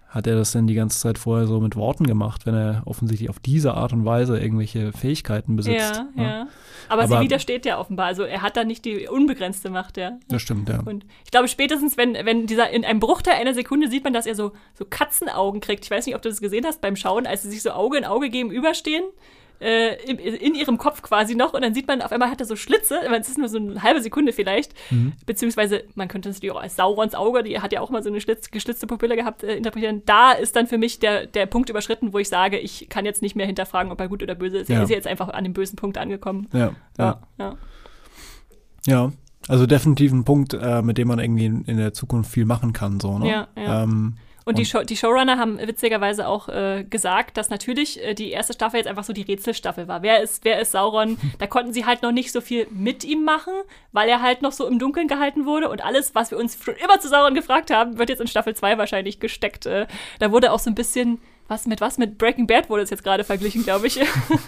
hat 0.09 0.25
er 0.25 0.35
das 0.35 0.51
denn 0.53 0.65
die 0.65 0.73
ganze 0.73 0.99
Zeit 0.99 1.19
vorher 1.19 1.45
so 1.45 1.59
mit 1.59 1.75
Worten 1.75 2.07
gemacht, 2.07 2.47
wenn 2.47 2.55
er 2.55 2.81
offensichtlich 2.85 3.29
auf 3.29 3.37
diese 3.39 3.75
Art 3.75 3.93
und 3.93 4.05
Weise 4.05 4.39
irgendwelche 4.39 4.91
Fähigkeiten 4.91 5.55
besitzt? 5.55 6.03
Ja, 6.17 6.23
ja. 6.23 6.47
Aber, 6.89 7.03
Aber- 7.03 7.17
sie 7.17 7.23
widersteht 7.23 7.63
ja 7.67 7.77
offenbar. 7.79 8.07
Also 8.07 8.23
er 8.23 8.41
hat 8.41 8.57
da 8.57 8.63
nicht 8.63 8.85
die 8.85 9.07
unbegrenzte 9.07 9.69
Macht, 9.69 9.97
ja. 9.97 10.17
Das 10.27 10.41
stimmt, 10.41 10.67
ja. 10.67 10.79
Und 10.83 11.05
ich 11.25 11.31
glaube, 11.31 11.47
spätestens, 11.47 11.95
wenn, 11.95 12.15
wenn 12.15 12.47
dieser 12.47 12.71
in 12.71 12.83
einem 12.85 12.99
Bruchteil 12.99 13.35
einer 13.35 13.53
Sekunde 13.53 13.87
sieht 13.87 14.03
man, 14.03 14.13
dass 14.13 14.25
er 14.25 14.33
so, 14.33 14.51
so 14.73 14.83
Katzenaugen 14.83 15.61
kriegt. 15.61 15.85
Ich 15.85 15.91
weiß 15.91 16.07
nicht, 16.07 16.15
ob 16.15 16.23
du 16.23 16.29
das 16.29 16.41
gesehen 16.41 16.65
hast 16.65 16.81
beim 16.81 16.95
Schauen, 16.95 17.27
als 17.27 17.43
sie 17.43 17.51
sich 17.51 17.61
so 17.61 17.69
Auge 17.69 17.99
in 17.99 18.03
Auge 18.05 18.31
gegenüberstehen. 18.31 19.03
Äh, 19.61 19.95
in, 20.09 20.17
in 20.17 20.55
ihrem 20.55 20.77
Kopf 20.77 21.01
quasi 21.01 21.35
noch 21.35 21.53
und 21.53 21.61
dann 21.61 21.73
sieht 21.73 21.85
man, 21.85 22.01
auf 22.01 22.13
einmal 22.13 22.29
hat 22.31 22.39
er 22.39 22.45
so 22.45 22.55
Schlitze, 22.55 22.99
es 23.19 23.27
ist 23.27 23.37
nur 23.37 23.49
so 23.49 23.57
eine 23.57 23.83
halbe 23.83 24.01
Sekunde 24.01 24.31
vielleicht, 24.31 24.73
Mhm. 24.89 25.11
beziehungsweise 25.25 25.83
man 25.95 26.07
könnte 26.07 26.29
es 26.29 26.37
natürlich 26.37 26.55
auch 26.55 26.61
als 26.61 26.77
Saurons 26.77 27.13
Auge, 27.13 27.43
die 27.43 27.59
hat 27.59 27.73
ja 27.73 27.81
auch 27.81 27.89
mal 27.89 28.01
so 28.01 28.09
eine 28.09 28.21
schlitz, 28.21 28.51
geschlitzte 28.51 28.87
Pupille 28.87 29.17
gehabt, 29.17 29.43
äh, 29.43 29.57
interpretieren. 29.57 30.01
Da 30.05 30.31
ist 30.31 30.55
dann 30.55 30.65
für 30.67 30.77
mich 30.77 30.99
der, 30.99 31.25
der 31.27 31.45
Punkt 31.45 31.69
überschritten, 31.69 32.13
wo 32.13 32.19
ich 32.19 32.29
sage, 32.29 32.57
ich 32.57 32.87
kann 32.87 33.03
jetzt 33.03 33.21
nicht 33.21 33.35
mehr 33.35 33.45
hinterfragen, 33.47 33.91
ob 33.91 33.99
er 33.99 34.07
gut 34.07 34.23
oder 34.23 34.33
böse 34.35 34.59
ist. 34.59 34.69
Er 34.69 34.77
Ja. 34.77 34.83
ist 34.83 34.89
jetzt 34.91 35.07
einfach 35.07 35.27
an 35.27 35.43
dem 35.43 35.51
bösen 35.51 35.75
Punkt 35.75 35.97
angekommen. 35.97 36.47
Ja, 36.53 36.71
ja. 36.97 37.21
ja. 37.37 37.57
ja. 38.87 39.11
Also 39.47 39.65
definitiv 39.65 40.11
ein 40.11 40.23
Punkt, 40.25 40.53
äh, 40.53 40.81
mit 40.81 40.97
dem 40.97 41.07
man 41.07 41.19
irgendwie 41.19 41.45
in, 41.45 41.63
in 41.65 41.77
der 41.77 41.93
Zukunft 41.93 42.31
viel 42.31 42.45
machen 42.45 42.71
kann, 42.71 42.99
so, 42.99 43.17
ne? 43.19 43.29
Ja, 43.29 43.47
ja. 43.57 43.83
Ähm, 43.83 44.15
Und, 44.49 44.57
die, 44.57 44.65
Show, 44.65 44.81
die 44.81 44.97
Showrunner 44.97 45.37
haben 45.37 45.59
witzigerweise 45.59 46.27
auch 46.27 46.49
äh, 46.49 46.83
gesagt, 46.83 47.37
dass 47.37 47.51
natürlich 47.51 48.03
äh, 48.03 48.15
die 48.15 48.31
erste 48.31 48.53
Staffel 48.53 48.77
jetzt 48.77 48.87
einfach 48.87 49.03
so 49.03 49.13
die 49.13 49.21
Rätselstaffel 49.21 49.87
war. 49.87 50.01
Wer 50.01 50.21
ist, 50.21 50.43
wer 50.43 50.59
ist 50.59 50.71
Sauron? 50.71 51.17
Da 51.37 51.45
konnten 51.45 51.71
sie 51.71 51.85
halt 51.85 52.01
noch 52.01 52.11
nicht 52.11 52.31
so 52.31 52.41
viel 52.41 52.67
mit 52.71 53.03
ihm 53.03 53.23
machen, 53.23 53.53
weil 53.91 54.09
er 54.09 54.21
halt 54.21 54.41
noch 54.41 54.51
so 54.51 54.67
im 54.67 54.79
Dunkeln 54.79 55.07
gehalten 55.07 55.45
wurde. 55.45 55.69
Und 55.69 55.85
alles, 55.85 56.15
was 56.15 56.31
wir 56.31 56.39
uns 56.39 56.57
schon 56.61 56.75
immer 56.75 56.99
zu 56.99 57.07
Sauron 57.09 57.35
gefragt 57.35 57.69
haben, 57.69 57.99
wird 57.99 58.09
jetzt 58.09 58.21
in 58.21 58.27
Staffel 58.27 58.55
2 58.55 58.79
wahrscheinlich 58.79 59.19
gesteckt. 59.19 59.67
Äh, 59.67 59.85
da 60.17 60.31
wurde 60.31 60.51
auch 60.51 60.59
so 60.59 60.71
ein 60.71 60.75
bisschen. 60.75 61.19
Was 61.49 61.65
mit 61.65 61.81
was 61.81 61.97
mit 61.97 62.19
Breaking 62.19 62.45
Bad 62.45 62.69
wurde 62.69 62.83
es 62.83 62.91
jetzt 62.91 63.03
gerade 63.03 63.23
verglichen, 63.23 63.63
glaube 63.63 63.87
ich. 63.87 63.99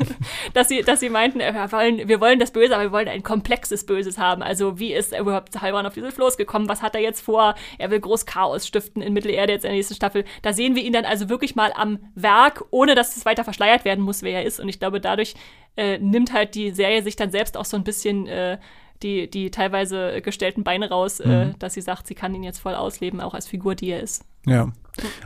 dass 0.53 0.69
sie, 0.69 0.83
dass 0.83 0.99
sie 0.99 1.09
meinten, 1.09 1.39
äh, 1.39 1.51
wir 1.53 1.71
wollen, 1.71 2.07
wir 2.07 2.21
wollen 2.21 2.39
das 2.39 2.51
Böse, 2.51 2.75
aber 2.75 2.83
wir 2.83 2.91
wollen 2.91 3.07
ein 3.07 3.23
komplexes 3.23 3.87
Böses 3.87 4.19
haben. 4.19 4.43
Also 4.43 4.77
wie 4.77 4.93
ist 4.93 5.17
überhaupt 5.17 5.59
Halbrand 5.59 5.87
auf 5.87 5.95
diese 5.95 6.11
Floß 6.11 6.37
gekommen? 6.37 6.69
Was 6.69 6.83
hat 6.83 6.93
er 6.93 7.01
jetzt 7.01 7.21
vor? 7.21 7.55
Er 7.79 7.89
will 7.89 7.99
groß 7.99 8.27
Chaos 8.27 8.67
stiften 8.67 9.01
in 9.01 9.13
Mittelerde 9.13 9.51
jetzt 9.51 9.65
in 9.65 9.69
der 9.69 9.77
nächsten 9.77 9.95
Staffel. 9.95 10.25
Da 10.43 10.53
sehen 10.53 10.75
wir 10.75 10.83
ihn 10.83 10.93
dann 10.93 11.05
also 11.05 11.27
wirklich 11.27 11.55
mal 11.55 11.73
am 11.75 11.97
Werk, 12.13 12.65
ohne 12.69 12.93
dass 12.93 13.17
es 13.17 13.25
weiter 13.25 13.43
verschleiert 13.43 13.83
werden 13.83 14.03
muss, 14.03 14.21
wer 14.21 14.39
er 14.39 14.45
ist. 14.45 14.59
Und 14.59 14.69
ich 14.69 14.77
glaube, 14.77 15.01
dadurch 15.01 15.33
äh, 15.77 15.97
nimmt 15.97 16.31
halt 16.31 16.53
die 16.53 16.69
Serie 16.69 17.01
sich 17.01 17.15
dann 17.15 17.31
selbst 17.31 17.57
auch 17.57 17.65
so 17.65 17.77
ein 17.77 17.83
bisschen 17.83 18.27
äh, 18.27 18.59
die, 19.03 19.29
die 19.29 19.51
teilweise 19.51 20.21
gestellten 20.21 20.63
Beine 20.63 20.89
raus, 20.89 21.19
äh, 21.19 21.45
Mhm. 21.47 21.59
dass 21.59 21.73
sie 21.73 21.81
sagt, 21.81 22.07
sie 22.07 22.15
kann 22.15 22.33
ihn 22.35 22.43
jetzt 22.43 22.59
voll 22.59 22.75
ausleben, 22.75 23.21
auch 23.21 23.33
als 23.33 23.47
Figur, 23.47 23.75
die 23.75 23.89
er 23.89 24.01
ist. 24.01 24.23
Ja, 24.45 24.71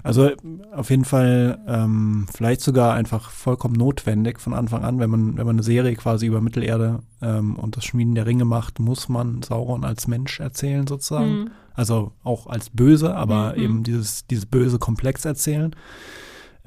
also 0.04 0.32
auf 0.74 0.90
jeden 0.90 1.06
Fall 1.06 1.58
ähm, 1.68 2.28
vielleicht 2.36 2.60
sogar 2.62 2.94
einfach 2.94 3.30
vollkommen 3.30 3.76
notwendig 3.76 4.40
von 4.42 4.54
Anfang 4.54 4.84
an, 4.84 5.00
wenn 5.00 5.10
man, 5.10 5.38
wenn 5.38 5.46
man 5.46 5.56
eine 5.56 5.64
Serie 5.64 5.96
quasi 5.96 6.26
über 6.26 6.42
Mittelerde 6.42 7.00
ähm, 7.22 7.56
und 7.56 7.78
das 7.78 7.86
Schmieden 7.86 8.14
der 8.16 8.26
Ringe 8.26 8.44
macht, 8.46 8.80
muss 8.80 9.08
man 9.08 9.42
Sauron 9.42 9.86
als 9.86 10.08
Mensch 10.08 10.40
erzählen 10.42 10.86
sozusagen. 10.86 11.40
Mhm. 11.44 11.52
Also 11.74 12.12
auch 12.24 12.48
als 12.48 12.70
böse, 12.70 13.16
aber 13.16 13.54
Mhm. 13.56 13.64
eben 13.64 13.84
dieses, 13.84 14.28
dieses 14.28 14.46
böse 14.46 14.80
Komplex 14.80 15.24
erzählen. 15.24 15.74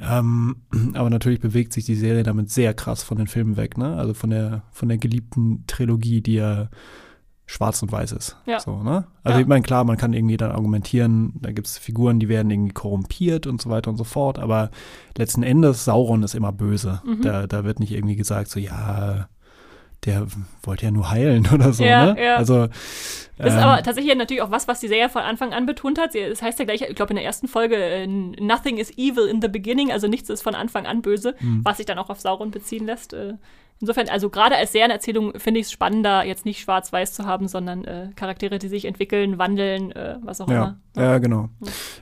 Ähm, 0.00 0.56
aber 0.94 1.10
natürlich 1.10 1.40
bewegt 1.40 1.72
sich 1.72 1.84
die 1.84 1.94
Serie 1.94 2.22
damit 2.22 2.50
sehr 2.50 2.74
krass 2.74 3.02
von 3.02 3.18
den 3.18 3.26
Filmen 3.26 3.56
weg, 3.56 3.76
ne? 3.78 3.96
Also 3.96 4.14
von 4.14 4.30
der, 4.30 4.62
von 4.70 4.88
der 4.88 4.98
geliebten 4.98 5.64
Trilogie, 5.66 6.20
die 6.20 6.34
ja 6.34 6.68
schwarz 7.46 7.82
und 7.82 7.90
weiß 7.90 8.12
ist. 8.12 8.36
Ja. 8.46 8.60
So, 8.60 8.82
ne? 8.82 9.06
Also 9.24 9.38
Ja. 9.38 9.42
ich 9.42 9.48
meine, 9.48 9.62
klar, 9.62 9.82
man 9.84 9.96
kann 9.96 10.12
irgendwie 10.12 10.36
dann 10.36 10.52
argumentieren, 10.52 11.32
da 11.40 11.50
gibt 11.50 11.66
es 11.66 11.78
Figuren, 11.78 12.20
die 12.20 12.28
werden 12.28 12.50
irgendwie 12.50 12.74
korrumpiert 12.74 13.46
und 13.46 13.62
so 13.62 13.70
weiter 13.70 13.90
und 13.90 13.96
so 13.96 14.04
fort, 14.04 14.38
aber 14.38 14.70
letzten 15.16 15.42
Endes, 15.42 15.86
Sauron 15.86 16.22
ist 16.22 16.34
immer 16.34 16.52
böse. 16.52 17.00
Mhm. 17.06 17.22
Da, 17.22 17.46
da 17.46 17.64
wird 17.64 17.80
nicht 17.80 17.92
irgendwie 17.92 18.16
gesagt, 18.16 18.50
so, 18.50 18.60
ja, 18.60 19.28
der 20.04 20.26
wollte 20.62 20.84
ja 20.86 20.90
nur 20.90 21.10
heilen 21.10 21.46
oder 21.52 21.72
so, 21.72 21.84
Ja, 21.84 22.12
ne? 22.14 22.24
ja. 22.24 22.36
Also 22.36 22.68
Das 23.36 23.48
ist 23.48 23.54
ähm, 23.54 23.58
aber 23.58 23.82
tatsächlich 23.82 24.14
natürlich 24.16 24.42
auch 24.42 24.50
was, 24.50 24.68
was 24.68 24.80
die 24.80 24.88
Serie 24.88 25.08
von 25.08 25.22
Anfang 25.22 25.52
an 25.52 25.66
betont 25.66 25.98
hat. 25.98 26.14
Es 26.14 26.40
heißt 26.42 26.58
ja 26.58 26.64
gleich, 26.64 26.82
ich 26.82 26.94
glaube 26.94 27.10
in 27.10 27.16
der 27.16 27.24
ersten 27.24 27.48
Folge, 27.48 27.76
äh, 27.76 28.06
nothing 28.06 28.78
is 28.78 28.90
evil 28.96 29.26
in 29.26 29.42
the 29.42 29.48
beginning, 29.48 29.90
also 29.92 30.06
nichts 30.08 30.30
ist 30.30 30.42
von 30.42 30.54
Anfang 30.54 30.86
an 30.86 31.02
böse, 31.02 31.34
Mhm. 31.40 31.60
was 31.64 31.76
sich 31.78 31.86
dann 31.86 31.98
auch 31.98 32.10
auf 32.10 32.20
Sauron 32.20 32.50
beziehen 32.50 32.86
lässt. 32.86 33.12
Äh, 33.12 33.34
Insofern, 33.80 34.08
also 34.08 34.28
gerade 34.28 34.56
als 34.56 34.72
Serienerzählung 34.72 35.38
finde 35.38 35.60
ich 35.60 35.66
es 35.66 35.72
spannender, 35.72 36.24
jetzt 36.24 36.44
nicht 36.44 36.60
schwarz-weiß 36.60 37.12
zu 37.12 37.26
haben, 37.26 37.46
sondern 37.46 37.84
äh, 37.84 38.08
Charaktere, 38.16 38.58
die 38.58 38.66
sich 38.66 38.86
entwickeln, 38.86 39.38
wandeln, 39.38 39.92
äh, 39.92 40.16
was 40.22 40.40
auch 40.40 40.48
Ja, 40.48 40.78
immer. 40.96 41.04
ja, 41.04 41.18
genau. 41.18 41.48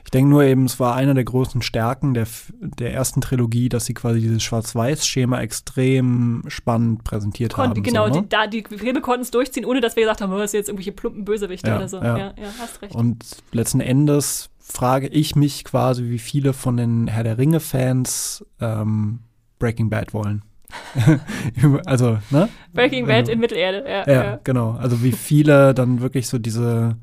Ich 0.03 0.09
denke 0.11 0.29
nur 0.29 0.43
eben, 0.43 0.65
es 0.65 0.79
war 0.79 0.95
einer 0.95 1.13
der 1.13 1.23
größten 1.23 1.61
Stärken 1.61 2.15
der, 2.15 2.25
der 2.59 2.93
ersten 2.93 3.21
Trilogie, 3.21 3.69
dass 3.69 3.85
sie 3.85 3.93
quasi 3.93 4.21
dieses 4.21 4.41
Schwarz-Weiß-Schema 4.41 5.39
extrem 5.39 6.43
spannend 6.47 7.03
präsentiert 7.03 7.53
Kon 7.53 7.69
haben. 7.69 7.83
genau, 7.83 8.07
so, 8.07 8.15
ne? 8.15 8.21
die, 8.23 8.29
da, 8.29 8.47
die 8.47 8.63
Filme 8.63 9.01
konnten 9.01 9.21
es 9.21 9.29
durchziehen, 9.31 9.63
ohne 9.65 9.79
dass 9.79 9.95
wir 9.95 10.03
gesagt 10.03 10.21
haben, 10.21 10.33
oh, 10.33 10.37
das 10.39 10.51
sind 10.51 10.59
jetzt 10.61 10.69
irgendwelche 10.69 10.93
plumpen 10.93 11.25
Bösewichte 11.25 11.69
Ja, 11.69 11.77
oder 11.77 11.87
so. 11.87 11.97
ja. 11.97 12.17
Ja, 12.17 12.33
ja, 12.37 12.47
hast 12.59 12.81
recht. 12.81 12.95
Und 12.95 13.23
letzten 13.51 13.81
Endes 13.81 14.49
frage 14.59 15.07
ich 15.09 15.35
mich 15.35 15.63
quasi, 15.63 16.09
wie 16.09 16.17
viele 16.19 16.53
von 16.53 16.75
den 16.75 17.07
Herr 17.07 17.23
der 17.23 17.37
Ringe-Fans 17.37 18.43
ähm, 18.59 19.19
Breaking 19.59 19.89
Bad 19.91 20.13
wollen. 20.13 20.41
Also, 21.85 22.17
ne? 22.29 22.49
Breaking 22.73 23.07
Bad 23.07 23.27
du- 23.27 23.31
in 23.31 23.39
Mittelerde, 23.39 23.83
ja. 23.87 24.05
Ja, 24.07 24.23
ja. 24.23 24.39
genau. 24.43 24.71
Also 24.71 25.03
wie 25.03 25.11
viele 25.11 25.73
dann 25.73 26.01
wirklich 26.01 26.27
so 26.27 26.37
diese, 26.39 26.97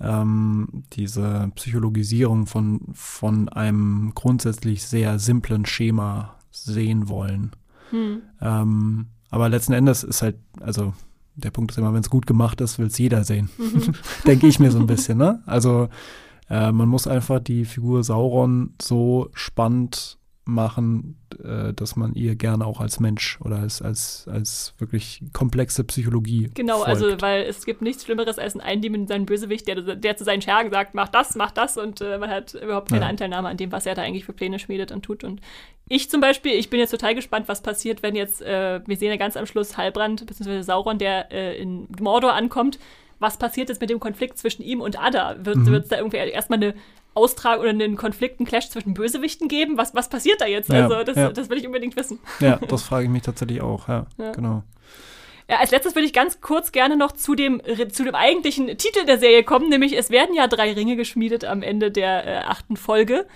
ähm, 0.00 0.84
diese 0.92 1.50
Psychologisierung 1.54 2.46
von, 2.46 2.80
von 2.92 3.48
einem 3.48 4.12
grundsätzlich 4.14 4.84
sehr 4.84 5.18
simplen 5.18 5.66
Schema 5.66 6.36
sehen 6.50 7.08
wollen. 7.08 7.52
Hm. 7.90 8.22
Ähm, 8.40 9.06
aber 9.30 9.48
letzten 9.48 9.72
Endes 9.72 10.04
ist 10.04 10.22
halt, 10.22 10.36
also 10.60 10.94
der 11.36 11.50
Punkt 11.50 11.72
ist 11.72 11.78
immer, 11.78 11.92
wenn 11.92 12.00
es 12.00 12.10
gut 12.10 12.26
gemacht 12.26 12.60
ist, 12.60 12.78
will 12.78 12.86
es 12.86 12.98
jeder 12.98 13.24
sehen. 13.24 13.50
Mhm. 13.58 13.94
Denke 14.26 14.46
ich 14.46 14.60
mir 14.60 14.70
so 14.70 14.78
ein 14.78 14.86
bisschen, 14.86 15.18
ne? 15.18 15.42
Also 15.46 15.88
äh, 16.48 16.70
man 16.70 16.88
muss 16.88 17.06
einfach 17.08 17.40
die 17.40 17.64
Figur 17.64 18.04
Sauron 18.04 18.74
so 18.80 19.30
spannend 19.32 20.18
machen, 20.46 21.16
äh, 21.42 21.72
dass 21.72 21.96
man 21.96 22.14
ihr 22.14 22.34
gerne 22.36 22.66
auch 22.66 22.80
als 22.80 23.00
Mensch 23.00 23.38
oder 23.42 23.56
als, 23.60 23.80
als, 23.80 24.28
als 24.30 24.74
wirklich 24.78 25.22
komplexe 25.32 25.84
Psychologie 25.84 26.50
Genau, 26.54 26.76
folgt. 26.84 26.88
also 26.90 27.20
weil 27.22 27.44
es 27.44 27.64
gibt 27.64 27.80
nichts 27.80 28.04
Schlimmeres 28.04 28.38
als 28.38 28.52
einen 28.54 28.60
eindimensionalen 28.60 29.24
Bösewicht, 29.24 29.66
der, 29.66 29.80
der 29.80 30.16
zu 30.18 30.24
seinen 30.24 30.42
Schergen 30.42 30.70
sagt, 30.70 30.94
mach 30.94 31.08
das, 31.08 31.34
mach 31.34 31.50
das 31.50 31.78
und 31.78 32.00
äh, 32.02 32.18
man 32.18 32.28
hat 32.30 32.52
überhaupt 32.54 32.90
keine 32.90 33.02
Ja. 33.04 33.08
Anteilnahme 33.08 33.48
an 33.48 33.56
dem, 33.56 33.72
was 33.72 33.86
er 33.86 33.94
da 33.94 34.02
eigentlich 34.02 34.26
für 34.26 34.34
Pläne 34.34 34.58
schmiedet 34.58 34.92
und 34.92 35.02
tut. 35.02 35.24
Und 35.24 35.40
ich 35.88 36.10
zum 36.10 36.20
Beispiel, 36.20 36.52
ich 36.52 36.68
bin 36.68 36.78
jetzt 36.78 36.90
total 36.90 37.14
gespannt, 37.14 37.48
was 37.48 37.62
passiert, 37.62 38.02
wenn 38.02 38.14
jetzt, 38.14 38.42
äh, 38.42 38.80
wir 38.86 38.96
sehen 38.98 39.10
ja 39.10 39.16
ganz 39.16 39.36
am 39.38 39.46
Schluss 39.46 39.78
Halbrand 39.78 40.26
bzw. 40.26 40.60
Sauron, 40.60 40.98
der 40.98 41.32
äh, 41.32 41.56
in 41.60 41.88
Mordor 42.00 42.34
ankommt. 42.34 42.78
Was 43.20 43.38
passiert 43.38 43.68
jetzt 43.70 43.80
mit 43.80 43.88
dem 43.90 44.00
Konflikt 44.00 44.36
zwischen 44.36 44.62
ihm 44.62 44.80
und 44.82 45.00
Ada? 45.00 45.36
Wird 45.44 45.56
Mhm. 45.56 45.72
es 45.74 45.88
da 45.88 45.96
irgendwie 45.96 46.16
erstmal 46.18 46.58
eine 46.62 46.74
Austrag 47.14 47.60
oder 47.60 47.70
einen 47.70 47.96
Konflikt, 47.96 48.40
einen 48.40 48.46
Clash 48.46 48.68
zwischen 48.70 48.94
Bösewichten 48.94 49.48
geben? 49.48 49.76
Was, 49.76 49.94
was 49.94 50.08
passiert 50.08 50.40
da 50.40 50.46
jetzt? 50.46 50.70
Ja, 50.70 50.84
also 50.84 51.04
das, 51.04 51.16
ja. 51.16 51.30
das 51.30 51.48
will 51.48 51.58
ich 51.58 51.66
unbedingt 51.66 51.96
wissen. 51.96 52.18
Ja, 52.40 52.56
das 52.68 52.82
frage 52.82 53.04
ich 53.04 53.10
mich 53.10 53.22
tatsächlich 53.22 53.60
auch, 53.60 53.88
ja, 53.88 54.06
Ja. 54.18 54.32
genau. 54.32 54.62
Ja, 55.48 55.58
als 55.58 55.72
letztes 55.72 55.94
würde 55.94 56.06
ich 56.06 56.14
ganz 56.14 56.40
kurz 56.40 56.72
gerne 56.72 56.96
noch 56.96 57.12
zu 57.12 57.34
dem, 57.34 57.60
zu 57.92 58.02
dem 58.04 58.14
eigentlichen 58.14 58.66
Titel 58.78 59.04
der 59.04 59.18
Serie 59.18 59.44
kommen, 59.44 59.68
nämlich 59.68 59.94
es 59.94 60.08
werden 60.08 60.34
ja 60.34 60.46
drei 60.46 60.72
Ringe 60.72 60.96
geschmiedet 60.96 61.44
am 61.44 61.60
Ende 61.60 61.90
der 61.90 62.26
äh, 62.26 62.36
achten 62.44 62.78
Folge. 62.78 63.26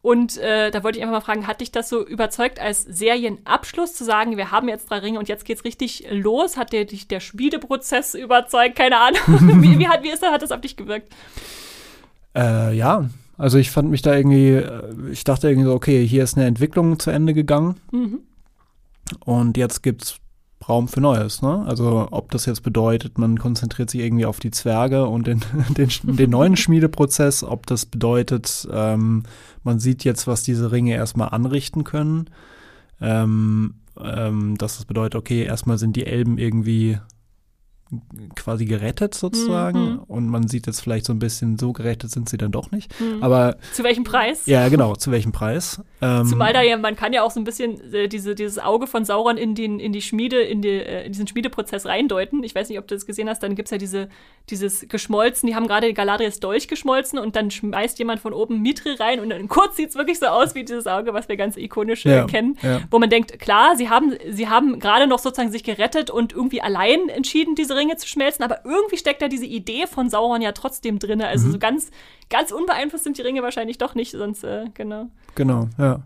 Und 0.00 0.38
äh, 0.38 0.70
da 0.70 0.84
wollte 0.84 0.98
ich 0.98 1.02
einfach 1.02 1.16
mal 1.16 1.24
fragen, 1.24 1.46
hat 1.46 1.60
dich 1.60 1.72
das 1.72 1.88
so 1.88 2.06
überzeugt 2.06 2.60
als 2.60 2.82
Serienabschluss 2.84 3.94
zu 3.94 4.04
sagen, 4.04 4.36
wir 4.36 4.50
haben 4.52 4.68
jetzt 4.68 4.88
drei 4.88 4.98
Ringe 4.98 5.18
und 5.18 5.28
jetzt 5.28 5.44
geht's 5.44 5.64
richtig 5.64 6.06
los? 6.10 6.56
Hat 6.56 6.72
dir 6.72 6.86
dich 6.86 7.08
der 7.08 7.20
Schmiedeprozess 7.20 8.14
überzeugt? 8.14 8.76
Keine 8.76 8.98
Ahnung. 8.98 9.20
wie, 9.62 9.78
wie, 9.78 9.88
hat, 9.88 10.02
wie 10.04 10.10
ist 10.10 10.22
das, 10.22 10.30
hat 10.30 10.40
das 10.40 10.52
auf 10.52 10.60
dich 10.60 10.76
gewirkt? 10.76 11.12
Äh, 12.34 12.74
ja, 12.74 13.06
also 13.38 13.56
ich 13.56 13.70
fand 13.70 13.90
mich 13.90 14.02
da 14.02 14.14
irgendwie, 14.14 14.50
äh, 14.50 15.10
ich 15.10 15.24
dachte 15.24 15.48
irgendwie 15.48 15.68
so, 15.68 15.74
okay, 15.74 16.06
hier 16.06 16.24
ist 16.24 16.36
eine 16.36 16.46
Entwicklung 16.46 16.98
zu 16.98 17.10
Ende 17.10 17.32
gegangen. 17.32 17.76
Mhm. 17.92 18.20
Und 19.24 19.56
jetzt 19.56 19.82
gibt's 19.82 20.18
Raum 20.68 20.88
für 20.88 21.00
Neues. 21.00 21.40
Ne? 21.40 21.64
Also 21.66 22.08
ob 22.10 22.32
das 22.32 22.44
jetzt 22.46 22.62
bedeutet, 22.62 23.16
man 23.16 23.38
konzentriert 23.38 23.90
sich 23.90 24.00
irgendwie 24.00 24.26
auf 24.26 24.40
die 24.40 24.50
Zwerge 24.50 25.06
und 25.06 25.28
den, 25.28 25.40
den, 25.76 25.88
den 26.02 26.30
neuen 26.30 26.56
Schmiedeprozess, 26.58 27.44
ob 27.44 27.66
das 27.66 27.86
bedeutet, 27.86 28.68
ähm, 28.70 29.22
man 29.62 29.78
sieht 29.78 30.04
jetzt, 30.04 30.26
was 30.26 30.42
diese 30.42 30.72
Ringe 30.72 30.94
erstmal 30.94 31.28
anrichten 31.28 31.84
können. 31.84 32.28
Ähm, 33.00 33.74
ähm, 34.00 34.56
dass 34.58 34.76
das 34.76 34.84
bedeutet, 34.84 35.14
okay, 35.14 35.44
erstmal 35.44 35.78
sind 35.78 35.94
die 35.94 36.06
Elben 36.06 36.38
irgendwie 36.38 36.98
quasi 38.36 38.66
gerettet 38.66 39.14
sozusagen 39.14 39.92
mhm. 39.92 39.98
und 40.08 40.28
man 40.28 40.46
sieht 40.46 40.66
jetzt 40.66 40.80
vielleicht 40.80 41.06
so 41.06 41.12
ein 41.12 41.18
bisschen, 41.18 41.58
so 41.58 41.72
gerettet 41.72 42.10
sind 42.10 42.28
sie 42.28 42.36
dann 42.36 42.52
doch 42.52 42.70
nicht. 42.70 42.92
Mhm. 43.00 43.22
Aber 43.22 43.56
zu 43.72 43.82
welchem 43.82 44.04
Preis? 44.04 44.44
Ja, 44.44 44.68
genau, 44.68 44.94
zu 44.94 45.10
welchem 45.10 45.32
Preis? 45.32 45.80
Ähm, 46.02 46.26
Zumal 46.26 46.52
da 46.52 46.60
ja, 46.60 46.76
man 46.76 46.96
kann 46.96 47.14
ja 47.14 47.22
auch 47.22 47.30
so 47.30 47.40
ein 47.40 47.44
bisschen 47.44 47.92
äh, 47.94 48.06
diese, 48.06 48.34
dieses 48.34 48.58
Auge 48.58 48.86
von 48.86 49.06
Sauron 49.06 49.38
in, 49.38 49.54
den, 49.54 49.80
in 49.80 49.92
die 49.92 50.02
Schmiede, 50.02 50.40
in, 50.40 50.60
die, 50.60 50.68
äh, 50.68 51.06
in 51.06 51.12
diesen 51.12 51.26
Schmiedeprozess 51.26 51.86
reindeuten. 51.86 52.44
Ich 52.44 52.54
weiß 52.54 52.68
nicht, 52.68 52.78
ob 52.78 52.86
du 52.86 52.94
das 52.94 53.06
gesehen 53.06 53.28
hast, 53.28 53.42
dann 53.42 53.54
gibt 53.54 53.68
es 53.68 53.70
ja 53.70 53.78
diese, 53.78 54.08
dieses 54.50 54.86
geschmolzen, 54.88 55.46
die 55.46 55.54
haben 55.54 55.66
gerade 55.66 55.92
Galadriels 55.94 56.40
Dolch 56.40 56.68
geschmolzen 56.68 57.18
und 57.18 57.36
dann 57.36 57.50
schmeißt 57.50 57.98
jemand 57.98 58.20
von 58.20 58.34
oben 58.34 58.60
Mitri 58.60 58.94
rein 58.94 59.18
und 59.20 59.30
dann 59.30 59.48
kurz 59.48 59.76
sieht 59.76 59.90
es 59.90 59.94
wirklich 59.94 60.18
so 60.18 60.26
aus 60.26 60.54
wie 60.54 60.64
dieses 60.64 60.86
Auge, 60.86 61.14
was 61.14 61.28
wir 61.28 61.38
ganz 61.38 61.56
ikonisch 61.56 62.04
ja, 62.04 62.26
kennen, 62.26 62.58
ja. 62.62 62.80
wo 62.90 62.98
man 62.98 63.08
denkt, 63.08 63.38
klar, 63.38 63.76
sie 63.76 63.88
haben, 63.88 64.14
sie 64.28 64.48
haben 64.48 64.78
gerade 64.78 65.06
noch 65.06 65.18
sozusagen 65.18 65.50
sich 65.50 65.64
gerettet 65.64 66.10
und 66.10 66.32
irgendwie 66.34 66.60
allein 66.60 67.08
entschieden, 67.08 67.54
diese 67.54 67.77
Ringe 67.78 67.96
zu 67.96 68.06
schmelzen, 68.06 68.44
aber 68.44 68.64
irgendwie 68.64 68.96
steckt 68.96 69.22
da 69.22 69.28
diese 69.28 69.46
Idee 69.46 69.86
von 69.86 70.10
Sauron 70.10 70.42
ja 70.42 70.52
trotzdem 70.52 70.98
drin. 70.98 71.22
Also 71.22 71.48
mhm. 71.48 71.52
so 71.52 71.58
ganz, 71.58 71.90
ganz 72.28 72.52
unbeeinflusst 72.52 73.04
sind 73.04 73.18
die 73.18 73.22
Ringe 73.22 73.42
wahrscheinlich 73.42 73.78
doch 73.78 73.94
nicht, 73.94 74.12
sonst, 74.12 74.44
äh, 74.44 74.66
genau. 74.74 75.08
Genau, 75.34 75.68
ja. 75.78 76.02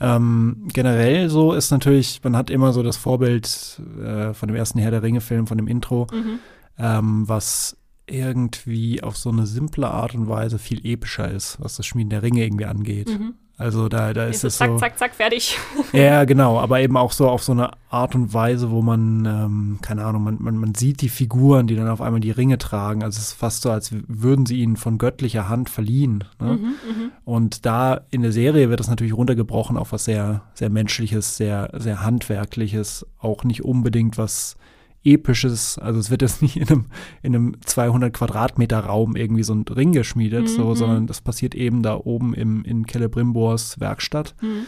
Ähm, 0.00 0.68
generell 0.72 1.28
so 1.28 1.52
ist 1.52 1.70
natürlich, 1.70 2.20
man 2.24 2.36
hat 2.36 2.50
immer 2.50 2.72
so 2.72 2.82
das 2.82 2.96
Vorbild 2.96 3.80
äh, 4.02 4.34
von 4.34 4.48
dem 4.48 4.56
ersten 4.56 4.78
Herr 4.78 4.90
der 4.90 5.02
Ringe-Film, 5.02 5.46
von 5.46 5.58
dem 5.58 5.68
Intro, 5.68 6.08
mhm. 6.12 6.38
ähm, 6.78 7.28
was 7.28 7.76
irgendwie 8.06 9.02
auf 9.02 9.16
so 9.16 9.30
eine 9.30 9.46
simple 9.46 9.88
Art 9.88 10.14
und 10.14 10.28
Weise 10.28 10.58
viel 10.58 10.84
epischer 10.84 11.30
ist, 11.30 11.58
was 11.60 11.76
das 11.76 11.86
Schmieden 11.86 12.10
der 12.10 12.22
Ringe 12.22 12.44
irgendwie 12.44 12.66
angeht. 12.66 13.08
Mhm. 13.08 13.34
Also 13.62 13.88
da, 13.88 14.12
da 14.12 14.26
ist 14.26 14.44
es 14.44 14.58
zack, 14.58 14.70
so. 14.70 14.76
Zack, 14.76 14.98
zack, 14.98 15.14
fertig. 15.14 15.56
Ja, 15.92 16.24
genau, 16.24 16.58
aber 16.58 16.80
eben 16.80 16.96
auch 16.96 17.12
so 17.12 17.28
auf 17.28 17.42
so 17.42 17.52
eine 17.52 17.70
Art 17.90 18.14
und 18.14 18.34
Weise, 18.34 18.70
wo 18.70 18.82
man, 18.82 19.24
ähm, 19.26 19.78
keine 19.82 20.04
Ahnung, 20.04 20.24
man, 20.24 20.36
man, 20.40 20.56
man 20.56 20.74
sieht 20.74 21.02
die 21.02 21.08
Figuren, 21.08 21.66
die 21.66 21.76
dann 21.76 21.88
auf 21.88 22.00
einmal 22.00 22.20
die 22.20 22.30
Ringe 22.30 22.58
tragen. 22.58 23.02
Also 23.02 23.18
es 23.18 23.28
ist 23.28 23.32
fast 23.34 23.62
so, 23.62 23.70
als 23.70 23.92
würden 24.08 24.46
sie 24.46 24.60
ihnen 24.60 24.76
von 24.76 24.98
göttlicher 24.98 25.48
Hand 25.48 25.70
verliehen. 25.70 26.24
Ne? 26.40 26.54
Mhm, 26.54 26.58
mhm. 26.58 27.12
und 27.24 27.66
da 27.66 28.00
in 28.10 28.22
der 28.22 28.32
Serie 28.32 28.68
wird 28.70 28.80
das 28.80 28.88
natürlich 28.88 29.14
runtergebrochen 29.14 29.76
auf 29.76 29.92
was 29.92 30.04
sehr, 30.04 30.42
sehr 30.54 30.70
Menschliches, 30.70 31.36
sehr, 31.36 31.70
sehr 31.74 32.02
Handwerkliches, 32.02 33.06
auch 33.18 33.44
nicht 33.44 33.64
unbedingt 33.64 34.18
was 34.18 34.56
episches, 35.04 35.78
also 35.78 36.00
es 36.00 36.10
wird 36.10 36.22
jetzt 36.22 36.42
nicht 36.42 36.56
in 36.56 36.68
einem, 36.68 36.86
in 37.22 37.34
einem 37.34 37.56
200 37.64 38.12
Quadratmeter 38.12 38.80
Raum 38.80 39.16
irgendwie 39.16 39.42
so 39.42 39.54
ein 39.54 39.64
Ring 39.68 39.92
geschmiedet, 39.92 40.44
mhm. 40.44 40.48
so, 40.48 40.74
sondern 40.74 41.06
das 41.06 41.20
passiert 41.20 41.54
eben 41.54 41.82
da 41.82 41.96
oben 41.96 42.34
im, 42.34 42.64
in 42.64 42.86
Celebrimbors 42.86 43.80
Werkstatt. 43.80 44.34
Mhm. 44.40 44.66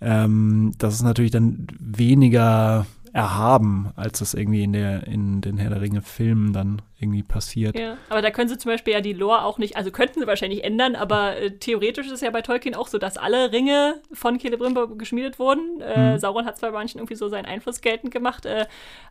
Ähm, 0.00 0.72
das 0.78 0.94
ist 0.94 1.02
natürlich 1.02 1.32
dann 1.32 1.66
weniger 1.78 2.86
erhaben, 3.12 3.88
als 3.96 4.20
das 4.20 4.34
irgendwie 4.34 4.62
in 4.62 4.72
der 4.72 5.06
in 5.06 5.40
den 5.40 5.56
Herr 5.56 5.70
der 5.70 5.80
Ringe 5.80 6.02
Filmen 6.02 6.52
dann 6.52 6.82
irgendwie 7.00 7.22
passiert. 7.22 7.78
Ja, 7.78 7.96
aber 8.08 8.22
da 8.22 8.30
können 8.30 8.48
sie 8.48 8.58
zum 8.58 8.72
Beispiel 8.72 8.92
ja 8.92 9.00
die 9.00 9.12
Lore 9.12 9.44
auch 9.44 9.58
nicht, 9.58 9.76
also 9.76 9.92
könnten 9.92 10.18
sie 10.20 10.26
wahrscheinlich 10.26 10.64
ändern, 10.64 10.96
aber 10.96 11.36
äh, 11.36 11.52
theoretisch 11.52 12.06
ist 12.06 12.12
es 12.12 12.20
ja 12.22 12.30
bei 12.30 12.42
Tolkien 12.42 12.74
auch 12.74 12.88
so, 12.88 12.98
dass 12.98 13.16
alle 13.16 13.52
Ringe 13.52 14.00
von 14.12 14.40
Celebrimbor 14.40 14.98
geschmiedet 14.98 15.38
wurden. 15.38 15.80
Äh, 15.80 16.14
mhm. 16.14 16.18
Sauron 16.18 16.44
hat 16.44 16.58
zwar 16.58 16.72
bei 16.72 16.78
manchen 16.78 16.98
irgendwie 16.98 17.14
so 17.14 17.28
seinen 17.28 17.46
Einfluss 17.46 17.82
geltend 17.82 18.12
gemacht, 18.12 18.46
äh, 18.46 18.66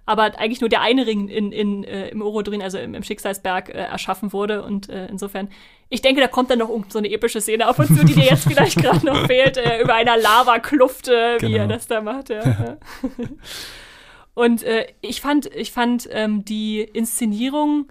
aber 0.06 0.38
eigentlich 0.38 0.60
nur 0.60 0.70
der 0.70 0.82
eine 0.82 1.08
Ring 1.08 1.30
in, 1.30 1.54
in, 1.54 1.86
äh, 1.86 2.10
im 2.10 2.22
Orodrin, 2.22 2.62
also 2.62 2.78
im, 2.78 2.94
im 2.94 3.04
Schicksalsberg, 3.04 3.70
äh, 3.70 3.74
erschaffen 3.74 4.34
wurde 4.34 4.64
und 4.64 4.90
äh, 4.90 5.08
insofern 5.08 5.50
ich 5.90 6.02
denke, 6.02 6.20
da 6.20 6.28
kommt 6.28 6.50
dann 6.50 6.60
noch 6.60 6.70
so 6.90 6.98
eine 6.98 7.10
epische 7.10 7.40
Szene 7.40 7.70
auf 7.70 7.80
uns 7.80 7.88
zu, 7.88 8.04
die 8.04 8.14
dir 8.14 8.26
jetzt 8.26 8.44
vielleicht 8.50 8.76
gerade 8.76 9.06
noch 9.06 9.26
fehlt, 9.26 9.58
über 9.82 9.96
einer 9.96 10.18
Lavakluft, 10.18 11.08
wie 11.08 11.38
genau. 11.46 11.58
er 11.60 11.68
das 11.70 11.88
da 11.88 12.02
macht. 12.02 12.28
Ja. 12.28 12.42
Und 14.38 14.62
äh, 14.62 14.86
ich 15.02 15.20
fand, 15.20 15.48
ich 15.48 15.72
fand 15.72 16.08
ähm, 16.12 16.46
die 16.46 16.82
Inszenierung 16.82 17.88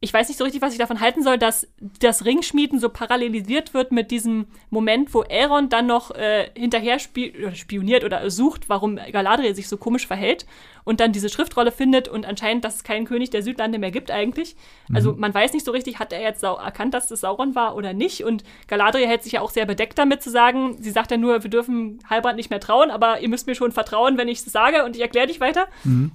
ich 0.00 0.14
weiß 0.14 0.28
nicht 0.28 0.36
so 0.38 0.44
richtig, 0.44 0.62
was 0.62 0.72
ich 0.72 0.78
davon 0.78 1.00
halten 1.00 1.24
soll, 1.24 1.38
dass 1.38 1.66
das 1.98 2.24
Ringschmieden 2.24 2.78
so 2.78 2.88
parallelisiert 2.88 3.74
wird 3.74 3.90
mit 3.90 4.12
diesem 4.12 4.46
Moment, 4.70 5.12
wo 5.12 5.22
Elrond 5.22 5.72
dann 5.72 5.86
noch 5.86 6.12
äh, 6.12 6.50
hinterher 6.56 7.00
spi 7.00 7.34
oder 7.36 7.56
spioniert 7.56 8.04
oder 8.04 8.30
sucht, 8.30 8.68
warum 8.68 8.96
Galadriel 9.10 9.56
sich 9.56 9.66
so 9.66 9.76
komisch 9.76 10.06
verhält 10.06 10.46
und 10.84 11.00
dann 11.00 11.10
diese 11.10 11.28
Schriftrolle 11.28 11.72
findet 11.72 12.06
und 12.06 12.26
anscheinend, 12.26 12.64
dass 12.64 12.76
es 12.76 12.84
keinen 12.84 13.06
König 13.06 13.30
der 13.30 13.42
Südlande 13.42 13.80
mehr 13.80 13.90
gibt 13.90 14.12
eigentlich. 14.12 14.54
Also 14.94 15.12
mhm. 15.12 15.18
man 15.20 15.34
weiß 15.34 15.52
nicht 15.52 15.66
so 15.66 15.72
richtig, 15.72 15.98
hat 15.98 16.12
er 16.12 16.22
jetzt 16.22 16.44
erkannt, 16.44 16.94
dass 16.94 17.08
das 17.08 17.22
Sauron 17.22 17.56
war 17.56 17.74
oder 17.74 17.92
nicht 17.92 18.22
und 18.22 18.44
Galadriel 18.68 19.08
hält 19.08 19.24
sich 19.24 19.32
ja 19.32 19.40
auch 19.40 19.50
sehr 19.50 19.66
bedeckt 19.66 19.98
damit 19.98 20.22
zu 20.22 20.30
sagen, 20.30 20.76
sie 20.80 20.92
sagt 20.92 21.10
ja 21.10 21.16
nur, 21.16 21.42
wir 21.42 21.50
dürfen 21.50 21.98
Halbrand 22.08 22.36
nicht 22.36 22.50
mehr 22.50 22.60
trauen, 22.60 22.92
aber 22.92 23.20
ihr 23.20 23.28
müsst 23.28 23.48
mir 23.48 23.56
schon 23.56 23.72
vertrauen, 23.72 24.16
wenn 24.16 24.28
ich 24.28 24.38
es 24.38 24.52
sage 24.52 24.84
und 24.84 24.94
ich 24.94 25.02
erkläre 25.02 25.26
dich 25.26 25.40
weiter. 25.40 25.66
Mhm 25.82 26.12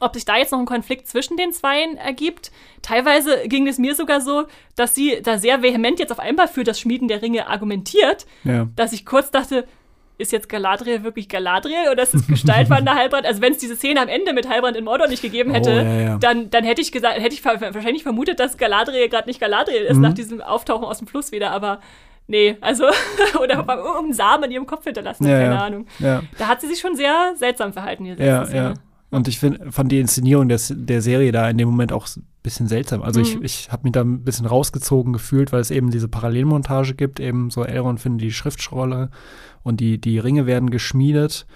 ob 0.00 0.14
sich 0.14 0.24
da 0.24 0.36
jetzt 0.36 0.52
noch 0.52 0.58
ein 0.58 0.66
Konflikt 0.66 1.08
zwischen 1.08 1.36
den 1.36 1.52
Zweien 1.52 1.96
ergibt. 1.96 2.50
Teilweise 2.82 3.48
ging 3.48 3.66
es 3.66 3.78
mir 3.78 3.94
sogar 3.94 4.20
so, 4.20 4.44
dass 4.76 4.94
sie 4.94 5.20
da 5.22 5.38
sehr 5.38 5.62
vehement 5.62 5.98
jetzt 5.98 6.12
auf 6.12 6.18
einmal 6.18 6.48
für 6.48 6.64
das 6.64 6.80
Schmieden 6.80 7.08
der 7.08 7.22
Ringe 7.22 7.46
argumentiert, 7.46 8.26
ja. 8.44 8.68
dass 8.76 8.92
ich 8.92 9.06
kurz 9.06 9.30
dachte, 9.30 9.66
ist 10.16 10.32
jetzt 10.32 10.48
Galadriel 10.48 11.02
wirklich 11.02 11.28
Galadriel 11.28 11.90
oder 11.90 12.02
ist 12.02 12.14
es 12.14 12.26
Gestaltwander 12.26 12.94
Halbrand? 12.94 13.26
Also 13.34 13.40
wenn 13.40 13.52
es 13.52 13.58
diese 13.58 13.74
Szene 13.74 14.00
am 14.00 14.08
Ende 14.08 14.32
mit 14.32 14.48
Halbrand 14.48 14.76
in 14.76 14.84
Mordor 14.84 15.08
nicht 15.08 15.22
gegeben 15.22 15.52
hätte, 15.52 15.70
oh, 15.70 15.74
ja, 15.74 16.00
ja. 16.00 16.18
Dann, 16.18 16.50
dann 16.50 16.62
hätte 16.62 16.80
ich 16.80 16.92
gesagt, 16.92 17.18
hätte 17.18 17.34
ich 17.34 17.44
wahrscheinlich 17.44 18.02
vermutet, 18.02 18.38
dass 18.38 18.56
Galadriel 18.58 19.08
gerade 19.08 19.28
nicht 19.28 19.40
Galadriel 19.40 19.82
ist 19.82 19.96
mhm. 19.96 20.02
nach 20.02 20.12
diesem 20.12 20.40
Auftauchen 20.40 20.84
aus 20.84 20.98
dem 20.98 21.08
Fluss 21.08 21.32
wieder, 21.32 21.50
aber 21.50 21.80
nee, 22.28 22.56
also 22.60 22.84
oder 23.40 23.56
irgendeinen 23.66 24.12
Samen 24.12 24.44
in 24.44 24.50
ihrem 24.52 24.66
Kopf 24.66 24.84
hinterlassen, 24.84 25.26
ja, 25.26 25.38
keine 25.38 25.60
Ahnung. 25.60 25.86
Da 26.00 26.48
hat 26.48 26.60
sie 26.60 26.68
sich 26.68 26.78
schon 26.78 26.94
sehr 26.94 27.32
seltsam 27.36 27.72
verhalten, 27.72 28.04
diese 28.04 28.22
ja, 28.22 28.44
Szene. 28.44 28.74
Und 29.14 29.28
ich 29.28 29.38
find, 29.38 29.60
fand 29.72 29.92
die 29.92 30.00
Inszenierung 30.00 30.48
des, 30.48 30.74
der 30.76 31.00
Serie 31.00 31.30
da 31.30 31.48
in 31.48 31.56
dem 31.56 31.68
Moment 31.68 31.92
auch 31.92 32.08
ein 32.16 32.26
bisschen 32.42 32.66
seltsam. 32.66 33.02
Also 33.02 33.20
mhm. 33.20 33.26
ich, 33.26 33.42
ich 33.42 33.72
habe 33.72 33.84
mich 33.84 33.92
da 33.92 34.00
ein 34.00 34.24
bisschen 34.24 34.44
rausgezogen 34.44 35.12
gefühlt, 35.12 35.52
weil 35.52 35.60
es 35.60 35.70
eben 35.70 35.90
diese 35.92 36.08
Parallelmontage 36.08 36.94
gibt. 36.94 37.20
Eben 37.20 37.50
so 37.50 37.64
Elrond 37.64 38.00
findet 38.00 38.22
die 38.22 38.32
Schriftrolle 38.32 39.10
und 39.62 39.78
die, 39.78 40.00
die 40.00 40.18
Ringe 40.18 40.46
werden 40.46 40.70
geschmiedet. 40.70 41.46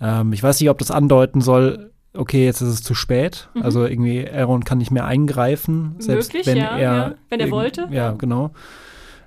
Ähm, 0.00 0.32
ich 0.32 0.42
weiß 0.42 0.60
nicht, 0.60 0.70
ob 0.70 0.78
das 0.78 0.92
andeuten 0.92 1.40
soll, 1.40 1.90
okay, 2.14 2.44
jetzt 2.44 2.60
ist 2.60 2.68
es 2.68 2.82
zu 2.82 2.94
spät. 2.94 3.48
Mhm. 3.54 3.62
Also 3.62 3.84
irgendwie 3.84 4.18
Elrond 4.18 4.64
kann 4.64 4.78
nicht 4.78 4.92
mehr 4.92 5.06
eingreifen, 5.06 5.96
selbst 5.98 6.32
Möglich, 6.32 6.46
wenn 6.46 6.58
ja, 6.58 6.76
er 6.76 6.80
ja. 6.80 7.14
wenn 7.30 7.40
er 7.40 7.50
wollte. 7.50 7.88
Ja, 7.90 8.12
genau. 8.12 8.52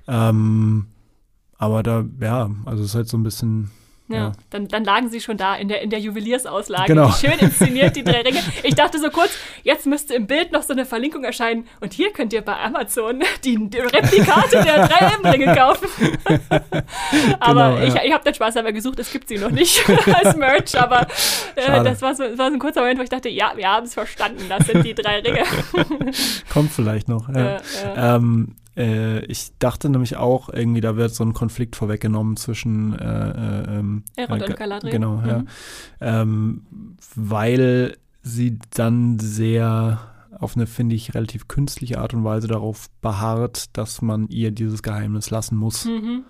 Ähm, 0.08 0.86
aber 1.58 1.84
da, 1.84 2.06
ja, 2.22 2.50
also 2.64 2.84
es 2.84 2.92
ist 2.92 2.96
halt 2.96 3.10
so 3.10 3.18
ein 3.18 3.24
bisschen 3.24 3.70
ja, 4.18 4.32
Dann, 4.50 4.68
dann 4.68 4.84
lagen 4.84 5.10
sie 5.10 5.22
schon 5.22 5.38
da 5.38 5.56
in 5.56 5.68
der, 5.68 5.82
in 5.82 5.92
der 5.92 6.00
Juweliersauslage. 6.00 6.88
Genau. 6.88 7.12
Schön 7.12 7.38
inszeniert, 7.40 7.96
die 7.96 8.04
drei 8.04 8.22
Ringe. 8.22 8.40
Ich 8.64 8.74
dachte 8.74 9.00
so 9.00 9.10
kurz, 9.10 9.32
jetzt 9.64 9.86
müsste 9.86 10.16
im 10.16 10.26
Bild 10.26 10.52
noch 10.52 10.64
so 10.64 10.74
eine 10.74 10.86
Verlinkung 10.86 11.24
erscheinen. 11.24 11.68
Und 11.80 11.94
hier 11.94 12.12
könnt 12.12 12.34
ihr 12.34 12.42
bei 12.42 12.58
Amazon 12.58 13.22
die, 13.44 13.70
die 13.70 13.78
Replikate 13.78 14.64
der 14.64 14.88
drei 14.88 15.32
Ringe 15.32 15.56
kaufen. 15.56 15.88
aber 17.40 17.76
genau, 17.76 17.88
ich, 17.88 17.94
ja. 17.94 18.04
ich 18.04 18.14
habe 18.14 18.24
den 18.24 18.34
Spaß 18.34 18.56
dabei 18.56 18.72
gesucht, 18.72 18.98
es 18.98 19.12
gibt 19.12 19.28
sie 19.28 19.38
noch 19.38 19.52
nicht 19.52 19.88
als 20.14 20.36
Merch. 20.36 20.80
Aber 20.80 21.02
äh, 21.56 21.84
das, 21.84 22.02
war 22.02 22.16
so, 22.16 22.24
das 22.24 22.38
war 22.38 22.48
so 22.48 22.54
ein 22.54 22.60
kurzer 22.60 22.82
Moment, 22.82 23.00
wo 23.00 23.04
ich 23.04 23.10
dachte, 23.10 23.30
ja, 23.30 23.54
wir 23.56 23.70
haben 23.70 23.86
es 23.86 23.94
verstanden. 23.94 24.44
Das 24.50 24.66
sind 24.66 24.84
die 24.84 24.96
drei 24.96 25.20
Ringe. 25.20 25.44
Kommt 26.52 26.72
vielleicht 26.72 27.08
noch. 27.08 27.30
Ja. 27.30 27.58
Äh, 27.58 27.58
äh. 27.58 28.16
Ähm, 28.16 28.56
äh, 28.80 29.26
ich 29.26 29.52
dachte 29.60 29.90
nämlich 29.90 30.16
auch, 30.16 30.50
irgendwie, 30.50 30.82
da 30.82 30.96
wird 30.96 31.14
so 31.14 31.24
ein 31.24 31.34
Konflikt 31.34 31.76
vorweggenommen 31.76 32.38
zwischen 32.38 32.98
äh, 32.98 33.30
äh, 33.30 33.80
ähm, 33.80 34.04
Erod 34.16 34.42
und 34.42 34.56
Galadriel. 34.56 34.92
Genau, 34.92 35.18
mhm. 35.18 35.28
ja. 35.28 35.44
Ähm, 36.00 36.62
weil 37.16 37.98
sie 38.24 38.58
dann 38.74 39.20
sehr 39.20 40.00
auf 40.38 40.56
eine, 40.56 40.68
finde 40.68 40.96
ich, 40.96 41.14
relativ 41.14 41.48
künstliche 41.48 42.00
Art 42.00 42.14
und 42.14 42.24
Weise 42.24 42.48
darauf 42.48 42.90
beharrt, 43.02 43.76
dass 43.78 44.02
man 44.02 44.28
ihr 44.30 44.52
dieses 44.52 44.82
Geheimnis 44.82 45.30
lassen 45.30 45.58
muss. 45.58 45.86
Mhm. 45.86 46.24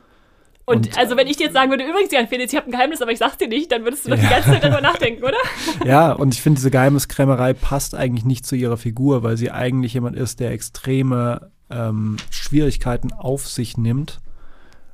Und, 0.70 0.88
und, 0.88 0.98
also 0.98 1.18
wenn 1.18 1.28
ich 1.28 1.38
dir 1.38 1.46
jetzt 1.46 1.54
sagen 1.54 1.72
würde, 1.72 1.84
übrigens, 1.84 2.12
Jan 2.12 2.28
Felix, 2.28 2.54
ich 2.54 2.58
habe 2.58 2.68
ein 2.70 2.72
Geheimnis, 2.72 3.02
aber 3.02 3.12
ich 3.12 3.20
sag's 3.20 3.38
dir 3.38 3.48
nicht, 3.48 3.72
dann 3.72 3.84
würdest 3.84 4.06
du 4.06 4.12
doch 4.12 4.18
ja. 4.18 4.24
die 4.24 4.30
ganze 4.30 4.50
Zeit 4.50 4.64
darüber 4.64 4.82
nachdenken, 4.82 5.24
oder? 5.24 5.38
Ja, 5.86 6.12
und 6.12 6.34
ich 6.34 6.42
finde, 6.42 6.58
diese 6.58 6.72
Geheimniskrämerei 6.72 7.54
passt 7.54 7.96
eigentlich 7.96 8.26
nicht 8.26 8.46
zu 8.46 8.56
ihrer 8.56 8.78
Figur, 8.78 9.24
weil 9.24 9.38
sie 9.38 9.52
eigentlich 9.52 9.94
jemand 9.94 10.16
ist, 10.16 10.40
der 10.40 10.52
extreme 10.52 11.52
ähm, 11.70 12.18
Schwierigkeiten 12.30 13.12
auf 13.14 13.48
sich 13.48 13.78
nimmt, 13.78 14.20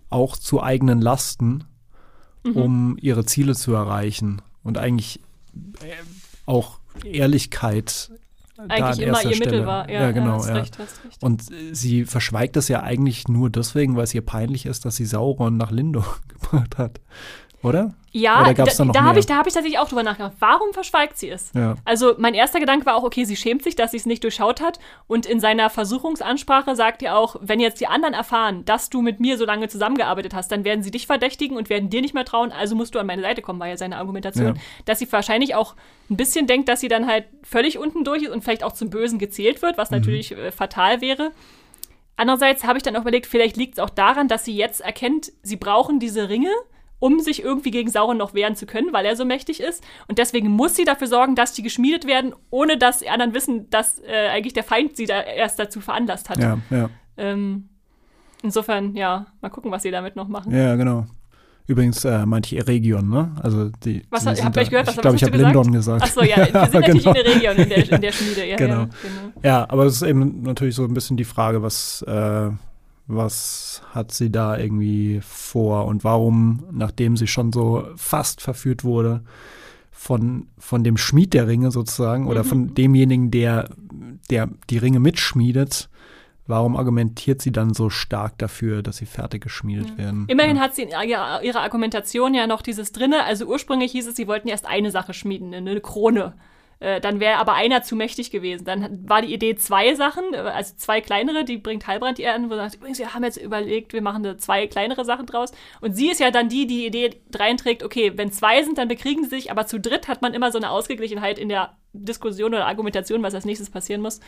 auch 0.09 0.37
zu 0.37 0.61
eigenen 0.63 1.01
Lasten, 1.01 1.65
Mhm. 2.45 2.57
um 2.57 2.97
ihre 3.01 3.25
Ziele 3.25 3.55
zu 3.55 3.73
erreichen. 3.73 4.41
Und 4.63 4.77
eigentlich 4.77 5.19
äh, 5.81 5.87
auch 6.45 6.79
Ehrlichkeit 7.03 8.11
Eigentlich 8.57 9.05
immer 9.05 9.23
ihr 9.23 9.35
Stelle. 9.35 9.51
Mittel 9.51 9.65
war. 9.65 9.89
Ja, 9.89 10.01
ja 10.01 10.11
genau. 10.11 10.37
hast 10.37 10.47
ja. 10.47 10.55
recht, 10.55 10.79
recht. 10.79 10.93
Und 11.21 11.43
sie 11.73 12.05
verschweigt 12.05 12.55
es 12.57 12.67
ja 12.67 12.83
eigentlich 12.83 13.27
nur 13.27 13.49
deswegen, 13.49 13.95
weil 13.95 14.05
es 14.05 14.13
ihr 14.13 14.25
peinlich 14.25 14.65
ist, 14.65 14.85
dass 14.85 14.95
sie 14.95 15.05
Sauron 15.05 15.57
nach 15.57 15.71
Lindor 15.71 16.05
gebracht 16.27 16.77
hat. 16.77 17.01
Oder? 17.65 17.95
Ja, 18.11 18.41
Oder 18.41 18.53
gab's 18.53 18.77
da, 18.77 18.85
da 18.85 18.91
da 18.91 19.03
habe 19.03 19.19
ich, 19.19 19.25
da 19.25 19.37
hab 19.37 19.47
ich 19.47 19.53
tatsächlich 19.53 19.79
auch 19.79 19.89
drüber 19.89 20.03
nachgedacht. 20.03 20.33
Warum 20.39 20.71
verschweigt 20.71 21.17
sie 21.17 21.29
es? 21.29 21.51
Ja. 21.55 21.75
Also 21.83 22.13
mein 22.19 22.35
erster 22.35 22.59
Gedanke 22.59 22.85
war 22.85 22.95
auch, 22.95 23.03
okay, 23.03 23.25
sie 23.25 23.35
schämt 23.35 23.63
sich, 23.63 23.75
dass 23.75 23.89
sie 23.89 23.97
es 23.97 24.05
nicht 24.05 24.23
durchschaut 24.23 24.61
hat. 24.61 24.79
Und 25.07 25.25
in 25.25 25.39
seiner 25.39 25.71
Versuchungsansprache 25.71 26.75
sagt 26.75 27.01
er 27.01 27.17
auch, 27.17 27.37
wenn 27.41 27.59
jetzt 27.59 27.81
die 27.81 27.87
anderen 27.87 28.13
erfahren, 28.13 28.63
dass 28.65 28.91
du 28.91 29.01
mit 29.01 29.19
mir 29.19 29.37
so 29.39 29.45
lange 29.45 29.67
zusammengearbeitet 29.67 30.35
hast, 30.35 30.51
dann 30.51 30.63
werden 30.63 30.83
sie 30.83 30.91
dich 30.91 31.07
verdächtigen 31.07 31.57
und 31.57 31.69
werden 31.71 31.89
dir 31.89 32.01
nicht 32.01 32.13
mehr 32.13 32.23
trauen, 32.23 32.51
also 32.51 32.75
musst 32.75 32.93
du 32.93 32.99
an 32.99 33.07
meine 33.07 33.23
Seite 33.23 33.41
kommen, 33.41 33.59
war 33.59 33.67
ja 33.67 33.77
seine 33.77 33.97
Argumentation. 33.97 34.55
Ja. 34.55 34.61
Dass 34.85 34.99
sie 34.99 35.11
wahrscheinlich 35.11 35.55
auch 35.55 35.75
ein 36.11 36.17
bisschen 36.17 36.45
denkt, 36.45 36.69
dass 36.69 36.81
sie 36.81 36.87
dann 36.87 37.07
halt 37.07 37.25
völlig 37.41 37.79
unten 37.79 38.03
durch 38.03 38.21
ist 38.21 38.29
und 38.29 38.43
vielleicht 38.43 38.63
auch 38.63 38.73
zum 38.73 38.91
Bösen 38.91 39.17
gezählt 39.17 39.63
wird, 39.63 39.79
was 39.79 39.89
natürlich 39.89 40.31
äh, 40.31 40.51
fatal 40.51 41.01
wäre. 41.01 41.31
Andererseits 42.15 42.63
habe 42.63 42.77
ich 42.77 42.83
dann 42.83 42.95
auch 42.95 43.01
überlegt, 43.01 43.25
vielleicht 43.25 43.57
liegt 43.57 43.73
es 43.73 43.79
auch 43.79 43.89
daran, 43.89 44.27
dass 44.27 44.45
sie 44.45 44.55
jetzt 44.55 44.81
erkennt, 44.81 45.33
sie 45.41 45.57
brauchen 45.57 45.99
diese 45.99 46.29
Ringe, 46.29 46.51
um 47.05 47.19
sich 47.19 47.43
irgendwie 47.43 47.69
gegen 47.69 47.89
Sauron 47.89 48.17
noch 48.17 48.33
wehren 48.33 48.55
zu 48.55 48.65
können, 48.65 48.91
weil 48.91 49.05
er 49.05 49.15
so 49.15 49.25
mächtig 49.25 49.59
ist. 49.61 49.83
Und 50.07 50.17
deswegen 50.17 50.49
muss 50.49 50.75
sie 50.75 50.85
dafür 50.85 51.05
sorgen, 51.07 51.35
dass 51.35 51.53
die 51.53 51.61
geschmiedet 51.61 52.07
werden, 52.07 52.33
ohne 52.49 52.77
dass 52.77 52.99
die 52.99 53.09
anderen 53.09 53.33
wissen, 53.35 53.69
dass 53.69 53.99
äh, 53.99 54.29
eigentlich 54.29 54.53
der 54.53 54.63
Feind 54.63 54.97
sie 54.97 55.05
da 55.05 55.21
erst 55.21 55.59
dazu 55.59 55.81
veranlasst 55.81 56.29
hat. 56.29 56.39
Ja, 56.39 56.57
ja. 56.71 56.89
Ähm, 57.17 57.69
insofern, 58.41 58.95
ja, 58.95 59.27
mal 59.41 59.49
gucken, 59.49 59.71
was 59.71 59.83
sie 59.83 59.91
damit 59.91 60.15
noch 60.15 60.27
machen. 60.27 60.51
Ja, 60.51 60.75
genau. 60.75 61.05
Übrigens 61.67 62.03
äh, 62.05 62.25
meinte 62.25 62.53
ich 62.53 62.59
Eregion, 62.61 63.09
ne? 63.09 63.35
Also 63.41 63.69
die. 63.83 64.03
Was 64.11 64.25
habt 64.27 64.55
ihr 64.55 64.61
euch 64.61 64.69
gehört? 64.69 64.87
Was- 64.87 64.95
Ich 64.95 65.01
glaube, 65.01 65.17
ich 65.17 65.23
habe? 65.23 65.37
Lindon 65.37 65.71
gesagt. 65.71 66.03
Achso, 66.03 66.23
ja, 66.23 66.37
wir 66.37 66.45
sind 66.45 66.73
natürlich 66.73 67.03
genau. 67.03 67.15
in 67.15 67.23
der 67.23 67.35
Region, 67.35 67.55
in 67.57 67.69
der, 67.69 67.91
in 67.91 68.01
der 68.01 68.11
Schmiede. 68.11 68.47
Ja, 68.47 68.55
Genau. 68.57 68.73
ja, 68.81 68.85
genau. 69.01 69.33
Ja, 69.43 69.65
aber 69.69 69.85
es 69.85 69.95
ist 69.95 70.01
eben 70.03 70.43
natürlich 70.43 70.75
so 70.75 70.83
ein 70.83 70.93
bisschen 70.93 71.17
die 71.17 71.23
Frage, 71.23 71.61
was, 71.63 72.03
äh, 72.07 72.49
was 73.07 73.81
hat 73.91 74.11
sie 74.11 74.31
da 74.31 74.57
irgendwie 74.57 75.19
vor 75.21 75.85
und 75.85 76.03
warum, 76.03 76.65
nachdem 76.71 77.17
sie 77.17 77.27
schon 77.27 77.51
so 77.51 77.87
fast 77.95 78.41
verführt 78.41 78.83
wurde 78.83 79.23
von, 79.91 80.47
von 80.57 80.83
dem 80.83 80.97
Schmied 80.97 81.33
der 81.33 81.47
Ringe 81.47 81.71
sozusagen 81.71 82.27
oder 82.27 82.43
Mhm. 82.43 82.47
von 82.47 82.73
demjenigen, 82.73 83.31
der, 83.31 83.69
der 84.29 84.49
die 84.69 84.77
Ringe 84.77 84.99
mitschmiedet, 84.99 85.89
warum 86.47 86.75
argumentiert 86.75 87.41
sie 87.41 87.51
dann 87.51 87.73
so 87.73 87.89
stark 87.89 88.37
dafür, 88.37 88.83
dass 88.83 88.97
sie 88.97 89.05
fertig 89.05 89.43
geschmiedet 89.43 89.97
werden? 89.97 90.25
Immerhin 90.27 90.57
ja. 90.57 90.61
hat 90.63 90.75
sie 90.75 90.83
in 90.83 90.89
ihrer, 90.89 91.43
ihrer 91.43 91.61
Argumentation 91.61 92.33
ja 92.33 92.47
noch 92.47 92.61
dieses 92.61 92.91
drinne. 92.91 93.23
Also 93.23 93.45
ursprünglich 93.45 93.91
hieß 93.91 94.07
es, 94.07 94.15
sie 94.15 94.27
wollten 94.27 94.47
erst 94.47 94.65
eine 94.65 94.91
Sache 94.91 95.13
schmieden, 95.13 95.53
eine 95.53 95.79
Krone. 95.81 96.33
Äh, 96.79 97.01
dann 97.01 97.19
wäre 97.19 97.37
aber 97.37 97.53
einer 97.53 97.83
zu 97.83 97.95
mächtig 97.95 98.31
gewesen. 98.31 98.65
Dann 98.65 99.09
war 99.09 99.21
die 99.21 99.33
Idee 99.33 99.55
zwei 99.55 99.95
Sachen, 99.95 100.33
äh, 100.33 100.37
also 100.37 100.75
zwei 100.77 101.01
kleinere, 101.01 101.45
die 101.45 101.57
bringt 101.57 101.87
Heilbrand 101.87 102.19
ihr 102.19 102.33
an, 102.33 102.49
wo 102.49 102.53
sie 102.53 102.59
sagt, 102.59 102.75
übrigens, 102.75 102.99
wir 102.99 103.13
haben 103.13 103.23
jetzt 103.23 103.37
überlegt, 103.37 103.93
wir 103.93 104.01
machen 104.01 104.23
da 104.23 104.37
zwei 104.37 104.67
kleinere 104.67 105.05
Sachen 105.05 105.25
draus. 105.25 105.51
Und 105.81 105.95
sie 105.95 106.09
ist 106.09 106.19
ja 106.19 106.31
dann 106.31 106.49
die, 106.49 106.67
die 106.67 106.75
die 106.75 106.85
Idee 106.87 107.21
reinträgt, 107.33 107.83
okay, 107.83 108.13
wenn 108.15 108.31
zwei 108.31 108.61
sind, 108.63 108.77
dann 108.77 108.87
bekriegen 108.87 109.23
sie 109.23 109.29
sich, 109.29 109.51
aber 109.51 109.65
zu 109.65 109.79
dritt 109.79 110.07
hat 110.07 110.21
man 110.21 110.33
immer 110.33 110.51
so 110.51 110.57
eine 110.57 110.69
Ausgeglichenheit 110.69 111.39
in 111.39 111.49
der 111.49 111.77
Diskussion 111.93 112.53
oder 112.53 112.67
Argumentation, 112.67 113.23
was 113.23 113.33
als 113.33 113.45
nächstes 113.45 113.69
passieren 113.69 114.01
muss. 114.01 114.19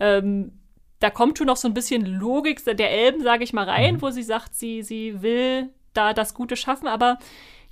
Ähm, 0.00 0.52
da 1.00 1.10
kommt 1.10 1.36
schon 1.36 1.48
noch 1.48 1.56
so 1.56 1.68
ein 1.68 1.74
bisschen 1.74 2.06
Logik 2.06 2.64
der 2.64 2.90
Elben, 2.90 3.22
sage 3.22 3.44
ich 3.44 3.52
mal, 3.52 3.68
rein, 3.68 4.00
wo 4.00 4.10
sie 4.10 4.22
sagt, 4.22 4.54
sie, 4.54 4.82
sie 4.82 5.20
will 5.20 5.70
da 5.94 6.14
das 6.14 6.32
Gute 6.32 6.56
schaffen, 6.56 6.86
aber 6.86 7.18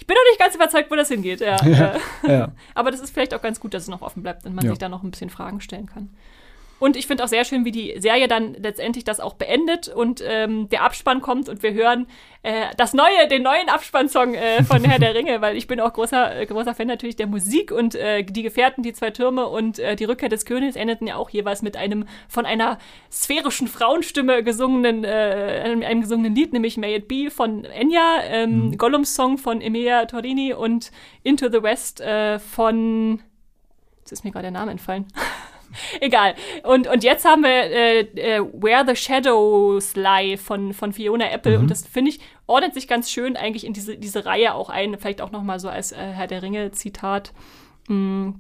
ich 0.01 0.07
bin 0.07 0.17
noch 0.17 0.31
nicht 0.31 0.41
ganz 0.41 0.55
überzeugt, 0.55 0.91
wo 0.91 0.97
das 0.97 1.09
hingeht. 1.09 1.41
Ja, 1.41 1.57
Ja, 1.65 1.95
äh, 2.25 2.33
ja. 2.33 2.53
aber 2.75 2.91
das 2.91 3.01
ist 3.01 3.13
vielleicht 3.13 3.35
auch 3.35 3.43
ganz 3.43 3.61
gut, 3.61 3.75
dass 3.75 3.85
es 3.85 3.89
noch 3.89 4.03
offen 4.03 4.23
bleibt 4.23 4.45
und 4.45 4.55
man 4.55 4.67
sich 4.67 4.79
da 4.79 4.89
noch 4.89 5.03
ein 5.03 5.11
bisschen 5.11 5.31
Fragen 5.31 5.61
stellen 5.61 5.87
kann. 5.87 6.09
Und 6.81 6.97
ich 6.97 7.07
finde 7.07 7.23
auch 7.23 7.29
sehr 7.29 7.45
schön, 7.45 7.65
wie 7.67 7.71
die 7.71 7.95
Serie 7.99 8.27
dann 8.27 8.55
letztendlich 8.55 9.05
das 9.05 9.21
auch 9.21 9.35
beendet 9.35 9.89
und 9.89 10.25
ähm, 10.27 10.69
der 10.71 10.83
Abspann 10.83 11.21
kommt 11.21 11.49
und 11.51 11.63
wir 11.63 11.75
hören 11.75 12.07
äh, 12.43 12.69
das 12.79 12.95
neue, 12.95 13.29
den 13.29 13.43
neuen 13.43 13.69
Abspannsong 13.69 14.33
äh, 14.35 14.65
von 14.65 14.83
Herr 14.83 14.99
der 14.99 15.15
Ringe, 15.15 15.41
weil 15.43 15.59
ich 15.59 15.67
bin 15.67 15.79
auch 15.79 15.93
großer, 15.93 16.41
äh, 16.41 16.47
großer 16.47 16.75
Fan 16.75 16.87
natürlich 16.87 17.17
der 17.17 17.27
Musik 17.27 17.71
und 17.71 17.95
äh, 17.95 18.25
die 18.25 18.43
Gefährten, 18.43 18.83
die 18.83 18.95
zwei 18.95 19.11
Türme 19.11 19.47
und 19.47 19.79
äh, 19.79 19.95
die 19.95 20.05
Rückkehr 20.05 20.31
des 20.31 20.47
Königs 20.47 20.75
endeten 20.75 21.07
ja 21.07 21.17
auch 21.17 21.29
jeweils 21.29 21.61
mit 21.61 21.77
einem 21.77 22.07
von 22.29 22.47
einer 22.47 22.79
sphärischen 23.13 23.69
Frauenstimme 23.69 24.43
gesungenen, 24.43 25.05
äh, 25.05 25.61
einem, 25.63 25.83
einem 25.83 26.01
gesungenen 26.01 26.35
Lied, 26.35 26.55
nämlich 26.55 26.79
May 26.79 26.97
It 26.97 27.09
Be 27.09 27.31
von 27.31 27.67
Enya, 27.67 28.23
ähm, 28.25 28.79
Gollums 28.79 29.15
Song 29.15 29.37
von 29.37 29.61
Emilia 29.61 30.07
Torini 30.07 30.55
und 30.55 30.93
Into 31.23 31.51
the 31.51 31.63
West 31.63 32.01
äh, 32.01 32.39
von 32.39 33.21
Jetzt 33.99 34.13
ist 34.13 34.25
mir 34.25 34.31
gerade 34.33 34.45
der 34.45 34.53
Name 34.53 34.71
entfallen. 34.71 35.07
Egal. 36.01 36.35
Und, 36.63 36.87
und 36.87 37.05
jetzt 37.05 37.25
haben 37.25 37.43
wir 37.43 37.51
äh, 37.51 38.01
äh, 38.01 38.41
Where 38.41 38.85
the 38.87 38.97
Shadows 38.97 39.97
Lie 39.97 40.37
von, 40.37 40.73
von 40.73 40.93
Fiona 40.93 41.31
Apple. 41.31 41.59
Und 41.59 41.71
das 41.71 41.87
finde 41.87 42.11
ich, 42.11 42.21
ordnet 42.47 42.75
sich 42.75 42.89
ganz 42.89 43.11
schön 43.11 43.37
eigentlich 43.37 43.65
in 43.65 43.73
diese, 43.73 43.97
diese 43.97 44.25
Reihe 44.27 44.55
auch 44.55 44.71
ein. 44.71 44.99
Vielleicht 44.99 45.21
auch 45.21 45.31
nochmal 45.31 45.61
so 45.61 45.69
als 45.69 45.93
äh, 45.93 45.97
Herr 45.97 46.27
der 46.27 46.43
Ringe-Zitat. 46.43 47.33
Mm, 47.89 48.31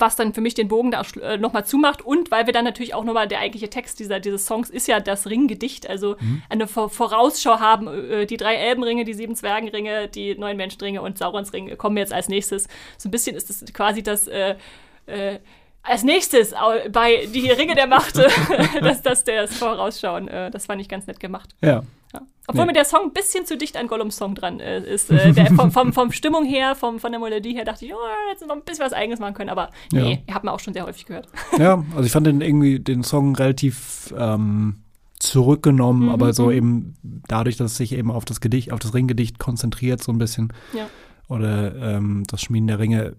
was 0.00 0.16
dann 0.16 0.34
für 0.34 0.40
mich 0.40 0.54
den 0.54 0.68
Bogen 0.68 0.90
da 0.90 1.02
äh, 1.22 1.38
nochmal 1.38 1.64
zumacht 1.64 2.02
und 2.02 2.30
weil 2.30 2.46
wir 2.46 2.52
dann 2.52 2.64
natürlich 2.64 2.94
auch 2.94 3.04
nochmal, 3.04 3.28
der 3.28 3.40
eigentliche 3.40 3.70
Text 3.70 3.98
dieser, 3.98 4.20
dieses 4.20 4.46
Songs 4.46 4.70
ist 4.70 4.88
ja 4.88 5.00
das 5.00 5.28
Ringgedicht, 5.28 5.88
also 5.88 6.16
eine 6.48 6.66
Vor 6.66 6.90
Vorausschau 6.90 7.60
haben, 7.60 7.88
äh, 7.88 8.26
die 8.26 8.36
drei 8.36 8.56
Elbenringe, 8.56 9.04
die 9.04 9.14
sieben 9.14 9.34
Zwergenringe, 9.34 10.08
die 10.08 10.36
neun 10.36 10.56
Menschenringe 10.56 11.02
und 11.02 11.18
Saurons 11.18 11.52
Ring 11.52 11.76
kommen 11.78 11.96
jetzt 11.96 12.12
als 12.12 12.28
nächstes. 12.28 12.68
So 12.98 13.08
ein 13.08 13.12
bisschen 13.12 13.36
ist 13.36 13.48
das 13.48 13.64
quasi 13.72 14.02
das, 14.02 14.26
äh, 14.28 14.56
äh, 15.06 15.38
als 15.86 16.02
nächstes 16.04 16.54
bei 16.92 17.26
die 17.32 17.50
Ringe 17.50 17.74
der 17.74 17.86
Macht, 17.86 18.16
dass 18.80 19.02
das 19.02 19.24
der 19.24 19.48
Vorausschauen, 19.48 20.28
äh, 20.28 20.50
das 20.50 20.66
fand 20.66 20.80
ich 20.80 20.88
ganz 20.88 21.06
nett 21.06 21.20
gemacht. 21.20 21.54
ja. 21.62 21.82
Ja. 22.14 22.20
Obwohl 22.46 22.62
Nee. 22.62 22.66
mir 22.68 22.72
der 22.74 22.84
Song 22.84 23.06
ein 23.06 23.12
bisschen 23.12 23.44
zu 23.46 23.58
dicht 23.58 23.76
an 23.76 23.88
Gollums 23.88 24.16
Song 24.16 24.36
dran 24.36 24.60
äh, 24.60 24.78
ist. 24.80 25.10
Äh, 25.10 25.32
der, 25.32 25.46
vom, 25.52 25.72
vom, 25.72 25.92
vom 25.92 26.12
Stimmung 26.12 26.44
her, 26.44 26.76
vom, 26.76 27.00
von 27.00 27.10
der 27.10 27.20
Melodie 27.20 27.52
her 27.54 27.64
dachte 27.64 27.84
ich, 27.84 27.92
oh, 27.92 27.96
jetzt 28.30 28.46
noch 28.46 28.54
ein 28.54 28.62
bisschen 28.62 28.84
was 28.84 28.92
Eigenes 28.92 29.18
machen 29.18 29.34
können. 29.34 29.50
Aber 29.50 29.70
nee, 29.92 30.22
hat 30.30 30.44
man 30.44 30.54
auch 30.54 30.60
schon 30.60 30.72
sehr 30.72 30.86
häufig 30.86 31.04
gehört. 31.06 31.28
Ja, 31.58 31.84
also 31.90 32.04
ich 32.04 32.12
fand 32.12 32.26
den 32.28 32.40
irgendwie 32.40 32.78
den 32.78 33.02
Song 33.02 33.34
relativ 33.34 34.14
ähm, 34.16 34.76
zurückgenommen, 35.18 36.04
Mhm, 36.04 36.08
aber 36.10 36.32
so 36.32 36.46
mhm. 36.46 36.52
eben 36.52 36.94
dadurch, 37.26 37.56
dass 37.56 37.72
es 37.72 37.76
sich 37.76 37.92
eben 37.92 38.12
auf 38.12 38.24
das 38.24 38.40
Gedicht, 38.40 38.72
auf 38.72 38.78
das 38.78 38.94
Ringgedicht 38.94 39.38
konzentriert 39.40 40.02
so 40.02 40.12
ein 40.12 40.18
bisschen. 40.18 40.52
Ja. 40.72 40.86
Oder 41.28 41.74
ähm, 41.96 42.22
das 42.28 42.40
Schmieden 42.40 42.68
der 42.68 42.78
Ringe 42.78 43.16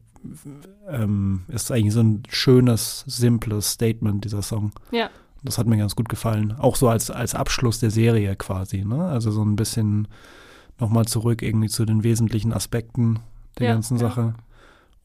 ähm, 0.89 1.43
ist 1.47 1.71
eigentlich 1.71 1.93
so 1.93 2.01
ein 2.01 2.23
schönes, 2.29 3.03
simples 3.07 3.71
Statement, 3.71 4.23
dieser 4.25 4.41
Song. 4.41 4.71
Ja. 4.91 5.09
Das 5.43 5.57
hat 5.57 5.67
mir 5.67 5.77
ganz 5.77 5.95
gut 5.95 6.09
gefallen. 6.09 6.53
Auch 6.57 6.75
so 6.75 6.89
als, 6.89 7.11
als 7.11 7.35
Abschluss 7.35 7.79
der 7.79 7.91
Serie 7.91 8.35
quasi, 8.35 8.83
ne? 8.83 9.05
Also 9.05 9.31
so 9.31 9.43
ein 9.43 9.55
bisschen 9.55 10.07
nochmal 10.79 11.05
zurück 11.05 11.41
irgendwie 11.41 11.69
zu 11.69 11.85
den 11.85 12.03
wesentlichen 12.03 12.53
Aspekten 12.53 13.19
der 13.57 13.67
Ja, 13.67 13.73
ganzen 13.73 13.97
ja. 13.97 14.07
Sache. 14.09 14.35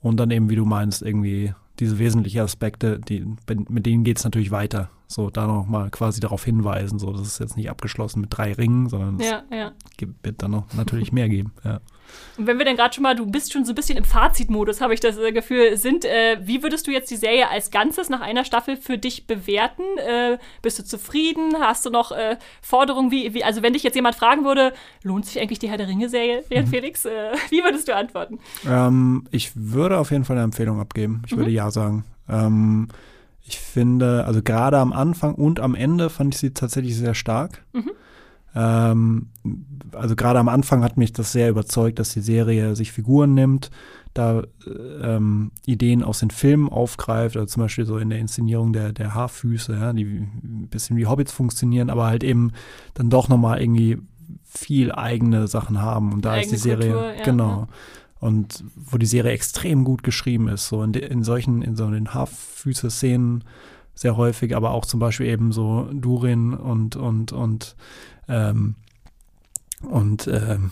Und 0.01 0.19
dann 0.19 0.31
eben, 0.31 0.51
wie 0.51 0.57
du 0.57 0.65
meinst, 0.65 1.03
irgendwie 1.03 1.55
diese 1.83 1.99
wesentlichen 1.99 2.41
Aspekte, 2.41 2.99
die, 3.01 3.25
mit 3.69 3.87
denen 3.87 4.05
geht 4.05 4.19
es 4.19 4.25
natürlich 4.25 4.51
weiter. 4.51 4.91
So, 5.09 5.29
da 5.29 5.47
nochmal 5.47 5.91
quasi 5.91 6.21
darauf 6.21 6.43
hinweisen, 6.45 6.99
so, 6.99 7.13
das 7.13 7.23
ist 7.27 7.39
jetzt 7.39 7.57
nicht 7.59 7.69
abgeschlossen 7.69 8.23
mit 8.23 8.31
drei 8.37 8.53
Ringen, 8.55 8.89
sondern 8.89 9.21
es 9.21 9.29
Ja, 9.29 9.43
ja. 9.51 9.73
gibt- 9.99 10.25
wird 10.25 10.43
dann 10.43 10.53
noch 10.53 10.73
natürlich 10.75 11.13
mehr 11.13 11.29
geben. 11.29 11.53
Ja. 11.65 11.81
Und 12.37 12.47
wenn 12.47 12.59
wir 12.59 12.67
denn 12.67 12.77
gerade 12.77 12.93
schon 12.93 13.05
mal, 13.05 13.15
du 13.17 13.25
bist 13.25 13.55
schon 13.55 13.65
so 13.65 13.73
ein 13.73 13.75
bisschen 13.75 13.97
im 13.97 14.05
Fazitmodus, 14.05 14.83
habe 14.83 14.93
ich 14.93 15.01
das 15.01 15.17
äh, 15.17 15.33
Gefühl, 15.33 15.79
sind, 15.79 16.05
äh, 16.05 16.37
wie 16.43 16.63
würdest 16.63 16.87
du 16.87 16.91
jetzt 16.91 17.11
die 17.11 17.17
Serie 17.17 17.49
als 17.49 17.71
Ganzes 17.71 18.11
nach 18.11 18.21
einer 18.21 18.45
Staffel 18.45 18.77
für 18.77 18.99
dich 18.99 19.27
bewerten? 19.27 19.83
Äh, 19.97 20.37
bist 20.61 20.79
du 20.79 20.85
zufrieden? 20.85 21.55
Hast 21.59 21.87
du 21.87 21.91
noch 21.91 22.13
äh, 22.13 22.37
Forderungen? 22.61 23.11
Wie, 23.13 23.33
wie, 23.33 23.45
also 23.45 23.63
wenn 23.63 23.73
dich 23.73 23.83
jetzt 23.83 23.95
jemand 23.95 24.15
fragen 24.15 24.45
würde, 24.45 24.75
lohnt 25.03 25.25
sich 25.25 25.41
eigentlich 25.41 25.59
die 25.61 25.71
Herr 25.71 25.79
der 25.79 25.89
Ringe-Serie, 25.89 26.45
Jan 26.51 26.67
Felix? 26.67 27.07
Äh, 27.07 27.33
wie 27.49 27.63
würdest 27.65 27.89
du 27.89 27.97
antworten? 27.97 28.41
Ähm, 28.69 29.25
ich 29.31 29.53
würde 29.55 29.97
auf 29.97 30.11
jeden 30.11 30.25
Fall 30.25 30.37
eine 30.37 30.45
Empfehlung 30.45 30.81
abgeben. 30.81 31.23
Ich 31.25 31.33
würde 31.35 31.49
Mhm. 31.51 31.57
ja 31.57 31.71
sagen. 31.73 32.05
Ähm, 32.29 32.89
ich 33.45 33.59
finde, 33.59 34.25
also 34.25 34.43
gerade 34.43 34.79
am 34.79 34.93
Anfang 34.93 35.35
und 35.35 35.61
am 35.61 35.75
Ende 35.75 36.11
fand 36.11 36.35
ich 36.35 36.41
sie 36.41 36.55
tatsächlich 36.55 36.97
sehr 36.97 37.15
stark. 37.15 37.65
Mhm. 37.73 37.91
Ähm, 38.55 39.29
also 39.93 40.15
gerade 40.15 40.39
am 40.39 40.49
Anfang 40.49 40.85
hat 40.85 40.97
mich 40.97 41.13
das 41.13 41.33
sehr 41.33 41.51
überzeugt, 41.51 41.99
dass 41.99 42.11
die 42.11 42.21
Serie 42.21 42.77
sich 42.77 42.93
Figuren 42.93 43.35
nimmt, 43.35 43.71
da 44.15 44.41
äh, 44.67 44.71
ähm, 45.03 45.53
Ideen 45.65 46.03
aus 46.03 46.21
den 46.21 46.31
Filmen 46.31 46.69
aufgreift, 46.69 47.37
also 47.37 47.47
zum 47.47 47.63
Beispiel 47.63 47.87
so 47.87 47.97
in 47.97 48.11
der 48.11 48.19
Inszenierung 48.19 48.73
der, 48.73 48.93
der 48.93 49.15
Haarfüße, 49.15 49.75
ja, 49.75 49.93
die 49.93 50.05
ein 50.05 50.69
bisschen 50.71 50.97
wie 50.97 51.07
Hobbits 51.07 51.33
funktionieren, 51.33 51.89
aber 51.89 52.07
halt 52.07 52.25
eben 52.25 52.53
dann 52.95 53.09
doch 53.09 53.29
nochmal 53.29 53.61
irgendwie 53.61 53.99
viel 54.45 54.93
eigene 54.93 55.49
Sachen 55.49 55.81
haben. 55.81 56.13
Und 56.13 56.25
da 56.25 56.37
ist 56.37 56.51
die 56.51 56.57
Eigene 56.57 56.59
Serie, 56.59 56.93
Kultur, 56.93 57.15
ja, 57.15 57.25
genau. 57.25 57.49
ja. 57.49 57.69
Und 58.23 58.63
wo 58.77 58.99
die 58.99 59.07
Serie 59.07 59.33
extrem 59.33 59.83
gut 59.83 60.05
geschrieben 60.05 60.47
ist, 60.47 60.69
so 60.69 60.83
in, 60.83 60.95
in 60.95 61.25
solchen, 61.25 61.61
in 61.61 61.75
so 61.75 61.91
den 61.91 62.15
Haarfüße-Szenen 62.15 63.43
sehr 63.95 64.17
häufig, 64.17 64.55
aber 64.55 64.71
auch 64.71 64.87
zum 64.87 65.01
Beispiel 65.01 65.27
eben 65.27 65.51
so 65.51 65.89
Durin 65.93 66.55
und, 66.55 66.95
und, 66.95 67.33
und 67.33 67.75
ähm, 68.29 68.77
Und 69.83 70.29
ähm, 70.29 70.71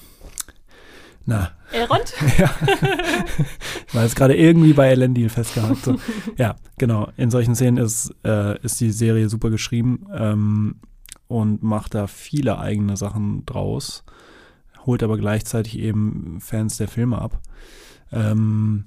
na. 1.26 1.50
Elrond? 1.72 2.14
ja. 2.38 2.50
Ich 3.86 3.94
war 3.94 4.02
jetzt 4.04 4.16
gerade 4.16 4.36
irgendwie 4.36 4.72
bei 4.72 4.88
Elendil 4.88 5.28
festgehakt. 5.28 5.84
So. 5.84 5.96
Ja, 6.36 6.56
genau. 6.78 7.10
In 7.16 7.30
solchen 7.30 7.54
Szenen 7.54 7.76
ist, 7.76 8.14
äh, 8.24 8.58
ist 8.62 8.80
die 8.80 8.90
Serie 8.90 9.28
super 9.28 9.50
geschrieben 9.50 10.06
ähm, 10.12 10.76
und 11.28 11.62
macht 11.62 11.94
da 11.94 12.06
viele 12.06 12.58
eigene 12.58 12.96
Sachen 12.96 13.44
draus, 13.46 14.04
holt 14.86 15.02
aber 15.02 15.18
gleichzeitig 15.18 15.78
eben 15.78 16.38
Fans 16.40 16.76
der 16.76 16.88
Filme 16.88 17.20
ab. 17.20 17.40
Ähm, 18.12 18.86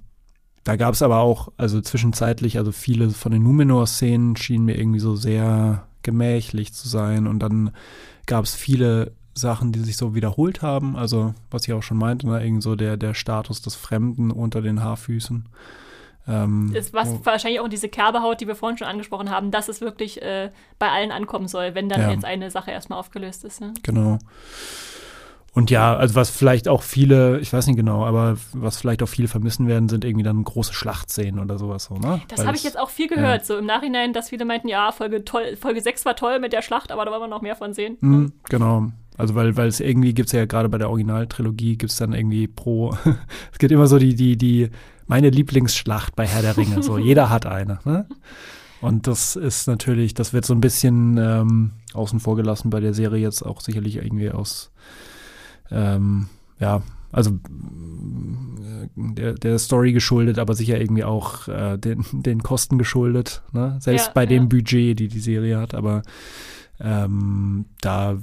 da 0.63 0.75
gab 0.75 0.93
es 0.93 1.01
aber 1.01 1.19
auch, 1.19 1.51
also 1.57 1.81
zwischenzeitlich, 1.81 2.57
also 2.57 2.71
viele 2.71 3.09
von 3.09 3.31
den 3.31 3.43
Numenor-Szenen 3.43 4.35
schienen 4.37 4.65
mir 4.65 4.77
irgendwie 4.77 4.99
so 4.99 5.15
sehr 5.15 5.87
gemächlich 6.03 6.73
zu 6.73 6.87
sein 6.87 7.27
und 7.27 7.39
dann 7.39 7.71
gab 8.25 8.45
es 8.45 8.55
viele 8.55 9.13
Sachen, 9.33 9.71
die 9.71 9.79
sich 9.79 9.97
so 9.97 10.15
wiederholt 10.15 10.61
haben. 10.61 10.95
Also, 10.95 11.33
was 11.49 11.67
ich 11.67 11.73
auch 11.73 11.83
schon 11.83 11.97
meinte, 11.97 12.27
ne, 12.27 12.43
irgendwie 12.43 12.61
so 12.61 12.75
der, 12.75 12.97
der 12.97 13.13
Status 13.13 13.61
des 13.61 13.75
Fremden 13.75 14.31
unter 14.31 14.61
den 14.61 14.83
Haarfüßen. 14.83 15.49
Ähm, 16.25 16.73
ist 16.73 16.93
was 16.93 17.09
wo, 17.09 17.25
wahrscheinlich 17.25 17.59
auch 17.59 17.67
diese 17.67 17.89
Kerbehaut, 17.89 18.39
die 18.39 18.47
wir 18.47 18.55
vorhin 18.55 18.77
schon 18.77 18.87
angesprochen 18.87 19.29
haben, 19.29 19.51
dass 19.51 19.67
es 19.67 19.81
wirklich 19.81 20.21
äh, 20.21 20.51
bei 20.79 20.89
allen 20.89 21.11
ankommen 21.11 21.47
soll, 21.47 21.75
wenn 21.75 21.89
dann 21.89 22.01
ja. 22.01 22.11
jetzt 22.11 22.23
eine 22.23 22.49
Sache 22.49 22.71
erstmal 22.71 22.99
aufgelöst 22.99 23.43
ist. 23.43 23.59
Ne? 23.59 23.73
Genau. 23.83 24.19
Und 25.55 25.69
ja, 25.69 25.95
also 25.95 26.15
was 26.15 26.31
vielleicht 26.31 26.67
auch 26.67 26.81
viele, 26.81 27.39
ich 27.39 27.53
weiß 27.53 27.67
nicht 27.67 27.75
genau, 27.75 28.03
aber 28.05 28.37
was 28.53 28.77
vielleicht 28.77 29.03
auch 29.03 29.07
viele 29.07 29.27
vermissen 29.27 29.67
werden, 29.67 29.87
sind 29.87 30.03
irgendwie 30.03 30.23
dann 30.23 30.43
große 30.43 30.73
Schlachtszenen 30.73 31.39
oder 31.39 31.59
sowas 31.59 31.85
so, 31.85 31.95
ne? 31.95 32.21
Das 32.27 32.43
habe 32.43 32.57
ich 32.57 32.63
jetzt 32.63 32.77
auch 32.77 32.89
viel 32.89 33.07
gehört, 33.07 33.41
ja. 33.41 33.45
so 33.45 33.57
im 33.57 33.67
Nachhinein, 33.67 34.13
dass 34.13 34.29
viele 34.29 34.45
meinten, 34.45 34.67
ja, 34.67 34.91
Folge, 34.91 35.23
toll, 35.23 35.55
Folge 35.55 35.81
6 35.81 36.05
war 36.05 36.15
toll 36.15 36.39
mit 36.39 36.53
der 36.53 36.63
Schlacht, 36.63 36.91
aber 36.91 37.05
da 37.05 37.11
wollen 37.11 37.21
wir 37.21 37.27
noch 37.27 37.43
mehr 37.43 37.55
von 37.55 37.73
sehen. 37.73 37.97
Mhm, 38.01 38.33
genau. 38.49 38.87
Also 39.15 39.35
weil, 39.35 39.55
weil 39.55 39.67
es 39.67 39.79
irgendwie 39.79 40.15
gibt 40.15 40.27
es 40.27 40.33
ja 40.33 40.45
gerade 40.45 40.69
bei 40.69 40.79
der 40.79 40.89
Originaltrilogie, 40.89 41.77
gibt 41.77 41.91
es 41.91 41.97
dann 41.97 42.13
irgendwie 42.13 42.47
pro, 42.47 42.97
es 43.51 43.59
gibt 43.59 43.71
immer 43.71 43.85
so 43.85 43.99
die, 43.99 44.15
die, 44.15 44.37
die, 44.37 44.71
meine 45.05 45.29
Lieblingsschlacht 45.29 46.15
bei 46.15 46.25
Herr 46.25 46.41
der 46.41 46.57
Ringe. 46.57 46.81
So, 46.81 46.97
jeder 46.97 47.29
hat 47.29 47.45
eine, 47.45 47.79
ne? 47.85 48.07
Und 48.81 49.07
das 49.07 49.35
ist 49.35 49.67
natürlich, 49.67 50.13
das 50.13 50.33
wird 50.33 50.45
so 50.45 50.53
ein 50.53 50.59
bisschen 50.59 51.17
ähm, 51.17 51.71
außen 51.93 52.19
vor 52.19 52.35
gelassen 52.35 52.69
bei 52.69 52.81
der 52.81 52.93
Serie 52.93 53.21
jetzt 53.21 53.41
auch 53.41 53.61
sicherlich 53.61 53.97
irgendwie 53.97 54.29
aus 54.29 54.73
ähm, 55.71 56.27
ja, 56.59 56.81
also 57.11 57.31
äh, 57.31 58.87
der, 58.95 59.33
der 59.33 59.59
Story 59.59 59.93
geschuldet, 59.93 60.39
aber 60.39 60.55
sicher 60.55 60.79
irgendwie 60.79 61.03
auch 61.03 61.47
äh, 61.47 61.77
den, 61.77 62.05
den 62.11 62.41
Kosten 62.43 62.77
geschuldet, 62.77 63.43
ne? 63.51 63.77
selbst 63.79 64.07
ja, 64.07 64.11
bei 64.13 64.25
dem 64.25 64.49
Budget, 64.49 64.99
die 64.99 65.07
die 65.07 65.19
Serie 65.19 65.59
hat, 65.59 65.73
aber 65.75 66.03
ähm, 66.79 67.65
da 67.81 68.17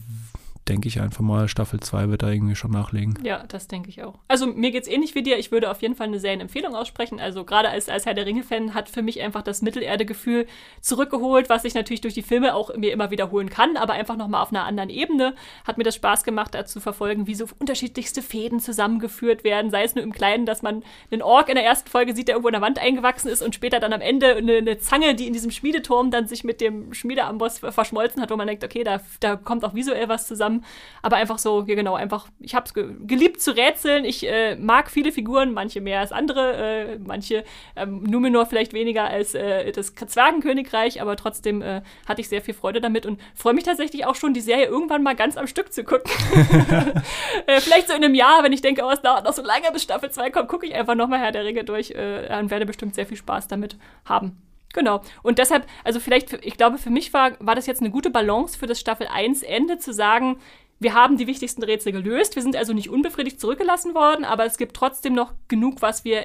denke 0.70 0.86
ich 0.86 1.00
einfach 1.00 1.20
mal, 1.20 1.48
Staffel 1.48 1.80
2 1.80 2.10
wird 2.10 2.22
da 2.22 2.30
irgendwie 2.30 2.54
schon 2.54 2.70
nachlegen. 2.70 3.18
Ja, 3.24 3.44
das 3.48 3.66
denke 3.66 3.88
ich 3.88 4.04
auch. 4.04 4.14
Also 4.28 4.46
mir 4.46 4.70
geht 4.70 4.84
es 4.84 4.88
ähnlich 4.88 5.16
wie 5.16 5.22
dir. 5.22 5.36
Ich 5.36 5.50
würde 5.50 5.68
auf 5.68 5.82
jeden 5.82 5.96
Fall 5.96 6.06
eine 6.06 6.20
Serienempfehlung 6.20 6.76
aussprechen. 6.76 7.18
Also 7.18 7.44
gerade 7.44 7.68
als, 7.68 7.88
als 7.88 8.06
Herr 8.06 8.14
der 8.14 8.24
Ringe-Fan 8.24 8.72
hat 8.72 8.88
für 8.88 9.02
mich 9.02 9.20
einfach 9.20 9.42
das 9.42 9.62
Mittelerde-Gefühl 9.62 10.46
zurückgeholt, 10.80 11.48
was 11.48 11.64
ich 11.64 11.74
natürlich 11.74 12.00
durch 12.00 12.14
die 12.14 12.22
Filme 12.22 12.54
auch 12.54 12.74
mir 12.76 12.92
immer 12.92 13.10
wiederholen 13.10 13.50
kann, 13.50 13.76
aber 13.76 13.94
einfach 13.94 14.16
nochmal 14.16 14.42
auf 14.42 14.50
einer 14.50 14.64
anderen 14.64 14.90
Ebene. 14.90 15.34
Hat 15.66 15.76
mir 15.76 15.84
das 15.84 15.96
Spaß 15.96 16.22
gemacht, 16.22 16.54
da 16.54 16.64
zu 16.64 16.80
verfolgen, 16.80 17.26
wie 17.26 17.34
so 17.34 17.46
unterschiedlichste 17.58 18.22
Fäden 18.22 18.60
zusammengeführt 18.60 19.42
werden. 19.42 19.72
Sei 19.72 19.82
es 19.82 19.96
nur 19.96 20.04
im 20.04 20.12
Kleinen, 20.12 20.46
dass 20.46 20.62
man 20.62 20.84
einen 21.10 21.22
Ork 21.22 21.48
in 21.48 21.56
der 21.56 21.64
ersten 21.64 21.90
Folge 21.90 22.14
sieht, 22.14 22.28
der 22.28 22.36
irgendwo 22.36 22.48
in 22.48 22.54
der 22.54 22.62
Wand 22.62 22.78
eingewachsen 22.78 23.28
ist 23.28 23.42
und 23.42 23.56
später 23.56 23.80
dann 23.80 23.92
am 23.92 24.00
Ende 24.00 24.36
eine, 24.36 24.58
eine 24.58 24.78
Zange, 24.78 25.16
die 25.16 25.26
in 25.26 25.32
diesem 25.32 25.50
Schmiedeturm 25.50 26.12
dann 26.12 26.28
sich 26.28 26.44
mit 26.44 26.60
dem 26.60 26.94
Schmiedeamboss 26.94 27.58
verschmolzen 27.58 28.22
hat, 28.22 28.30
wo 28.30 28.36
man 28.36 28.46
denkt, 28.46 28.62
okay, 28.62 28.84
da, 28.84 29.00
da 29.18 29.34
kommt 29.34 29.64
auch 29.64 29.74
visuell 29.74 30.08
was 30.08 30.28
zusammen. 30.28 30.59
Aber 31.02 31.16
einfach 31.16 31.38
so, 31.38 31.64
ja 31.66 31.74
genau, 31.74 31.94
einfach, 31.94 32.28
ich 32.38 32.54
habe 32.54 32.66
es 32.66 32.74
ge 32.74 32.94
geliebt 33.06 33.40
zu 33.40 33.56
rätseln. 33.56 34.04
Ich 34.04 34.26
äh, 34.26 34.56
mag 34.56 34.90
viele 34.90 35.12
Figuren, 35.12 35.52
manche 35.52 35.80
mehr 35.80 36.00
als 36.00 36.12
andere, 36.12 36.52
äh, 36.54 36.98
manche 36.98 37.44
ähm, 37.76 38.02
Numenor 38.02 38.46
vielleicht 38.46 38.72
weniger 38.72 39.04
als 39.04 39.34
äh, 39.34 39.72
das 39.72 39.94
Zwergenkönigreich, 39.94 41.00
aber 41.00 41.16
trotzdem 41.16 41.62
äh, 41.62 41.82
hatte 42.06 42.20
ich 42.20 42.28
sehr 42.28 42.42
viel 42.42 42.54
Freude 42.54 42.80
damit 42.80 43.06
und 43.06 43.20
freue 43.34 43.54
mich 43.54 43.64
tatsächlich 43.64 44.06
auch 44.06 44.14
schon, 44.14 44.34
die 44.34 44.40
Serie 44.40 44.66
irgendwann 44.66 45.02
mal 45.02 45.16
ganz 45.16 45.36
am 45.36 45.46
Stück 45.46 45.72
zu 45.72 45.84
gucken. 45.84 46.10
Äh, 47.46 47.60
vielleicht 47.60 47.88
so 47.88 47.94
in 47.94 48.04
einem 48.04 48.14
Jahr, 48.14 48.42
wenn 48.42 48.52
ich 48.52 48.60
denke, 48.60 48.82
oh, 48.84 48.90
es 48.90 49.00
dauert 49.00 49.24
noch 49.24 49.32
so 49.32 49.42
lange, 49.42 49.70
bis 49.72 49.82
Staffel 49.82 50.10
2 50.10 50.30
kommt, 50.30 50.48
gucke 50.48 50.66
ich 50.66 50.74
einfach 50.74 50.94
nochmal 50.94 51.20
Herr 51.20 51.32
der 51.32 51.44
Ringe 51.44 51.64
durch 51.64 51.90
äh, 51.92 52.38
und 52.38 52.50
werde 52.50 52.66
bestimmt 52.66 52.94
sehr 52.94 53.06
viel 53.06 53.16
Spaß 53.16 53.48
damit 53.48 53.76
haben. 54.04 54.49
Genau. 54.72 55.02
Und 55.22 55.38
deshalb, 55.38 55.66
also 55.82 55.98
vielleicht, 55.98 56.32
ich 56.44 56.56
glaube, 56.56 56.78
für 56.78 56.90
mich 56.90 57.12
war, 57.12 57.32
war 57.40 57.54
das 57.54 57.66
jetzt 57.66 57.80
eine 57.80 57.90
gute 57.90 58.10
Balance 58.10 58.58
für 58.58 58.66
das 58.66 58.78
Staffel 58.78 59.08
1 59.08 59.42
Ende 59.42 59.78
zu 59.78 59.92
sagen, 59.92 60.38
wir 60.78 60.94
haben 60.94 61.18
die 61.18 61.26
wichtigsten 61.26 61.62
Rätsel 61.62 61.92
gelöst. 61.92 62.36
Wir 62.36 62.42
sind 62.42 62.56
also 62.56 62.72
nicht 62.72 62.88
unbefriedigt 62.88 63.38
zurückgelassen 63.38 63.94
worden, 63.94 64.24
aber 64.24 64.46
es 64.46 64.56
gibt 64.56 64.74
trotzdem 64.74 65.12
noch 65.12 65.34
genug, 65.46 65.82
was 65.82 66.04
wir 66.04 66.24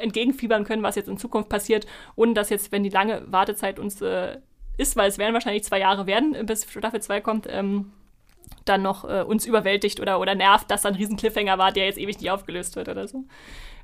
entgegenfiebern 0.00 0.64
können, 0.64 0.84
was 0.84 0.94
jetzt 0.94 1.08
in 1.08 1.18
Zukunft 1.18 1.48
passiert, 1.48 1.86
ohne 2.14 2.32
dass 2.32 2.48
jetzt, 2.48 2.70
wenn 2.70 2.84
die 2.84 2.90
lange 2.90 3.24
Wartezeit 3.26 3.80
uns 3.80 4.00
äh, 4.00 4.38
ist, 4.76 4.96
weil 4.96 5.08
es 5.08 5.18
werden 5.18 5.34
wahrscheinlich 5.34 5.64
zwei 5.64 5.80
Jahre 5.80 6.06
werden, 6.06 6.46
bis 6.46 6.70
Staffel 6.70 7.02
2 7.02 7.20
kommt, 7.20 7.48
ähm, 7.50 7.90
dann 8.64 8.82
noch 8.82 9.04
äh, 9.04 9.22
uns 9.22 9.46
überwältigt 9.46 9.98
oder, 9.98 10.20
oder 10.20 10.36
nervt, 10.36 10.70
dass 10.70 10.82
da 10.82 10.90
ein 10.90 10.94
riesen 10.94 11.16
Cliffhanger 11.16 11.58
war, 11.58 11.72
der 11.72 11.86
jetzt 11.86 11.98
ewig 11.98 12.20
nicht 12.20 12.30
aufgelöst 12.30 12.76
wird 12.76 12.88
oder 12.88 13.08
so. 13.08 13.24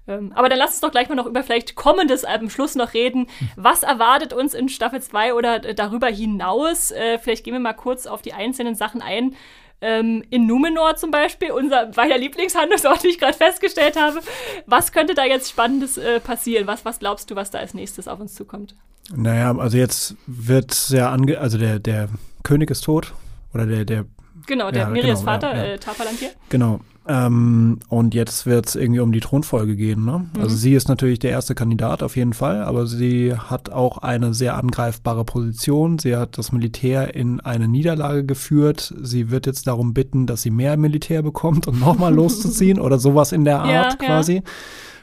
Ähm, 0.06 0.32
aber 0.35 0.48
dann 0.48 0.59
lass 0.59 0.72
uns 0.72 0.81
doch 0.81 0.90
gleich 0.90 1.09
mal 1.09 1.14
noch 1.14 1.26
über 1.26 1.43
vielleicht 1.43 1.76
Kommendes 1.76 2.24
am 2.24 2.51
Schluss 2.51 2.74
noch 2.74 2.94
reden. 2.94 3.26
Was 3.56 3.82
erwartet 3.82 4.32
uns 4.32 4.55
in 4.55 4.68
Staffel 4.68 5.01
2 5.01 5.35
oder 5.35 5.60
darüber 5.60 6.09
hinaus? 6.09 6.90
Äh, 6.90 7.18
vielleicht 7.18 7.44
gehen 7.44 7.55
wir 7.55 7.60
mal 7.60 7.72
kurz 7.72 8.06
auf 8.06 8.22
die 8.22 8.32
einzelnen 8.32 8.74
Sachen 8.74 9.01
ein. 9.01 9.35
Ähm, 9.81 10.22
in 10.31 10.47
Numenor 10.47 10.97
zum 10.97 11.10
Beispiel, 11.10 11.51
unser 11.51 11.86
beider 11.86 12.18
Lieblingshandlungsort, 12.18 13.02
wie 13.05 13.09
ich 13.09 13.18
gerade 13.18 13.36
festgestellt 13.36 14.01
habe. 14.01 14.20
Was 14.66 14.93
könnte 14.93 15.14
da 15.14 15.24
jetzt 15.24 15.51
Spannendes 15.51 15.98
äh, 15.98 16.20
passieren? 16.20 16.66
Was, 16.66 16.85
was 16.85 16.98
glaubst 16.98 17.31
du, 17.31 17.36
was 17.36 17.51
da 17.51 17.59
als 17.59 17.74
nächstes 17.74 18.09
auf 18.09 18.20
uns 18.20 18.35
zukommt? 18.35 18.74
Naja, 19.14 19.55
also 19.56 19.76
jetzt 19.76 20.16
wird 20.26 20.89
ja 20.90 21.10
ange, 21.10 21.39
also 21.39 21.59
der, 21.59 21.78
der 21.78 22.09
König 22.43 22.70
ist 22.70 22.82
tot 22.82 23.12
oder 23.52 23.66
der, 23.66 23.85
der 23.85 24.06
Genau, 24.47 24.70
der 24.70 24.82
ja, 24.82 24.89
Mirias 24.89 25.20
genau, 25.20 25.32
Vater, 25.32 25.56
ja, 25.56 25.64
ja. 25.64 25.72
Äh, 25.72 25.78
Tapalantir. 25.78 26.31
Genau. 26.48 26.81
Ähm, 27.06 27.81
und 27.89 28.14
jetzt 28.14 28.47
wird 28.47 28.66
es 28.66 28.76
irgendwie 28.76 29.01
um 29.01 29.12
die 29.12 29.20
Thronfolge 29.20 29.76
gehen. 29.76 30.05
Ne? 30.05 30.26
Mhm. 30.35 30.40
Also 30.40 30.56
sie 30.56 30.74
ist 30.74 30.89
natürlich 30.89 31.18
der 31.18 31.32
erste 31.32 31.55
Kandidat 31.55 32.02
auf 32.02 32.16
jeden 32.16 32.32
Fall, 32.32 32.62
aber 32.62 32.86
sie 32.86 33.35
hat 33.36 33.70
auch 33.70 33.98
eine 33.98 34.32
sehr 34.32 34.56
angreifbare 34.56 35.24
Position. 35.24 35.98
Sie 35.98 36.16
hat 36.16 36.39
das 36.39 36.52
Militär 36.52 37.14
in 37.14 37.40
eine 37.40 37.68
Niederlage 37.68 38.24
geführt. 38.24 38.94
Sie 39.02 39.31
wird 39.31 39.47
jetzt 39.47 39.66
darum 39.66 39.93
bitten, 39.93 40.26
dass 40.26 40.43
sie 40.43 40.51
mehr 40.51 40.76
Militär 40.78 41.22
bekommt 41.22 41.66
und 41.66 41.78
nochmal 41.78 42.14
loszuziehen 42.14 42.81
oder 42.81 42.98
sowas 42.98 43.32
in 43.32 43.44
der 43.44 43.60
Art 43.60 44.01
ja, 44.01 44.06
quasi. 44.06 44.36
Ja. 44.36 44.43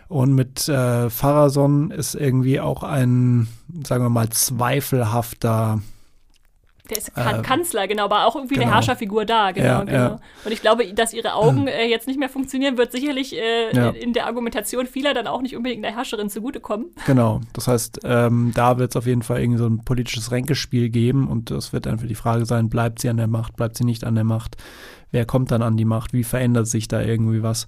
Und 0.08 0.34
mit 0.34 0.68
äh, 0.68 1.10
Pharason 1.10 1.92
ist 1.92 2.16
irgendwie 2.16 2.60
auch 2.60 2.84
ein, 2.84 3.48
sagen 3.86 4.04
wir 4.04 4.10
mal, 4.10 4.30
zweifelhafter 4.30 5.82
der 6.92 6.98
ist 6.98 7.12
ähm, 7.16 7.42
Kanzler, 7.42 7.88
genau, 7.88 8.06
aber 8.06 8.28
auch 8.28 8.36
irgendwie 8.36 8.56
genau. 8.56 8.68
eine 8.68 8.76
Herrscherfigur 8.76 9.26
da, 9.26 9.52
genau, 9.52 9.66
ja, 9.66 9.84
genau. 9.84 9.98
Ja. 9.98 10.20
Und 10.46 10.52
ich 10.52 10.62
glaube, 10.62 10.94
dass 10.94 11.14
ihre 11.14 11.34
Augen 11.34 11.68
äh, 11.68 11.86
jetzt 11.86 12.08
nicht 12.08 12.20
mehr 12.20 12.30
funktionieren, 12.30 12.78
wird 12.78 12.92
sicherlich 12.92 13.36
äh, 13.36 13.76
ja. 13.76 13.90
in 13.90 14.14
der 14.14 14.28
Argumentation 14.28 14.86
vieler 14.86 15.14
dann 15.14 15.28
auch 15.28 15.42
nicht 15.42 15.56
unbedingt 15.56 15.84
der 15.84 15.96
Herrscherin 15.96 16.30
zugutekommen. 16.30 16.88
Genau, 17.06 17.42
das 17.54 17.68
heißt, 17.68 18.02
ähm, 18.04 18.52
da 18.54 18.78
wird 18.78 18.92
es 18.92 18.96
auf 18.98 19.08
jeden 19.08 19.24
Fall 19.24 19.42
irgendwie 19.42 19.60
so 19.60 19.68
ein 19.68 19.84
politisches 19.84 20.32
Ränkespiel 20.32 20.90
geben 20.90 21.28
und 21.28 21.50
das 21.50 21.74
wird 21.74 21.88
einfach 21.88 22.08
die 22.08 22.16
Frage 22.16 22.46
sein, 22.46 22.70
bleibt 22.70 23.00
sie 23.00 23.10
an 23.10 23.18
der 23.18 23.28
Macht, 23.28 23.56
bleibt 23.56 23.78
sie 23.78 23.86
nicht 23.86 24.04
an 24.04 24.16
der 24.16 24.26
Macht, 24.26 24.58
wer 25.12 25.26
kommt 25.26 25.52
dann 25.52 25.62
an 25.62 25.78
die 25.78 25.86
Macht, 25.86 26.14
wie 26.14 26.24
verändert 26.24 26.68
sich 26.68 26.88
da 26.88 27.02
irgendwie 27.02 27.42
was. 27.42 27.68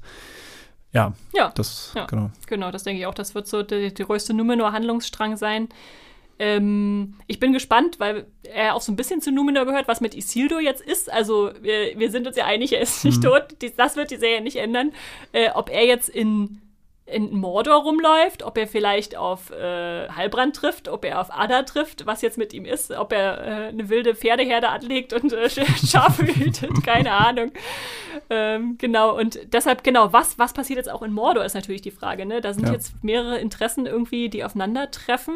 Ja, 0.91 1.13
ja, 1.33 1.51
das, 1.55 1.91
ja, 1.95 2.05
genau. 2.05 2.29
Genau, 2.45 2.69
das 2.69 2.83
denke 2.83 2.99
ich 2.99 3.07
auch, 3.07 3.15
das 3.15 3.33
wird 3.33 3.47
so 3.47 3.63
der, 3.63 3.89
der 3.89 4.05
größte 4.05 4.33
Numenor-Handlungsstrang 4.33 5.37
sein. 5.37 5.69
Ähm, 6.39 7.15
ich 7.27 7.39
bin 7.39 7.53
gespannt, 7.53 7.99
weil 7.99 8.25
er 8.43 8.75
auch 8.75 8.81
so 8.81 8.91
ein 8.91 8.95
bisschen 8.95 9.21
zu 9.21 9.31
Numenor 9.31 9.65
gehört, 9.65 9.87
was 9.87 10.01
mit 10.01 10.15
Isildur 10.15 10.61
jetzt 10.61 10.81
ist. 10.81 11.11
Also 11.11 11.51
wir, 11.61 11.97
wir 11.97 12.09
sind 12.11 12.27
uns 12.27 12.35
ja 12.35 12.45
einig, 12.45 12.73
er 12.73 12.81
ist 12.81 13.05
nicht 13.05 13.23
mhm. 13.23 13.27
tot. 13.27 13.43
Das 13.77 13.95
wird 13.95 14.11
die 14.11 14.17
Serie 14.17 14.41
nicht 14.41 14.57
ändern. 14.57 14.93
Äh, 15.31 15.51
ob 15.51 15.69
er 15.69 15.85
jetzt 15.85 16.09
in, 16.09 16.61
in 17.05 17.37
Mordor 17.37 17.83
rumläuft, 17.83 18.41
ob 18.41 18.57
er 18.57 18.67
vielleicht 18.67 19.15
auf 19.15 19.51
äh, 19.51 20.09
Halbrand 20.09 20.55
trifft, 20.55 20.87
ob 20.87 21.05
er 21.05 21.21
auf 21.21 21.31
Ada 21.31 21.63
trifft, 21.63 22.07
was 22.07 22.23
jetzt 22.23 22.39
mit 22.39 22.51
ihm 22.53 22.65
ist, 22.65 22.91
ob 22.91 23.13
er 23.13 23.37
äh, 23.37 23.67
eine 23.67 23.89
wilde 23.89 24.15
Pferdeherde 24.15 24.69
anlegt 24.69 25.13
und 25.13 25.33
äh, 25.33 25.49
Schafe 25.85 26.25
hütet, 26.25 26.83
keine 26.83 27.11
Ahnung. 27.11 27.51
Ähm, 28.31 28.77
genau, 28.79 29.15
und 29.17 29.39
deshalb, 29.53 29.83
genau, 29.83 30.13
was, 30.13 30.39
was 30.39 30.53
passiert 30.53 30.77
jetzt 30.77 30.91
auch 30.91 31.03
in 31.03 31.13
Mordor, 31.13 31.45
ist 31.45 31.53
natürlich 31.53 31.81
die 31.81 31.91
Frage. 31.91 32.25
Ne? 32.25 32.41
Da 32.41 32.53
sind 32.53 32.67
ja. 32.67 32.73
jetzt 32.73 33.03
mehrere 33.03 33.37
Interessen 33.37 33.85
irgendwie, 33.85 34.29
die 34.29 34.43
aufeinandertreffen 34.43 35.35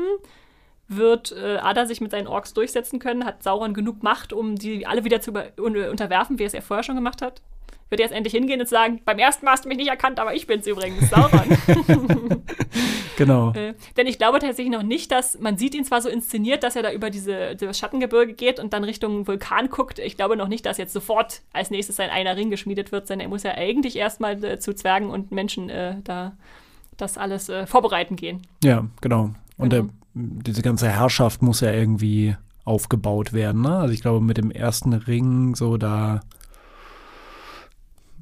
wird 0.88 1.32
äh, 1.32 1.58
Ada 1.58 1.86
sich 1.86 2.02
mit 2.02 2.12
seinen 2.12 2.28
Orks 2.28 2.54
durchsetzen 2.54 3.00
können? 3.00 3.26
Hat 3.26 3.44
Sauron 3.44 3.74
genug 3.74 4.04
Macht, 4.04 4.34
um 4.34 4.56
die 4.56 4.86
alle 4.88 5.04
wieder 5.04 5.22
zu 5.22 5.32
unterwerfen, 5.58 6.40
wie 6.40 6.44
er 6.44 6.48
es 6.48 6.54
ja 6.54 6.62
vorher 6.62 6.84
schon 6.84 6.96
gemacht 6.96 7.22
hat? 7.22 7.42
Wird 7.90 8.02
er 8.02 8.06
jetzt 8.06 8.16
endlich 8.16 8.34
hingehen 8.34 8.60
und 8.60 8.68
sagen, 8.68 9.02
beim 9.06 9.18
ersten 9.18 9.46
Mal 9.46 9.52
hast 9.52 9.66
du 9.66 9.70
mich 9.70 9.78
nicht 9.78 9.90
erkannt, 9.90 10.20
aber 10.20 10.36
ich 10.36 10.46
bin's 10.46 10.68
übrigens, 10.68 11.10
Sauron. 11.10 11.58
Genau. 13.18 13.52
Äh, 13.54 13.74
denn 13.98 14.08
ich 14.08 14.20
glaube 14.20 14.40
tatsächlich 14.40 14.72
noch 14.72 14.84
nicht, 14.84 15.12
dass 15.12 15.40
man 15.40 15.58
sieht 15.58 15.74
ihn 15.74 15.84
zwar 15.84 16.02
so 16.02 16.08
inszeniert, 16.08 16.64
dass 16.64 16.76
er 16.76 16.84
da 16.84 16.92
über 16.92 17.10
diese, 17.10 17.56
das 17.56 17.78
Schattengebirge 17.78 18.34
geht 18.34 18.60
und 18.60 18.74
dann 18.74 18.84
Richtung 18.84 19.28
Vulkan 19.28 19.70
guckt. 19.70 20.00
Ich 20.00 20.16
glaube 20.16 20.38
noch 20.38 20.48
nicht, 20.48 20.66
dass 20.66 20.78
jetzt 20.78 20.94
sofort 20.94 21.42
als 21.52 21.72
nächstes 21.72 22.00
ein 22.00 22.12
einer 22.12 22.38
Ring 22.38 22.52
geschmiedet 22.52 22.92
wird, 22.92 23.08
sondern 23.08 23.28
er 23.28 23.30
muss 23.30 23.44
ja 23.44 23.56
eigentlich 23.56 23.96
erstmal 23.96 24.42
äh, 24.44 24.60
zu 24.60 24.74
Zwergen 24.74 25.10
und 25.10 25.32
Menschen 25.32 25.70
äh, 25.70 25.96
da 26.04 26.38
das 26.96 27.18
alles 27.18 27.50
äh, 27.50 27.66
vorbereiten 27.66 28.16
gehen. 28.16 28.44
Ja, 28.64 28.86
genau. 29.02 29.32
Und 29.58 29.70
Genau. 29.72 29.84
Der, 29.86 29.94
diese 30.14 30.62
ganze 30.64 30.88
Herrschaft 30.90 31.42
muss 31.44 31.62
ja 31.62 31.72
irgendwie 31.72 32.36
aufgebaut 32.64 33.34
werden. 33.34 33.62
Ne? 33.62 33.78
Also 33.78 33.94
ich 33.94 34.02
glaube, 34.02 34.24
mit 34.24 34.38
dem 34.38 34.50
ersten 34.52 34.94
Ring 34.94 35.56
so 35.56 35.78
da 35.78 36.22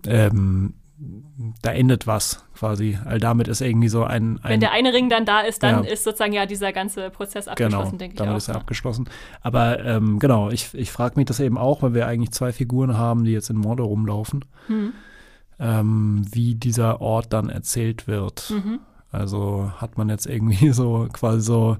ähm, 0.07 0.73
da 1.61 1.71
endet 1.71 2.07
was 2.07 2.45
quasi. 2.55 2.97
All 3.03 3.19
damit 3.19 3.47
ist 3.49 3.59
irgendwie 3.61 3.89
so 3.89 4.03
ein, 4.05 4.39
ein 4.43 4.49
Wenn 4.51 4.59
der 4.61 4.71
eine 4.71 4.93
Ring 4.93 5.09
dann 5.09 5.25
da 5.25 5.41
ist, 5.41 5.61
dann 5.61 5.83
Ja. 5.83 5.89
ist 5.91 6.03
sozusagen 6.05 6.31
ja 6.31 6.45
dieser 6.45 6.71
ganze 6.71 7.09
Prozess 7.09 7.45
Genau, 7.45 7.51
abgeschlossen, 7.79 7.97
denke 7.97 8.13
ich 8.13 8.17
damit 8.17 8.33
auch. 8.33 8.37
ist 8.37 8.47
er 8.47 8.55
abgeschlossen. 8.55 9.09
Aber 9.41 9.83
ähm, 9.83 10.19
genau, 10.19 10.49
ich, 10.49 10.73
ich 10.73 10.91
frage 10.91 11.15
mich 11.17 11.25
das 11.25 11.39
eben 11.41 11.57
auch, 11.57 11.81
weil 11.81 11.93
wir 11.93 12.07
eigentlich 12.07 12.31
zwei 12.31 12.53
Figuren 12.53 12.97
haben, 12.97 13.25
die 13.25 13.31
jetzt 13.31 13.49
in 13.49 13.57
Mordor 13.57 13.87
rumlaufen, 13.87 14.45
Hm. 14.67 14.93
ähm, 15.59 16.25
wie 16.31 16.55
dieser 16.55 17.01
Ort 17.01 17.33
dann 17.33 17.49
erzählt 17.49 18.07
wird. 18.07 18.51
Mhm. 18.55 18.79
Also 19.15 19.71
hat 19.77 19.97
man 19.97 20.09
jetzt 20.09 20.25
irgendwie 20.25 20.69
so 20.73 21.07
quasi 21.11 21.41
so, 21.41 21.77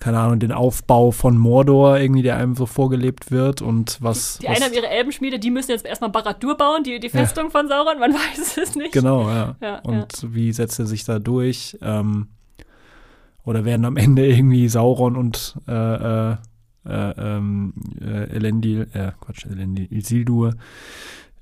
keine 0.00 0.18
Ahnung, 0.18 0.38
den 0.38 0.52
Aufbau 0.52 1.10
von 1.10 1.36
Mordor 1.36 1.98
irgendwie, 1.98 2.22
der 2.22 2.36
einem 2.36 2.56
so 2.56 2.66
vorgelebt 2.66 3.30
wird 3.30 3.60
und 3.62 3.98
was. 4.00 4.38
Die 4.38 4.46
was 4.46 4.56
einen 4.56 4.64
haben 4.64 4.74
ihre 4.74 4.88
Elbenschmiede, 4.88 5.38
die 5.38 5.50
müssen 5.50 5.70
jetzt 5.70 5.84
erstmal 5.84 6.10
Baradur 6.10 6.56
bauen, 6.56 6.82
die, 6.84 7.00
die 7.00 7.10
Festung 7.10 7.50
von 7.50 7.68
Sauron, 7.68 7.98
man 7.98 8.14
weiß 8.14 8.56
es 8.56 8.76
nicht. 8.76 8.92
Genau, 8.92 9.28
ja. 9.28 9.56
Ja, 9.60 9.78
und 9.80 10.34
wie 10.34 10.52
setzt 10.52 10.78
er 10.78 10.86
sich 10.86 11.04
da 11.04 11.18
durch? 11.18 11.78
Ähm, 11.82 12.28
oder 13.44 13.64
werden 13.64 13.84
am 13.84 13.96
Ende 13.98 14.26
irgendwie 14.26 14.68
Sauron 14.68 15.16
und 15.16 15.56
äh, 15.68 15.72
äh, 15.72 16.36
äh, 16.86 17.10
ähm, 17.18 17.74
äh, 18.00 18.34
Elendil, 18.34 18.88
äh, 18.94 19.12
Quatsch, 19.20 19.44
Elendil, 19.44 19.86
Isildur 19.90 20.54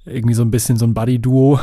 irgendwie 0.05 0.35
so 0.35 0.43
ein 0.43 0.51
bisschen 0.51 0.77
so 0.77 0.87
ein 0.87 0.95
Buddy-Duo, 0.95 1.61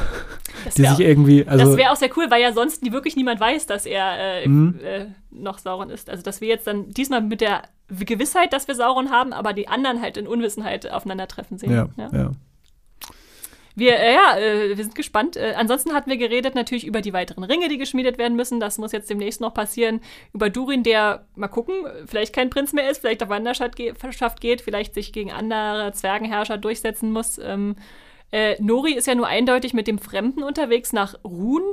die 0.78 0.82
sich 0.86 0.99
irgendwie, 0.99 1.48
also 1.48 1.66
das 1.66 1.78
wäre 1.78 1.91
auch 1.91 1.95
sehr 1.95 2.10
cool, 2.18 2.26
weil 2.30 2.41
ja 2.41 2.53
sonst 2.53 2.91
wirklich 2.91 3.16
niemand 3.16 3.40
weiß, 3.40 3.66
dass 3.68 3.86
er 3.86 4.44
äh, 4.44 4.48
Mhm. 4.48 4.80
äh, 4.84 5.06
noch 5.32 5.57
Sauron 5.57 5.90
ist. 5.90 6.10
Also, 6.10 6.24
dass 6.24 6.41
wir 6.41 6.48
jetzt 6.48 6.68
dann 6.68 6.90
diesmal 6.91 7.22
mit 7.22 7.41
der 7.41 7.64
Gewissheit, 7.90 8.53
dass 8.53 8.68
wir 8.68 8.76
Sauron 8.76 9.10
haben, 9.12 9.34
aber 9.34 9.53
die 9.53 9.68
anderen 9.68 10.02
halt 10.02 10.18
in 10.18 10.28
Unwissenheit 10.28 10.90
aufeinandertreffen 10.91 11.57
sehen. 11.57 11.72
ja, 11.72 11.90
ja. 11.98 12.32
Wir, 13.78 13.99
äh, 13.99 14.14
ja, 14.14 14.38
äh, 14.38 14.70
wir 14.78 14.84
sind 14.84 14.95
gespannt. 14.95 15.36
Äh, 15.36 15.53
ansonsten 15.57 15.94
hatten 15.94 16.10
wir 16.10 16.16
geredet 16.16 16.56
natürlich 16.56 16.88
über 16.88 17.02
die 17.02 17.12
weiteren 17.12 17.44
Ringe, 17.44 17.68
die 17.68 17.78
geschmiedet 17.78 18.18
werden 18.18 18.38
müssen. 18.38 18.62
Das 18.62 18.78
muss 18.78 18.94
jetzt 18.94 19.10
demnächst 19.10 19.41
noch 19.41 19.53
passieren. 19.53 19.99
Über 20.34 20.49
Durin, 20.49 20.84
der, 20.84 21.26
mal 21.36 21.49
gucken, 21.49 21.76
vielleicht 22.06 22.34
kein 22.34 22.49
Prinz 22.49 22.72
mehr 22.72 22.90
ist, 22.90 22.99
vielleicht 23.02 23.22
auf 23.22 23.28
Wanderschaft 23.28 23.76
ge 23.76 23.94
Schaft 24.12 24.40
geht, 24.40 24.62
vielleicht 24.62 24.94
sich 24.94 25.12
gegen 25.12 25.30
andere 25.30 25.91
Zwergenherrscher 25.91 26.57
durchsetzen 26.57 27.12
muss. 27.12 27.38
Ähm, 27.38 27.76
äh, 28.32 28.62
Nori 28.62 28.94
ist 28.94 29.08
ja 29.08 29.16
nur 29.16 29.28
eindeutig 29.28 29.74
mit 29.74 29.88
dem 29.88 30.00
Fremden 30.00 30.44
unterwegs 30.44 30.94
nach 30.94 31.16
Ruhn. 31.24 31.64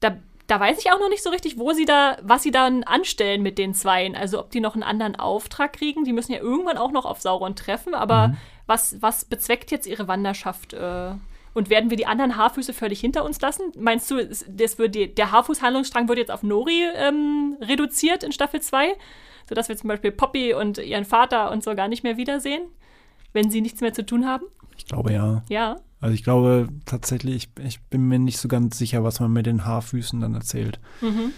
Da, 0.00 0.16
da 0.46 0.60
weiß 0.60 0.78
ich 0.78 0.90
auch 0.90 1.00
noch 1.00 1.08
nicht 1.08 1.22
so 1.22 1.30
richtig, 1.30 1.58
wo 1.58 1.72
sie 1.72 1.84
da, 1.84 2.16
was 2.22 2.42
sie 2.42 2.50
dann 2.50 2.84
anstellen 2.84 3.42
mit 3.42 3.58
den 3.58 3.74
Zweien. 3.74 4.16
Also 4.16 4.40
ob 4.40 4.50
die 4.50 4.60
noch 4.60 4.74
einen 4.74 4.82
anderen 4.82 5.16
Auftrag 5.16 5.74
kriegen. 5.74 6.04
Die 6.04 6.12
müssen 6.12 6.32
ja 6.32 6.38
irgendwann 6.38 6.78
auch 6.78 6.90
noch 6.90 7.04
auf 7.04 7.20
Sauron 7.20 7.56
treffen. 7.56 7.94
Aber 7.94 8.34
was, 8.66 9.00
was 9.00 9.24
bezweckt 9.24 9.70
jetzt 9.70 9.86
ihre 9.86 10.08
Wanderschaft? 10.08 10.72
Äh, 10.74 11.12
und 11.54 11.70
werden 11.70 11.90
wir 11.90 11.96
die 11.96 12.06
anderen 12.06 12.36
Haarfüße 12.36 12.72
völlig 12.72 13.00
hinter 13.00 13.24
uns 13.24 13.40
lassen? 13.40 13.72
Meinst 13.76 14.10
du, 14.10 14.24
das 14.24 14.78
wird 14.78 14.94
die, 14.94 15.12
der 15.12 15.32
Haarfuß-Handlungsstrang 15.32 16.08
wird 16.08 16.18
jetzt 16.18 16.30
auf 16.30 16.42
Nori 16.42 16.84
ähm, 16.94 17.56
reduziert 17.60 18.22
in 18.22 18.30
Staffel 18.30 18.60
2? 18.60 18.94
Sodass 19.48 19.68
wir 19.68 19.76
zum 19.76 19.88
Beispiel 19.88 20.12
Poppy 20.12 20.54
und 20.54 20.78
ihren 20.78 21.04
Vater 21.04 21.50
und 21.50 21.64
so 21.64 21.74
gar 21.74 21.88
nicht 21.88 22.04
mehr 22.04 22.16
wiedersehen? 22.16 22.62
Wenn 23.32 23.50
sie 23.50 23.60
nichts 23.60 23.80
mehr 23.80 23.92
zu 23.92 24.04
tun 24.06 24.26
haben? 24.26 24.44
Ich 24.76 24.86
glaube 24.86 25.12
ja. 25.12 25.42
Ja. 25.48 25.76
Also 26.00 26.14
ich 26.14 26.22
glaube 26.22 26.68
tatsächlich, 26.84 27.48
ich, 27.58 27.64
ich 27.64 27.80
bin 27.82 28.02
mir 28.08 28.18
nicht 28.18 28.38
so 28.38 28.48
ganz 28.48 28.78
sicher, 28.78 29.02
was 29.04 29.18
man 29.20 29.32
mit 29.32 29.46
den 29.46 29.64
Haarfüßen 29.64 30.20
dann 30.20 30.34
erzählt. 30.34 30.78
Mhm. 31.00 31.32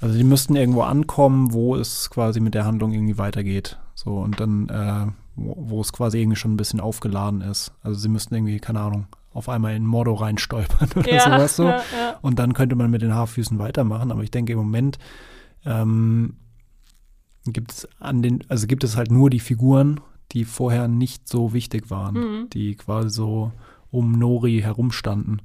Also 0.00 0.16
die 0.16 0.24
müssten 0.24 0.54
irgendwo 0.56 0.82
ankommen, 0.82 1.52
wo 1.52 1.74
es 1.76 2.10
quasi 2.10 2.40
mit 2.40 2.54
der 2.54 2.64
Handlung 2.66 2.92
irgendwie 2.92 3.18
weitergeht. 3.18 3.78
So 3.94 4.18
und 4.18 4.38
dann, 4.40 4.68
äh, 4.68 5.06
wo, 5.36 5.54
wo 5.58 5.80
es 5.80 5.92
quasi 5.92 6.20
irgendwie 6.20 6.36
schon 6.36 6.52
ein 6.54 6.56
bisschen 6.56 6.80
aufgeladen 6.80 7.40
ist. 7.40 7.72
Also 7.82 7.98
sie 8.00 8.08
müssten 8.08 8.34
irgendwie, 8.34 8.58
keine 8.60 8.80
Ahnung, 8.80 9.06
auf 9.32 9.48
einmal 9.48 9.74
in 9.74 9.84
Mordor 9.86 10.20
reinstolpern 10.22 10.90
oder 10.96 11.12
Ja, 11.12 11.20
sowas 11.20 11.56
so. 11.56 11.64
ja, 11.64 11.76
ja. 11.96 12.18
Und 12.22 12.38
dann 12.38 12.52
könnte 12.54 12.76
man 12.76 12.90
mit 12.90 13.02
den 13.02 13.14
Haarfüßen 13.14 13.58
weitermachen. 13.58 14.12
Aber 14.12 14.22
ich 14.22 14.30
denke 14.30 14.52
im 14.52 14.58
Moment 14.58 14.98
ähm, 15.64 16.36
gibt 17.46 17.72
es 17.72 17.88
an 17.98 18.22
den, 18.22 18.44
also 18.48 18.66
gibt 18.66 18.84
es 18.84 18.96
halt 18.96 19.10
nur 19.10 19.30
die 19.30 19.40
Figuren, 19.40 20.00
die 20.32 20.44
vorher 20.44 20.88
nicht 20.88 21.28
so 21.28 21.52
wichtig 21.52 21.90
waren, 21.90 22.14
Mhm. 22.14 22.50
die 22.50 22.74
quasi 22.76 23.10
so 23.10 23.52
um 23.94 24.18
Nori 24.18 24.60
herumstanden. 24.62 25.42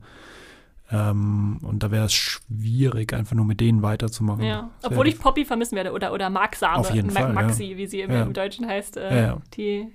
Ähm, 0.91 1.59
und 1.61 1.83
da 1.83 1.91
wäre 1.91 2.05
es 2.05 2.13
schwierig, 2.13 3.13
einfach 3.13 3.35
nur 3.35 3.45
mit 3.45 3.59
denen 3.61 3.83
weiterzumachen. 3.83 4.43
Ja, 4.43 4.71
obwohl 4.83 5.07
ich 5.07 5.19
Poppy 5.19 5.45
vermissen 5.45 5.75
werde 5.75 5.91
oder, 5.91 6.11
oder 6.13 6.29
Marksame, 6.31 6.79
Auf 6.79 6.91
jeden 6.91 7.13
Ma 7.13 7.19
Fall, 7.21 7.33
Maxi, 7.33 7.77
wie 7.77 7.85
sie 7.85 8.01
im, 8.01 8.11
Ja. 8.11 8.23
im 8.23 8.33
Deutschen 8.33 8.67
heißt. 8.67 8.97
Äh, 8.97 9.15
Ja, 9.15 9.21
ja. 9.27 9.37
Die 9.55 9.87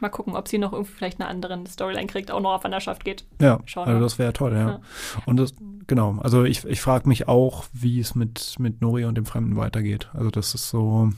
mal 0.00 0.08
gucken, 0.08 0.34
ob 0.34 0.48
sie 0.48 0.58
noch 0.58 0.72
irgendwie 0.72 0.92
vielleicht 0.92 1.20
eine 1.20 1.28
andere 1.30 1.64
Storyline 1.66 2.08
kriegt, 2.08 2.30
auch 2.30 2.40
noch 2.40 2.54
auf 2.54 2.64
Wanderschaft 2.64 3.04
geht. 3.04 3.24
Ja, 3.40 3.60
Schauen 3.64 3.88
also 3.88 4.00
das 4.00 4.18
wäre 4.18 4.32
toll, 4.32 4.52
ja. 4.52 4.68
Ja. 4.68 4.80
Und 5.24 5.36
das, 5.38 5.54
genau, 5.86 6.18
also 6.20 6.44
ich, 6.44 6.64
ich 6.64 6.80
frage 6.80 7.08
mich 7.08 7.28
auch, 7.28 7.64
wie 7.72 8.00
es 8.00 8.14
mit, 8.14 8.56
mit 8.58 8.80
Nori 8.80 9.04
und 9.04 9.14
dem 9.16 9.24
Fremden 9.24 9.56
weitergeht. 9.56 10.10
Also 10.12 10.30
das 10.30 10.54
ist 10.54 10.68
so, 10.68 11.10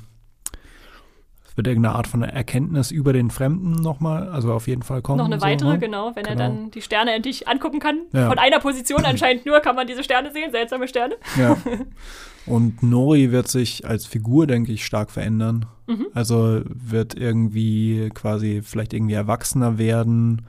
wird 1.57 1.67
irgendeine 1.67 1.95
Art 1.97 2.07
von 2.07 2.23
Erkenntnis 2.23 2.91
über 2.91 3.13
den 3.13 3.31
Fremden 3.31 3.73
nochmal, 3.73 4.29
also 4.29 4.53
auf 4.53 4.69
jeden 4.69 4.83
Fall 4.83 5.03
kommen. 5.03 5.19
noch 5.19 5.25
eine 5.25 5.41
so, 5.41 5.47
weitere, 5.47 5.73
ne? 5.73 5.79
genau, 5.79 6.13
wenn 6.15 6.25
er 6.27 6.37
Genau. 6.37 6.49
dann 6.49 6.71
die 6.71 6.83
Sterne 6.83 7.13
endlich 7.15 7.49
angucken 7.49 7.81
kann. 7.81 8.01
Ja. 8.13 8.29
Von 8.29 8.39
einer 8.39 8.61
Position 8.61 9.05
anscheinend 9.05 9.47
nur 9.47 9.61
kann 9.61 9.75
man 9.75 9.87
diese 9.87 10.05
Sterne 10.05 10.31
sehen, 10.33 10.51
seltsame 10.53 10.87
Sterne. 10.87 11.17
Ja. 11.39 11.57
Und 12.47 12.83
Nori 12.85 13.33
wird 13.33 13.49
sich 13.49 13.87
als 13.89 14.07
Figur, 14.07 14.47
denke 14.47 14.71
ich, 14.71 14.85
stark 14.87 15.11
verändern. 15.11 15.67
Mhm. 15.89 16.07
Also 16.15 16.61
wird 16.67 17.15
irgendwie 17.17 18.11
quasi 18.15 18.61
vielleicht 18.63 18.93
irgendwie 18.93 19.15
erwachsener 19.15 19.79
werden. 19.79 20.43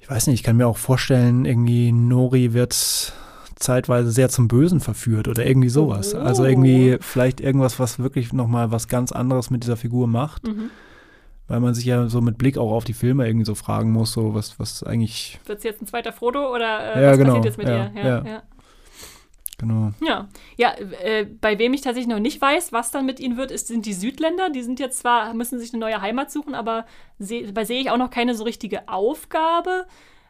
Ich 0.00 0.10
weiß 0.10 0.26
nicht, 0.26 0.40
ich 0.40 0.42
kann 0.42 0.56
mir 0.56 0.66
auch 0.66 0.78
vorstellen, 0.78 1.44
irgendwie 1.44 1.92
Nori 1.92 2.52
wird 2.52 3.12
zeitweise 3.56 4.10
sehr 4.10 4.28
zum 4.28 4.48
Bösen 4.48 4.80
verführt 4.80 5.28
oder 5.28 5.44
irgendwie 5.44 5.70
sowas. 5.70 6.14
Oh. 6.14 6.18
Also 6.18 6.44
irgendwie 6.44 6.98
vielleicht 7.00 7.40
irgendwas, 7.40 7.80
was 7.80 7.98
wirklich 7.98 8.32
nochmal 8.32 8.70
was 8.70 8.86
ganz 8.86 9.12
anderes 9.12 9.50
mit 9.50 9.64
dieser 9.64 9.76
Figur 9.76 10.06
macht. 10.06 10.46
Mhm. 10.46 10.70
Weil 11.48 11.60
man 11.60 11.74
sich 11.74 11.84
ja 11.84 12.08
so 12.08 12.20
mit 12.20 12.38
Blick 12.38 12.58
auch 12.58 12.72
auf 12.72 12.84
die 12.84 12.92
Filme 12.92 13.26
irgendwie 13.26 13.46
so 13.46 13.54
fragen 13.54 13.92
muss, 13.92 14.12
so 14.12 14.34
was, 14.34 14.58
was 14.58 14.82
eigentlich, 14.82 15.38
Wird 15.46 15.60
sie 15.60 15.68
jetzt 15.68 15.80
ein 15.80 15.86
zweiter 15.86 16.12
Frodo 16.12 16.52
oder 16.52 16.96
äh, 16.96 17.02
Ja, 17.02 17.10
was 17.12 17.18
genau, 17.18 17.34
passiert 17.34 17.44
jetzt 17.44 17.58
mit 17.58 17.68
ja, 17.68 17.86
ihr? 17.86 17.92
Ja, 17.94 18.08
ja. 18.08 18.26
ja. 18.26 18.42
genau. 19.56 19.92
Ja, 20.04 20.28
ja 20.56 20.74
äh, 21.04 21.24
bei 21.24 21.56
wem 21.60 21.72
ich 21.72 21.82
tatsächlich 21.82 22.12
noch 22.12 22.20
nicht 22.20 22.40
weiß, 22.40 22.72
was 22.72 22.90
dann 22.90 23.06
mit 23.06 23.20
ihnen 23.20 23.36
wird, 23.36 23.52
ist, 23.52 23.68
sind 23.68 23.86
die 23.86 23.92
Südländer. 23.92 24.50
Die 24.50 24.62
sind 24.62 24.80
jetzt 24.80 24.98
zwar, 24.98 25.32
müssen 25.34 25.60
sich 25.60 25.72
eine 25.72 25.80
neue 25.80 26.00
Heimat 26.00 26.32
suchen, 26.32 26.56
aber 26.56 26.84
seh, 27.20 27.46
dabei 27.46 27.64
sehe 27.64 27.80
ich 27.80 27.90
auch 27.90 27.96
noch 27.96 28.10
keine 28.10 28.34
so 28.34 28.42
richtige 28.42 28.88
Aufgabe. 28.88 29.86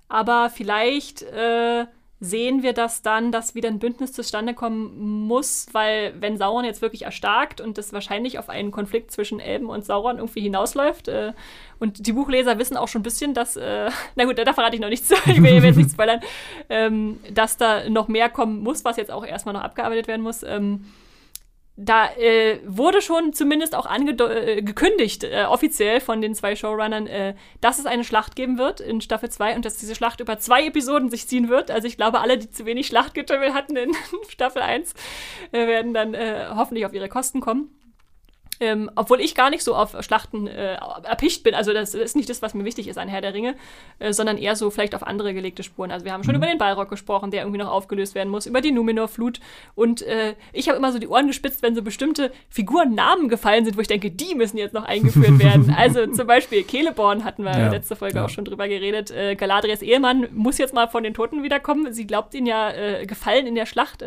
Aber 0.08 0.50
vielleicht 0.50 1.22
äh, 1.22 1.86
sehen 2.18 2.62
wir 2.62 2.72
das 2.72 3.02
dann, 3.02 3.30
dass 3.30 3.54
wieder 3.54 3.68
ein 3.68 3.78
Bündnis 3.78 4.12
zustande 4.12 4.54
kommen 4.54 5.26
muss, 5.26 5.66
weil 5.72 6.14
wenn 6.18 6.38
Sauron 6.38 6.64
jetzt 6.64 6.80
wirklich 6.80 7.02
erstarkt 7.02 7.60
und 7.60 7.76
das 7.76 7.92
wahrscheinlich 7.92 8.38
auf 8.38 8.48
einen 8.48 8.70
Konflikt 8.70 9.10
zwischen 9.10 9.38
Elben 9.38 9.66
und 9.66 9.84
Sauron 9.84 10.16
irgendwie 10.16 10.40
hinausläuft, 10.40 11.08
äh, 11.08 11.34
und 11.78 12.06
die 12.06 12.12
Buchleser 12.12 12.58
wissen 12.58 12.78
auch 12.78 12.88
schon 12.88 13.00
ein 13.00 13.04
bisschen, 13.04 13.34
dass, 13.34 13.56
äh, 13.56 13.90
na 14.14 14.24
gut, 14.24 14.38
da 14.38 14.52
verrate 14.54 14.76
ich 14.76 14.80
noch 14.80 14.88
nichts, 14.88 15.10
ich 15.26 15.42
will 15.42 15.62
jetzt 15.62 15.76
nicht 15.76 15.90
spoilern, 15.90 16.20
ähm, 16.70 17.20
dass 17.32 17.58
da 17.58 17.88
noch 17.90 18.08
mehr 18.08 18.30
kommen 18.30 18.62
muss, 18.62 18.84
was 18.84 18.96
jetzt 18.96 19.10
auch 19.10 19.24
erstmal 19.24 19.54
noch 19.54 19.62
abgearbeitet 19.62 20.08
werden 20.08 20.22
muss. 20.22 20.42
Ähm, 20.42 20.86
da 21.76 22.10
äh, 22.16 22.60
wurde 22.66 23.02
schon 23.02 23.34
zumindest 23.34 23.74
auch 23.74 23.86
äh, 23.90 24.62
gekündigt, 24.62 25.24
äh, 25.24 25.44
offiziell 25.44 26.00
von 26.00 26.22
den 26.22 26.34
zwei 26.34 26.56
Showrunnern, 26.56 27.06
äh, 27.06 27.34
dass 27.60 27.78
es 27.78 27.86
eine 27.86 28.02
Schlacht 28.02 28.34
geben 28.34 28.56
wird 28.56 28.80
in 28.80 29.02
Staffel 29.02 29.28
2 29.28 29.56
und 29.56 29.64
dass 29.64 29.76
diese 29.76 29.94
Schlacht 29.94 30.20
über 30.20 30.38
zwei 30.38 30.66
Episoden 30.66 31.10
sich 31.10 31.28
ziehen 31.28 31.50
wird. 31.50 31.70
Also 31.70 31.86
ich 31.86 31.98
glaube, 31.98 32.20
alle, 32.20 32.38
die 32.38 32.50
zu 32.50 32.64
wenig 32.64 32.86
Schlachtgetümmel 32.86 33.52
hatten 33.52 33.76
in 33.76 33.92
Staffel 34.28 34.62
1, 34.62 34.94
äh, 35.52 35.66
werden 35.66 35.92
dann 35.92 36.14
äh, 36.14 36.46
hoffentlich 36.54 36.86
auf 36.86 36.94
ihre 36.94 37.10
Kosten 37.10 37.40
kommen. 37.40 37.70
Ähm, 38.60 38.90
obwohl 38.94 39.20
ich 39.20 39.34
gar 39.34 39.50
nicht 39.50 39.62
so 39.62 39.74
auf 39.74 39.96
Schlachten 40.02 40.46
äh, 40.46 40.74
erpicht 40.74 41.42
bin. 41.42 41.54
Also 41.54 41.72
das 41.72 41.94
ist 41.94 42.16
nicht 42.16 42.28
das, 42.28 42.42
was 42.42 42.54
mir 42.54 42.64
wichtig 42.64 42.88
ist 42.88 42.98
an 42.98 43.08
Herr 43.08 43.20
der 43.20 43.34
Ringe, 43.34 43.54
äh, 43.98 44.12
sondern 44.12 44.38
eher 44.38 44.56
so 44.56 44.70
vielleicht 44.70 44.94
auf 44.94 45.06
andere 45.06 45.34
gelegte 45.34 45.62
Spuren. 45.62 45.90
Also 45.90 46.04
wir 46.04 46.12
haben 46.12 46.24
schon 46.24 46.34
über 46.34 46.46
den 46.46 46.58
Balrog 46.58 46.88
gesprochen, 46.88 47.30
der 47.30 47.42
irgendwie 47.42 47.58
noch 47.58 47.70
aufgelöst 47.70 48.14
werden 48.14 48.30
muss, 48.30 48.46
über 48.46 48.60
die 48.60 48.72
Numenor-Flut. 48.72 49.40
Und 49.74 50.02
äh, 50.02 50.34
ich 50.52 50.68
habe 50.68 50.78
immer 50.78 50.92
so 50.92 50.98
die 50.98 51.08
Ohren 51.08 51.26
gespitzt, 51.26 51.62
wenn 51.62 51.74
so 51.74 51.82
bestimmte 51.82 52.32
Figuren 52.48 52.94
Namen 52.94 53.28
gefallen 53.28 53.64
sind, 53.64 53.76
wo 53.76 53.80
ich 53.80 53.88
denke, 53.88 54.10
die 54.10 54.34
müssen 54.34 54.56
jetzt 54.58 54.74
noch 54.74 54.84
eingeführt 54.84 55.38
werden. 55.38 55.74
also 55.76 56.06
zum 56.06 56.26
Beispiel 56.26 56.66
Celeborn 56.66 57.24
hatten 57.24 57.44
wir 57.44 57.52
Ja, 57.52 57.68
letzte 57.68 57.96
Folge 57.96 58.16
ja. 58.16 58.24
auch 58.24 58.30
schon 58.30 58.44
drüber 58.44 58.68
geredet. 58.68 59.10
Äh, 59.10 59.36
Galadriels 59.36 59.82
Ehemann 59.82 60.28
muss 60.32 60.58
jetzt 60.58 60.74
mal 60.74 60.88
von 60.88 61.02
den 61.02 61.14
Toten 61.14 61.42
wiederkommen. 61.42 61.92
Sie 61.92 62.06
glaubt 62.06 62.34
ihn 62.34 62.46
ja 62.46 62.70
äh, 62.70 63.06
gefallen 63.06 63.46
in 63.46 63.54
der 63.54 63.66
Schlacht. 63.66 64.02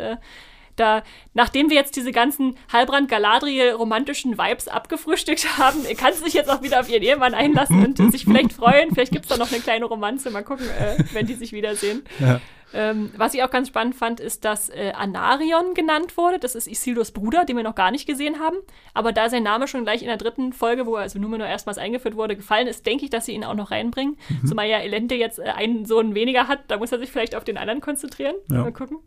Da, 0.76 1.02
nachdem 1.34 1.70
wir 1.70 1.76
jetzt 1.76 1.96
diese 1.96 2.12
ganzen 2.12 2.56
Halbrand 2.72 3.08
Galadriel 3.08 3.72
romantischen 3.72 4.38
Vibes 4.38 4.68
abgefrühstückt 4.68 5.58
haben, 5.58 5.84
kann 5.96 6.12
sie 6.14 6.24
sich 6.24 6.34
jetzt 6.34 6.50
auch 6.50 6.62
wieder 6.62 6.80
auf 6.80 6.88
ihren 6.88 7.02
Ehemann 7.02 7.34
einlassen 7.34 7.84
und 7.84 7.98
sich 8.12 8.24
vielleicht 8.24 8.52
freuen. 8.52 8.92
Vielleicht 8.92 9.12
gibt 9.12 9.26
es 9.26 9.28
da 9.30 9.36
noch 9.36 9.52
eine 9.52 9.60
kleine 9.60 9.84
Romanze. 9.84 10.30
Mal 10.30 10.42
gucken, 10.42 10.66
äh, 10.66 11.02
wenn 11.12 11.26
die 11.26 11.34
sich 11.34 11.52
wiedersehen. 11.52 12.02
Ja. 12.18 12.40
Ähm, 12.72 13.10
was 13.16 13.34
ich 13.34 13.42
auch 13.42 13.50
ganz 13.50 13.68
spannend 13.68 13.96
fand, 13.96 14.20
ist, 14.20 14.44
dass 14.44 14.68
äh, 14.68 14.92
Anarion 14.96 15.74
genannt 15.74 16.16
wurde. 16.16 16.38
Das 16.38 16.54
ist 16.54 16.68
Isildurs 16.68 17.10
Bruder, 17.10 17.44
den 17.44 17.56
wir 17.56 17.64
noch 17.64 17.74
gar 17.74 17.90
nicht 17.90 18.06
gesehen 18.06 18.38
haben. 18.38 18.56
Aber 18.94 19.12
da 19.12 19.28
sein 19.28 19.42
Name 19.42 19.66
schon 19.66 19.82
gleich 19.82 20.02
in 20.02 20.08
der 20.08 20.16
dritten 20.16 20.52
Folge, 20.52 20.86
wo 20.86 20.96
er 20.96 21.02
also 21.02 21.18
Numenor 21.18 21.48
erstmals 21.48 21.78
eingeführt 21.78 22.16
wurde, 22.16 22.36
gefallen 22.36 22.68
ist, 22.68 22.86
denke 22.86 23.04
ich, 23.04 23.10
dass 23.10 23.26
sie 23.26 23.32
ihn 23.32 23.44
auch 23.44 23.54
noch 23.54 23.70
reinbringen. 23.70 24.16
Mhm. 24.28 24.46
Zumal 24.46 24.68
ja 24.68 24.78
Elente 24.78 25.14
jetzt 25.14 25.38
äh, 25.38 25.44
einen 25.44 25.84
Sohn 25.84 26.14
weniger 26.14 26.48
hat, 26.48 26.60
da 26.68 26.78
muss 26.78 26.92
er 26.92 26.98
sich 26.98 27.10
vielleicht 27.10 27.34
auf 27.34 27.44
den 27.44 27.58
anderen 27.58 27.80
konzentrieren. 27.80 28.36
Ja. 28.50 28.58
Mal 28.58 28.72
gucken. 28.72 28.98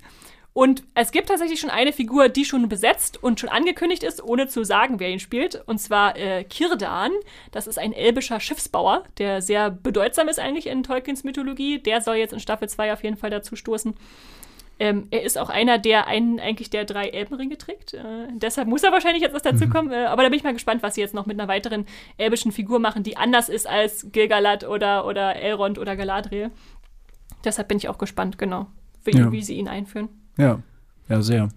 Und 0.53 0.83
es 0.93 1.11
gibt 1.11 1.29
tatsächlich 1.29 1.59
schon 1.59 1.71
eine 1.71 1.91
Figur, 1.91 2.29
die 2.29 2.45
schon 2.45 2.69
besetzt 2.69 3.21
und 3.21 3.39
schon 3.39 3.49
angekündigt 3.49 4.03
ist, 4.03 4.23
ohne 4.23 4.47
zu 4.47 4.63
sagen, 4.63 4.99
wer 4.99 5.09
ihn 5.09 5.19
spielt. 5.19 5.63
Und 5.65 5.79
zwar 5.79 6.15
äh, 6.15 6.43
Kirdan. 6.43 7.11
Das 7.51 7.65
ist 7.65 7.79
ein 7.79 7.91
elbischer 7.91 8.39
Schiffsbauer, 8.39 9.03
der 9.17 9.41
sehr 9.41 9.71
bedeutsam 9.71 10.27
ist 10.27 10.39
eigentlich 10.39 10.67
in 10.67 10.83
Tolkiens 10.83 11.23
Mythologie. 11.23 11.79
Der 11.79 12.01
soll 12.01 12.17
jetzt 12.17 12.33
in 12.33 12.39
Staffel 12.39 12.69
2 12.69 12.93
auf 12.93 13.03
jeden 13.03 13.17
Fall 13.17 13.31
dazu 13.31 13.55
stoßen. 13.55 13.95
Ähm, 14.79 15.07
er 15.09 15.23
ist 15.23 15.39
auch 15.39 15.49
einer, 15.49 15.79
der 15.79 16.07
einen 16.07 16.39
eigentlich 16.39 16.69
der 16.69 16.85
drei 16.85 17.07
Elbenringe 17.07 17.57
trägt. 17.57 17.95
Äh, 17.95 18.27
deshalb 18.33 18.67
muss 18.67 18.83
er 18.83 18.91
wahrscheinlich 18.91 19.23
jetzt 19.23 19.33
was 19.33 19.41
dazu 19.41 19.65
mhm. 19.65 19.69
kommen. 19.71 19.91
Äh, 19.91 20.05
aber 20.05 20.21
da 20.21 20.29
bin 20.29 20.37
ich 20.37 20.43
mal 20.43 20.53
gespannt, 20.53 20.83
was 20.83 20.95
sie 20.95 21.01
jetzt 21.01 21.15
noch 21.15 21.25
mit 21.25 21.39
einer 21.39 21.47
weiteren 21.47 21.87
elbischen 22.17 22.51
Figur 22.51 22.79
machen, 22.79 23.01
die 23.01 23.17
anders 23.17 23.49
ist 23.49 23.67
als 23.67 24.11
Gilgalad 24.11 24.67
oder, 24.67 25.07
oder 25.07 25.35
Elrond 25.35 25.79
oder 25.79 25.95
Galadriel. 25.95 26.51
Deshalb 27.43 27.67
bin 27.67 27.77
ich 27.77 27.89
auch 27.89 27.97
gespannt, 27.97 28.37
genau, 28.37 28.67
wie, 29.03 29.17
ja. 29.17 29.31
wie 29.31 29.41
sie 29.41 29.55
ihn 29.55 29.67
einführen. 29.67 30.09
Ja, 30.37 30.59
ja, 31.09 31.21
sehr. 31.21 31.49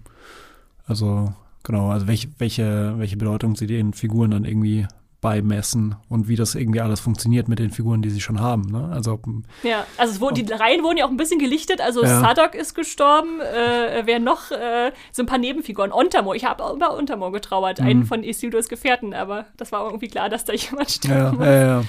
Also, 0.85 1.33
genau, 1.63 1.89
also 1.89 2.07
welche, 2.07 2.29
welche, 2.37 2.97
welche 2.97 3.17
Bedeutung 3.17 3.55
sie 3.55 3.67
den 3.67 3.93
Figuren 3.93 4.31
dann 4.31 4.45
irgendwie 4.45 4.87
beimessen 5.19 5.95
und 6.09 6.27
wie 6.27 6.35
das 6.35 6.53
irgendwie 6.53 6.79
alles 6.79 6.99
funktioniert 6.99 7.47
mit 7.47 7.57
den 7.57 7.71
Figuren, 7.71 8.01
die 8.01 8.09
sie 8.09 8.21
schon 8.21 8.39
haben. 8.39 8.69
Ne? 8.71 8.89
Also, 8.93 9.19
ja, 9.63 9.85
also 9.97 10.13
es 10.13 10.21
wurden, 10.21 10.35
die 10.35 10.53
Reihen 10.53 10.83
wurden 10.83 10.97
ja 10.97 11.05
auch 11.05 11.09
ein 11.09 11.17
bisschen 11.17 11.39
gelichtet. 11.39 11.81
Also 11.81 12.03
ja. 12.03 12.19
Sadok 12.19 12.53
ist 12.53 12.75
gestorben, 12.75 13.41
äh, 13.41 14.03
wer 14.05 14.19
noch? 14.19 14.51
Äh, 14.51 14.91
so 15.11 15.23
ein 15.23 15.25
paar 15.25 15.39
Nebenfiguren. 15.39 15.91
Ontamo, 15.91 16.33
ich 16.33 16.45
habe 16.45 16.63
auch 16.63 16.75
über 16.75 16.95
Ontamo 16.95 17.31
getrauert, 17.31 17.79
mhm. 17.79 17.87
einen 17.87 18.05
von 18.05 18.23
Isildurs 18.23 18.69
Gefährten, 18.69 19.13
aber 19.13 19.45
das 19.57 19.71
war 19.71 19.85
irgendwie 19.85 20.07
klar, 20.07 20.29
dass 20.29 20.45
da 20.45 20.53
jemand 20.53 20.91
sterben 20.91 21.17
ja, 21.17 21.31
muss. 21.31 21.45
Ja, 21.45 21.61
ja. 21.61 21.83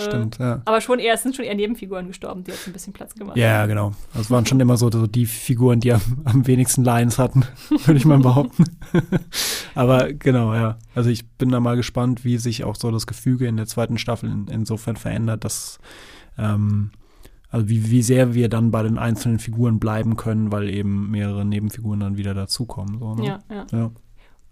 Stimmt, 0.00 0.38
ja. 0.38 0.62
Aber 0.64 0.80
schon 0.80 0.98
eher, 0.98 1.14
es 1.14 1.22
sind 1.22 1.36
schon 1.36 1.44
eher 1.44 1.54
Nebenfiguren 1.54 2.08
gestorben, 2.08 2.44
die 2.44 2.50
jetzt 2.50 2.66
ein 2.66 2.72
bisschen 2.72 2.92
Platz 2.92 3.14
gemacht 3.14 3.36
ja, 3.36 3.48
haben. 3.48 3.54
Ja, 3.60 3.66
genau. 3.66 3.88
Das 4.08 4.18
also 4.18 4.34
waren 4.34 4.46
schon 4.46 4.60
immer 4.60 4.76
so, 4.76 4.90
so 4.90 5.06
die 5.06 5.26
Figuren, 5.26 5.80
die 5.80 5.92
am, 5.92 6.00
am 6.24 6.46
wenigsten 6.46 6.84
Lines 6.84 7.18
hatten, 7.18 7.44
würde 7.84 7.96
ich 7.98 8.04
mal 8.04 8.18
behaupten. 8.18 8.64
Aber 9.74 10.12
genau, 10.12 10.54
ja. 10.54 10.78
Also 10.94 11.10
ich 11.10 11.28
bin 11.28 11.50
da 11.50 11.60
mal 11.60 11.76
gespannt, 11.76 12.24
wie 12.24 12.38
sich 12.38 12.64
auch 12.64 12.76
so 12.76 12.90
das 12.90 13.06
Gefüge 13.06 13.46
in 13.46 13.56
der 13.56 13.66
zweiten 13.66 13.98
Staffel 13.98 14.30
in, 14.30 14.48
insofern 14.48 14.96
verändert, 14.96 15.44
dass 15.44 15.78
ähm, 16.38 16.90
also 17.54 17.68
wie, 17.68 17.90
wie 17.90 18.02
sehr 18.02 18.34
wir 18.34 18.48
dann 18.48 18.72
bei 18.72 18.82
den 18.82 18.98
einzelnen 18.98 19.38
Figuren 19.38 19.78
bleiben 19.78 20.16
können, 20.16 20.50
weil 20.50 20.68
eben 20.68 21.12
mehrere 21.12 21.44
Nebenfiguren 21.44 22.00
dann 22.00 22.16
wieder 22.16 22.34
dazukommen. 22.34 22.98
So, 22.98 23.14
ne? 23.14 23.26
ja, 23.26 23.38
ja. 23.48 23.66
ja. 23.70 23.90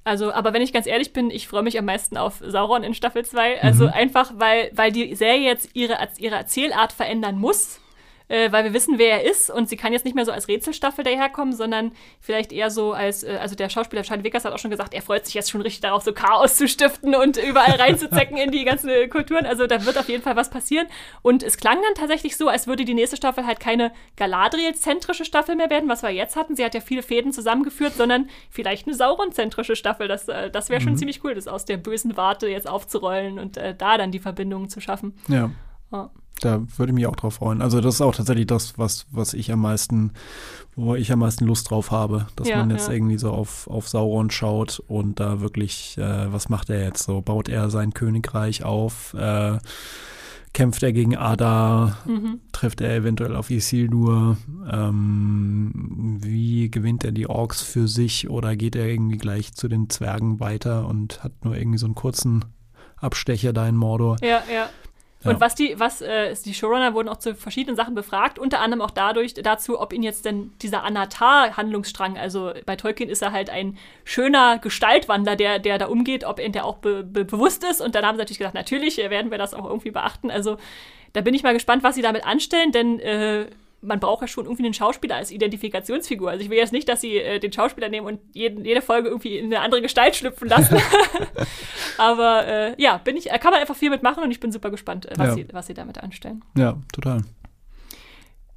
Also, 0.04 0.32
aber 0.32 0.52
wenn 0.52 0.62
ich 0.62 0.72
ganz 0.72 0.86
ehrlich 0.86 1.12
bin, 1.12 1.30
ich 1.30 1.46
freue 1.46 1.62
mich 1.62 1.78
am 1.78 1.84
meisten 1.84 2.16
auf 2.16 2.42
Sauron 2.44 2.82
in 2.82 2.94
Staffel 2.94 3.24
2. 3.24 3.62
Also 3.62 3.84
mhm. 3.84 3.92
einfach, 3.92 4.32
weil, 4.36 4.70
weil 4.74 4.90
die 4.90 5.14
Serie 5.14 5.44
jetzt 5.44 5.70
ihre, 5.74 5.96
ihre 6.18 6.36
Erzählart 6.36 6.92
verändern 6.92 7.38
muss 7.38 7.80
äh, 8.28 8.50
weil 8.52 8.64
wir 8.64 8.72
wissen, 8.72 8.98
wer 8.98 9.22
er 9.22 9.30
ist 9.30 9.50
und 9.50 9.68
sie 9.68 9.76
kann 9.76 9.92
jetzt 9.92 10.04
nicht 10.04 10.14
mehr 10.14 10.24
so 10.24 10.32
als 10.32 10.48
Rätselstaffel 10.48 11.04
daherkommen, 11.04 11.54
sondern 11.54 11.92
vielleicht 12.20 12.52
eher 12.52 12.70
so 12.70 12.92
als, 12.92 13.22
äh, 13.22 13.38
also 13.40 13.54
der 13.54 13.68
Schauspieler 13.68 14.02
Charlie 14.02 14.24
Wickers 14.24 14.44
hat 14.44 14.52
auch 14.52 14.58
schon 14.58 14.70
gesagt, 14.70 14.94
er 14.94 15.02
freut 15.02 15.26
sich 15.26 15.34
jetzt 15.34 15.50
schon 15.50 15.60
richtig 15.60 15.80
darauf, 15.80 16.02
so 16.02 16.12
Chaos 16.12 16.56
zu 16.56 16.68
stiften 16.68 17.14
und 17.14 17.36
überall 17.36 17.72
reinzuzecken 17.72 18.36
in 18.36 18.50
die 18.50 18.64
ganzen 18.64 18.90
Kulturen. 19.10 19.46
Also 19.46 19.66
da 19.66 19.84
wird 19.84 19.98
auf 19.98 20.08
jeden 20.08 20.22
Fall 20.22 20.36
was 20.36 20.50
passieren. 20.50 20.86
Und 21.22 21.42
es 21.42 21.56
klang 21.56 21.78
dann 21.82 21.94
tatsächlich 21.94 22.36
so, 22.36 22.48
als 22.48 22.66
würde 22.66 22.84
die 22.84 22.94
nächste 22.94 23.16
Staffel 23.16 23.46
halt 23.46 23.60
keine 23.60 23.92
Galadriel-zentrische 24.16 25.24
Staffel 25.24 25.56
mehr 25.56 25.70
werden, 25.70 25.88
was 25.88 26.02
wir 26.02 26.10
jetzt 26.10 26.36
hatten. 26.36 26.56
Sie 26.56 26.64
hat 26.64 26.74
ja 26.74 26.80
viele 26.80 27.02
Fäden 27.02 27.32
zusammengeführt, 27.32 27.94
sondern 27.94 28.28
vielleicht 28.50 28.86
eine 28.86 28.96
Sauron-zentrische 28.96 29.76
Staffel. 29.76 30.08
Das, 30.08 30.28
äh, 30.28 30.50
das 30.50 30.70
wäre 30.70 30.80
schon 30.80 30.92
mhm. 30.92 30.98
ziemlich 30.98 31.24
cool, 31.24 31.34
das 31.34 31.48
aus 31.48 31.64
der 31.64 31.76
bösen 31.76 32.16
Warte 32.16 32.48
jetzt 32.48 32.68
aufzurollen 32.68 33.38
und 33.38 33.56
äh, 33.56 33.74
da 33.74 33.98
dann 33.98 34.10
die 34.10 34.18
Verbindungen 34.18 34.68
zu 34.68 34.80
schaffen. 34.80 35.14
Ja. 35.28 35.50
ja. 35.90 36.10
Da 36.40 36.60
würde 36.76 36.90
ich 36.90 36.94
mich 36.94 37.06
auch 37.06 37.16
drauf 37.16 37.34
freuen. 37.34 37.62
Also 37.62 37.80
das 37.80 37.96
ist 37.96 38.00
auch 38.00 38.14
tatsächlich 38.14 38.46
das, 38.46 38.78
was, 38.78 39.06
was 39.10 39.32
ich 39.32 39.52
am 39.52 39.60
meisten, 39.60 40.12
wo 40.74 40.94
ich 40.94 41.12
am 41.12 41.20
meisten 41.20 41.44
Lust 41.44 41.70
drauf 41.70 41.90
habe, 41.90 42.26
dass 42.34 42.48
ja, 42.48 42.58
man 42.58 42.70
jetzt 42.70 42.88
ja. 42.88 42.94
irgendwie 42.94 43.18
so 43.18 43.30
auf, 43.30 43.68
auf 43.68 43.88
Sauron 43.88 44.30
schaut 44.30 44.82
und 44.88 45.20
da 45.20 45.40
wirklich, 45.40 45.96
äh, 45.98 46.32
was 46.32 46.48
macht 46.48 46.70
er 46.70 46.82
jetzt 46.82 47.04
so? 47.04 47.20
Baut 47.20 47.48
er 47.48 47.70
sein 47.70 47.94
Königreich 47.94 48.64
auf? 48.64 49.14
Äh, 49.14 49.58
kämpft 50.52 50.82
er 50.82 50.92
gegen 50.92 51.16
Ada? 51.16 51.98
Mhm. 52.06 52.40
Trifft 52.52 52.80
er 52.80 52.94
eventuell 52.94 53.36
auf 53.36 53.50
Isildur? 53.50 54.36
Ähm, 54.70 56.18
wie 56.20 56.70
gewinnt 56.70 57.04
er 57.04 57.12
die 57.12 57.28
Orks 57.28 57.62
für 57.62 57.88
sich 57.88 58.28
oder 58.28 58.56
geht 58.56 58.76
er 58.76 58.86
irgendwie 58.86 59.18
gleich 59.18 59.54
zu 59.54 59.68
den 59.68 59.88
Zwergen 59.90 60.40
weiter 60.40 60.86
und 60.86 61.22
hat 61.22 61.44
nur 61.44 61.56
irgendwie 61.56 61.78
so 61.78 61.86
einen 61.86 61.94
kurzen 61.94 62.44
Abstecher 62.96 63.52
da 63.52 63.68
in 63.68 63.76
Mordor? 63.76 64.16
Ja, 64.22 64.42
ja. 64.52 64.68
Und 65.24 65.40
was 65.40 65.54
die, 65.54 65.78
was 65.78 66.00
äh, 66.00 66.34
die 66.44 66.54
Showrunner 66.54 66.94
wurden 66.94 67.08
auch 67.08 67.18
zu 67.18 67.34
verschiedenen 67.34 67.76
Sachen 67.76 67.94
befragt, 67.94 68.38
unter 68.38 68.60
anderem 68.60 68.82
auch 68.82 68.90
dadurch 68.90 69.34
dazu, 69.34 69.80
ob 69.80 69.92
ihn 69.92 70.02
jetzt 70.02 70.24
denn 70.24 70.52
dieser 70.62 70.84
Anatar-Handlungsstrang, 70.84 72.18
also 72.18 72.52
bei 72.66 72.76
Tolkien 72.76 73.08
ist 73.08 73.22
er 73.22 73.32
halt 73.32 73.50
ein 73.50 73.78
schöner 74.04 74.58
Gestaltwandler, 74.58 75.36
der, 75.36 75.58
der 75.58 75.78
da 75.78 75.86
umgeht, 75.86 76.24
ob 76.24 76.40
ihn 76.40 76.52
der 76.52 76.64
auch 76.64 76.78
be 76.78 77.04
be 77.04 77.24
bewusst 77.24 77.64
ist. 77.64 77.80
Und 77.80 77.94
dann 77.94 78.04
haben 78.04 78.16
sie 78.16 78.22
natürlich 78.22 78.38
gesagt, 78.38 78.54
natürlich 78.54 78.96
werden 78.98 79.30
wir 79.30 79.38
das 79.38 79.54
auch 79.54 79.64
irgendwie 79.64 79.90
beachten. 79.90 80.30
Also 80.30 80.56
da 81.12 81.20
bin 81.20 81.34
ich 81.34 81.42
mal 81.42 81.52
gespannt, 81.52 81.82
was 81.82 81.94
sie 81.94 82.02
damit 82.02 82.24
anstellen, 82.26 82.72
denn 82.72 82.98
äh, 83.00 83.46
man 83.82 83.98
braucht 83.98 84.22
ja 84.22 84.28
schon 84.28 84.44
irgendwie 84.44 84.64
einen 84.64 84.74
Schauspieler 84.74 85.16
als 85.16 85.30
Identifikationsfigur. 85.30 86.30
Also 86.30 86.44
ich 86.44 86.50
will 86.50 86.58
jetzt 86.58 86.72
nicht, 86.72 86.88
dass 86.88 87.00
sie 87.00 87.18
äh, 87.18 87.40
den 87.40 87.52
Schauspieler 87.52 87.88
nehmen 87.88 88.06
und 88.06 88.20
jeden, 88.32 88.64
jede 88.64 88.80
Folge 88.80 89.08
irgendwie 89.08 89.38
in 89.38 89.46
eine 89.46 89.60
andere 89.60 89.82
Gestalt 89.82 90.14
schlüpfen 90.16 90.48
lassen. 90.48 90.76
Aber 92.02 92.46
äh, 92.48 92.82
ja, 92.82 92.96
bin 92.98 93.16
ich, 93.16 93.26
kann 93.26 93.52
man 93.52 93.60
einfach 93.60 93.76
viel 93.76 93.88
mitmachen 93.88 94.24
und 94.24 94.32
ich 94.32 94.40
bin 94.40 94.50
super 94.50 94.72
gespannt, 94.72 95.06
äh, 95.06 95.14
was, 95.16 95.28
ja. 95.28 95.34
sie, 95.34 95.46
was 95.52 95.68
sie 95.68 95.74
damit 95.74 96.02
anstellen. 96.02 96.42
Ja, 96.56 96.76
total. 96.92 97.22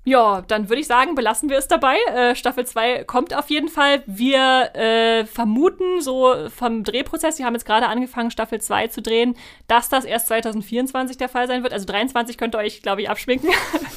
Ja, 0.07 0.43
dann 0.47 0.69
würde 0.69 0.81
ich 0.81 0.87
sagen, 0.87 1.15
belassen 1.15 1.49
wir 1.49 1.57
es 1.57 1.67
dabei. 1.67 1.97
Äh, 2.13 2.35
Staffel 2.35 2.63
2 2.63 3.05
kommt 3.05 3.35
auf 3.35 3.49
jeden 3.49 3.69
Fall. 3.69 4.03
Wir 4.05 4.69
äh, 4.75 5.25
vermuten 5.25 5.99
so 5.99 6.47
vom 6.55 6.83
Drehprozess, 6.83 7.39
wir 7.39 7.45
haben 7.47 7.55
jetzt 7.55 7.65
gerade 7.65 7.87
angefangen, 7.87 8.29
Staffel 8.29 8.61
2 8.61 8.89
zu 8.89 9.01
drehen, 9.01 9.35
dass 9.67 9.89
das 9.89 10.05
erst 10.05 10.27
2024 10.27 11.17
der 11.17 11.27
Fall 11.27 11.47
sein 11.47 11.63
wird. 11.63 11.73
Also 11.73 11.87
23 11.87 12.37
könnt 12.37 12.53
ihr 12.53 12.59
euch, 12.59 12.83
glaube 12.83 13.01
ich, 13.01 13.09
abschminken. 13.09 13.49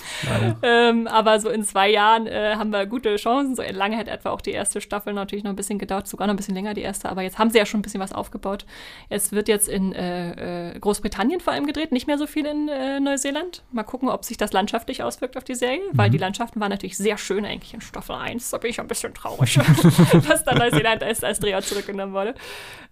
ähm, 0.62 1.06
aber 1.08 1.40
so 1.40 1.50
in 1.50 1.62
zwei 1.62 1.90
Jahren 1.90 2.26
äh, 2.26 2.54
haben 2.56 2.70
wir 2.70 2.86
gute 2.86 3.14
Chancen. 3.16 3.54
So 3.54 3.62
lange 3.62 3.98
hätte 3.98 4.10
etwa 4.10 4.30
auch 4.30 4.40
die 4.40 4.52
erste 4.52 4.80
Staffel 4.80 5.12
natürlich 5.12 5.44
noch 5.44 5.52
ein 5.52 5.56
bisschen 5.56 5.78
gedauert, 5.78 6.08
sogar 6.08 6.26
noch 6.26 6.32
ein 6.32 6.38
bisschen 6.38 6.54
länger 6.54 6.72
die 6.72 6.80
erste. 6.80 7.10
Aber 7.10 7.20
jetzt 7.20 7.38
haben 7.38 7.50
sie 7.50 7.58
ja 7.58 7.66
schon 7.66 7.80
ein 7.80 7.82
bisschen 7.82 8.00
was 8.00 8.14
aufgebaut. 8.14 8.64
Es 9.10 9.32
wird 9.32 9.46
jetzt 9.46 9.68
in 9.68 9.92
äh, 9.92 10.70
äh, 10.70 10.78
Großbritannien 10.78 11.40
vor 11.40 11.52
allem 11.52 11.66
gedreht, 11.66 11.92
nicht 11.92 12.06
mehr 12.06 12.16
so 12.16 12.26
viel 12.26 12.46
in 12.46 12.70
äh, 12.70 12.98
Neuseeland. 12.98 13.62
Mal 13.72 13.82
gucken, 13.82 14.08
ob 14.08 14.24
sich 14.24 14.38
das 14.38 14.54
landschaftlich 14.54 15.02
auswirkt 15.02 15.36
auf 15.36 15.44
die 15.44 15.54
Serie 15.54 15.97
weil 15.98 16.08
mhm. 16.08 16.12
die 16.12 16.18
Landschaften 16.18 16.60
waren 16.60 16.70
natürlich 16.70 16.96
sehr 16.96 17.18
schön 17.18 17.44
eigentlich 17.44 17.74
in 17.74 17.80
Staffel 17.80 18.14
1. 18.14 18.50
Da 18.50 18.58
bin 18.58 18.70
ich 18.70 18.80
ein 18.80 18.86
bisschen 18.88 19.12
traurig, 19.12 19.54
dass 20.28 20.44
dann 20.44 20.58
Neuseeland 20.58 21.02
als, 21.02 21.22
als 21.22 21.40
Drehort 21.40 21.64
zurückgenommen 21.64 22.14
wurde. 22.14 22.34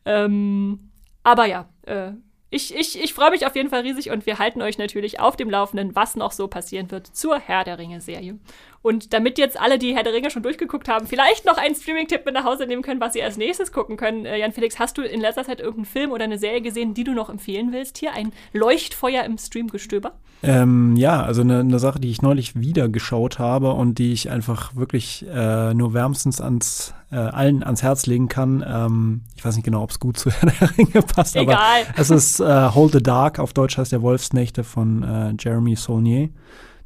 Ähm, 0.04 0.90
aber 1.22 1.46
ja, 1.46 1.68
äh, 1.82 2.12
ich, 2.48 2.74
ich, 2.74 3.02
ich 3.02 3.12
freue 3.12 3.30
mich 3.30 3.44
auf 3.44 3.56
jeden 3.56 3.70
Fall 3.70 3.80
riesig 3.80 4.10
und 4.10 4.24
wir 4.24 4.38
halten 4.38 4.62
euch 4.62 4.78
natürlich 4.78 5.18
auf 5.18 5.36
dem 5.36 5.50
Laufenden, 5.50 5.96
was 5.96 6.14
noch 6.14 6.30
so 6.30 6.46
passieren 6.46 6.90
wird 6.92 7.08
zur 7.08 7.38
Herr 7.40 7.64
der 7.64 7.78
Ringe-Serie. 7.78 8.38
Und 8.82 9.12
damit 9.12 9.36
jetzt 9.36 9.60
alle, 9.60 9.80
die 9.80 9.96
Herr 9.96 10.04
der 10.04 10.12
Ringe 10.12 10.30
schon 10.30 10.44
durchgeguckt 10.44 10.88
haben, 10.88 11.08
vielleicht 11.08 11.44
noch 11.44 11.56
einen 11.56 11.74
Streaming-Tipp 11.74 12.24
mit 12.24 12.34
nach 12.34 12.44
Hause 12.44 12.66
nehmen 12.66 12.82
können, 12.82 13.00
was 13.00 13.14
sie 13.14 13.22
als 13.22 13.36
nächstes 13.36 13.72
gucken 13.72 13.96
können. 13.96 14.26
Äh, 14.26 14.38
Jan 14.38 14.52
Felix, 14.52 14.78
hast 14.78 14.96
du 14.96 15.02
in 15.02 15.20
letzter 15.20 15.42
Zeit 15.42 15.58
irgendeinen 15.58 15.86
Film 15.86 16.12
oder 16.12 16.22
eine 16.22 16.38
Serie 16.38 16.62
gesehen, 16.62 16.94
die 16.94 17.02
du 17.02 17.12
noch 17.12 17.28
empfehlen 17.28 17.72
willst? 17.72 17.98
Hier 17.98 18.12
ein 18.12 18.32
Leuchtfeuer 18.52 19.24
im 19.24 19.38
Streamgestöber? 19.38 20.12
Ähm, 20.44 20.94
ja, 20.94 21.22
also 21.22 21.40
eine, 21.40 21.60
eine, 21.60 21.80
Sache, 21.80 21.98
die 21.98 22.10
ich 22.10 22.22
neulich 22.22 22.60
wieder 22.60 22.88
geschaut 22.88 23.40
habe 23.40 23.72
und 23.72 23.98
die 23.98 24.12
ich 24.12 24.30
einfach 24.30 24.76
wirklich 24.76 25.26
äh, 25.28 25.74
nur 25.74 25.94
wärmstens 25.94 26.40
ans 26.40 26.94
äh, 27.10 27.16
allen 27.16 27.62
ans 27.62 27.82
Herz 27.82 28.06
legen 28.06 28.28
kann. 28.28 28.64
Ähm, 28.66 29.22
ich 29.36 29.44
weiß 29.44 29.56
nicht 29.56 29.64
genau, 29.64 29.82
ob 29.82 29.90
es 29.90 30.00
gut 30.00 30.18
zu 30.18 30.30
Herr 30.30 30.50
der 30.50 30.76
Ringe 30.76 31.02
passt, 31.02 31.36
Egal. 31.36 31.56
aber 31.56 31.98
es 32.00 32.10
ist 32.10 32.40
äh, 32.40 32.68
Hold 32.70 32.92
the 32.92 33.02
Dark, 33.02 33.38
auf 33.38 33.52
Deutsch 33.52 33.78
heißt 33.78 33.92
der 33.92 34.02
Wolfsnächte 34.02 34.64
von 34.64 35.02
äh, 35.02 35.34
Jeremy 35.38 35.76
Saulnier. 35.76 36.30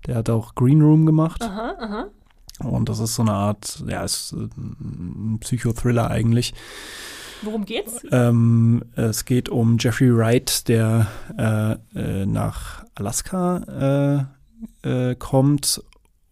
Der 0.07 0.17
hat 0.17 0.31
auch 0.31 0.55
Green 0.55 0.81
Room 0.81 1.05
gemacht. 1.05 1.43
Aha, 1.43 1.75
aha. 1.79 2.07
Und 2.65 2.89
das 2.89 2.99
ist 2.99 3.15
so 3.15 3.23
eine 3.23 3.33
Art, 3.33 3.83
ja, 3.87 4.03
ist 4.03 4.33
äh, 4.33 4.49
ein 4.57 5.39
Psychothriller 5.41 6.11
eigentlich. 6.11 6.55
Worum 7.43 7.65
geht's? 7.65 8.03
Ähm, 8.13 8.85
es 8.97 9.25
geht 9.25 9.49
um 9.49 9.79
Jeffrey 9.79 10.15
Wright, 10.15 10.69
der 10.69 11.07
äh, 11.39 11.73
äh, 11.99 12.27
nach 12.27 12.85
Alaska 12.95 14.29
äh, 14.83 15.11
äh 15.11 15.15
kommt 15.15 15.83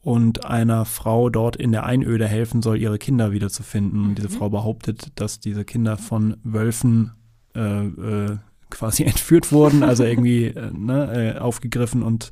und 0.09 0.47
einer 0.47 0.87
Frau 0.87 1.29
dort 1.29 1.57
in 1.57 1.71
der 1.71 1.85
Einöde 1.85 2.27
helfen 2.27 2.63
soll, 2.63 2.79
ihre 2.79 2.97
Kinder 2.97 3.31
wiederzufinden. 3.31 4.07
Und 4.07 4.15
diese 4.15 4.31
Frau 4.31 4.49
behauptet, 4.49 5.13
dass 5.17 5.39
diese 5.39 5.67
Kinder 5.67 5.99
von 5.99 6.39
Wölfen 6.45 7.13
äh, 7.55 7.89
äh, 7.89 8.39
quasi 8.71 9.03
entführt 9.05 9.53
wurden, 9.53 9.83
also 9.83 10.05
irgendwie 10.05 10.45
äh, 10.47 10.71
ne, 10.73 11.35
äh, 11.35 11.39
aufgegriffen 11.39 12.03
und 12.03 12.31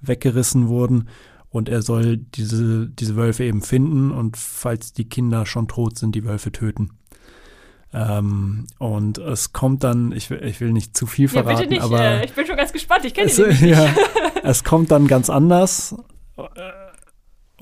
weggerissen 0.00 0.68
wurden. 0.68 1.10
Und 1.50 1.68
er 1.68 1.82
soll 1.82 2.16
diese, 2.16 2.88
diese 2.88 3.14
Wölfe 3.14 3.44
eben 3.44 3.60
finden 3.60 4.10
und 4.10 4.38
falls 4.38 4.94
die 4.94 5.06
Kinder 5.06 5.44
schon 5.44 5.68
tot 5.68 5.98
sind, 5.98 6.14
die 6.14 6.24
Wölfe 6.24 6.50
töten. 6.50 6.92
Ähm, 7.92 8.68
und 8.78 9.18
es 9.18 9.52
kommt 9.52 9.84
dann, 9.84 10.12
ich 10.12 10.30
will, 10.30 10.42
ich 10.42 10.62
will 10.62 10.72
nicht 10.72 10.96
zu 10.96 11.06
viel 11.06 11.28
verraten, 11.28 11.50
ja, 11.50 11.56
bitte 11.56 11.74
nicht. 11.74 11.82
aber 11.82 12.00
Äh, 12.02 12.24
ich 12.24 12.32
bin 12.32 12.46
schon 12.46 12.56
ganz 12.56 12.72
gespannt. 12.72 13.04
Ich 13.04 13.12
kenne 13.12 13.26
es, 13.26 13.36
nicht. 13.46 13.60
ja, 13.60 13.94
es 14.44 14.64
kommt 14.64 14.90
dann 14.90 15.08
ganz 15.08 15.28
anders 15.28 15.94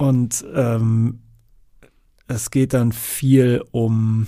und 0.01 0.47
ähm, 0.55 1.21
es 2.27 2.51
geht 2.51 2.73
dann 2.73 2.91
viel 2.91 3.63
um, 3.71 4.27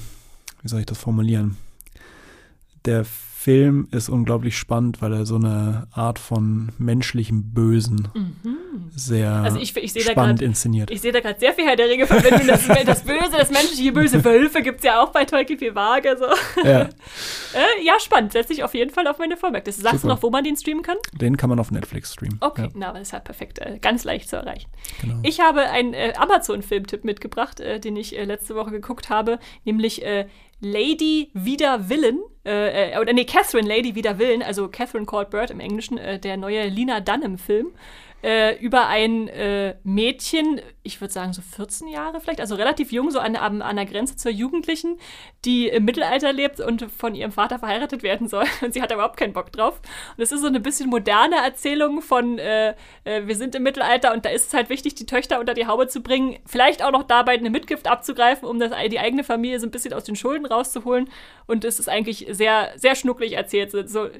wie 0.61 0.69
soll 0.69 0.81
ich 0.81 0.87
das 0.87 0.99
formulieren? 0.99 1.57
Der 2.85 3.07
Film 3.43 3.89
ist 3.91 4.09
unglaublich 4.09 4.57
spannend, 4.57 5.03
weil 5.03 5.13
er 5.13 5.27
so 5.27 5.35
eine 5.37 5.89
Art 5.93 6.19
von 6.21 6.71
menschlichem 6.79 7.53
Bösen 7.53 8.07
sehr 8.95 9.31
Also 9.33 9.59
ich- 9.59 9.77
ich 9.77 9.91
spannend 10.05 10.39
grad- 10.41 10.47
inszeniert. 10.47 10.91
Ich 10.91 11.01
sehe 11.01 11.13
da 11.13 11.21
gerade 11.21 11.41
sehr 11.41 11.53
viel 11.53 11.65
Herr 11.67 11.77
der 11.77 11.89
Ringe 11.89 12.07
Verbindung. 12.07 12.47
Das, 12.47 12.67
das 12.87 13.03
Böse, 13.03 13.31
das 13.37 13.51
menschliche 13.51 13.91
Böse. 13.93 14.25
Wölfe 14.25 14.63
gibt 14.63 14.79
es 14.79 14.85
ja 14.85 15.03
auch 15.03 15.11
bei 15.11 15.25
Tolkien 15.25 15.59
viel 15.59 15.75
vage. 15.75 16.17
So. 16.19 16.27
ja, 16.65 16.83
Äh, 17.55 17.85
ja, 17.85 17.95
spannend. 18.01 18.33
Setze 18.33 18.53
ich 18.53 18.63
auf 18.65 18.75
jeden 18.75 18.91
Fall 18.91 19.07
auf 19.07 19.19
meine 19.19 19.37
Vormerkliste. 19.37 19.83
Sagst 19.83 19.97
du 19.97 20.01
Super. 20.03 20.15
noch, 20.15 20.23
wo 20.23 20.31
man 20.31 20.45
den 20.45 20.57
streamen 20.57 20.83
kann? 20.83 20.97
den 21.21 21.37
kann 21.37 21.51
man 21.51 21.59
auf 21.59 21.71
Netflix 21.71 22.13
streamen. 22.15 22.39
Okay, 22.41 22.63
Ja, 22.63 22.69
na, 22.75 22.93
das 22.93 23.03
ist 23.09 23.13
halt 23.13 23.25
perfekt. 23.25 23.59
Äh, 23.59 23.79
ganz 23.81 24.05
leicht 24.05 24.29
zu 24.29 24.37
erreichen. 24.37 24.71
genau. 25.01 25.17
Ich 25.23 25.41
habe 25.41 25.63
einen 25.63 25.93
äh, 25.95 26.13
Amazon-Filmtipp 26.17 27.05
mitgebracht, 27.05 27.61
äh, 27.61 27.79
den 27.81 27.97
ich 27.97 28.17
äh, 28.17 28.25
letzte 28.25 28.55
Woche 28.55 28.71
geguckt 28.71 29.11
habe, 29.11 29.39
nämlich 29.65 30.03
äh, 30.05 30.27
Lady 30.63 31.31
Wider 31.35 31.89
Willen, 31.89 32.21
äh, 32.47 32.93
äh, 32.93 33.01
oder 33.01 33.13
nee, 33.13 33.25
Catherine 33.25 33.69
Lady 33.69 33.95
Wider 33.97 34.19
Willen, 34.19 34.43
also 34.43 34.69
Catherine 34.69 35.07
Called 35.07 35.31
Bird 35.31 35.51
im 35.51 35.59
Englischen, 35.59 35.99
äh, 35.99 36.19
der 36.21 36.37
neue 36.37 36.69
Lina 36.69 37.01
Dunham-Film. 37.01 37.73
Äh, 38.23 38.57
über 38.59 38.87
ein 38.87 39.29
äh, 39.29 39.75
Mädchen, 39.83 40.61
ich 40.85 41.01
würde 41.01 41.13
sagen 41.13 41.33
so 41.33 41.43
14 41.43 41.89
Jahre 41.89 42.21
vielleicht, 42.21 42.41
also 42.41 42.55
relativ 42.55 42.93
jung, 42.93 43.11
so 43.11 43.19
an, 43.19 43.35
an, 43.35 43.63
an 43.63 43.77
der 43.77 43.85
Grenze 43.85 44.17
zur 44.17 44.31
Jugendlichen, 44.31 44.99
die 45.45 45.69
im 45.69 45.85
Mittelalter 45.85 46.33
lebt 46.33 46.61
und 46.61 46.91
von 46.91 47.15
ihrem 47.15 47.33
Vater 47.33 47.59
verheiratet 47.59 48.03
werden 48.03 48.29
soll. 48.29 48.45
Und 48.63 48.75
sie 48.75 48.83
hat 48.83 48.93
überhaupt 48.93 49.17
keinen 49.17 49.33
Bock 49.33 49.51
drauf. 49.51 49.81
Und 50.17 50.23
es 50.23 50.31
ist 50.31 50.41
so 50.41 50.47
eine 50.47 50.61
bisschen 50.61 50.89
moderne 50.89 51.37
Erzählung 51.37 52.01
von, 52.01 52.39
äh, 52.39 52.75
äh, 53.05 53.27
wir 53.27 53.35
sind 53.35 53.55
im 53.55 53.65
Mittelalter 53.65 54.13
und 54.13 54.25
da 54.25 54.31
ist 54.31 54.49
es 54.49 54.55
halt 54.55 54.69
wichtig, 54.69 54.95
die 54.95 55.07
Töchter 55.07 55.41
unter 55.41 55.55
die 55.55 55.67
Haube 55.67 55.89
zu 55.89 56.01
bringen. 56.01 56.37
Vielleicht 56.47 56.85
auch 56.85 56.93
noch 56.93 57.03
dabei 57.03 57.33
eine 57.33 57.51
Mitgift 57.51 57.89
abzugreifen, 57.89 58.49
um 58.49 58.61
das, 58.61 58.71
die 58.91 59.01
eigene 59.01 59.25
Familie 59.25 59.59
so 59.59 59.67
ein 59.67 59.71
bisschen 59.71 59.95
aus 59.95 60.05
den 60.05 60.17
Schulden 60.17 60.47
rauszuholen. 60.47 61.11
Und 61.47 61.65
es 61.65 61.81
ist 61.81 61.89
eigentlich 61.89 62.27
sehr, 62.31 62.73
sehr 62.77 62.95
schnucklig 62.95 63.33
erzählt. 63.33 63.73
So, 63.73 64.07
äh, 64.07 64.11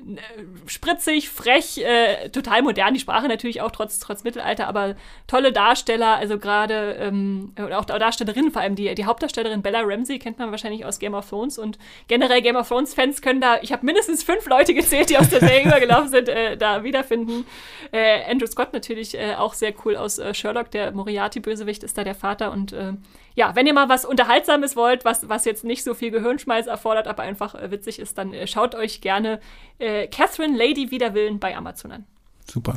spritzig, 0.67 1.31
frech, 1.31 1.79
äh, 1.79 2.31
total 2.31 2.63
modern. 2.63 2.95
Die 2.95 3.01
Sprache 3.01 3.29
natürlich 3.29 3.61
auch 3.61 3.71
trotz, 3.99 4.13
trotz 4.13 4.25
Mittelalter, 4.25 4.69
aber 4.69 4.95
tolle 5.27 5.53
Darsteller, 5.53 6.17
also 6.17 6.39
gerade, 6.39 6.97
ähm, 6.99 7.53
auch 7.73 7.85
Darstellerinnen, 7.85 8.51
vor 8.51 8.63
allem 8.63 8.75
die, 8.75 8.95
die 8.95 9.05
Hauptdarstellerin 9.05 9.63
Bella 9.63 9.81
Ramsey 9.83 10.19
kennt 10.19 10.39
man 10.39 10.51
wahrscheinlich 10.51 10.85
aus 10.85 10.99
Game 10.99 11.15
of 11.15 11.29
Thrones 11.29 11.59
und 11.59 11.79
generell 12.09 12.43
Game 12.43 12.57
of 12.57 12.69
Thrones-Fans 12.69 13.23
können 13.23 13.41
da, 13.41 13.59
ich 13.63 13.73
habe 13.73 13.85
mindestens 13.85 14.23
fünf 14.23 14.47
Leute 14.47 14.75
gezählt, 14.75 15.11
die 15.11 15.19
aus 15.19 15.29
der 15.29 15.41
Serie 15.41 15.63
übergelaufen 15.67 16.09
sind, 16.09 16.29
äh, 16.29 16.57
da 16.57 16.85
wiederfinden. 16.85 17.47
Äh, 17.93 18.31
Andrew 18.31 18.47
Scott 18.47 18.73
natürlich 18.73 19.19
äh, 19.19 19.35
auch 19.35 19.55
sehr 19.55 19.75
cool 19.85 19.97
aus 19.97 20.19
äh, 20.19 20.35
Sherlock, 20.35 20.71
der 20.71 20.93
Moriarty-Bösewicht 20.93 21.83
ist 21.83 21.99
da 21.99 22.05
der 22.05 22.15
Vater 22.15 22.53
und 22.53 22.73
äh, 22.73 22.93
ja, 23.35 23.57
wenn 23.57 23.67
ihr 23.67 23.73
mal 23.73 23.89
was 23.89 24.05
Unterhaltsames 24.05 24.77
wollt, 24.77 25.07
was, 25.07 25.27
was 25.29 25.47
jetzt 25.47 25.65
nicht 25.65 25.85
so 25.85 25.95
viel 25.95 26.11
Gehirnschmalz 26.11 26.67
erfordert, 26.67 27.09
aber 27.09 27.23
einfach 27.23 27.55
äh, 27.55 27.71
witzig 27.71 27.99
ist, 27.99 28.19
dann 28.19 28.35
schaut 28.47 28.75
euch 28.75 29.01
gerne 29.01 29.41
Catherine 29.79 30.57
Lady 30.57 30.93
Widerwillen 30.93 31.41
bei 31.41 31.57
Amazon 31.57 31.91
an. 31.93 32.07
Super. 32.49 32.77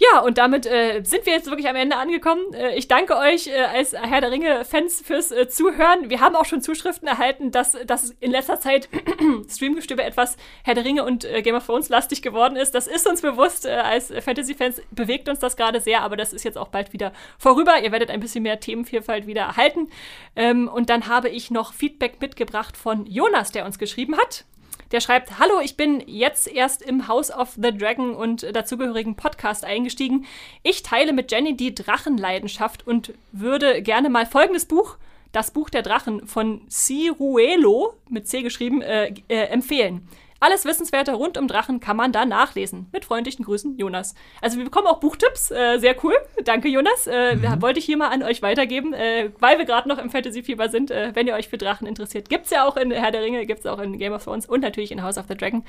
Ja, 0.00 0.20
und 0.20 0.38
damit 0.38 0.64
äh, 0.64 1.02
sind 1.04 1.26
wir 1.26 1.34
jetzt 1.34 1.50
wirklich 1.50 1.68
am 1.68 1.76
Ende 1.76 1.96
angekommen. 1.96 2.54
Äh, 2.54 2.74
ich 2.74 2.88
danke 2.88 3.18
euch 3.18 3.48
äh, 3.48 3.60
als 3.60 3.92
Herr 3.92 4.22
der 4.22 4.30
Ringe-Fans 4.30 5.02
fürs 5.02 5.30
äh, 5.30 5.46
Zuhören. 5.46 6.08
Wir 6.08 6.20
haben 6.20 6.36
auch 6.36 6.46
schon 6.46 6.62
Zuschriften 6.62 7.06
erhalten, 7.06 7.50
dass, 7.50 7.76
dass 7.86 8.12
in 8.18 8.30
letzter 8.30 8.58
Zeit 8.58 8.88
Streamgestöber 9.50 10.02
etwas 10.02 10.38
Herr 10.64 10.74
der 10.74 10.86
Ringe 10.86 11.04
und 11.04 11.26
äh, 11.26 11.42
Game 11.42 11.54
of 11.54 11.66
Thrones 11.66 11.90
lastig 11.90 12.22
geworden 12.22 12.56
ist. 12.56 12.74
Das 12.74 12.86
ist 12.86 13.06
uns 13.06 13.20
bewusst. 13.20 13.66
Äh, 13.66 13.72
als 13.72 14.10
Fantasy-Fans 14.10 14.80
bewegt 14.90 15.28
uns 15.28 15.38
das 15.38 15.58
gerade 15.58 15.80
sehr, 15.80 16.00
aber 16.00 16.16
das 16.16 16.32
ist 16.32 16.44
jetzt 16.44 16.56
auch 16.56 16.68
bald 16.68 16.94
wieder 16.94 17.12
vorüber. 17.36 17.78
Ihr 17.82 17.92
werdet 17.92 18.08
ein 18.08 18.20
bisschen 18.20 18.42
mehr 18.42 18.58
Themenvielfalt 18.58 19.26
wieder 19.26 19.42
erhalten. 19.42 19.90
Ähm, 20.34 20.66
und 20.68 20.88
dann 20.88 21.08
habe 21.08 21.28
ich 21.28 21.50
noch 21.50 21.74
Feedback 21.74 22.22
mitgebracht 22.22 22.78
von 22.78 23.04
Jonas, 23.04 23.52
der 23.52 23.66
uns 23.66 23.78
geschrieben 23.78 24.16
hat. 24.16 24.46
Der 24.92 25.00
schreibt, 25.00 25.38
hallo, 25.38 25.60
ich 25.62 25.76
bin 25.76 26.02
jetzt 26.06 26.48
erst 26.48 26.82
im 26.82 27.06
House 27.06 27.30
of 27.30 27.50
the 27.54 27.76
Dragon 27.76 28.14
und 28.14 28.44
dazugehörigen 28.54 29.14
Podcast 29.14 29.64
eingestiegen. 29.64 30.26
Ich 30.64 30.82
teile 30.82 31.12
mit 31.12 31.30
Jenny 31.30 31.56
die 31.56 31.74
Drachenleidenschaft 31.74 32.86
und 32.86 33.14
würde 33.30 33.82
gerne 33.82 34.10
mal 34.10 34.26
folgendes 34.26 34.66
Buch, 34.66 34.96
das 35.30 35.52
Buch 35.52 35.70
der 35.70 35.82
Drachen 35.82 36.26
von 36.26 36.62
Ciruelo, 36.68 37.94
mit 38.08 38.26
C 38.26 38.42
geschrieben, 38.42 38.82
äh, 38.82 39.14
äh, 39.28 39.44
empfehlen. 39.44 40.08
Alles 40.40 40.64
Wissenswerte 40.64 41.12
rund 41.12 41.36
um 41.36 41.46
Drachen 41.46 41.80
kann 41.80 41.98
man 41.98 42.12
da 42.12 42.24
nachlesen. 42.24 42.88
Mit 42.92 43.04
freundlichen 43.04 43.44
Grüßen, 43.44 43.76
Jonas. 43.76 44.14
Also 44.40 44.56
wir 44.56 44.64
bekommen 44.64 44.86
auch 44.86 44.98
Buchtipps, 44.98 45.50
äh, 45.50 45.78
sehr 45.78 45.94
cool. 46.02 46.14
Danke, 46.44 46.68
Jonas. 46.68 47.06
Äh, 47.06 47.36
Wollte 47.60 47.78
ich 47.78 47.84
hier 47.84 47.98
mal 47.98 48.08
an 48.08 48.22
euch 48.22 48.40
weitergeben, 48.40 48.94
äh, 48.94 49.30
weil 49.38 49.58
wir 49.58 49.66
gerade 49.66 49.86
noch 49.86 49.98
im 49.98 50.08
Fantasy-Fieber 50.10 50.70
sind. 50.70 50.90
Äh, 50.90 51.10
wenn 51.14 51.26
ihr 51.26 51.34
euch 51.34 51.48
für 51.48 51.58
Drachen 51.58 51.86
interessiert, 51.86 52.30
gibt's 52.30 52.48
ja 52.50 52.66
auch 52.66 52.78
in 52.78 52.90
Herr 52.90 53.10
der 53.10 53.22
Ringe, 53.22 53.44
gibt's 53.44 53.66
auch 53.66 53.78
in 53.78 53.98
Game 53.98 54.14
of 54.14 54.24
Thrones 54.24 54.46
und 54.46 54.60
natürlich 54.60 54.92
in 54.92 55.02
House 55.02 55.18
of 55.18 55.26
the 55.28 55.36
Dragon. 55.36 55.62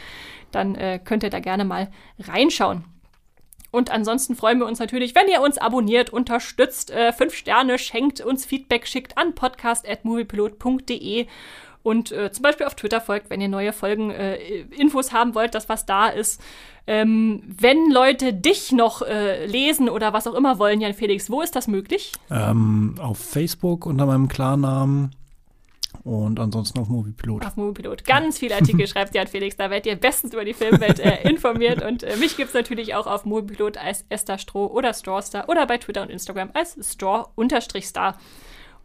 Dann 0.51 0.75
äh, 0.75 0.99
könnt 1.03 1.23
ihr 1.23 1.29
da 1.29 1.39
gerne 1.39 1.65
mal 1.65 1.91
reinschauen. 2.19 2.85
Und 3.71 3.89
ansonsten 3.89 4.35
freuen 4.35 4.59
wir 4.59 4.67
uns 4.67 4.79
natürlich, 4.79 5.15
wenn 5.15 5.29
ihr 5.29 5.41
uns 5.41 5.57
abonniert, 5.57 6.11
unterstützt, 6.11 6.91
äh, 6.91 7.11
fünf 7.13 7.33
Sterne 7.33 7.79
schenkt, 7.79 8.19
uns 8.21 8.45
Feedback 8.45 8.85
schickt 8.85 9.17
an 9.17 9.33
podcast.moviepilot.de 9.33 11.27
und 11.83 12.11
äh, 12.11 12.31
zum 12.31 12.43
Beispiel 12.43 12.65
auf 12.65 12.75
Twitter 12.75 13.01
folgt, 13.01 13.29
wenn 13.29 13.41
ihr 13.41 13.49
neue 13.49 13.73
Folgen, 13.73 14.11
äh, 14.11 14.35
Infos 14.77 15.11
haben 15.11 15.35
wollt, 15.35 15.55
dass 15.55 15.69
was 15.69 15.85
da 15.85 16.07
ist. 16.07 16.41
Ähm, 16.87 17.43
wenn 17.45 17.91
Leute 17.91 18.33
dich 18.33 18.71
noch 18.71 19.01
äh, 19.01 19.45
lesen 19.45 19.89
oder 19.89 20.13
was 20.13 20.27
auch 20.27 20.33
immer 20.33 20.59
wollen, 20.59 20.81
Jan 20.81 20.93
Felix, 20.93 21.29
wo 21.29 21.41
ist 21.41 21.55
das 21.55 21.67
möglich? 21.67 22.11
Ähm, 22.29 22.95
auf 22.99 23.19
Facebook 23.19 23.85
unter 23.85 24.05
meinem 24.05 24.27
Klarnamen 24.27 25.11
und 26.03 26.39
ansonsten 26.39 26.79
auf 26.79 26.89
Moviepilot. 26.89 27.45
Auf 27.45 27.57
Moviepilot. 27.57 28.05
Ganz 28.05 28.39
viele 28.39 28.55
Artikel 28.55 28.87
schreibt 28.87 29.13
Jan 29.13 29.27
Felix, 29.27 29.55
da 29.57 29.69
werdet 29.69 29.85
ihr 29.85 29.95
bestens 29.95 30.33
über 30.33 30.45
die 30.45 30.53
Filmwelt 30.53 30.99
äh, 30.99 31.27
informiert. 31.29 31.83
Und 31.83 32.03
äh, 32.03 32.15
mich 32.17 32.37
gibt's 32.37 32.53
natürlich 32.53 32.95
auch 32.95 33.07
auf 33.07 33.25
Moviepilot 33.25 33.77
als 33.77 34.05
Esther 34.09 34.37
Stroh 34.37 34.67
oder 34.67 34.93
Strawstar 34.93 35.47
oder 35.49 35.67
bei 35.67 35.77
Twitter 35.77 36.01
und 36.01 36.09
Instagram 36.09 36.49
als 36.53 36.77
Straw-Star. 36.81 38.17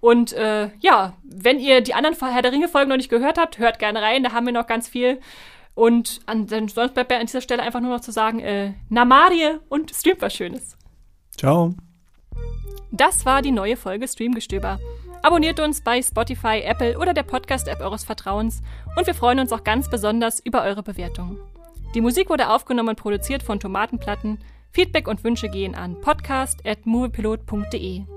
Und 0.07 0.33
äh, 0.35 0.71
ja, 0.79 1.15
wenn 1.25 1.59
ihr 1.59 1.81
die 1.81 1.93
anderen 1.93 2.17
Herr 2.17 2.41
der 2.41 2.53
Ringe-Folgen 2.53 2.89
noch 2.89 2.97
nicht 2.97 3.11
gehört 3.11 3.39
habt, 3.39 3.59
hört 3.59 3.81
gerne 3.81 4.01
rein, 4.01 4.23
da 4.23 4.31
haben 4.31 4.47
wir 4.47 4.53
noch 4.53 4.69
ganz 4.69 4.87
viel. 4.87 5.19
Und 5.75 6.21
an, 6.27 6.47
dann 6.47 6.69
sonst 6.69 6.95
bleibt 6.95 7.11
mir 7.11 7.19
an 7.19 7.27
dieser 7.27 7.41
Stelle 7.41 7.61
einfach 7.61 7.81
nur 7.81 7.91
noch 7.91 8.03
zu 8.03 8.13
sagen, 8.13 8.39
äh, 8.39 8.75
Namarie 8.89 9.59
und 9.69 9.93
streamt 9.93 10.23
was 10.23 10.33
Schönes. 10.33 10.77
Ciao. 11.37 11.75
Das 12.93 13.27
war 13.27 13.43
die 13.43 13.51
neue 13.51 13.77
Folge 13.77 14.07
Streamgestöber. 14.07 14.79
Abonniert 15.25 15.59
uns 15.59 15.81
bei 15.81 16.01
Spotify, 16.01 16.61
Apple 16.61 16.97
oder 17.01 17.13
der 17.13 17.25
Podcast-App 17.25 17.81
eures 17.81 18.05
Vertrauens 18.05 18.63
und 18.95 19.09
wir 19.09 19.15
freuen 19.15 19.41
uns 19.41 19.53
auch 19.53 19.65
ganz 19.65 19.91
besonders 19.91 20.39
über 20.39 20.63
eure 20.63 20.85
Bewertungen. 20.85 21.41
Die 21.97 22.01
Musik 22.01 22.31
wurde 22.31 22.51
aufgenommen 22.51 22.91
und 22.91 23.01
produziert 23.01 23.43
von 23.43 23.59
Tomatenplatten. 23.59 24.39
Feedback 24.71 25.09
und 25.09 25.25
Wünsche 25.25 25.49
gehen 25.49 25.75
an 25.75 26.01
podcast.moviepilot.de. 26.01 28.16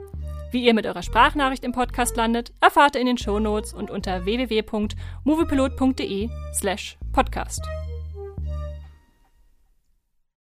Wie 0.51 0.65
ihr 0.65 0.73
mit 0.73 0.88
eurer 0.88 1.03
Sprachnachricht 1.03 1.63
im 1.63 1.73
Podcast 1.73 2.17
landet, 2.17 2.51
erfahrt 2.59 2.95
ihr 2.95 3.01
in 3.01 3.07
den 3.07 3.19
Shownotes 3.19 3.71
und 3.73 3.91
unter 3.91 4.26
www.moviepilot.de 4.26 6.30
slash 6.53 6.97
podcast. 7.11 7.61